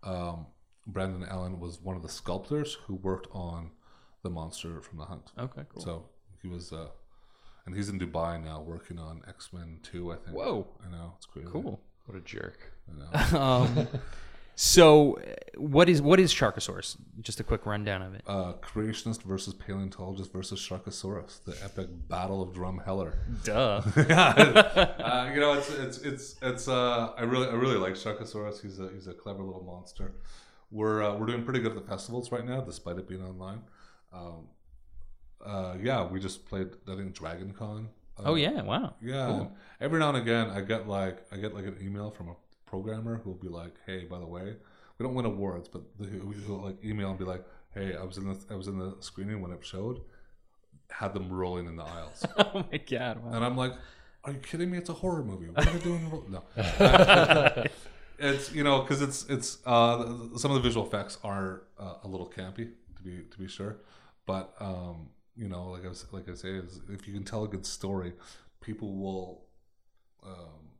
Um, 0.05 0.47
Brandon 0.87 1.25
Allen 1.29 1.59
was 1.61 1.81
one 1.81 1.97
of 1.97 2.03
the 2.03 2.09
sculptors 2.09 2.75
who 2.87 2.95
worked 2.95 3.27
on 3.33 3.71
the 4.23 4.31
monster 4.31 4.81
from 4.81 4.99
the 4.99 5.05
hunt. 5.07 5.33
Okay. 5.39 5.63
Cool. 5.73 5.83
So 5.83 6.05
he 6.41 6.49
was, 6.49 6.73
uh, 6.73 6.89
and 7.67 7.75
he's 7.75 7.89
in 7.89 7.99
Dubai 7.99 8.43
now 8.43 8.61
working 8.61 8.99
on 8.99 9.23
X 9.29 9.53
Men 9.53 9.79
Two. 9.83 10.13
I 10.13 10.17
think. 10.17 10.37
Whoa. 10.37 10.67
I 10.87 10.91
know 10.91 11.13
it's 11.17 11.27
crazy. 11.27 11.49
Cool. 11.51 11.81
What 12.07 12.19
a 12.19 12.21
jerk. 12.21 12.73
I 12.91 12.99
know. 12.99 13.39
Um, 13.41 13.89
so, 14.55 15.19
what 15.57 15.89
is 15.89 16.03
what 16.03 16.19
is 16.21 16.35
Sharkosaurus? 16.35 16.97
Just 17.21 17.41
a 17.41 17.45
quick 17.45 17.65
rundown 17.65 18.03
of 18.03 18.15
it. 18.15 18.23
uh, 18.27 18.55
creationist 18.61 19.23
versus 19.23 19.55
paleontologist 19.55 20.33
versus 20.33 20.61
Sharkosaurus, 20.61 21.43
the 21.45 21.57
epic 21.65 21.89
battle 22.09 22.43
of 22.43 22.51
Drumheller. 22.53 23.15
Duh. 23.45 23.81
uh, 23.97 25.31
you 25.33 25.41
know, 25.41 25.55
it's 25.55 25.71
it's 25.71 25.99
it's 25.99 26.37
it's. 26.43 26.69
Uh, 26.69 27.13
I 27.17 27.23
really 27.23 27.47
I 27.49 27.53
really 27.53 27.77
like 27.77 27.95
Sharkosaurus. 27.95 28.61
He's 28.61 28.79
a 28.79 28.91
he's 28.93 29.07
a 29.07 29.15
clever 29.15 29.43
little 29.43 29.65
monster. 29.65 30.15
We're 30.71 31.03
uh, 31.03 31.17
we're 31.17 31.27
doing 31.27 31.45
pretty 31.45 31.61
good 31.61 31.77
at 31.77 31.83
the 31.83 31.89
festivals 31.89 32.33
right 32.33 32.45
now, 32.45 32.61
despite 32.63 32.99
it 32.99 33.09
being 33.09 33.23
online. 33.23 33.61
Um, 34.13 34.49
uh, 35.45 35.77
yeah, 35.81 36.05
we 36.07 36.21
just 36.21 36.47
played 36.47 36.69
I 36.89 36.97
think 36.97 37.15
Dragon 37.15 37.53
Con. 37.57 37.89
Uh, 38.19 38.23
oh 38.27 38.35
yeah. 38.35 38.63
Wow. 38.63 38.95
yeah. 39.01 39.29
and 39.29 39.51
Every 39.81 39.99
now 39.99 40.11
and 40.11 40.19
again, 40.19 40.51
I 40.51 40.61
get 40.61 40.89
like 40.89 41.19
I 41.33 41.37
get 41.37 41.55
like 41.55 41.65
an 41.65 41.77
email 41.83 42.11
from 42.11 42.29
a 42.29 42.35
programmer 42.67 43.19
who 43.19 43.31
will 43.31 43.39
be 43.39 43.49
like, 43.49 43.75
"Hey, 43.87 44.05
by 44.05 44.19
the 44.19 44.27
way, 44.27 44.57
we 44.99 45.05
don't 45.05 45.15
win 45.15 45.27
awards, 45.27 45.69
but 45.69 45.83
the, 45.99 46.07
he'll 46.47 46.63
like 46.63 46.85
email 46.85 47.11
and 47.11 47.19
be 47.19 47.25
like, 47.25 47.45
"Hey, 47.75 47.97
I 47.97 48.05
was 48.05 48.19
in 48.19 48.29
the 48.29 48.39
I 48.51 48.55
was 48.55 48.69
in 48.69 48.79
the 48.79 48.97
screening 49.01 49.41
when 49.41 49.53
it 49.53 49.65
showed, 49.65 50.01
had 50.91 51.15
them 51.15 51.33
rolling 51.33 51.67
in 51.67 51.77
the 51.77 51.85
aisles." 51.85 52.25
Oh 52.39 52.65
my 52.71 52.79
god. 52.79 53.25
Wow. 53.25 53.33
And 53.33 53.45
I'm 53.45 53.57
like, 53.57 53.73
are 54.25 54.33
you 54.33 54.39
kidding 54.39 54.71
me? 54.71 54.79
It's 54.79 54.91
a 54.91 54.95
horror 54.95 55.25
movie. 55.25 55.49
What 55.49 55.67
are 55.67 55.71
they 55.71 55.79
doing? 55.81 56.23
No. 56.31 56.43
it's 58.19 58.53
you 58.53 58.63
know 58.63 58.83
because 58.83 59.03
it's 59.03 59.25
it's 59.29 59.59
uh, 59.67 60.05
some 60.37 60.51
of 60.51 60.55
the 60.55 60.61
visual 60.61 60.87
effects 60.87 61.19
are 61.25 61.65
uh, 61.79 61.95
a 62.05 62.09
little 62.09 62.29
campy 62.29 62.71
to 62.97 63.03
be 63.03 63.23
to 63.31 63.39
be 63.39 63.49
sure, 63.49 63.79
but 64.27 64.55
um, 64.61 65.09
you 65.37 65.49
know 65.49 65.71
like 65.71 65.85
I 65.85 65.89
was, 65.89 66.05
like 66.13 66.29
I 66.29 66.35
say 66.35 66.51
is 66.51 66.81
if 66.91 67.07
you 67.07 67.15
can 67.15 67.25
tell 67.25 67.45
a 67.45 67.49
good 67.49 67.67
story, 67.67 68.13
people 68.61 68.95
will 68.97 69.45
um, 70.25 70.71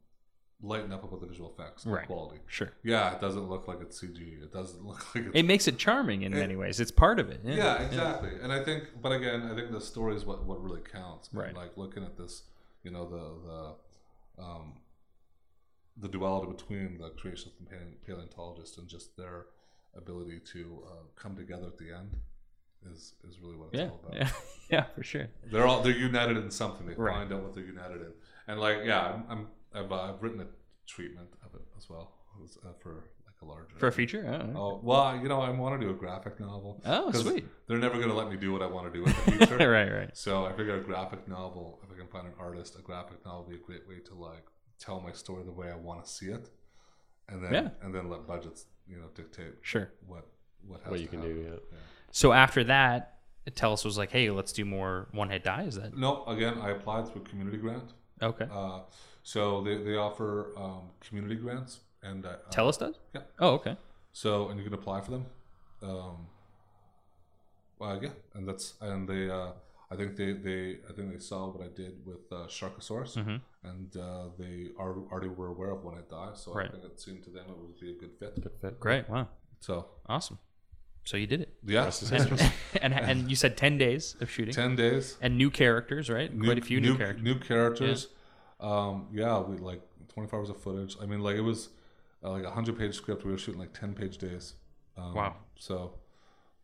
lighten 0.63 0.93
up 0.93 1.03
about 1.03 1.21
the 1.21 1.27
visual 1.27 1.51
effects, 1.51 1.85
Right. 1.85 2.07
quality. 2.07 2.39
Sure. 2.47 2.71
Yeah, 2.85 3.13
it 3.15 3.21
doesn't 3.21 3.49
look 3.49 3.67
like 3.67 3.79
it's 3.81 4.01
CG. 4.01 4.43
It 4.43 4.53
doesn't 4.53 4.85
look 4.91 5.15
like 5.15 5.25
it's 5.27 5.35
It 5.35 5.43
makes 5.45 5.67
it 5.67 5.79
charming 5.79 6.23
in 6.23 6.33
many 6.33 6.55
ways. 6.55 6.79
It's 6.81 6.93
part 6.93 7.19
of 7.19 7.31
it. 7.31 7.41
Yeah. 7.45 7.55
yeah, 7.57 7.83
exactly. 7.83 8.31
And 8.41 8.53
I 8.53 8.63
think, 8.63 8.85
but 9.03 9.11
again, 9.13 9.49
I 9.51 9.55
think 9.57 9.73
the 9.73 9.81
story 9.81 10.15
is 10.15 10.25
what, 10.25 10.45
what 10.45 10.63
really 10.63 10.81
counts. 10.83 11.29
And, 11.33 11.41
Right. 11.41 11.55
Like 11.57 11.77
looking 11.77 12.05
at 12.05 12.17
this, 12.17 12.43
you 12.85 12.91
know, 12.93 13.09
the 13.09 13.25
the 13.49 14.43
um, 14.45 14.75
the 15.97 16.09
duality 16.09 16.51
between 16.53 16.99
the 16.99 17.11
creationist 17.11 17.59
and 17.59 17.69
pale- 17.69 17.99
paleontologist 18.07 18.79
and 18.79 18.89
just 18.89 19.17
their 19.17 19.47
ability 19.97 20.41
to 20.53 20.83
uh, 20.87 20.91
come 21.17 21.37
together 21.37 21.67
at 21.67 21.77
the 21.79 21.91
end 21.93 22.17
is 22.93 23.15
is 23.29 23.39
really 23.41 23.57
what 23.57 23.69
it's 23.73 23.79
Yeah. 23.79 23.89
all 23.89 24.01
about. 24.05 24.17
Yeah. 24.17 24.29
yeah. 24.71 24.85
For 24.95 25.03
sure. 25.03 25.29
They're 25.51 25.67
all 25.67 25.83
they're 25.83 25.93
united 25.97 26.37
in 26.37 26.51
something. 26.51 26.87
They 26.87 26.95
Right. 26.95 27.15
find 27.15 27.33
out 27.33 27.43
what 27.43 27.55
they're 27.55 27.65
united 27.65 28.01
in, 28.03 28.13
and 28.49 28.61
like 28.61 28.79
yeah, 28.85 29.01
I'm, 29.15 29.25
I'm 29.29 29.47
I've, 29.75 29.93
uh, 29.93 30.03
I've 30.15 30.23
written 30.23 30.41
a 30.41 30.47
treatment 30.87 31.29
of 31.45 31.55
it 31.55 31.63
as 31.77 31.89
well 31.89 32.13
It's, 32.45 32.57
uh, 32.59 32.73
for 32.83 32.95
like 33.25 33.35
a 33.41 33.45
larger 33.47 33.75
For 33.79 33.87
a 33.89 33.93
feature. 33.93 34.25
Oh, 34.55 34.59
Oh 34.61 34.81
well, 34.83 35.17
you 35.23 35.29
know, 35.29 35.41
I 35.41 35.51
want 35.51 35.81
to 35.81 35.87
do 35.87 35.91
a 35.93 35.97
graphic 35.97 36.39
novel. 36.41 36.81
Oh, 36.85 37.11
sweet. 37.13 37.45
They're 37.67 37.79
never 37.79 37.97
going 37.97 38.09
to 38.11 38.15
let 38.15 38.29
me 38.31 38.37
do 38.37 38.53
what 38.53 38.63
I 38.63 38.67
want 38.67 38.93
to 38.93 38.99
do 38.99 39.05
in 39.07 39.13
the 39.13 39.19
future. 39.47 39.57
right. 39.71 39.91
Right. 39.91 40.17
So 40.17 40.45
I 40.45 40.53
figure 40.53 40.77
a 40.77 40.81
graphic 40.83 41.27
novel, 41.29 41.81
if 41.85 41.91
I 41.95 41.99
can 41.99 42.09
find 42.09 42.27
an 42.27 42.35
artist, 42.39 42.77
a 42.79 42.83
graphic 42.83 43.25
novel 43.25 43.45
would 43.45 43.51
be 43.51 43.57
a 43.57 43.67
great 43.67 43.89
way 43.89 44.01
to 44.09 44.15
like 44.15 44.45
tell 44.79 45.01
my 45.01 45.13
story 45.13 45.45
the 45.45 45.53
way 45.53 45.71
I 45.71 45.77
want 45.77 46.05
to 46.05 46.11
see 46.11 46.27
it, 46.27 46.51
and 47.29 47.43
then 47.43 47.53
Yeah. 47.55 47.69
and 47.83 47.95
then 47.95 48.11
let 48.11 48.27
budgets, 48.27 48.67
you 48.87 48.97
know, 48.97 49.09
dictate 49.15 49.55
Sure. 49.63 49.91
what 50.07 50.27
what 50.67 50.81
has 50.83 50.91
What 50.91 51.01
you 51.01 51.09
can 51.09 51.21
happen. 51.21 51.35
do, 51.37 51.41
yeah. 51.73 51.79
So 52.13 52.33
after 52.33 52.63
that, 52.65 53.19
Telus 53.51 53.85
was 53.85 53.99
like, 53.99 54.11
"Hey, 54.13 54.31
let's 54.31 54.53
do 54.53 54.65
more 54.65 55.09
one 55.13 55.29
hit 55.31 55.43
die." 55.45 55.63
Is 55.65 55.75
that 55.75 55.97
No, 55.97 56.25
again, 56.27 56.59
I 56.61 56.71
applied 56.71 57.09
through 57.09 57.23
community 57.25 57.57
grant. 57.59 57.93
okay? 58.23 58.47
Uh, 58.53 58.81
so 59.25 59.63
they, 59.63 59.77
they 59.83 59.97
offer 59.97 60.53
um, 60.57 60.91
community 61.01 61.35
grants, 61.37 61.81
and 62.03 62.25
uh, 62.25 62.37
Telus 62.51 62.79
does. 62.79 62.97
yeah. 63.15 63.23
Oh, 63.41 63.55
okay. 63.55 63.77
So 64.13 64.49
and 64.49 64.59
you 64.59 64.65
can 64.65 64.75
apply 64.75 65.01
for 65.01 65.11
them. 65.13 65.27
Um, 65.83 66.27
well, 67.79 67.99
yeah, 68.03 68.11
and 68.35 68.47
that's 68.49 68.75
and 68.81 69.09
they. 69.09 69.29
Uh, 69.31 69.53
I 69.91 69.95
think 69.97 70.17
they, 70.17 70.33
they 70.33 70.79
I 70.89 70.93
think 70.95 71.13
they 71.13 71.19
saw 71.19 71.49
what 71.51 71.63
I 71.63 71.69
did 71.69 72.07
with 72.07 72.25
uh, 72.33 72.47
Sharkosaurus, 72.47 73.17
Mm-hmm. 73.19 73.37
and 73.69 73.95
uh, 73.97 74.29
they 74.39 74.69
are, 74.79 74.95
already 75.11 75.29
were 75.29 75.49
aware 75.49 75.71
of 75.71 75.85
One 75.85 75.97
Hit 75.97 76.09
Die. 76.09 76.31
So 76.35 76.55
Right. 76.55 76.69
I 76.69 76.73
think 76.73 76.85
it 76.85 76.99
seemed 76.99 77.23
to 77.25 77.31
them 77.31 77.45
it 77.51 77.59
would 77.59 77.79
be 77.79 77.91
a 77.91 77.95
good 78.01 78.13
fit. 78.19 78.41
Good 78.41 78.53
fit. 78.61 78.81
Great. 78.81 79.09
Wow. 79.11 79.29
So 79.61 79.87
Awesome. 80.09 80.39
So 81.05 81.17
you 81.17 81.27
did 81.27 81.41
it. 81.41 81.55
yeah, 81.65 81.91
And, 82.13 82.43
and 82.81 82.95
and 82.95 83.31
you 83.31 83.37
said 83.37 83.57
ten 83.57 83.77
days 83.79 84.17
of 84.21 84.31
shooting 84.31 84.55
ten 84.55 84.77
days. 84.77 85.17
and 85.21 85.37
new 85.37 85.51
characters, 85.51 86.09
right? 86.09 86.31
Quite 86.39 86.59
a 86.59 86.63
few 86.63 86.81
new, 86.81 86.97
characters. 86.97 87.25
New 87.25 87.39
characters. 87.39 88.09
Um, 88.61 89.09
yeah, 89.13 89.41
we 89.41 89.57
like 89.57 89.83
24 90.15 90.39
hours 90.39 90.51
of 90.51 90.61
footage. 90.61 90.97
I 91.03 91.07
mean, 91.07 91.21
like 91.21 91.37
it 91.37 91.41
was 91.41 91.71
uh, 92.23 92.31
like 92.31 92.45
a 92.45 92.51
hundred 92.51 92.79
page 92.79 92.95
script. 92.95 93.25
We 93.25 93.33
were 93.33 93.39
shooting 93.39 93.61
like 93.61 93.73
10 93.73 93.95
page 93.95 94.19
days. 94.19 94.55
Um, 94.97 95.15
Wow. 95.15 95.37
So, 95.57 95.95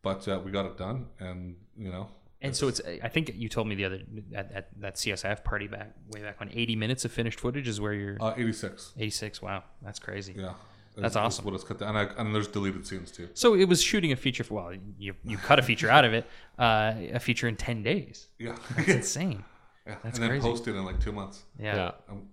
but 0.01 0.25
uh, 0.27 0.39
we 0.43 0.51
got 0.51 0.65
it 0.65 0.77
done, 0.77 1.07
and 1.19 1.57
you 1.77 1.91
know, 1.91 2.07
And 2.41 2.55
so 2.55 2.69
it's. 2.69 2.79
I 3.03 3.09
think 3.09 3.33
you 3.35 3.49
told 3.49 3.67
me 3.67 3.75
the 3.75 3.83
other 3.85 3.99
at, 4.33 4.51
at 4.53 4.79
that 4.79 4.95
CSF 4.95 5.43
party 5.43 5.67
back 5.67 5.93
way 6.11 6.21
back 6.21 6.39
when 6.39 6.49
80 6.53 6.75
minutes 6.77 7.03
of 7.03 7.11
finished 7.11 7.39
footage 7.39 7.67
is 7.67 7.81
where 7.81 7.93
you're. 7.93 8.17
Uh, 8.21 8.33
86. 8.37 8.93
86. 8.97 9.41
Wow, 9.41 9.63
that's 9.81 9.99
crazy. 9.99 10.35
Yeah. 10.37 10.53
That's 11.01 11.11
Is- 11.13 11.13
is 11.13 11.17
awesome. 11.17 11.45
What 11.45 11.53
it's 11.55 11.63
cut 11.63 11.79
down. 11.79 11.95
And, 11.95 12.09
I, 12.09 12.21
and 12.21 12.33
there's 12.35 12.47
deleted 12.47 12.85
scenes 12.87 13.11
too. 13.11 13.29
So 13.33 13.55
it 13.55 13.65
was 13.65 13.81
shooting 13.81 14.11
a 14.11 14.15
feature. 14.15 14.43
For, 14.43 14.53
well, 14.55 14.73
you 14.97 15.15
you 15.23 15.37
cut 15.37 15.59
a 15.59 15.61
feature 15.61 15.89
out 15.89 16.05
of 16.05 16.13
it. 16.13 16.25
Uh, 16.57 16.93
a 17.13 17.19
feature 17.19 17.47
in 17.47 17.55
10 17.55 17.83
days. 17.83 18.27
Yeah. 18.37 18.55
It's 18.77 18.89
insane. 19.17 19.43
yeah. 19.87 19.95
That's 20.03 20.19
and 20.19 20.29
then 20.31 20.41
posted 20.41 20.75
in 20.75 20.83
like 20.85 20.99
two 20.99 21.11
months. 21.11 21.43
Yeah. 21.59 21.75
Yeah. 21.75 21.91
Um, 22.09 22.27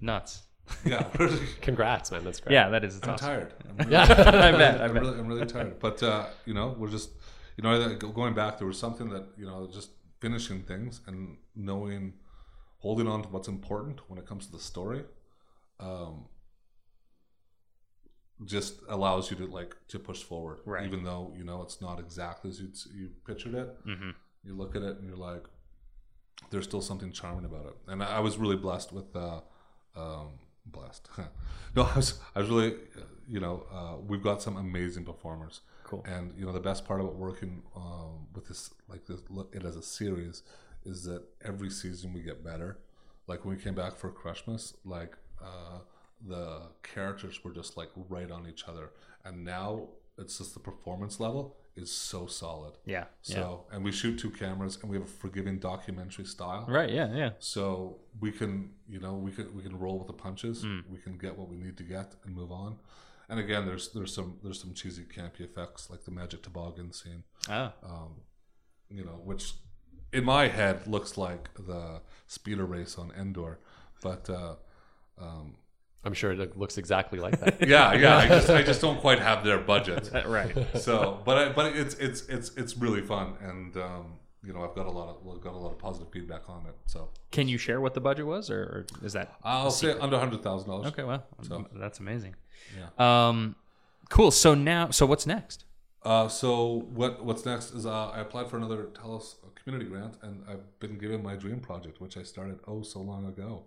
Nuts. 0.00 0.42
yeah. 0.84 1.02
Congrats, 1.62 2.10
man. 2.12 2.24
That's 2.24 2.40
great. 2.40 2.52
Yeah, 2.52 2.68
that 2.68 2.84
is. 2.84 2.96
It's 2.98 3.06
I'm 3.08 3.14
awesome. 3.14 3.26
tired. 3.28 3.54
I 3.80 3.84
bet. 3.84 4.80
I 4.80 4.84
I'm 4.84 4.92
bet. 4.94 5.02
really, 5.02 5.18
I'm 5.18 5.26
really 5.26 5.46
tired. 5.46 5.78
But 5.78 6.02
uh, 6.02 6.26
you 6.44 6.54
know, 6.54 6.74
we're 6.78 6.90
just, 6.90 7.10
you 7.56 7.62
know, 7.64 7.94
going 7.96 8.34
back, 8.34 8.58
there 8.58 8.66
was 8.66 8.78
something 8.78 9.08
that 9.10 9.24
you 9.38 9.46
know, 9.46 9.68
just 9.72 9.90
finishing 10.20 10.62
things 10.62 11.00
and 11.06 11.36
knowing, 11.56 12.12
holding 12.78 13.08
on 13.08 13.22
to 13.22 13.28
what's 13.30 13.48
important 13.48 14.00
when 14.08 14.18
it 14.18 14.26
comes 14.26 14.46
to 14.46 14.52
the 14.52 14.58
story, 14.58 15.04
um, 15.80 16.26
just 18.44 18.80
allows 18.88 19.30
you 19.30 19.36
to 19.38 19.46
like 19.46 19.76
to 19.88 19.98
push 19.98 20.22
forward, 20.22 20.60
Right. 20.64 20.86
Even 20.86 21.02
though 21.04 21.32
you 21.36 21.44
know 21.44 21.62
it's 21.62 21.80
not 21.80 21.98
exactly 21.98 22.50
as 22.50 22.60
you 22.60 22.68
you 22.94 23.10
pictured 23.26 23.54
it. 23.54 23.86
Mhm. 23.86 24.14
You 24.44 24.54
look 24.54 24.76
at 24.76 24.82
it 24.82 24.96
and 24.98 25.06
you're 25.08 25.16
like, 25.16 25.44
there's 26.50 26.64
still 26.64 26.80
something 26.80 27.12
charming 27.12 27.44
about 27.44 27.66
it. 27.66 27.76
And 27.88 28.02
I, 28.02 28.16
I 28.16 28.20
was 28.20 28.38
really 28.38 28.56
blessed 28.56 28.92
with. 28.92 29.14
Uh, 29.14 29.40
um, 29.96 30.28
blessed. 30.66 31.08
no, 31.76 31.82
I 31.82 31.96
was. 31.96 32.18
I 32.34 32.40
was 32.40 32.48
really. 32.48 32.74
uh, 32.96 33.00
You 33.26 33.40
know, 33.40 33.66
uh, 33.70 33.96
we've 34.06 34.22
got 34.22 34.40
some 34.40 34.56
amazing 34.56 35.04
performers. 35.04 35.60
Cool. 35.84 36.04
And 36.06 36.32
you 36.38 36.46
know, 36.46 36.52
the 36.52 36.60
best 36.70 36.84
part 36.84 37.00
about 37.00 37.16
working 37.16 37.62
um, 37.76 38.26
with 38.34 38.46
this, 38.48 38.70
like 38.88 39.04
this, 39.06 39.20
look 39.28 39.54
it 39.54 39.64
as 39.64 39.76
a 39.76 39.82
series, 39.82 40.42
is 40.84 41.04
that 41.04 41.22
every 41.44 41.70
season 41.70 42.12
we 42.12 42.22
get 42.22 42.44
better. 42.44 42.78
Like 43.26 43.44
when 43.44 43.56
we 43.56 43.62
came 43.62 43.74
back 43.74 43.96
for 43.96 44.10
Christmas, 44.10 44.74
like 44.84 45.14
uh, 45.42 45.80
the 46.26 46.62
characters 46.82 47.42
were 47.44 47.52
just 47.52 47.76
like 47.76 47.90
right 48.08 48.30
on 48.30 48.46
each 48.48 48.64
other, 48.68 48.90
and 49.24 49.44
now 49.44 49.88
it's 50.16 50.38
just 50.38 50.54
the 50.54 50.60
performance 50.60 51.20
level 51.20 51.56
is 51.76 51.92
so 51.92 52.26
solid. 52.26 52.74
Yeah. 52.84 53.04
So, 53.22 53.66
and 53.70 53.84
we 53.84 53.92
shoot 53.92 54.18
two 54.18 54.30
cameras, 54.30 54.78
and 54.82 54.90
we 54.90 54.96
have 54.96 55.06
a 55.06 55.10
forgiving 55.10 55.58
documentary 55.60 56.24
style. 56.24 56.66
Right. 56.68 56.90
Yeah. 56.90 57.14
Yeah. 57.14 57.30
So 57.38 57.98
we 58.20 58.32
can, 58.32 58.70
you 58.88 58.98
know, 58.98 59.14
we 59.14 59.30
can 59.30 59.54
we 59.54 59.62
can 59.62 59.78
roll 59.78 59.98
with 59.98 60.08
the 60.08 60.12
punches. 60.12 60.64
Mm. 60.64 60.82
We 60.90 60.98
can 60.98 61.16
get 61.18 61.38
what 61.38 61.48
we 61.48 61.56
need 61.56 61.76
to 61.76 61.84
get 61.84 62.14
and 62.24 62.34
move 62.34 62.50
on. 62.50 62.78
And 63.28 63.38
again, 63.38 63.64
there's 63.66 63.92
there's 63.92 64.12
some 64.12 64.38
there's 64.42 64.60
some 64.60 64.74
cheesy 64.74 65.04
campy 65.04 65.42
effects 65.42 65.88
like 65.90 66.04
the 66.04 66.10
magic 66.10 66.42
toboggan 66.42 66.92
scene, 66.92 67.22
Oh. 67.48 67.72
um, 67.84 68.22
you 68.90 69.04
know, 69.04 69.20
which 69.22 69.52
in 70.12 70.24
my 70.24 70.48
head 70.48 70.86
looks 70.86 71.16
like 71.18 71.50
the 71.54 72.00
speeder 72.26 72.64
race 72.64 72.96
on 72.98 73.12
Endor, 73.12 73.60
but 74.02 74.28
uh, 74.30 74.54
um, 75.20 75.56
I'm 76.04 76.14
sure 76.14 76.32
it 76.32 76.56
looks 76.56 76.78
exactly 76.78 77.18
like 77.18 77.38
that. 77.40 77.66
yeah, 77.68 77.92
yeah, 77.92 78.16
I 78.16 78.28
just 78.28 78.50
I 78.50 78.62
just 78.70 78.80
don't 78.80 79.00
quite 79.00 79.18
have 79.18 79.44
their 79.44 79.58
budget. 79.58 80.10
right. 80.26 80.54
So, 80.78 81.20
but 81.24 81.38
I, 81.38 81.48
but 81.52 81.76
it's 81.76 81.94
it's 81.96 82.22
it's 82.28 82.50
it's 82.56 82.76
really 82.76 83.02
fun, 83.02 83.34
and 83.42 83.76
um, 83.76 84.14
you 84.44 84.52
know, 84.52 84.62
I've 84.62 84.74
got 84.74 84.86
a 84.86 84.90
lot 84.90 85.08
of 85.08 85.16
I've 85.36 85.40
got 85.42 85.54
a 85.54 85.58
lot 85.58 85.72
of 85.72 85.78
positive 85.78 86.10
feedback 86.12 86.48
on 86.48 86.64
it. 86.66 86.74
So 86.86 87.10
Can 87.32 87.48
you 87.48 87.58
share 87.58 87.80
what 87.80 87.94
the 87.94 88.00
budget 88.00 88.26
was, 88.26 88.48
or, 88.48 88.60
or 88.62 88.86
is 89.04 89.12
that 89.14 89.34
I'll 89.42 89.70
say 89.72 89.92
under 89.98 90.18
hundred 90.18 90.42
thousand 90.42 90.68
dollars. 90.70 90.86
okay? 90.86 91.02
Well, 91.02 91.24
So- 91.42 91.66
that's 91.74 91.98
amazing. 91.98 92.36
Yeah. 92.76 92.88
Um, 93.28 93.56
cool. 94.08 94.30
So 94.30 94.54
now, 94.54 94.90
so 94.90 95.04
what's 95.04 95.26
next? 95.26 95.64
Uh, 96.02 96.28
so 96.28 96.86
what 96.94 97.24
what's 97.24 97.44
next 97.44 97.72
is 97.72 97.84
uh, 97.84 98.08
I 98.10 98.20
applied 98.20 98.48
for 98.48 98.56
another 98.56 98.84
TELUS 98.94 99.36
community 99.56 99.90
grant, 99.90 100.16
and 100.22 100.42
I've 100.48 100.78
been 100.78 100.96
given 100.96 101.22
my 101.22 101.34
dream 101.34 101.60
project, 101.60 102.00
which 102.00 102.16
I 102.16 102.22
started 102.22 102.60
oh 102.66 102.82
so 102.82 103.00
long 103.00 103.26
ago. 103.26 103.64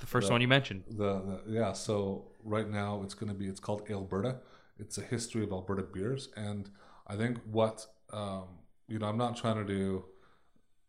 The 0.00 0.06
first 0.06 0.30
one 0.30 0.40
you 0.40 0.48
mentioned. 0.48 0.84
The, 0.88 1.20
the 1.20 1.42
yeah, 1.46 1.72
so 1.72 2.24
right 2.42 2.68
now 2.68 3.02
it's 3.04 3.14
going 3.14 3.28
to 3.28 3.38
be 3.38 3.46
it's 3.46 3.60
called 3.60 3.88
Alberta. 3.90 4.36
It's 4.78 4.98
a 4.98 5.02
history 5.02 5.44
of 5.44 5.52
Alberta 5.52 5.82
beers, 5.82 6.30
and 6.36 6.70
I 7.06 7.16
think 7.16 7.38
what 7.50 7.86
um, 8.12 8.44
you 8.88 8.98
know 8.98 9.06
I'm 9.06 9.18
not 9.18 9.36
trying 9.36 9.56
to 9.56 9.64
do 9.64 10.06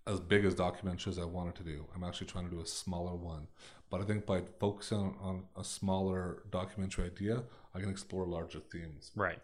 as 0.08 0.20
big 0.20 0.46
as 0.46 0.56
documentary 0.56 1.12
as 1.12 1.20
I 1.20 1.26
wanted 1.26 1.56
to 1.56 1.64
do. 1.64 1.86
I'm 1.94 2.04
actually 2.04 2.28
trying 2.28 2.46
to 2.46 2.52
do 2.52 2.62
a 2.62 2.66
smaller 2.66 3.16
one, 3.16 3.48
but 3.90 4.02
I 4.02 4.06
think 4.06 4.26
by 4.26 4.42
focusing 4.60 4.98
on, 4.98 5.16
on 5.22 5.44
a 5.58 5.64
smaller 5.64 6.44
documentary 6.52 7.06
idea, 7.06 7.44
I 7.74 7.80
can 7.82 7.90
explore 7.90 8.26
larger 8.26 8.60
themes. 8.60 9.12
Right. 9.16 9.40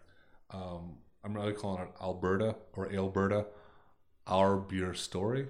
um, 0.50 0.96
I'm 1.24 1.34
really 1.34 1.52
calling 1.52 1.82
it 1.82 1.88
Alberta 2.00 2.56
or 2.72 2.92
Alberta, 2.92 3.46
our 4.26 4.56
beer 4.56 4.94
story. 4.94 5.48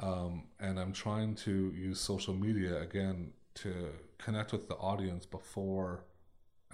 Um, 0.00 0.44
and 0.60 0.78
I'm 0.78 0.92
trying 0.92 1.34
to 1.36 1.72
use 1.76 2.00
social 2.00 2.34
media 2.34 2.80
again 2.80 3.32
to 3.56 3.90
connect 4.18 4.52
with 4.52 4.68
the 4.68 4.74
audience 4.76 5.26
before, 5.26 6.04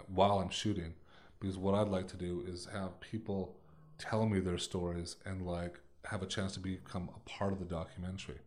while 0.07 0.39
I'm 0.39 0.51
shooting, 0.51 0.95
because 1.41 1.57
what 1.59 1.75
I'd 1.75 1.89
like 1.89 2.07
to 2.09 2.17
do 2.17 2.45
is 2.47 2.69
have 2.73 3.01
people 3.01 3.57
tell 3.99 4.27
me 4.27 4.39
their 4.39 4.59
stories 4.59 5.17
and 5.25 5.43
like 5.45 5.81
have 6.05 6.23
a 6.23 6.27
chance 6.27 6.53
to 6.55 6.61
become 6.61 7.11
a 7.17 7.29
part 7.29 7.53
of 7.53 7.59
the 7.59 7.65
documentary. 7.65 8.39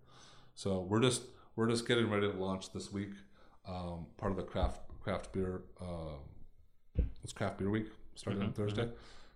So 0.56 0.80
we're 0.80 1.02
just 1.02 1.24
we're 1.56 1.68
just 1.68 1.86
getting 1.88 2.10
ready 2.10 2.32
to 2.32 2.38
launch 2.38 2.72
this 2.72 2.92
week. 2.92 3.12
Um, 3.68 4.08
part 4.18 4.32
of 4.32 4.38
the 4.38 4.44
craft 4.44 4.80
craft 5.02 5.34
beer. 5.34 5.62
Um, 5.82 7.06
it's 7.24 7.34
craft 7.34 7.58
beer 7.58 7.70
week 7.70 7.88
starting 8.16 8.42
on 8.42 8.54
Thursday. 8.54 8.88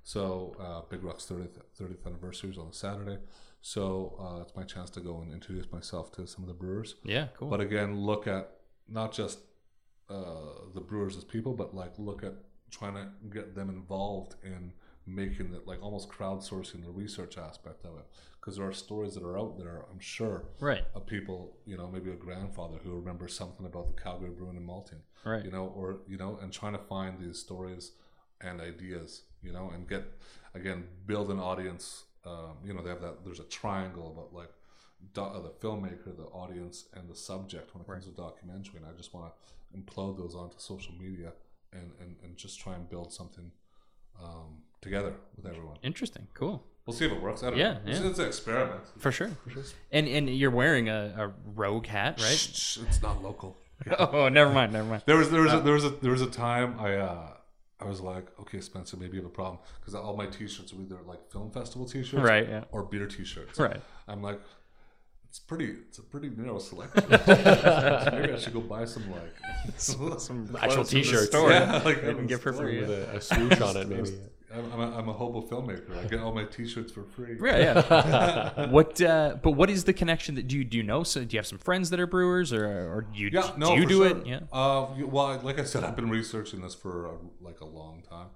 So 0.05 0.55
uh, 0.59 0.81
Big 0.87 1.03
Rock's 1.03 1.25
30th, 1.25 1.57
30th 1.79 2.05
anniversary 2.05 2.51
is 2.51 2.59
on 2.59 2.67
a 2.67 2.73
Saturday. 2.73 3.17
So 3.61 4.15
uh, 4.19 4.41
it's 4.43 4.55
my 4.55 4.61
chance 4.63 4.91
to 4.91 4.99
go 4.99 5.19
and 5.21 5.33
introduce 5.33 5.71
myself 5.71 6.11
to 6.13 6.27
some 6.27 6.43
of 6.43 6.47
the 6.47 6.53
brewers. 6.53 6.93
Yeah. 7.03 7.27
Cool. 7.35 7.49
But 7.49 7.59
again, 7.59 7.99
look 7.99 8.27
at 8.27 8.51
not 8.87 9.11
just 9.11 9.39
uh, 10.07 10.69
the 10.75 10.81
brewers 10.81 11.17
as 11.17 11.23
people, 11.23 11.53
but 11.53 11.73
like 11.73 11.93
look 11.97 12.23
at 12.23 12.35
trying 12.69 12.93
to 12.93 13.07
get 13.33 13.55
them 13.55 13.69
involved 13.69 14.35
in 14.43 14.73
making 15.07 15.53
it 15.55 15.65
like 15.65 15.81
almost 15.81 16.09
crowdsourcing 16.09 16.83
the 16.83 16.91
research 16.91 17.39
aspect 17.39 17.83
of 17.83 17.97
it. 17.97 18.05
Because 18.39 18.57
there 18.57 18.67
are 18.67 18.73
stories 18.73 19.15
that 19.15 19.23
are 19.23 19.39
out 19.39 19.57
there, 19.57 19.85
I'm 19.91 19.99
sure, 19.99 20.49
right. 20.59 20.83
of 20.93 21.07
people, 21.07 21.57
you 21.65 21.77
know, 21.77 21.89
maybe 21.91 22.11
a 22.11 22.15
grandfather 22.15 22.77
who 22.83 22.93
remembers 22.93 23.35
something 23.35 23.65
about 23.65 23.87
the 23.87 23.99
Calgary 23.99 24.29
Brewing 24.29 24.57
and 24.57 24.65
Malting 24.65 24.99
Right. 25.23 25.43
you 25.43 25.49
know, 25.49 25.73
or 25.75 26.01
you 26.07 26.17
know, 26.17 26.37
and 26.39 26.53
trying 26.53 26.73
to 26.73 26.79
find 26.79 27.19
these 27.19 27.39
stories 27.39 27.93
and 28.41 28.61
ideas, 28.61 29.23
you 29.45 29.51
know, 29.53 29.71
and 29.73 29.87
get 29.87 30.03
again 30.53 30.85
build 31.05 31.29
an 31.31 31.39
audience. 31.39 32.03
Um, 32.25 32.57
you 32.65 32.73
know, 32.73 32.81
they 32.81 32.89
have 32.89 33.01
that. 33.01 33.23
There's 33.23 33.39
a 33.39 33.43
triangle 33.43 34.11
about 34.11 34.33
like 34.33 34.49
do, 35.13 35.21
uh, 35.21 35.41
the 35.41 35.49
filmmaker, 35.49 36.15
the 36.17 36.23
audience, 36.31 36.85
and 36.95 37.07
the 37.09 37.15
subject 37.15 37.73
when 37.73 37.81
it 37.81 37.87
comes 37.87 38.05
to 38.05 38.11
documentary. 38.11 38.77
And 38.79 38.85
I 38.85 38.97
just 38.97 39.13
want 39.13 39.31
to 39.31 39.77
implode 39.79 40.17
those 40.17 40.35
onto 40.35 40.55
social 40.57 40.93
media 40.99 41.33
and 41.71 41.91
and, 42.01 42.15
and 42.23 42.35
just 42.37 42.59
try 42.59 42.73
and 42.73 42.89
build 42.89 43.13
something 43.13 43.51
um, 44.21 44.63
together 44.81 45.13
with 45.35 45.45
everyone. 45.45 45.77
Interesting. 45.83 46.27
Cool. 46.33 46.63
We'll 46.85 46.95
see 46.95 47.05
if 47.05 47.11
it 47.11 47.21
works. 47.21 47.41
I 47.43 47.49
don't 47.49 47.57
Yeah, 47.59 47.73
know. 47.73 47.79
Yeah. 47.85 48.03
it's 48.09 48.19
an 48.19 48.27
experiment. 48.27 48.81
For 48.99 49.11
sure. 49.11 49.31
And 49.91 50.07
and 50.07 50.29
you're 50.29 50.51
wearing 50.51 50.87
a, 50.89 51.13
a 51.17 51.33
rogue 51.55 51.87
hat, 51.87 52.19
right? 52.21 52.37
Shh, 52.37 52.77
it's 52.87 53.01
not 53.01 53.23
local. 53.23 53.57
oh, 53.99 54.29
never 54.29 54.51
mind. 54.53 54.71
Never 54.73 54.87
mind. 54.87 55.03
There 55.05 55.17
was 55.17 55.29
there 55.31 55.41
was 55.41 55.53
a, 55.53 55.59
there 55.61 55.73
was 55.73 55.83
a 55.83 55.89
there 55.89 56.11
was 56.11 56.21
a 56.21 56.29
time 56.29 56.79
I 56.79 56.95
uh 56.95 57.27
I 57.79 57.85
was 57.85 57.99
like, 58.01 58.27
okay, 58.39 58.61
Spencer, 58.61 58.95
maybe 58.97 59.17
you 59.17 59.23
have 59.23 59.29
a 59.31 59.33
problem 59.33 59.59
because 59.79 59.95
all 59.95 60.15
my 60.15 60.27
T-shirts 60.27 60.71
are 60.73 60.81
either 60.81 60.97
like 61.05 61.29
film 61.31 61.51
festival 61.51 61.85
T-shirts, 61.87 62.13
Right, 62.23 62.47
yeah. 62.47 62.63
or 62.71 62.83
beer 62.83 63.05
T-shirts. 63.05 63.59
Right. 63.59 63.81
I'm 64.07 64.21
like, 64.21 64.39
it's 65.27 65.39
pretty. 65.39 65.65
It's 65.89 65.97
a 65.97 66.01
pretty 66.03 66.29
narrow 66.29 66.59
selection. 66.59 67.03
maybe 67.09 67.23
I 68.33 68.37
should 68.37 68.53
go 68.53 68.61
buy 68.61 68.85
some 68.85 69.03
like 69.11 69.35
Some 69.77 69.99
Actual 70.07 70.19
clothes 70.19 70.27
from 70.27 70.83
the 70.83 70.89
t-shirts. 70.89 71.27
store. 71.27 71.49
Yeah, 71.51 71.81
like 71.83 72.01
They 72.01 72.13
can 72.13 72.27
get 72.27 72.39
for 72.39 72.53
free. 72.53 72.79
With 72.79 72.89
a, 72.91 73.17
a 73.17 73.21
swoosh 73.21 73.59
on 73.59 73.75
it, 73.75 73.89
maybe. 73.89 74.11
I'm, 74.57 74.73
I'm, 74.73 74.79
a, 74.79 74.97
I'm 74.97 75.09
a 75.09 75.13
hobo 75.13 75.41
filmmaker. 75.41 75.97
I 75.97 76.07
get 76.07 76.19
all 76.19 76.33
my 76.33 76.45
T-shirts 76.45 76.91
for 76.91 77.03
free. 77.03 77.37
Yeah, 77.41 77.57
yeah. 77.57 78.65
what? 78.69 79.01
Uh, 79.01 79.37
but 79.41 79.51
what 79.51 79.69
is 79.69 79.83
the 79.83 79.93
connection 79.93 80.35
that 80.35 80.47
do 80.47 80.57
you 80.57 80.63
do 80.63 80.77
you 80.77 80.83
know? 80.83 81.03
So 81.03 81.23
do 81.23 81.33
you 81.35 81.39
have 81.39 81.47
some 81.47 81.57
friends 81.57 81.89
that 81.89 81.99
are 81.99 82.07
brewers, 82.07 82.53
or 82.53 82.65
or 82.65 83.01
do 83.01 83.19
you 83.19 83.29
Yeah, 83.31 83.51
no, 83.57 83.75
do 83.75 83.81
you 83.81 83.87
do 83.87 83.97
sure. 83.97 84.17
it? 84.17 84.25
Yeah. 84.25 84.39
Uh, 84.51 84.87
well, 85.05 85.39
like 85.43 85.59
I 85.59 85.63
said, 85.63 85.83
I've 85.83 85.95
been 85.95 86.09
researching 86.09 86.61
this 86.61 86.75
for 86.75 87.07
uh, 87.07 87.11
like 87.41 87.61
a 87.61 87.65
long 87.65 88.03
time, 88.09 88.27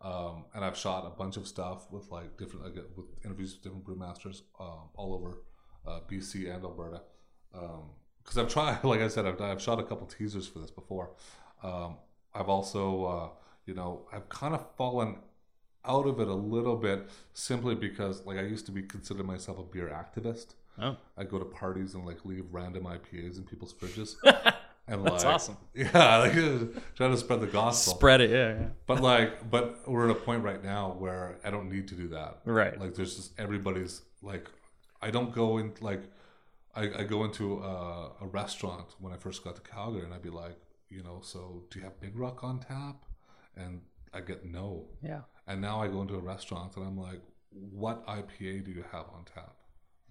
um, 0.00 0.44
and 0.54 0.64
I've 0.64 0.76
shot 0.76 1.06
a 1.06 1.10
bunch 1.10 1.36
of 1.36 1.46
stuff 1.46 1.90
with 1.90 2.10
like 2.10 2.36
different, 2.36 2.64
like, 2.64 2.84
with 2.96 3.06
interviews 3.24 3.54
with 3.54 3.62
different 3.62 3.84
brewmasters 3.84 4.42
um, 4.60 4.90
all 4.94 5.14
over 5.14 5.42
uh, 5.86 6.00
BC 6.10 6.52
and 6.54 6.64
Alberta. 6.64 7.02
Because 7.52 8.38
I've 8.38 8.48
tried, 8.48 8.82
like 8.84 9.00
I 9.00 9.08
said, 9.08 9.26
I've, 9.26 9.40
I've 9.40 9.62
shot 9.62 9.78
a 9.78 9.82
couple 9.82 10.06
teasers 10.06 10.46
for 10.46 10.58
this 10.58 10.70
before. 10.70 11.10
Um, 11.62 11.98
I've 12.34 12.48
also, 12.48 13.04
uh, 13.04 13.28
you 13.66 13.74
know, 13.74 14.06
I've 14.12 14.28
kind 14.28 14.54
of 14.54 14.66
fallen 14.76 15.18
out 15.84 16.06
of 16.06 16.20
it 16.20 16.28
a 16.28 16.34
little 16.34 16.76
bit 16.76 17.08
simply 17.34 17.74
because, 17.74 18.24
like, 18.26 18.38
I 18.38 18.42
used 18.42 18.66
to 18.66 18.72
be 18.72 18.82
considered 18.82 19.26
myself 19.26 19.58
a 19.58 19.62
beer 19.62 19.88
activist. 19.88 20.54
Oh, 20.80 20.96
I 21.18 21.24
go 21.24 21.38
to 21.38 21.44
parties 21.44 21.94
and 21.94 22.06
like 22.06 22.24
leave 22.24 22.46
random 22.50 22.84
IPAs 22.84 23.36
in 23.36 23.44
people's 23.44 23.74
fridges. 23.74 24.16
And 24.88 25.06
That's 25.06 25.22
like, 25.24 25.34
awesome. 25.34 25.56
Yeah, 25.74 26.16
like 26.18 26.32
trying 26.96 27.12
to 27.12 27.16
spread 27.16 27.40
the 27.40 27.46
gospel. 27.46 27.94
spread 27.94 28.20
it. 28.20 28.30
Yeah, 28.30 28.60
yeah. 28.60 28.66
But 28.86 29.00
like, 29.00 29.48
but 29.48 29.88
we're 29.88 30.10
at 30.10 30.10
a 30.10 30.18
point 30.18 30.42
right 30.42 30.62
now 30.62 30.96
where 30.98 31.38
I 31.44 31.50
don't 31.50 31.70
need 31.70 31.86
to 31.88 31.94
do 31.94 32.08
that. 32.08 32.38
Right. 32.44 32.78
Like, 32.78 32.94
there's 32.94 33.14
just 33.14 33.38
everybody's 33.38 34.02
like, 34.22 34.48
I 35.00 35.10
don't 35.10 35.32
go 35.32 35.58
in 35.58 35.72
like 35.80 36.02
I, 36.74 36.82
I 36.98 37.04
go 37.04 37.24
into 37.24 37.58
a, 37.58 38.12
a 38.20 38.26
restaurant 38.26 38.94
when 38.98 39.12
I 39.12 39.16
first 39.16 39.44
got 39.44 39.56
to 39.56 39.62
Calgary, 39.62 40.04
and 40.04 40.14
I'd 40.14 40.22
be 40.22 40.30
like, 40.30 40.58
you 40.88 41.02
know, 41.02 41.20
so 41.22 41.62
do 41.70 41.78
you 41.78 41.84
have 41.84 42.00
Big 42.00 42.16
Rock 42.16 42.42
on 42.42 42.60
tap? 42.60 43.04
And 43.56 43.82
I 44.14 44.20
get 44.20 44.44
no. 44.44 44.86
Yeah. 45.02 45.20
And 45.46 45.60
now 45.60 45.82
I 45.82 45.88
go 45.88 46.02
into 46.02 46.14
a 46.14 46.20
restaurant 46.20 46.76
and 46.76 46.86
I'm 46.86 46.98
like, 46.98 47.20
what 47.50 48.06
IPA 48.06 48.64
do 48.64 48.70
you 48.70 48.84
have 48.92 49.06
on 49.14 49.24
tap? 49.34 49.54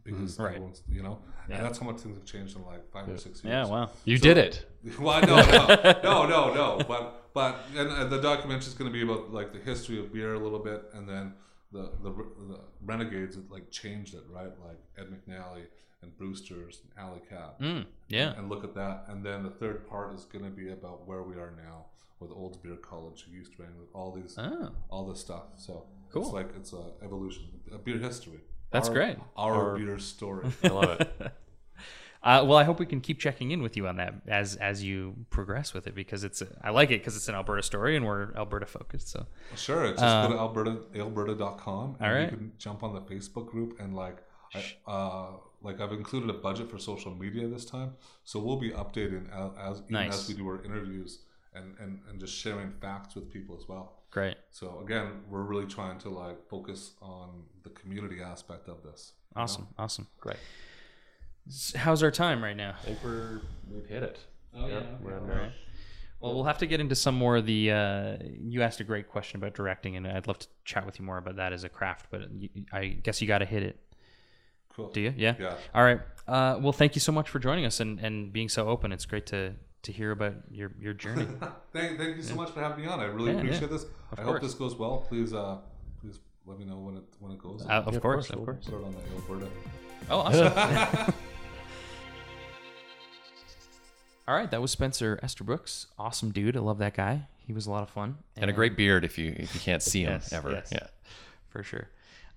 Because 0.04 0.38
mm, 0.38 0.43
Right. 0.43 0.56
everyone's, 0.56 0.82
you 0.91 1.04
know, 1.04 1.20
and 1.49 1.64
that's 1.64 1.78
how 1.78 1.86
much 1.86 1.99
things 2.02 2.18
have 2.18 2.26
changed 2.26 2.56
in 2.56 2.66
like 2.66 2.91
five 2.91 3.08
or 3.08 3.18
six 3.18 3.43
years. 3.43 3.52
Yeah. 3.54 3.66
Wow. 3.68 3.89
You 4.06 4.18
did 4.18 4.38
it. 4.38 4.66
Well, 4.99 5.22
no, 5.22 5.36
no, 5.36 5.99
no, 6.04 6.26
no, 6.28 6.54
no. 6.56 6.82
But 6.88 7.32
but 7.36 7.56
and, 7.78 7.88
and 7.91 8.12
the 8.12 8.20
documentary 8.20 8.66
is 8.68 8.74
going 8.74 8.91
to 8.91 8.93
be 8.93 9.04
about 9.04 9.32
like 9.32 9.54
the 9.54 9.60
history 9.60 9.99
of 9.99 10.12
beer 10.12 10.34
a 10.34 10.39
little 10.39 10.58
bit, 10.58 10.86
and 10.95 11.08
then 11.08 11.34
the 11.72 11.91
the, 12.02 12.10
the 12.49 12.60
renegades 12.84 13.36
that 13.36 13.52
like 13.52 13.70
changed 13.70 14.16
it, 14.16 14.24
right? 14.32 14.52
Like 14.68 14.80
Ed 14.97 15.06
McNally 15.14 15.66
and 16.02 16.18
Brewster's 16.18 16.82
and 16.84 16.91
Alley 17.06 17.22
Kat. 17.30 17.60
Mm, 17.60 17.86
yeah. 18.10 18.34
And 18.38 18.49
look 18.49 18.64
at 18.64 18.74
that. 18.76 19.06
And 19.08 19.24
then 19.26 19.43
the 19.43 19.49
third 19.49 19.88
part 19.89 20.14
is 20.16 20.26
going 20.26 20.45
to 20.45 20.52
be 20.52 20.72
about 20.72 21.08
where 21.08 21.22
we 21.24 21.36
are 21.36 21.54
now, 21.56 21.86
with 22.20 22.32
Old 22.32 22.62
Beer 22.64 22.76
College, 22.76 23.26
Youth 23.32 23.56
Training, 23.56 23.78
with 23.80 23.89
all 23.93 24.12
these, 24.12 24.36
Oh. 24.38 24.72
all 24.89 25.06
this 25.08 25.20
stuff. 25.20 25.43
So 25.58 25.86
Cool. 26.12 26.24
it's 26.24 26.32
like 26.34 26.49
it's 26.58 26.74
a 26.74 26.91
evolution, 27.04 27.43
a 27.74 27.78
beer 27.78 27.97
history. 27.97 28.39
That's 28.72 28.88
Our- 28.89 28.93
great. 28.93 29.18
Our, 29.38 29.78
beer 29.78 29.99
story. 29.99 30.49
I 30.64 30.68
love 30.68 31.02
it. 31.02 31.32
Uh, 32.24 32.43
well, 32.45 32.56
I 32.60 32.64
hope 32.66 32.80
we 32.80 32.86
can 32.86 33.02
keep 33.02 33.18
checking 33.20 33.49
in 33.49 33.64
with 33.64 33.76
you 33.76 33.88
on 33.88 33.95
that 33.97 34.14
as 34.28 34.56
as 34.58 34.84
you 34.84 35.16
progress 35.32 35.74
with 35.74 35.88
it 35.88 35.95
because 35.95 36.24
it's 36.24 36.39
a, 36.43 36.47
I 36.64 36.70
like 36.70 36.91
it 36.91 36.99
because 36.99 37.16
it's 37.18 37.28
an 37.28 37.34
Alberta 37.34 37.64
story 37.64 37.95
and 37.95 38.06
we're 38.06 38.32
Alberta 38.36 38.68
focused. 38.68 39.08
So 39.10 39.26
Sure, 39.56 39.88
just 39.89 39.97
go 39.99 40.30
to 40.30 40.38
alberta 40.38 40.82
alberta.com 40.95 41.95
and 41.99 42.08
all 42.08 42.14
right. 42.16 42.32
you 42.32 42.38
can 42.38 42.52
jump 42.60 42.84
on 42.84 42.93
the 42.93 43.02
Facebook 43.02 43.47
group 43.49 43.80
and 43.80 43.95
like 43.95 44.18
I, 44.54 44.64
uh 44.86 45.28
like 45.64 45.80
I've 45.82 45.91
included 45.91 46.30
a 46.30 46.34
budget 46.34 46.70
for 46.70 46.78
social 46.80 47.14
media 47.16 47.47
this 47.47 47.66
time, 47.66 47.93
so 48.24 48.39
we'll 48.39 48.57
be 48.59 48.72
updating 48.72 49.26
as, 49.32 49.78
as 49.80 49.84
Nice. 49.89 50.14
as 50.16 50.28
we 50.28 50.34
do 50.36 50.47
our 50.47 50.64
interviews 50.64 51.20
and, 51.53 51.76
and 51.80 51.99
and 52.09 52.20
just 52.20 52.34
sharing 52.36 52.72
facts 52.82 53.16
with 53.16 53.30
people 53.32 53.55
as 53.59 53.68
well. 53.68 53.99
great, 54.09 54.38
So 54.51 54.80
again, 54.86 55.22
we're 55.30 55.43
really 55.43 55.66
trying 55.68 55.97
to 55.99 56.09
like 56.09 56.47
focus 56.49 56.91
on 57.01 57.43
the 57.64 57.70
community 57.72 58.22
aspect 58.22 58.68
of 58.70 58.82
this. 58.84 59.14
you 59.36 59.39
know? 59.39 59.43
awesome, 59.43 59.68
awesome. 59.78 60.07
Great. 60.20 60.38
How's 61.76 62.03
our 62.03 62.12
time 62.12 62.43
right 62.43 62.55
now? 62.55 62.76
I 62.82 62.86
think 62.86 62.99
we're 63.03 63.41
we've 63.70 63.86
hit 63.88 64.03
it. 64.03 64.20
Oh 64.55 64.68
yeah, 64.68 64.82
we're 65.01 65.14
on 65.16 65.22
All 65.22 65.28
there. 65.28 65.38
right. 65.41 65.51
Well, 66.20 66.36
we'll 66.36 66.43
have 66.43 66.59
to 66.59 66.68
get 66.68 66.80
into 66.80 66.95
some 66.95 67.16
more 67.16 67.38
of 67.38 67.47
the. 67.47 67.72
Uh, 67.72 68.18
you 68.39 68.62
asked 68.62 68.80
a 68.80 68.84
great 68.84 69.07
question 69.09 69.38
about 69.41 69.55
directing, 69.55 69.95
and 69.95 70.07
I'd 70.07 70.28
love 70.28 70.38
to 70.39 70.47
chat 70.66 70.86
with 70.86 70.99
you 70.99 71.05
more 71.05 71.18
about 71.18 71.38
that 71.38 71.51
as 71.51 71.64
a 71.64 71.70
craft. 71.70 72.07
But 72.12 72.32
you, 72.32 72.49
I 72.72 72.88
guess 72.89 73.22
you 73.22 73.28
got 73.28 73.39
to 73.39 73.45
hit 73.45 73.64
it. 73.64 73.80
Cool. 74.76 74.90
Do 74.92 75.02
you? 75.02 75.14
Yeah. 75.18 75.36
Yeah. 75.40 75.56
All 75.76 75.84
right. 75.84 76.00
Uh, 76.28 76.58
well, 76.62 76.72
thank 76.72 76.96
you 76.96 77.02
so 77.02 77.12
much 77.12 77.30
for 77.30 77.40
joining 77.40 77.66
us 77.66 77.80
and, 77.80 78.00
and 78.00 78.32
being 78.32 78.48
so 78.50 78.68
open. 78.68 78.92
It's 78.92 79.06
great 79.06 79.26
to 79.28 79.54
to 79.84 79.92
hear 79.92 80.12
about 80.12 80.36
your 80.52 80.72
your 80.80 80.94
journey. 80.94 81.26
Thank, 81.74 81.98
thank 81.98 82.16
you 82.16 82.22
so 82.24 82.36
much 82.36 82.52
for 82.52 82.60
having 82.62 82.86
me 82.86 82.90
on. 82.90 83.00
I 83.00 83.06
really 83.06 83.32
Yeah, 83.32 83.38
appreciate 83.40 83.62
yeah. 83.64 83.68
this. 83.68 83.84
Of 83.84 83.90
I 84.20 84.24
course. 84.24 84.28
hope 84.34 84.42
this 84.44 84.54
goes 84.54 84.76
well. 84.76 85.06
Please 85.10 85.34
uh 85.34 85.58
please 86.02 86.20
let 86.46 86.60
me 86.60 86.66
know 86.66 86.78
when 86.78 86.98
it 86.98 87.04
when 87.20 87.32
it 87.32 87.40
goes. 87.40 87.66
Uh, 87.66 87.70
of, 87.72 87.96
of 87.96 88.02
course, 88.02 88.28
course, 88.28 88.30
of 88.30 88.36
we'll 88.38 88.46
course. 88.46 88.66
Put 88.66 88.76
it 88.80 88.86
on 88.86 88.92
the 88.94 89.00
Alberta. 89.34 89.52
Oh, 90.10 90.20
awesome. 91.00 91.14
All 94.28 94.36
right, 94.36 94.50
that 94.52 94.62
was 94.62 94.72
Spencer 94.72 95.20
Estabrooks. 95.24 95.88
Awesome 95.98 96.32
dude. 96.32 96.56
I 96.56 96.60
love 96.60 96.78
that 96.78 96.94
guy. 96.94 97.24
He 97.46 97.54
was 97.54 97.66
a 97.66 97.72
lot 97.72 97.84
of 97.84 97.90
fun. 97.90 98.18
And 98.38 98.50
a 98.50 98.54
great 98.54 98.78
beard 98.78 99.04
if 99.04 99.18
you 99.18 99.34
if 99.38 99.54
you 99.54 99.60
can't 99.62 99.82
see 99.82 100.04
him 100.04 100.12
Yes, 100.14 100.32
ever. 100.32 100.52
yes. 100.52 100.70
Yeah. 100.72 100.88
for 101.50 101.64
sure. 101.64 101.90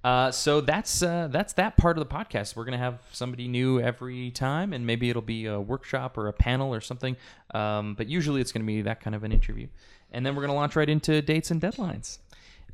Uh, 0.05 0.31
so 0.31 0.61
that's 0.61 1.03
uh, 1.03 1.29
that's 1.31 1.55
that 1.55 1.79
part 1.79 1.97
of 1.97 2.07
the 2.07 2.15
podcast. 2.15 2.55
We're 2.55 2.67
gonna 2.67 2.77
have 2.77 3.01
somebody 3.11 3.49
new 3.49 3.81
every 3.81 4.31
time, 4.31 4.75
and 4.75 4.87
maybe 4.87 5.09
it'll 5.09 5.23
be 5.23 5.47
a 5.47 5.59
workshop 5.59 6.19
or 6.19 6.29
a 6.29 6.33
panel 6.33 6.75
or 6.75 6.83
something. 6.83 7.17
Um, 7.55 7.95
but 7.95 8.07
usually 8.07 8.43
it's 8.43 8.53
gonna 8.53 8.67
be 8.67 8.83
that 8.83 9.01
kind 9.01 9.17
of 9.17 9.25
an 9.25 9.33
interview, 9.33 9.67
and 10.13 10.25
then 10.25 10.37
we're 10.37 10.43
gonna 10.43 10.55
launch 10.55 10.77
right 10.77 10.91
into 10.91 11.23
dates 11.23 11.51
and 11.51 11.61
deadlines. 11.61 12.19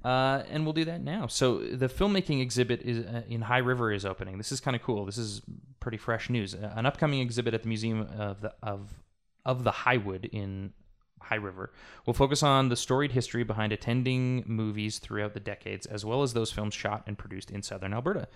Uh, 0.04 0.42
and 0.50 0.64
we'll 0.64 0.72
do 0.72 0.86
that 0.86 1.02
now. 1.02 1.26
So 1.26 1.58
the 1.58 1.86
filmmaking 1.86 2.40
exhibit 2.40 2.82
is 2.82 3.04
uh, 3.04 3.22
in 3.28 3.42
High 3.42 3.58
River 3.58 3.92
is 3.92 4.04
opening. 4.04 4.38
This 4.38 4.50
is 4.50 4.58
kind 4.58 4.74
of 4.74 4.82
cool. 4.82 5.04
This 5.04 5.18
is 5.18 5.42
pretty 5.78 5.98
fresh 5.98 6.30
news. 6.30 6.54
Uh, 6.54 6.72
an 6.74 6.86
upcoming 6.86 7.20
exhibit 7.20 7.54
at 7.54 7.62
the 7.62 7.68
Museum 7.68 8.08
of 8.18 8.40
the 8.40 8.54
of 8.62 8.90
of 9.44 9.62
the 9.62 9.70
Highwood 9.70 10.28
in 10.32 10.72
High 11.20 11.36
River 11.36 11.72
will 12.06 12.14
focus 12.14 12.42
on 12.42 12.68
the 12.68 12.76
storied 12.76 13.12
history 13.12 13.44
behind 13.44 13.72
attending 13.72 14.44
movies 14.46 14.98
throughout 14.98 15.34
the 15.34 15.40
decades, 15.40 15.86
as 15.86 16.04
well 16.04 16.22
as 16.22 16.32
those 16.32 16.50
films 16.50 16.74
shot 16.74 17.04
and 17.06 17.16
produced 17.16 17.50
in 17.50 17.62
southern 17.62 17.92
Alberta. 17.92 18.28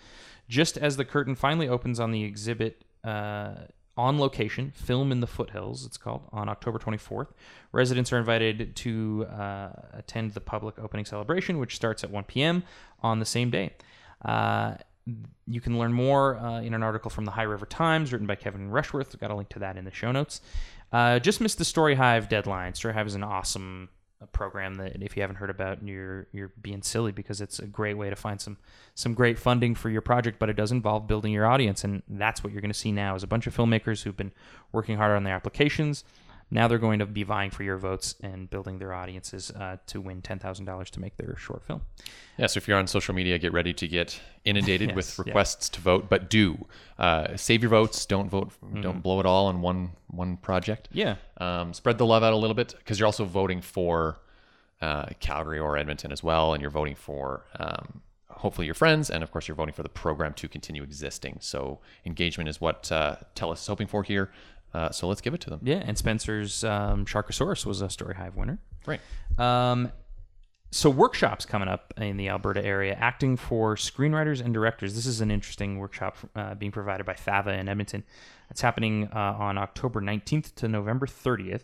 Just 0.49 0.77
as 0.77 0.97
the 0.97 1.05
curtain 1.05 1.35
finally 1.35 1.69
opens 1.69 1.99
on 1.99 2.13
the 2.13 2.25
exhibit 2.25 2.85
uh, 3.03 3.55
on 3.97 4.19
location, 4.19 4.73
Film 4.75 5.13
in 5.13 5.21
the 5.21 5.27
Foothills, 5.27 5.87
it's 5.87 5.97
called, 5.97 6.29
on 6.33 6.49
October 6.49 6.79
24th, 6.79 7.29
residents 7.73 8.13
are 8.13 8.19
invited 8.19 8.75
to 8.77 9.27
uh, 9.27 9.71
attend 9.93 10.33
the 10.33 10.41
public 10.41 10.79
opening 10.79 11.05
celebration, 11.05 11.59
which 11.59 11.77
starts 11.77 12.03
at 12.03 12.11
1 12.11 12.25
p.m. 12.25 12.65
on 13.03 13.19
the 13.19 13.25
same 13.25 13.51
day. 13.51 13.73
Uh, 14.25 14.75
you 15.47 15.61
can 15.61 15.79
learn 15.79 15.93
more 15.93 16.39
uh, 16.39 16.61
in 16.61 16.73
an 16.73 16.83
article 16.83 17.11
from 17.11 17.25
the 17.25 17.31
High 17.31 17.43
River 17.43 17.67
Times 17.67 18.13
written 18.13 18.27
by 18.27 18.35
Kevin 18.37 18.71
Rushworth. 18.71 19.15
I've 19.15 19.21
got 19.21 19.31
a 19.31 19.35
link 19.35 19.51
to 19.51 19.59
that 19.59 19.77
in 19.77 19.85
the 19.85 19.91
show 19.93 20.11
notes. 20.11 20.41
Uh, 20.95 21.19
just 21.19 21.41
missed 21.41 21.59
the 21.59 21.65
Storyhive 21.65 22.29
deadline. 22.29 22.73
Storyhive 22.73 23.07
is 23.07 23.17
an 23.17 23.25
awesome 23.25 23.89
uh, 24.23 24.27
program 24.27 24.77
that 24.77 25.03
if 25.03 25.17
you 25.17 25.23
haven't 25.23 25.35
heard 25.35 25.51
about, 25.51 25.83
you're 25.83 26.29
you're 26.31 26.53
being 26.63 26.83
silly 26.83 27.11
because 27.11 27.41
it's 27.41 27.59
a 27.59 27.67
great 27.67 27.95
way 27.95 28.11
to 28.11 28.15
find 28.15 28.41
some 28.41 28.59
some 28.95 29.13
great 29.13 29.37
funding 29.37 29.75
for 29.75 29.91
your 29.91 30.03
project. 30.03 30.39
But 30.39 30.51
it 30.51 30.57
does 30.57 30.71
involve 30.71 31.09
building 31.09 31.33
your 31.33 31.47
audience, 31.47 31.83
and 31.83 32.05
that's 32.09 32.45
what 32.45 32.53
you're 32.53 32.63
going 32.63 32.73
to 32.73 32.79
see 32.79 32.93
now 32.93 33.17
is 33.17 33.25
a 33.25 33.27
bunch 33.27 33.49
of 33.49 33.57
filmmakers 33.57 34.05
who've 34.05 34.17
been 34.17 34.31
working 34.71 34.97
hard 34.97 35.17
on 35.17 35.25
their 35.25 35.35
applications. 35.35 36.05
Now 36.51 36.69
they're 36.69 36.79
going 36.79 37.01
to 37.01 37.07
be 37.07 37.23
vying 37.25 37.51
for 37.51 37.63
your 37.63 37.79
votes 37.79 38.15
and 38.23 38.49
building 38.49 38.79
their 38.79 38.93
audiences 38.93 39.51
uh, 39.51 39.79
to 39.87 40.01
win 40.01 40.23
ten 40.23 40.39
thousand 40.39 40.67
dollars 40.67 40.91
to 40.91 41.01
make 41.01 41.17
their 41.17 41.37
short 41.37 41.65
film. 41.65 41.83
Yeah, 42.39 42.47
so 42.47 42.59
if 42.59 42.69
you're 42.69 42.79
on 42.79 42.87
social 42.87 43.15
media, 43.15 43.39
get 43.39 43.53
ready 43.53 43.73
to 43.75 43.89
get 43.89 44.21
inundated 44.45 44.89
Yes, 44.95 44.97
with 44.97 45.19
yeah. 45.19 45.31
requests 45.31 45.69
to 45.71 45.81
vote, 45.81 46.09
but 46.09 46.31
do 46.31 46.67
uh, 46.99 47.37
save 47.37 47.63
your 47.63 47.71
votes. 47.71 48.07
Don't 48.07 48.29
vote. 48.29 48.51
Mm-hmm. 48.65 48.83
Don't 48.83 49.03
blow 49.03 49.21
it 49.21 49.27
all 49.27 49.47
on 49.47 49.61
one 49.63 49.91
one 50.09 50.37
project. 50.37 50.89
Yeah, 50.93 51.17
Um, 51.39 51.73
spread 51.75 51.99
the 51.99 52.07
love 52.07 52.23
out 52.23 52.33
a 52.33 52.37
little 52.37 52.55
bit 52.55 52.75
because 52.79 52.99
you're 53.01 53.07
also 53.07 53.25
voting 53.25 53.61
for 53.61 54.21
uh, 54.81 55.07
Calgary 55.21 55.59
or 55.59 55.77
Edmonton 55.77 56.13
as 56.13 56.23
well, 56.23 56.53
and 56.53 56.61
you're 56.61 56.71
voting 56.71 56.95
for 56.95 57.47
um, 57.59 58.03
hopefully 58.29 58.67
your 58.67 58.75
friends, 58.75 59.09
and 59.11 59.23
of 59.25 59.31
course 59.33 59.49
you're 59.49 59.55
voting 59.55 59.73
for 59.73 59.83
the 59.83 59.89
program 59.89 60.35
to 60.35 60.47
continue 60.49 60.83
existing. 60.83 61.39
So 61.41 61.81
engagement 62.05 62.49
is 62.49 62.61
what 62.61 62.93
uh, 62.93 63.17
Telus 63.35 63.55
is 63.63 63.67
hoping 63.67 63.87
for 63.87 64.03
here. 64.03 64.31
Uh, 64.75 64.91
so 64.91 65.07
let's 65.09 65.21
give 65.21 65.35
it 65.35 65.41
to 65.43 65.51
them. 65.51 65.61
yeah. 65.63 65.83
And 65.85 65.97
Spencer's 65.97 66.65
um, 66.65 67.05
Sharkosaurus 67.05 67.65
was 67.65 67.81
a 67.81 67.87
Storyhive 67.87 68.35
winner. 68.35 68.59
Right. 68.87 69.01
Um, 69.39 69.93
so 70.75 70.91
workshops 70.91 71.47
coming 71.47 71.69
up 71.69 71.95
in 71.99 72.17
the 72.17 72.29
Alberta 72.29 72.65
area, 72.65 72.95
acting 72.95 73.37
for 73.37 73.77
screenwriters 73.77 74.45
and 74.45 74.53
directors. 74.53 74.97
This 74.97 75.07
is 75.07 75.21
an 75.21 75.31
interesting 75.31 75.79
workshop 75.79 76.17
uh, 76.35 76.55
being 76.57 76.73
provided 76.73 77.07
by 77.07 77.15
FAVA 77.15 77.57
in 77.61 77.69
Edmonton. 77.69 78.03
It's 78.51 78.61
happening 78.61 79.09
uh, 79.15 79.37
on 79.39 79.57
October 79.57 80.01
19th 80.01 80.57
to 80.57 80.67
November 80.67 81.07
30th 81.07 81.63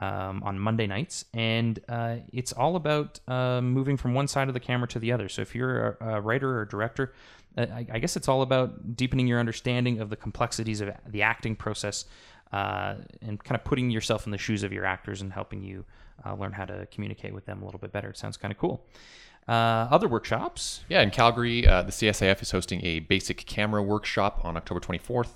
um, 0.00 0.42
on 0.44 0.58
Monday 0.58 0.86
nights, 0.86 1.24
and 1.34 1.80
uh, 1.88 2.16
it's 2.32 2.52
all 2.52 2.76
about 2.76 3.18
uh, 3.26 3.60
moving 3.60 3.96
from 3.96 4.14
one 4.14 4.28
side 4.28 4.46
of 4.46 4.54
the 4.54 4.60
camera 4.60 4.86
to 4.88 5.00
the 5.00 5.10
other. 5.10 5.28
So 5.28 5.42
if 5.42 5.54
you're 5.56 5.96
a, 6.00 6.16
a 6.16 6.20
writer 6.20 6.58
or 6.60 6.64
director, 6.64 7.12
uh, 7.58 7.66
I, 7.72 7.86
I 7.94 7.98
guess 7.98 8.16
it's 8.16 8.28
all 8.28 8.42
about 8.42 8.96
deepening 8.96 9.26
your 9.26 9.40
understanding 9.40 10.00
of 10.00 10.10
the 10.10 10.16
complexities 10.16 10.80
of 10.80 10.90
the 11.08 11.22
acting 11.22 11.56
process 11.56 12.04
uh, 12.54 12.94
and 13.20 13.42
kind 13.42 13.58
of 13.58 13.64
putting 13.64 13.90
yourself 13.90 14.26
in 14.26 14.30
the 14.30 14.38
shoes 14.38 14.62
of 14.62 14.72
your 14.72 14.84
actors 14.84 15.20
and 15.20 15.32
helping 15.32 15.60
you 15.60 15.84
uh, 16.24 16.34
learn 16.34 16.52
how 16.52 16.64
to 16.64 16.86
communicate 16.86 17.34
with 17.34 17.44
them 17.46 17.60
a 17.60 17.64
little 17.64 17.80
bit 17.80 17.90
better. 17.90 18.10
It 18.10 18.16
sounds 18.16 18.36
kind 18.36 18.52
of 18.52 18.58
cool. 18.58 18.86
Uh, 19.48 19.88
other 19.90 20.06
workshops. 20.06 20.84
Yeah, 20.88 21.02
in 21.02 21.10
Calgary, 21.10 21.66
uh, 21.66 21.82
the 21.82 21.90
CSIF 21.90 22.40
is 22.42 22.52
hosting 22.52 22.84
a 22.84 23.00
basic 23.00 23.38
camera 23.44 23.82
workshop 23.82 24.40
on 24.44 24.56
October 24.56 24.78
24th 24.78 25.30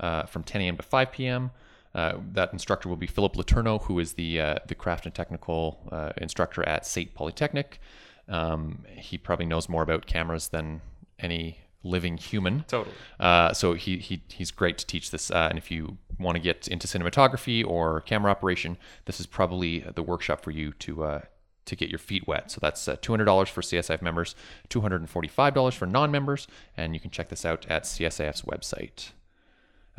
uh, 0.00 0.22
from 0.24 0.44
10 0.44 0.62
a.m. 0.62 0.76
to 0.78 0.82
5 0.82 1.12
p.m. 1.12 1.50
Uh, 1.94 2.14
that 2.32 2.54
instructor 2.54 2.88
will 2.88 2.96
be 2.96 3.06
Philip 3.06 3.36
Laterno, 3.36 3.78
who 3.80 3.98
is 3.98 4.14
the 4.14 4.40
uh, 4.40 4.54
the 4.66 4.74
craft 4.74 5.04
and 5.04 5.14
technical 5.14 5.78
uh, 5.92 6.12
instructor 6.16 6.66
at 6.66 6.86
SAIT 6.86 7.14
Polytechnic. 7.14 7.80
Um, 8.28 8.84
he 8.88 9.18
probably 9.18 9.44
knows 9.44 9.68
more 9.68 9.82
about 9.82 10.06
cameras 10.06 10.48
than 10.48 10.80
any 11.18 11.58
living 11.82 12.16
human. 12.16 12.64
Totally. 12.68 12.94
Uh, 13.18 13.52
so 13.52 13.74
he, 13.74 13.98
he 13.98 14.22
he's 14.28 14.50
great 14.50 14.78
to 14.78 14.86
teach 14.86 15.10
this. 15.10 15.30
Uh, 15.30 15.48
and 15.48 15.58
if 15.58 15.70
you 15.70 15.98
want 16.18 16.36
to 16.36 16.40
get 16.40 16.68
into 16.68 16.86
cinematography 16.86 17.66
or 17.66 18.00
camera 18.02 18.30
operation, 18.30 18.76
this 19.06 19.20
is 19.20 19.26
probably 19.26 19.80
the 19.80 20.02
workshop 20.02 20.42
for 20.42 20.50
you 20.50 20.72
to 20.74 21.04
uh, 21.04 21.20
to 21.64 21.76
get 21.76 21.88
your 21.88 21.98
feet 21.98 22.26
wet. 22.26 22.50
So 22.50 22.58
that's 22.60 22.88
uh, 22.88 22.96
$200 22.96 23.48
for 23.48 23.60
CSIF 23.60 24.02
members, 24.02 24.34
$245 24.68 25.74
for 25.74 25.86
non-members, 25.86 26.48
and 26.76 26.94
you 26.94 27.00
can 27.00 27.10
check 27.10 27.28
this 27.28 27.44
out 27.44 27.66
at 27.68 27.84
CSIF's 27.84 28.42
website. 28.42 29.10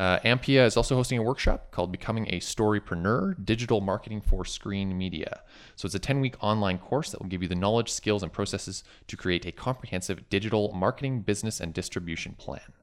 Uh, 0.04 0.20
AMPIA 0.26 0.66
is 0.66 0.76
also 0.76 0.98
hosting 0.98 1.18
a 1.18 1.24
workshop 1.24 1.72
called 1.72 1.90
Becoming 1.90 2.28
a 2.28 2.42
Storypreneur 2.42 3.46
Digital 3.46 3.80
Marketing 3.80 4.20
for 4.20 4.44
Screen 4.44 4.98
Media. 4.98 5.44
So 5.78 5.86
it's 5.86 5.96
a 5.96 6.00
10 6.00 6.20
week 6.20 6.36
online 6.44 6.78
course 6.78 7.12
that 7.12 7.22
will 7.22 7.30
give 7.30 7.42
you 7.42 7.48
the 7.48 7.56
knowledge, 7.56 7.90
skills, 7.90 8.22
and 8.22 8.30
processes 8.30 8.84
to 9.08 9.16
create 9.16 9.46
a 9.46 9.54
comprehensive 9.54 10.30
digital 10.30 10.74
marketing, 10.74 11.22
business, 11.22 11.62
and 11.62 11.74
distribution 11.74 12.34
plan. 12.34 12.74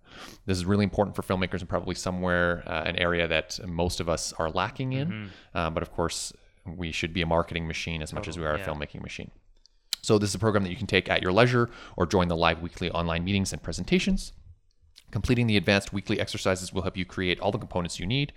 This 0.46 0.56
is 0.56 0.64
really 0.64 0.84
important 0.84 1.14
for 1.14 1.20
filmmakers 1.20 1.60
and 1.60 1.68
probably 1.68 1.94
somewhere 1.94 2.62
uh, 2.66 2.84
an 2.86 2.96
area 2.96 3.28
that 3.28 3.60
most 3.68 4.00
of 4.00 4.08
us 4.08 4.32
are 4.38 4.48
lacking 4.48 4.94
in. 4.94 5.30
Uh, 5.54 5.68
but 5.68 5.82
of 5.82 5.92
course, 5.92 6.32
we 6.64 6.90
should 6.90 7.12
be 7.12 7.20
a 7.20 7.26
marketing 7.26 7.66
machine 7.66 8.00
as 8.00 8.14
much 8.14 8.28
as 8.28 8.38
we 8.38 8.46
are 8.46 8.56
yeah. 8.56 8.64
a 8.64 8.66
filmmaking 8.66 9.02
machine. 9.02 9.30
So 10.00 10.16
this 10.16 10.30
is 10.30 10.36
a 10.36 10.38
program 10.38 10.62
that 10.62 10.70
you 10.70 10.76
can 10.76 10.86
take 10.86 11.10
at 11.10 11.20
your 11.20 11.32
leisure 11.32 11.68
or 11.98 12.06
join 12.06 12.28
the 12.28 12.36
live 12.36 12.62
weekly 12.62 12.90
online 12.90 13.24
meetings 13.24 13.52
and 13.52 13.62
presentations. 13.62 14.32
Completing 15.10 15.46
the 15.46 15.56
advanced 15.56 15.92
weekly 15.92 16.20
exercises 16.20 16.72
will 16.72 16.82
help 16.82 16.96
you 16.96 17.04
create 17.04 17.40
all 17.40 17.52
the 17.52 17.58
components 17.58 17.98
you 17.98 18.06
need 18.06 18.32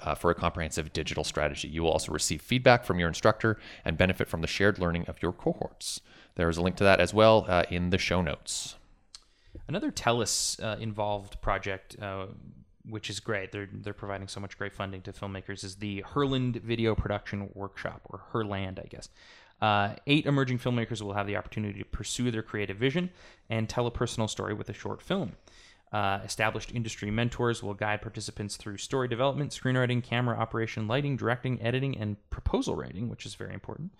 uh, 0.00 0.14
for 0.14 0.30
a 0.30 0.34
comprehensive 0.34 0.92
digital 0.92 1.24
strategy. 1.24 1.68
You 1.68 1.82
will 1.82 1.90
also 1.90 2.12
receive 2.12 2.40
feedback 2.40 2.84
from 2.84 2.98
your 2.98 3.08
instructor 3.08 3.58
and 3.84 3.96
benefit 3.96 4.28
from 4.28 4.40
the 4.40 4.46
shared 4.46 4.78
learning 4.78 5.06
of 5.06 5.22
your 5.22 5.32
cohorts. 5.32 6.00
There 6.34 6.48
is 6.48 6.56
a 6.56 6.62
link 6.62 6.76
to 6.76 6.84
that 6.84 7.00
as 7.00 7.12
well 7.12 7.46
uh, 7.48 7.64
in 7.70 7.90
the 7.90 7.98
show 7.98 8.22
notes. 8.22 8.76
Another 9.66 9.90
TELUS 9.90 10.62
uh, 10.62 10.78
involved 10.78 11.40
project, 11.40 11.96
uh, 12.00 12.26
which 12.88 13.10
is 13.10 13.20
great. 13.20 13.50
They're 13.50 13.68
they're 13.72 13.92
providing 13.92 14.28
so 14.28 14.40
much 14.40 14.56
great 14.56 14.72
funding 14.72 15.02
to 15.02 15.12
filmmakers. 15.12 15.64
Is 15.64 15.76
the 15.76 16.04
Herland 16.14 16.62
Video 16.62 16.94
Production 16.94 17.50
Workshop, 17.54 18.02
or 18.04 18.22
Herland, 18.32 18.78
I 18.78 18.86
guess. 18.88 19.08
Uh, 19.60 19.94
eight 20.06 20.26
emerging 20.26 20.58
filmmakers 20.58 21.02
will 21.02 21.14
have 21.14 21.26
the 21.26 21.36
opportunity 21.36 21.80
to 21.80 21.84
pursue 21.84 22.30
their 22.30 22.42
creative 22.42 22.76
vision 22.76 23.10
and 23.50 23.68
tell 23.68 23.86
a 23.86 23.90
personal 23.90 24.28
story 24.28 24.54
with 24.54 24.68
a 24.68 24.72
short 24.72 25.02
film. 25.02 25.32
Uh, 25.92 26.20
established 26.24 26.74
industry 26.74 27.10
mentors 27.10 27.62
will 27.62 27.74
guide 27.74 28.02
participants 28.02 28.56
through 28.56 28.76
story 28.76 29.08
development, 29.08 29.50
screenwriting, 29.52 30.02
camera 30.02 30.36
operation, 30.36 30.86
lighting, 30.86 31.16
directing, 31.16 31.60
editing, 31.62 31.96
and 31.96 32.16
proposal 32.28 32.76
writing, 32.76 33.08
which 33.08 33.24
is 33.24 33.34
very 33.34 33.54
important, 33.54 33.92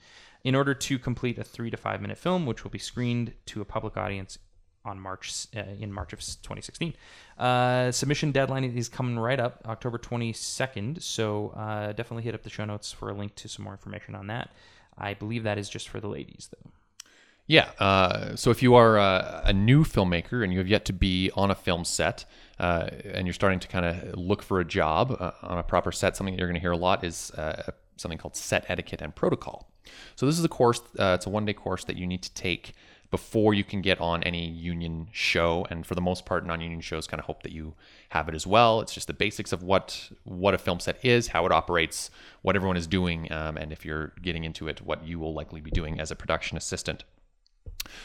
in 0.44 0.54
order 0.54 0.74
to 0.74 0.98
complete 0.98 1.38
a 1.38 1.44
three 1.44 1.70
to 1.70 1.76
five 1.76 2.02
minute 2.02 2.18
film, 2.18 2.44
which 2.44 2.62
will 2.62 2.70
be 2.70 2.78
screened 2.78 3.32
to 3.46 3.62
a 3.62 3.64
public 3.64 3.96
audience 3.96 4.38
on 4.84 5.00
March 5.00 5.46
uh, 5.56 5.60
in 5.78 5.92
March 5.92 6.12
of 6.12 6.20
2016. 6.20 6.94
Uh, 7.38 7.90
submission 7.90 8.32
deadline 8.32 8.64
is 8.64 8.88
coming 8.88 9.18
right 9.18 9.40
up, 9.40 9.62
October 9.66 9.98
22nd. 9.98 11.02
So 11.02 11.50
uh, 11.56 11.92
definitely 11.92 12.24
hit 12.24 12.34
up 12.34 12.42
the 12.42 12.50
show 12.50 12.64
notes 12.64 12.92
for 12.92 13.10
a 13.10 13.14
link 13.14 13.34
to 13.36 13.48
some 13.48 13.64
more 13.64 13.72
information 13.72 14.14
on 14.14 14.26
that. 14.28 14.50
I 14.96 15.14
believe 15.14 15.44
that 15.44 15.58
is 15.58 15.68
just 15.68 15.88
for 15.88 16.00
the 16.00 16.08
ladies, 16.08 16.48
though. 16.50 16.70
Yeah. 17.48 17.70
Uh, 17.78 18.36
so 18.36 18.50
if 18.50 18.62
you 18.62 18.74
are 18.74 18.98
uh, 18.98 19.40
a 19.44 19.54
new 19.54 19.82
filmmaker 19.82 20.44
and 20.44 20.52
you 20.52 20.58
have 20.58 20.68
yet 20.68 20.84
to 20.84 20.92
be 20.92 21.30
on 21.34 21.50
a 21.50 21.54
film 21.54 21.84
set 21.84 22.26
uh, 22.60 22.90
and 23.04 23.26
you're 23.26 23.34
starting 23.34 23.58
to 23.60 23.68
kind 23.68 23.86
of 23.86 24.18
look 24.18 24.42
for 24.42 24.60
a 24.60 24.64
job 24.66 25.16
uh, 25.18 25.32
on 25.42 25.56
a 25.56 25.62
proper 25.62 25.90
set, 25.90 26.14
something 26.14 26.34
that 26.34 26.38
you're 26.38 26.48
going 26.48 26.56
to 26.56 26.60
hear 26.60 26.72
a 26.72 26.76
lot 26.76 27.02
is 27.02 27.30
uh, 27.32 27.72
something 27.96 28.18
called 28.18 28.36
set 28.36 28.66
etiquette 28.68 29.00
and 29.00 29.14
protocol. 29.16 29.70
So 30.14 30.26
this 30.26 30.38
is 30.38 30.44
a 30.44 30.48
course, 30.48 30.82
uh, 30.98 31.16
it's 31.16 31.24
a 31.24 31.30
one 31.30 31.46
day 31.46 31.54
course 31.54 31.84
that 31.84 31.96
you 31.96 32.06
need 32.06 32.22
to 32.22 32.32
take 32.34 32.74
before 33.10 33.54
you 33.54 33.64
can 33.64 33.80
get 33.80 33.98
on 34.02 34.22
any 34.24 34.46
union 34.46 35.08
show 35.10 35.66
and 35.70 35.86
for 35.86 35.94
the 35.94 36.00
most 36.02 36.26
part 36.26 36.44
non-union 36.44 36.82
shows 36.82 37.06
kind 37.06 37.18
of 37.18 37.24
hope 37.24 37.42
that 37.42 37.52
you 37.52 37.72
have 38.10 38.28
it 38.28 38.34
as 38.34 38.46
well 38.46 38.82
it's 38.82 38.92
just 38.92 39.06
the 39.06 39.14
basics 39.14 39.50
of 39.50 39.62
what 39.62 40.10
what 40.24 40.52
a 40.52 40.58
film 40.58 40.78
set 40.78 41.02
is 41.02 41.28
how 41.28 41.46
it 41.46 41.50
operates 41.50 42.10
what 42.42 42.54
everyone 42.54 42.76
is 42.76 42.86
doing 42.86 43.32
um, 43.32 43.56
and 43.56 43.72
if 43.72 43.82
you're 43.82 44.12
getting 44.20 44.44
into 44.44 44.68
it 44.68 44.82
what 44.82 45.06
you 45.06 45.18
will 45.18 45.32
likely 45.32 45.62
be 45.62 45.70
doing 45.70 45.98
as 45.98 46.10
a 46.10 46.14
production 46.14 46.58
assistant 46.58 47.02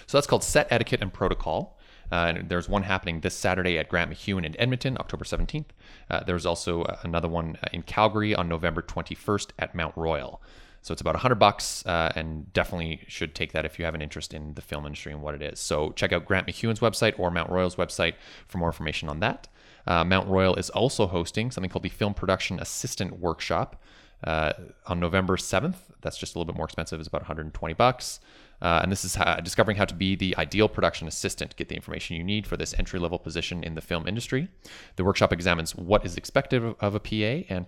so 0.07 0.17
that's 0.17 0.27
called 0.27 0.43
Set 0.43 0.67
Etiquette 0.71 1.01
and 1.01 1.13
Protocol. 1.13 1.77
Uh, 2.11 2.27
and 2.35 2.49
there's 2.49 2.69
one 2.69 2.83
happening 2.83 3.21
this 3.21 3.35
Saturday 3.35 3.79
at 3.79 3.89
Grant 3.89 4.11
MacEwan 4.11 4.45
in 4.45 4.59
Edmonton, 4.59 4.97
October 4.99 5.25
17th. 5.25 5.65
Uh, 6.11 6.23
there's 6.23 6.45
also 6.45 6.83
uh, 6.83 6.97
another 7.01 7.27
one 7.27 7.57
uh, 7.63 7.67
in 7.73 7.81
Calgary 7.81 8.35
on 8.35 8.47
November 8.47 8.83
21st 8.83 9.49
at 9.57 9.73
Mount 9.73 9.97
Royal. 9.97 10.39
So 10.83 10.91
it's 10.91 11.01
about 11.01 11.15
100 11.15 11.35
bucks, 11.35 11.83
uh, 11.87 12.11
and 12.15 12.51
definitely 12.53 13.01
should 13.07 13.33
take 13.33 13.53
that 13.53 13.65
if 13.65 13.79
you 13.79 13.85
have 13.85 13.95
an 13.95 14.01
interest 14.01 14.33
in 14.33 14.53
the 14.53 14.61
film 14.61 14.85
industry 14.85 15.11
and 15.11 15.23
what 15.23 15.33
it 15.33 15.41
is. 15.41 15.59
So 15.59 15.91
check 15.93 16.11
out 16.11 16.25
Grant 16.25 16.45
MacEwan's 16.45 16.81
website 16.81 17.17
or 17.17 17.31
Mount 17.31 17.49
Royal's 17.49 17.77
website 17.77 18.13
for 18.47 18.59
more 18.59 18.69
information 18.69 19.09
on 19.09 19.19
that. 19.21 19.47
Uh, 19.87 20.03
Mount 20.03 20.27
Royal 20.27 20.55
is 20.55 20.69
also 20.69 21.07
hosting 21.07 21.49
something 21.49 21.69
called 21.69 21.83
the 21.83 21.89
Film 21.89 22.13
Production 22.13 22.59
Assistant 22.59 23.19
Workshop 23.19 23.81
on 24.25 24.99
November 24.99 25.35
7th. 25.35 25.75
That's 26.01 26.17
just 26.17 26.35
a 26.35 26.37
little 26.37 26.51
bit 26.51 26.57
more 26.57 26.65
expensive. 26.65 26.99
It's 26.99 27.07
about 27.07 27.21
120 27.21 27.73
bucks. 27.73 28.19
Uh, 28.61 28.79
and 28.81 28.91
this 28.91 29.03
is 29.03 29.15
how, 29.15 29.35
discovering 29.35 29.75
how 29.75 29.85
to 29.85 29.93
be 29.93 30.15
the 30.15 30.35
ideal 30.37 30.69
production 30.69 31.07
assistant. 31.07 31.55
Get 31.57 31.67
the 31.69 31.75
information 31.75 32.15
you 32.15 32.23
need 32.23 32.47
for 32.47 32.55
this 32.55 32.73
entry 32.77 32.99
level 32.99 33.19
position 33.19 33.63
in 33.63 33.75
the 33.75 33.81
film 33.81 34.07
industry. 34.07 34.47
The 34.95 35.03
workshop 35.03 35.33
examines 35.33 35.75
what 35.75 36.05
is 36.05 36.15
expected 36.15 36.63
of, 36.79 36.95
a 36.95 36.99
PA 36.99 37.45
and 37.53 37.65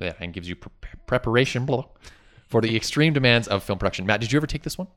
yeah, 0.00 0.12
and 0.20 0.32
gives 0.32 0.48
you 0.48 0.56
pre- 0.56 0.70
preparation 1.06 1.66
blah, 1.66 1.86
for 2.48 2.60
the 2.60 2.76
extreme 2.76 3.12
demands 3.12 3.48
of 3.48 3.62
film 3.64 3.78
production. 3.78 4.06
Matt, 4.06 4.20
did 4.20 4.30
you 4.32 4.38
ever 4.38 4.46
take 4.46 4.62
this 4.62 4.78
one? 4.78 4.88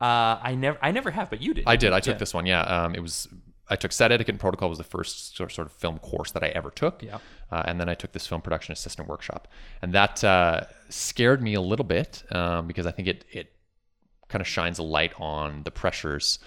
Uh, 0.00 0.38
I 0.42 0.54
never, 0.54 0.78
I 0.80 0.90
never 0.92 1.10
have, 1.10 1.28
but 1.28 1.42
you 1.42 1.54
did. 1.54 1.64
I 1.66 1.76
did. 1.76 1.92
I 1.92 2.00
took 2.00 2.14
Yeah. 2.14 2.18
this 2.18 2.32
one. 2.32 2.46
Yeah. 2.46 2.60
Um, 2.62 2.94
it 2.94 3.00
was. 3.00 3.28
I 3.70 3.76
took 3.76 3.92
set 3.92 4.10
etiquette 4.12 4.32
and 4.32 4.40
protocol 4.40 4.70
was 4.70 4.78
the 4.78 4.84
first 4.84 5.36
sort 5.36 5.52
sort 5.52 5.66
of 5.66 5.72
film 5.74 5.98
course 5.98 6.30
that 6.32 6.42
I 6.42 6.48
ever 6.48 6.70
took. 6.70 7.02
Yeah. 7.02 7.18
Uh, 7.50 7.64
and 7.66 7.78
then 7.78 7.88
I 7.88 7.94
took 7.94 8.12
this 8.12 8.26
film 8.26 8.40
production 8.40 8.72
assistant 8.72 9.08
workshop, 9.08 9.48
and 9.82 9.92
that 9.92 10.24
uh, 10.24 10.62
scared 10.88 11.42
me 11.42 11.52
a 11.54 11.60
little 11.60 11.84
bit 11.84 12.22
um, 12.30 12.66
because 12.66 12.86
I 12.86 12.92
think 12.92 13.08
it 13.08 13.24
it 13.30 13.52
kind 14.28 14.40
of 14.40 14.46
shines 14.46 14.78
a 14.78 14.82
light 14.82 15.12
on 15.18 15.62
the 15.64 15.70
pressures. 15.70 16.38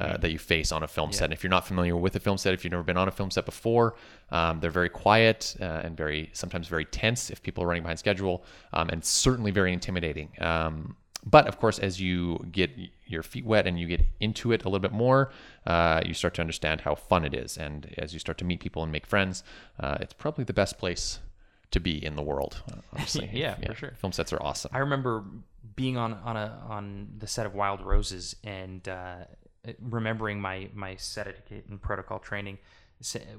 Uh, 0.00 0.16
that 0.16 0.32
you 0.32 0.38
face 0.38 0.72
on 0.72 0.82
a 0.82 0.88
film 0.88 1.12
set. 1.12 1.26
And 1.26 1.32
if 1.32 1.44
you're 1.44 1.50
not 1.50 1.64
familiar 1.64 1.96
with 1.96 2.16
a 2.16 2.18
film 2.18 2.38
set, 2.38 2.52
if 2.54 2.64
you've 2.64 2.72
never 2.72 2.82
been 2.82 2.96
on 2.96 3.06
a 3.06 3.12
film 3.12 3.30
set 3.30 3.44
before, 3.44 3.94
um, 4.32 4.58
they're 4.58 4.68
very 4.68 4.88
quiet 4.88 5.54
uh, 5.60 5.64
and 5.84 5.96
very 5.96 6.28
sometimes 6.32 6.66
very 6.66 6.84
tense 6.84 7.30
if 7.30 7.40
people 7.40 7.62
are 7.62 7.68
running 7.68 7.84
behind 7.84 8.00
schedule, 8.00 8.42
um, 8.72 8.88
and 8.88 9.04
certainly 9.04 9.52
very 9.52 9.72
intimidating. 9.72 10.30
Um, 10.40 10.96
but 11.24 11.46
of 11.46 11.58
course, 11.58 11.78
as 11.78 12.00
you 12.00 12.44
get 12.50 12.70
your 13.06 13.22
feet 13.22 13.44
wet 13.44 13.66
and 13.66 13.78
you 13.78 13.86
get 13.86 14.00
into 14.20 14.50
it 14.50 14.64
a 14.64 14.68
little 14.68 14.80
bit 14.80 14.92
more, 14.92 15.30
uh, 15.66 16.00
you 16.04 16.14
start 16.14 16.34
to 16.34 16.40
understand 16.40 16.80
how 16.80 16.94
fun 16.94 17.24
it 17.24 17.34
is. 17.34 17.56
And 17.56 17.94
as 17.98 18.12
you 18.12 18.18
start 18.18 18.38
to 18.38 18.44
meet 18.44 18.60
people 18.60 18.82
and 18.82 18.90
make 18.90 19.06
friends, 19.06 19.44
uh, 19.78 19.98
it's 20.00 20.14
probably 20.14 20.44
the 20.44 20.52
best 20.52 20.78
place 20.78 21.18
to 21.72 21.80
be 21.80 22.04
in 22.04 22.14
the 22.16 22.22
world. 22.22 22.62
uh, 22.72 22.76
Honestly, 22.92 23.28
Yeah, 23.32 23.56
for 23.56 23.74
sure. 23.74 23.92
Film 23.96 24.12
sets 24.12 24.32
are 24.32 24.42
awesome. 24.42 24.70
I 24.72 24.78
remember 24.78 25.24
being 25.74 25.96
on 25.96 26.14
on 26.14 26.36
a 26.36 26.62
on 26.68 27.08
the 27.18 27.26
set 27.26 27.46
of 27.46 27.54
Wild 27.54 27.80
Roses 27.80 28.36
and 28.44 28.86
uh, 28.88 29.24
remembering 29.80 30.40
my 30.40 30.68
my 30.74 30.96
set 30.96 31.26
etiquette 31.26 31.66
and 31.68 31.80
protocol 31.80 32.18
training, 32.18 32.58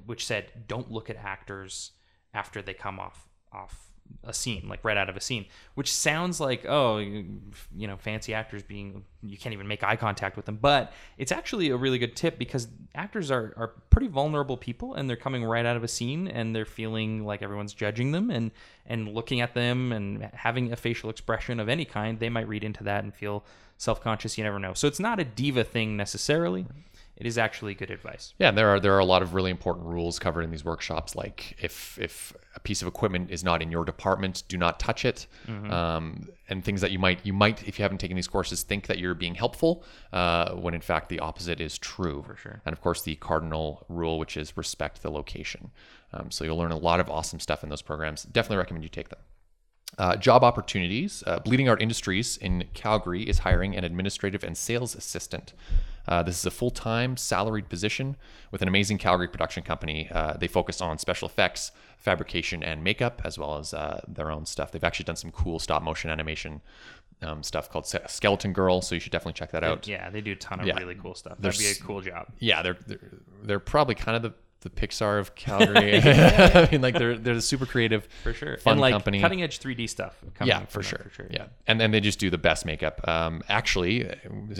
which 0.06 0.26
said 0.26 0.52
don't 0.68 0.92
look 0.92 1.10
at 1.10 1.16
actors 1.16 1.92
after 2.34 2.62
they 2.62 2.74
come 2.74 3.00
off 3.00 3.28
off 3.52 3.88
a 4.24 4.34
scene, 4.34 4.68
like 4.68 4.84
right 4.84 4.98
out 4.98 5.10
of 5.10 5.16
a 5.16 5.22
scene, 5.22 5.46
which 5.76 5.94
sounds 5.94 6.40
like 6.40 6.66
oh 6.68 6.98
you 6.98 7.88
know 7.88 7.98
fancy 7.98 8.34
actors 8.34 8.64
being 8.64 9.04
you 9.24 9.38
can't 9.38 9.54
even 9.54 9.68
make 9.68 9.84
eye 9.84 9.96
contact 9.96 10.36
with 10.36 10.46
them, 10.46 10.58
but 10.62 10.94
it's 11.18 11.32
actually 11.32 11.70
a 11.70 11.78
really 11.78 11.98
good 11.98 12.16
tip 12.16 12.38
because 12.38 12.68
actors 12.96 13.32
are 13.32 13.54
are 13.58 13.74
pretty 13.90 14.08
vulnerable 14.08 14.58
people 14.58 14.94
and 14.94 15.10
they're 15.10 15.16
coming 15.16 15.44
right 15.44 15.66
out 15.66 15.76
of 15.76 15.84
a 15.84 15.88
scene 15.88 16.28
and 16.28 16.56
they're 16.56 16.66
feeling 16.66 17.26
like 17.26 17.42
everyone's 17.42 17.74
judging 17.74 18.12
them 18.12 18.30
and 18.30 18.52
and 18.86 19.14
looking 19.14 19.42
at 19.42 19.54
them 19.54 19.92
and 19.92 20.24
having 20.34 20.72
a 20.72 20.76
facial 20.76 21.10
expression 21.10 21.60
of 21.60 21.70
any 21.70 21.86
kind, 21.86 22.20
they 22.20 22.30
might 22.30 22.48
read 22.48 22.64
into 22.64 22.84
that 22.84 23.04
and 23.04 23.14
feel 23.14 23.44
self-conscious. 23.78 24.38
You 24.38 24.44
never 24.44 24.60
know. 24.60 24.74
So 24.74 24.88
it's 24.88 25.00
not 25.00 25.20
a 25.20 25.24
diva 25.24 25.64
thing 25.64 25.98
necessarily. 25.98 26.66
It 27.18 27.26
is 27.26 27.40
actually 27.40 27.74
good 27.74 27.90
advice. 27.90 28.36
Yeah, 28.38 28.50
and 28.50 28.58
there 28.58 28.70
are 28.70 28.80
there 28.80 28.94
are 28.94 29.00
a 29.00 29.06
lot 29.06 29.24
of 29.24 29.34
really 29.34 29.50
important 29.50 29.88
rules 29.88 30.20
covered 30.20 30.44
in 30.44 30.52
these 30.52 30.64
workshops. 30.64 31.16
Like 31.16 31.56
if 31.60 31.98
if 32.00 32.32
a 32.56 32.60
piece 32.60 32.84
of 32.84 32.88
equipment 32.88 33.32
is 33.32 33.44
not 33.44 33.64
in 33.64 33.72
your 33.72 33.84
department, 33.86 34.44
do 34.48 34.56
not 34.56 34.80
touch 34.80 35.04
it. 35.04 35.26
Um, 35.48 36.30
and 36.48 36.64
things 36.64 36.80
that 36.82 36.92
you 36.92 37.00
might 37.00 37.26
you 37.26 37.34
might 37.34 37.68
if 37.68 37.80
you 37.80 37.84
haven't 37.84 37.98
taken 37.98 38.16
these 38.16 38.28
courses 38.28 38.62
think 38.62 38.86
that 38.86 39.00
you're 39.00 39.16
being 39.16 39.34
helpful, 39.34 39.84
uh, 40.14 40.52
when 40.54 40.76
in 40.76 40.82
fact 40.82 41.10
the 41.10 41.20
opposite 41.20 41.60
is 41.60 41.80
true. 41.80 42.24
For 42.28 42.36
sure. 42.36 42.62
And 42.66 42.72
of 42.72 42.82
course 42.82 43.02
the 43.02 43.16
cardinal 43.16 43.84
rule, 43.90 44.20
which 44.20 44.38
is 44.38 44.56
respect 44.56 45.02
the 45.02 45.10
location. 45.10 45.72
Um, 46.14 46.30
so 46.30 46.44
you'll 46.44 46.58
learn 46.58 46.72
a 46.72 46.78
lot 46.78 47.00
of 47.00 47.10
awesome 47.10 47.40
stuff 47.40 47.64
in 47.64 47.70
those 47.70 47.82
programs. 47.82 48.24
Definitely 48.24 48.58
recommend 48.58 48.84
you 48.84 48.90
take 48.90 49.10
them. 49.10 49.20
Uh, 49.98 50.16
job 50.16 50.44
opportunities. 50.44 51.24
Uh, 51.26 51.40
Bleeding 51.40 51.68
Art 51.68 51.82
Industries 51.82 52.38
in 52.38 52.66
Calgary 52.76 53.24
is 53.24 53.40
hiring 53.40 53.76
an 53.76 53.84
administrative 53.84 54.44
and 54.44 54.56
sales 54.56 54.96
assistant. 54.96 55.54
Uh, 56.08 56.24
this 56.24 56.38
is 56.40 56.46
a 56.46 56.52
full 56.52 56.72
time 56.72 57.18
salaried 57.18 57.68
position 57.70 58.16
with 58.52 58.62
an 58.62 58.68
amazing 58.68 58.98
Calgary 58.98 59.28
production 59.28 59.64
company. 59.64 60.10
Uh, 60.12 60.34
they 60.38 60.48
focus 60.48 60.82
on 60.82 60.98
special 60.98 61.28
effects, 61.28 61.72
fabrication, 61.98 62.64
and 62.64 62.84
makeup, 62.84 63.22
as 63.26 63.38
well 63.38 63.58
as 63.58 63.74
uh, 63.74 64.02
their 64.08 64.32
own 64.32 64.46
stuff. 64.46 64.72
They've 64.72 64.84
actually 64.84 65.06
done 65.06 65.16
some 65.18 65.32
cool 65.32 65.60
stop 65.60 65.84
motion 65.84 66.10
animation 66.10 66.62
um, 67.22 67.42
stuff 67.44 67.70
called 67.70 67.88
Skeleton 67.88 68.54
Girl, 68.54 68.82
so 68.82 68.94
you 68.96 69.02
should 69.02 69.12
definitely 69.12 69.34
check 69.34 69.52
that 69.52 69.64
out. 69.64 69.88
Yeah, 69.88 70.10
they 70.10 70.22
do 70.22 70.34
a 70.34 70.36
ton 70.36 70.60
of 70.60 70.68
Yeah. 70.68 70.78
really 70.78 70.96
cool 70.96 71.16
stuff. 71.16 71.38
That'd 71.40 71.60
be 71.60 71.68
a 71.68 71.76
cool 71.76 72.02
job. 72.02 72.28
Yeah, 72.40 72.62
they're, 72.62 72.78
they're 72.86 73.00
they're 73.44 73.60
probably 73.60 73.96
kind 73.96 74.16
of 74.16 74.22
the, 74.22 74.34
the 74.62 74.70
Pixar 74.70 75.20
of 75.20 75.36
Calgary. 75.36 75.98
I 76.04 76.68
mean, 76.72 76.82
like 76.82 76.98
they're 76.98 77.18
they're 77.18 77.36
a 77.36 77.42
super 77.42 77.66
creative, 77.66 78.08
For 78.24 78.34
sure. 78.34 78.58
fun 78.58 78.74
and 78.74 78.82
like 78.82 78.94
company. 78.94 79.20
cutting 79.20 79.42
edge 79.44 79.60
3D 79.60 79.90
stuff. 79.90 80.18
coming 80.34 80.50
yeah, 80.50 80.66
for 80.66 80.82
sure. 80.84 81.00
For 81.00 81.10
sure. 81.10 81.28
Yeah, 81.30 81.48
and 81.68 81.80
then 81.80 81.92
they 81.92 82.00
just 82.00 82.20
do 82.20 82.30
the 82.30 82.38
best 82.38 82.66
makeup. 82.66 83.08
Um, 83.08 83.42
actually, 83.50 84.10
uh, 84.10 84.16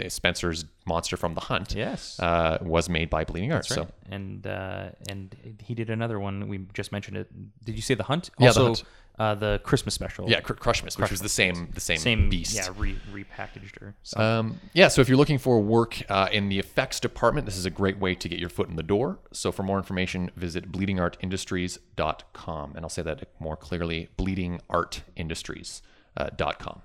Spencer's 0.10 0.66
monster 0.86 1.18
from 1.18 1.34
The 1.34 1.42
Hunt. 1.42 1.74
Yes. 1.76 2.20
uh, 2.20 2.58
was 2.62 2.90
made 2.90 3.10
by 3.10 3.24
Bleeding 3.26 3.52
Art. 3.52 3.68
That's 3.68 3.78
right. 3.78 3.88
So 3.88 3.94
And 4.12 4.46
uh, 4.46 4.90
and 5.10 5.36
he 5.64 5.74
did 5.74 5.90
another 5.90 6.20
one. 6.20 6.48
We 6.48 6.60
just 6.74 6.92
mentioned 6.92 7.18
it. 7.18 7.28
Did 7.66 7.76
you 7.76 7.82
say 7.82 7.96
the 7.96 8.04
hunt? 8.04 8.30
Yeah, 8.40 8.52
The 8.52 8.64
Hunt. 8.64 8.84
Uh, 9.20 9.34
the 9.34 9.60
Christmas 9.64 9.96
special. 9.96 10.30
Yeah, 10.30 10.42
Cr- 10.42 10.54
Crushmas, 10.54 10.96
which 11.00 11.10
was 11.10 11.22
the 11.22 11.30
same 11.30 11.70
the 11.74 11.82
same, 11.82 11.98
Same 11.98 12.30
beast. 12.30 12.56
Yeah, 12.56 12.68
re- 12.78 13.00
repackaged 13.12 13.82
or 13.82 13.96
something. 14.04 14.24
Um, 14.28 14.60
yeah, 14.74 14.90
so 14.90 15.02
if 15.02 15.10
you're 15.10 15.18
looking 15.18 15.40
for 15.40 15.60
work 15.60 16.04
uh, 16.08 16.30
in 16.32 16.50
the 16.50 16.60
effects 16.60 17.00
department, 17.00 17.48
this 17.48 17.58
is 17.58 17.66
a 17.66 17.72
great 17.72 17.98
way 17.98 18.14
to 18.14 18.30
get 18.30 18.38
your 18.38 18.50
foot 18.50 18.70
in 18.70 18.76
the 18.76 18.84
door. 18.84 19.18
So 19.32 19.52
for 19.52 19.64
more 19.64 19.80
information, 19.80 20.30
visit 20.36 20.72
bleedingartindustries.com. 20.72 22.74
And 22.76 22.86
I'll 22.86 22.90
say 22.90 23.02
that 23.02 23.28
more 23.40 23.58
clearly 23.58 24.10
bleedingartindustries.com. 24.20 26.82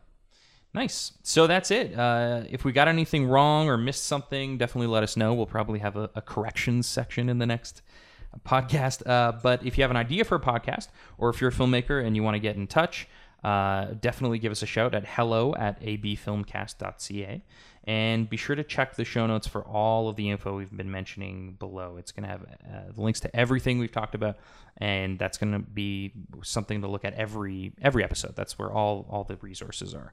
Nice. 0.74 1.12
So 1.22 1.46
that's 1.46 1.70
it. 1.70 1.98
Uh, 1.98 2.44
if 2.48 2.64
we 2.64 2.72
got 2.72 2.88
anything 2.88 3.26
wrong 3.26 3.68
or 3.68 3.76
missed 3.76 4.04
something, 4.04 4.56
definitely 4.56 4.86
let 4.86 5.02
us 5.02 5.18
know. 5.18 5.34
We'll 5.34 5.44
probably 5.44 5.80
have 5.80 5.96
a, 5.96 6.08
a 6.14 6.22
corrections 6.22 6.86
section 6.86 7.28
in 7.28 7.36
the 7.38 7.44
next 7.46 7.82
podcast. 8.46 9.06
Uh, 9.06 9.32
but 9.32 9.64
if 9.64 9.78
you 9.78 9.84
have 9.84 9.90
an 9.90 9.96
idea 9.96 10.24
for 10.24 10.36
a 10.36 10.40
podcast, 10.40 10.88
or 11.18 11.30
if 11.30 11.40
you're 11.40 11.50
a 11.50 11.52
filmmaker 11.52 12.04
and 12.04 12.16
you 12.16 12.22
want 12.22 12.34
to 12.34 12.40
get 12.40 12.56
in 12.56 12.66
touch, 12.66 13.08
uh, 13.44 13.86
definitely 14.00 14.38
give 14.38 14.52
us 14.52 14.62
a 14.62 14.66
shout 14.66 14.94
at 14.94 15.04
hello 15.06 15.54
at 15.54 15.80
abfilmcast.ca. 15.82 17.42
And 17.84 18.30
be 18.30 18.36
sure 18.36 18.54
to 18.54 18.62
check 18.62 18.94
the 18.94 19.04
show 19.04 19.26
notes 19.26 19.48
for 19.48 19.62
all 19.62 20.08
of 20.08 20.14
the 20.14 20.30
info 20.30 20.56
we've 20.56 20.74
been 20.74 20.90
mentioning 20.92 21.56
below. 21.58 21.96
It's 21.96 22.12
going 22.12 22.22
to 22.22 22.28
have 22.28 22.42
uh, 22.42 23.00
links 23.00 23.18
to 23.20 23.36
everything 23.36 23.80
we've 23.80 23.90
talked 23.90 24.14
about, 24.14 24.36
and 24.76 25.18
that's 25.18 25.36
going 25.36 25.52
to 25.52 25.58
be 25.58 26.12
something 26.44 26.82
to 26.82 26.86
look 26.86 27.04
at 27.04 27.14
every 27.14 27.72
every 27.82 28.04
episode. 28.04 28.36
That's 28.36 28.56
where 28.56 28.70
all 28.70 29.04
all 29.10 29.24
the 29.24 29.34
resources 29.36 29.94
are. 29.94 30.12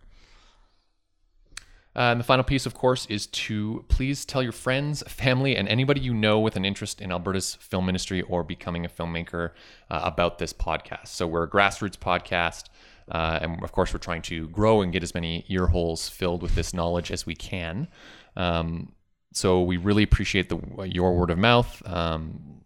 Uh, 1.95 2.11
and 2.11 2.19
the 2.19 2.23
final 2.23 2.43
piece, 2.43 2.65
of 2.65 2.73
course, 2.73 3.05
is 3.07 3.27
to 3.27 3.83
please 3.87 4.23
tell 4.23 4.43
your 4.43 4.51
friends, 4.51 5.03
family, 5.07 5.55
and 5.55 5.67
anybody 5.67 5.99
you 5.99 6.13
know 6.13 6.39
with 6.39 6.55
an 6.55 6.63
interest 6.63 7.01
in 7.01 7.11
Alberta's 7.11 7.55
film 7.55 7.89
industry 7.89 8.21
or 8.21 8.43
becoming 8.43 8.85
a 8.85 8.89
filmmaker 8.89 9.51
uh, 9.89 10.01
about 10.03 10.37
this 10.37 10.53
podcast. 10.53 11.07
So 11.07 11.27
we're 11.27 11.43
a 11.43 11.49
grassroots 11.49 11.97
podcast. 11.97 12.65
Uh, 13.09 13.39
and 13.41 13.63
of 13.63 13.71
course, 13.71 13.91
we're 13.91 13.99
trying 13.99 14.21
to 14.21 14.47
grow 14.49 14.81
and 14.81 14.93
get 14.93 15.01
as 15.01 15.15
many 15.15 15.45
ear 15.49 15.67
holes 15.67 16.07
filled 16.07 16.43
with 16.43 16.53
this 16.53 16.73
knowledge 16.73 17.11
as 17.11 17.25
we 17.25 17.33
can. 17.33 17.87
Um, 18.35 18.93
so 19.33 19.61
we 19.61 19.77
really 19.77 20.03
appreciate 20.03 20.49
the 20.49 20.59
your 20.85 21.15
word 21.15 21.31
of 21.31 21.39
mouth. 21.39 21.81
Um, 21.85 22.61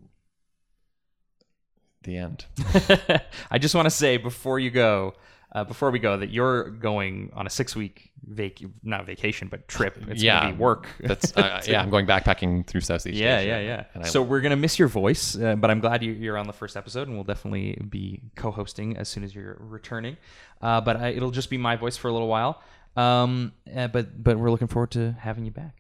the 2.04 2.18
end. 2.18 2.46
I 3.52 3.58
just 3.58 3.74
want 3.74 3.86
to 3.86 3.90
say 3.90 4.18
before 4.18 4.60
you 4.60 4.70
go, 4.70 5.14
uh, 5.54 5.64
before 5.64 5.92
we 5.92 6.00
go, 6.00 6.18
that 6.18 6.30
you're 6.32 6.70
going 6.70 7.32
on 7.34 7.46
a 7.48 7.50
six 7.50 7.76
week 7.76 8.12
vac 8.26 8.60
not 8.84 9.06
vacation 9.06 9.48
but 9.50 9.68
trip. 9.68 9.98
It's 10.08 10.24
yeah, 10.24 10.42
gonna 10.42 10.54
be 10.54 10.60
work. 10.60 10.88
That's 11.00 11.36
uh, 11.36 11.62
yeah. 11.68 11.82
I'm 11.82 11.90
going 11.90 12.08
backpacking 12.08 12.66
through 12.66 12.82
Southeast 12.82 13.16
yeah, 13.18 13.40
Asia. 13.40 13.48
yeah, 13.48 13.60
yeah. 13.96 14.02
I- 14.02 14.08
So 14.08 14.22
we're 14.22 14.42
gonna 14.42 14.56
miss 14.56 14.80
your 14.80 14.88
voice, 14.88 15.38
uh, 15.38 15.56
but 15.56 15.70
I'm 15.70 15.80
glad 15.80 16.04
you, 16.04 16.12
you're 16.14 16.38
on 16.38 16.48
the 16.48 16.54
first 16.54 16.76
episode, 16.78 17.08
and 17.08 17.16
we'll 17.16 17.24
definitely 17.26 17.78
be 17.90 18.22
co-hosting 18.36 18.98
as 18.98 19.10
soon 19.10 19.24
as 19.24 19.36
you're 19.36 19.58
returning. 19.60 20.18
Uh, 20.62 20.82
but 20.82 20.98
I, 20.98 21.10
it'll 21.10 21.32
just 21.32 21.50
be 21.50 21.58
my 21.58 21.76
voice 21.76 21.98
for 21.98 22.08
a 22.08 22.14
little 22.14 22.28
while. 22.30 22.62
Um, 22.96 23.54
uh, 23.76 23.88
but 23.88 24.24
but 24.24 24.38
we're 24.38 24.52
looking 24.52 24.68
forward 24.68 24.92
to 24.92 25.14
having 25.20 25.46
you 25.46 25.52
back. 25.52 25.76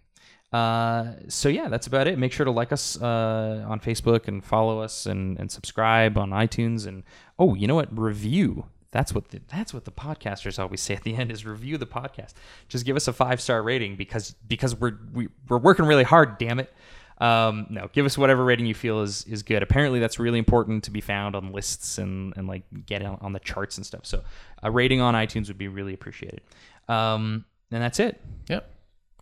Uh, 0.51 1.13
so 1.29 1.49
yeah, 1.49 1.67
that's 1.67 1.87
about 1.87 2.07
it. 2.07 2.19
Make 2.19 2.31
sure 2.31 2.43
to 2.43 2.51
like 2.51 2.71
us 2.71 3.01
uh, 3.01 3.65
on 3.67 3.79
Facebook 3.79 4.27
and 4.27 4.43
follow 4.45 4.79
us 4.81 5.07
and, 5.07 5.39
and 5.39 5.49
subscribe 5.51 6.15
on 6.17 6.29
iTunes. 6.29 6.85
And 6.85 7.03
oh, 7.39 7.55
you 7.55 7.65
know 7.67 7.73
what? 7.75 7.97
Review. 7.97 8.65
That's 8.93 9.11
what 9.11 9.29
the, 9.29 9.41
that's 9.47 9.73
what 9.73 9.85
the 9.85 9.91
podcasters 9.91 10.59
always 10.59 10.79
say 10.79 10.93
at 10.93 11.01
the 11.01 11.15
end 11.15 11.31
is 11.31 11.47
review 11.47 11.79
the 11.79 11.87
podcast. 11.87 12.33
Just 12.69 12.85
give 12.85 12.95
us 12.95 13.07
a 13.07 13.13
five 13.13 13.41
star 13.41 13.63
rating 13.63 13.95
because 13.95 14.35
because 14.47 14.75
we're 14.75 14.99
we, 15.11 15.29
we're 15.49 15.57
working 15.57 15.85
really 15.85 16.03
hard. 16.03 16.37
Damn 16.37 16.59
it. 16.59 16.71
Um, 17.17 17.65
no, 17.71 17.89
give 17.91 18.05
us 18.05 18.19
whatever 18.19 18.45
rating 18.45 18.67
you 18.67 18.75
feel 18.75 19.01
is 19.01 19.25
is 19.25 19.41
good. 19.41 19.63
Apparently, 19.63 19.99
that's 19.99 20.19
really 20.19 20.37
important 20.37 20.83
to 20.83 20.91
be 20.91 21.01
found 21.01 21.35
on 21.35 21.51
lists 21.51 21.97
and 21.97 22.37
and 22.37 22.47
like 22.47 22.65
get 22.85 23.03
on, 23.03 23.17
on 23.19 23.33
the 23.33 23.39
charts 23.39 23.77
and 23.77 23.85
stuff. 23.85 24.05
So 24.05 24.23
a 24.61 24.69
rating 24.69 25.01
on 25.01 25.15
iTunes 25.15 25.47
would 25.47 25.57
be 25.57 25.69
really 25.69 25.95
appreciated. 25.95 26.41
Um, 26.87 27.45
and 27.71 27.81
that's 27.81 27.99
it. 27.99 28.21
Yep. 28.47 28.69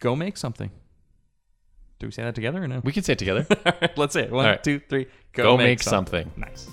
Go 0.02 0.18
make 0.18 0.36
something. 0.36 0.70
Do 2.00 2.08
we 2.08 2.12
say 2.12 2.24
that 2.24 2.36
together 2.36 2.62
or 2.62 2.68
no? 2.68 2.82
We 2.84 2.92
can 2.92 3.04
say 3.04 3.14
it 3.14 3.20
together. 3.20 3.48
Let's 3.96 4.14
say 4.14 4.24
it. 4.24 4.32
One, 4.32 4.46
right. 4.46 4.62
two, 4.62 4.82
three. 4.90 5.08
Go 5.32 5.56
make 5.56 5.82
something. 5.82 6.30
Nice. 6.36 6.68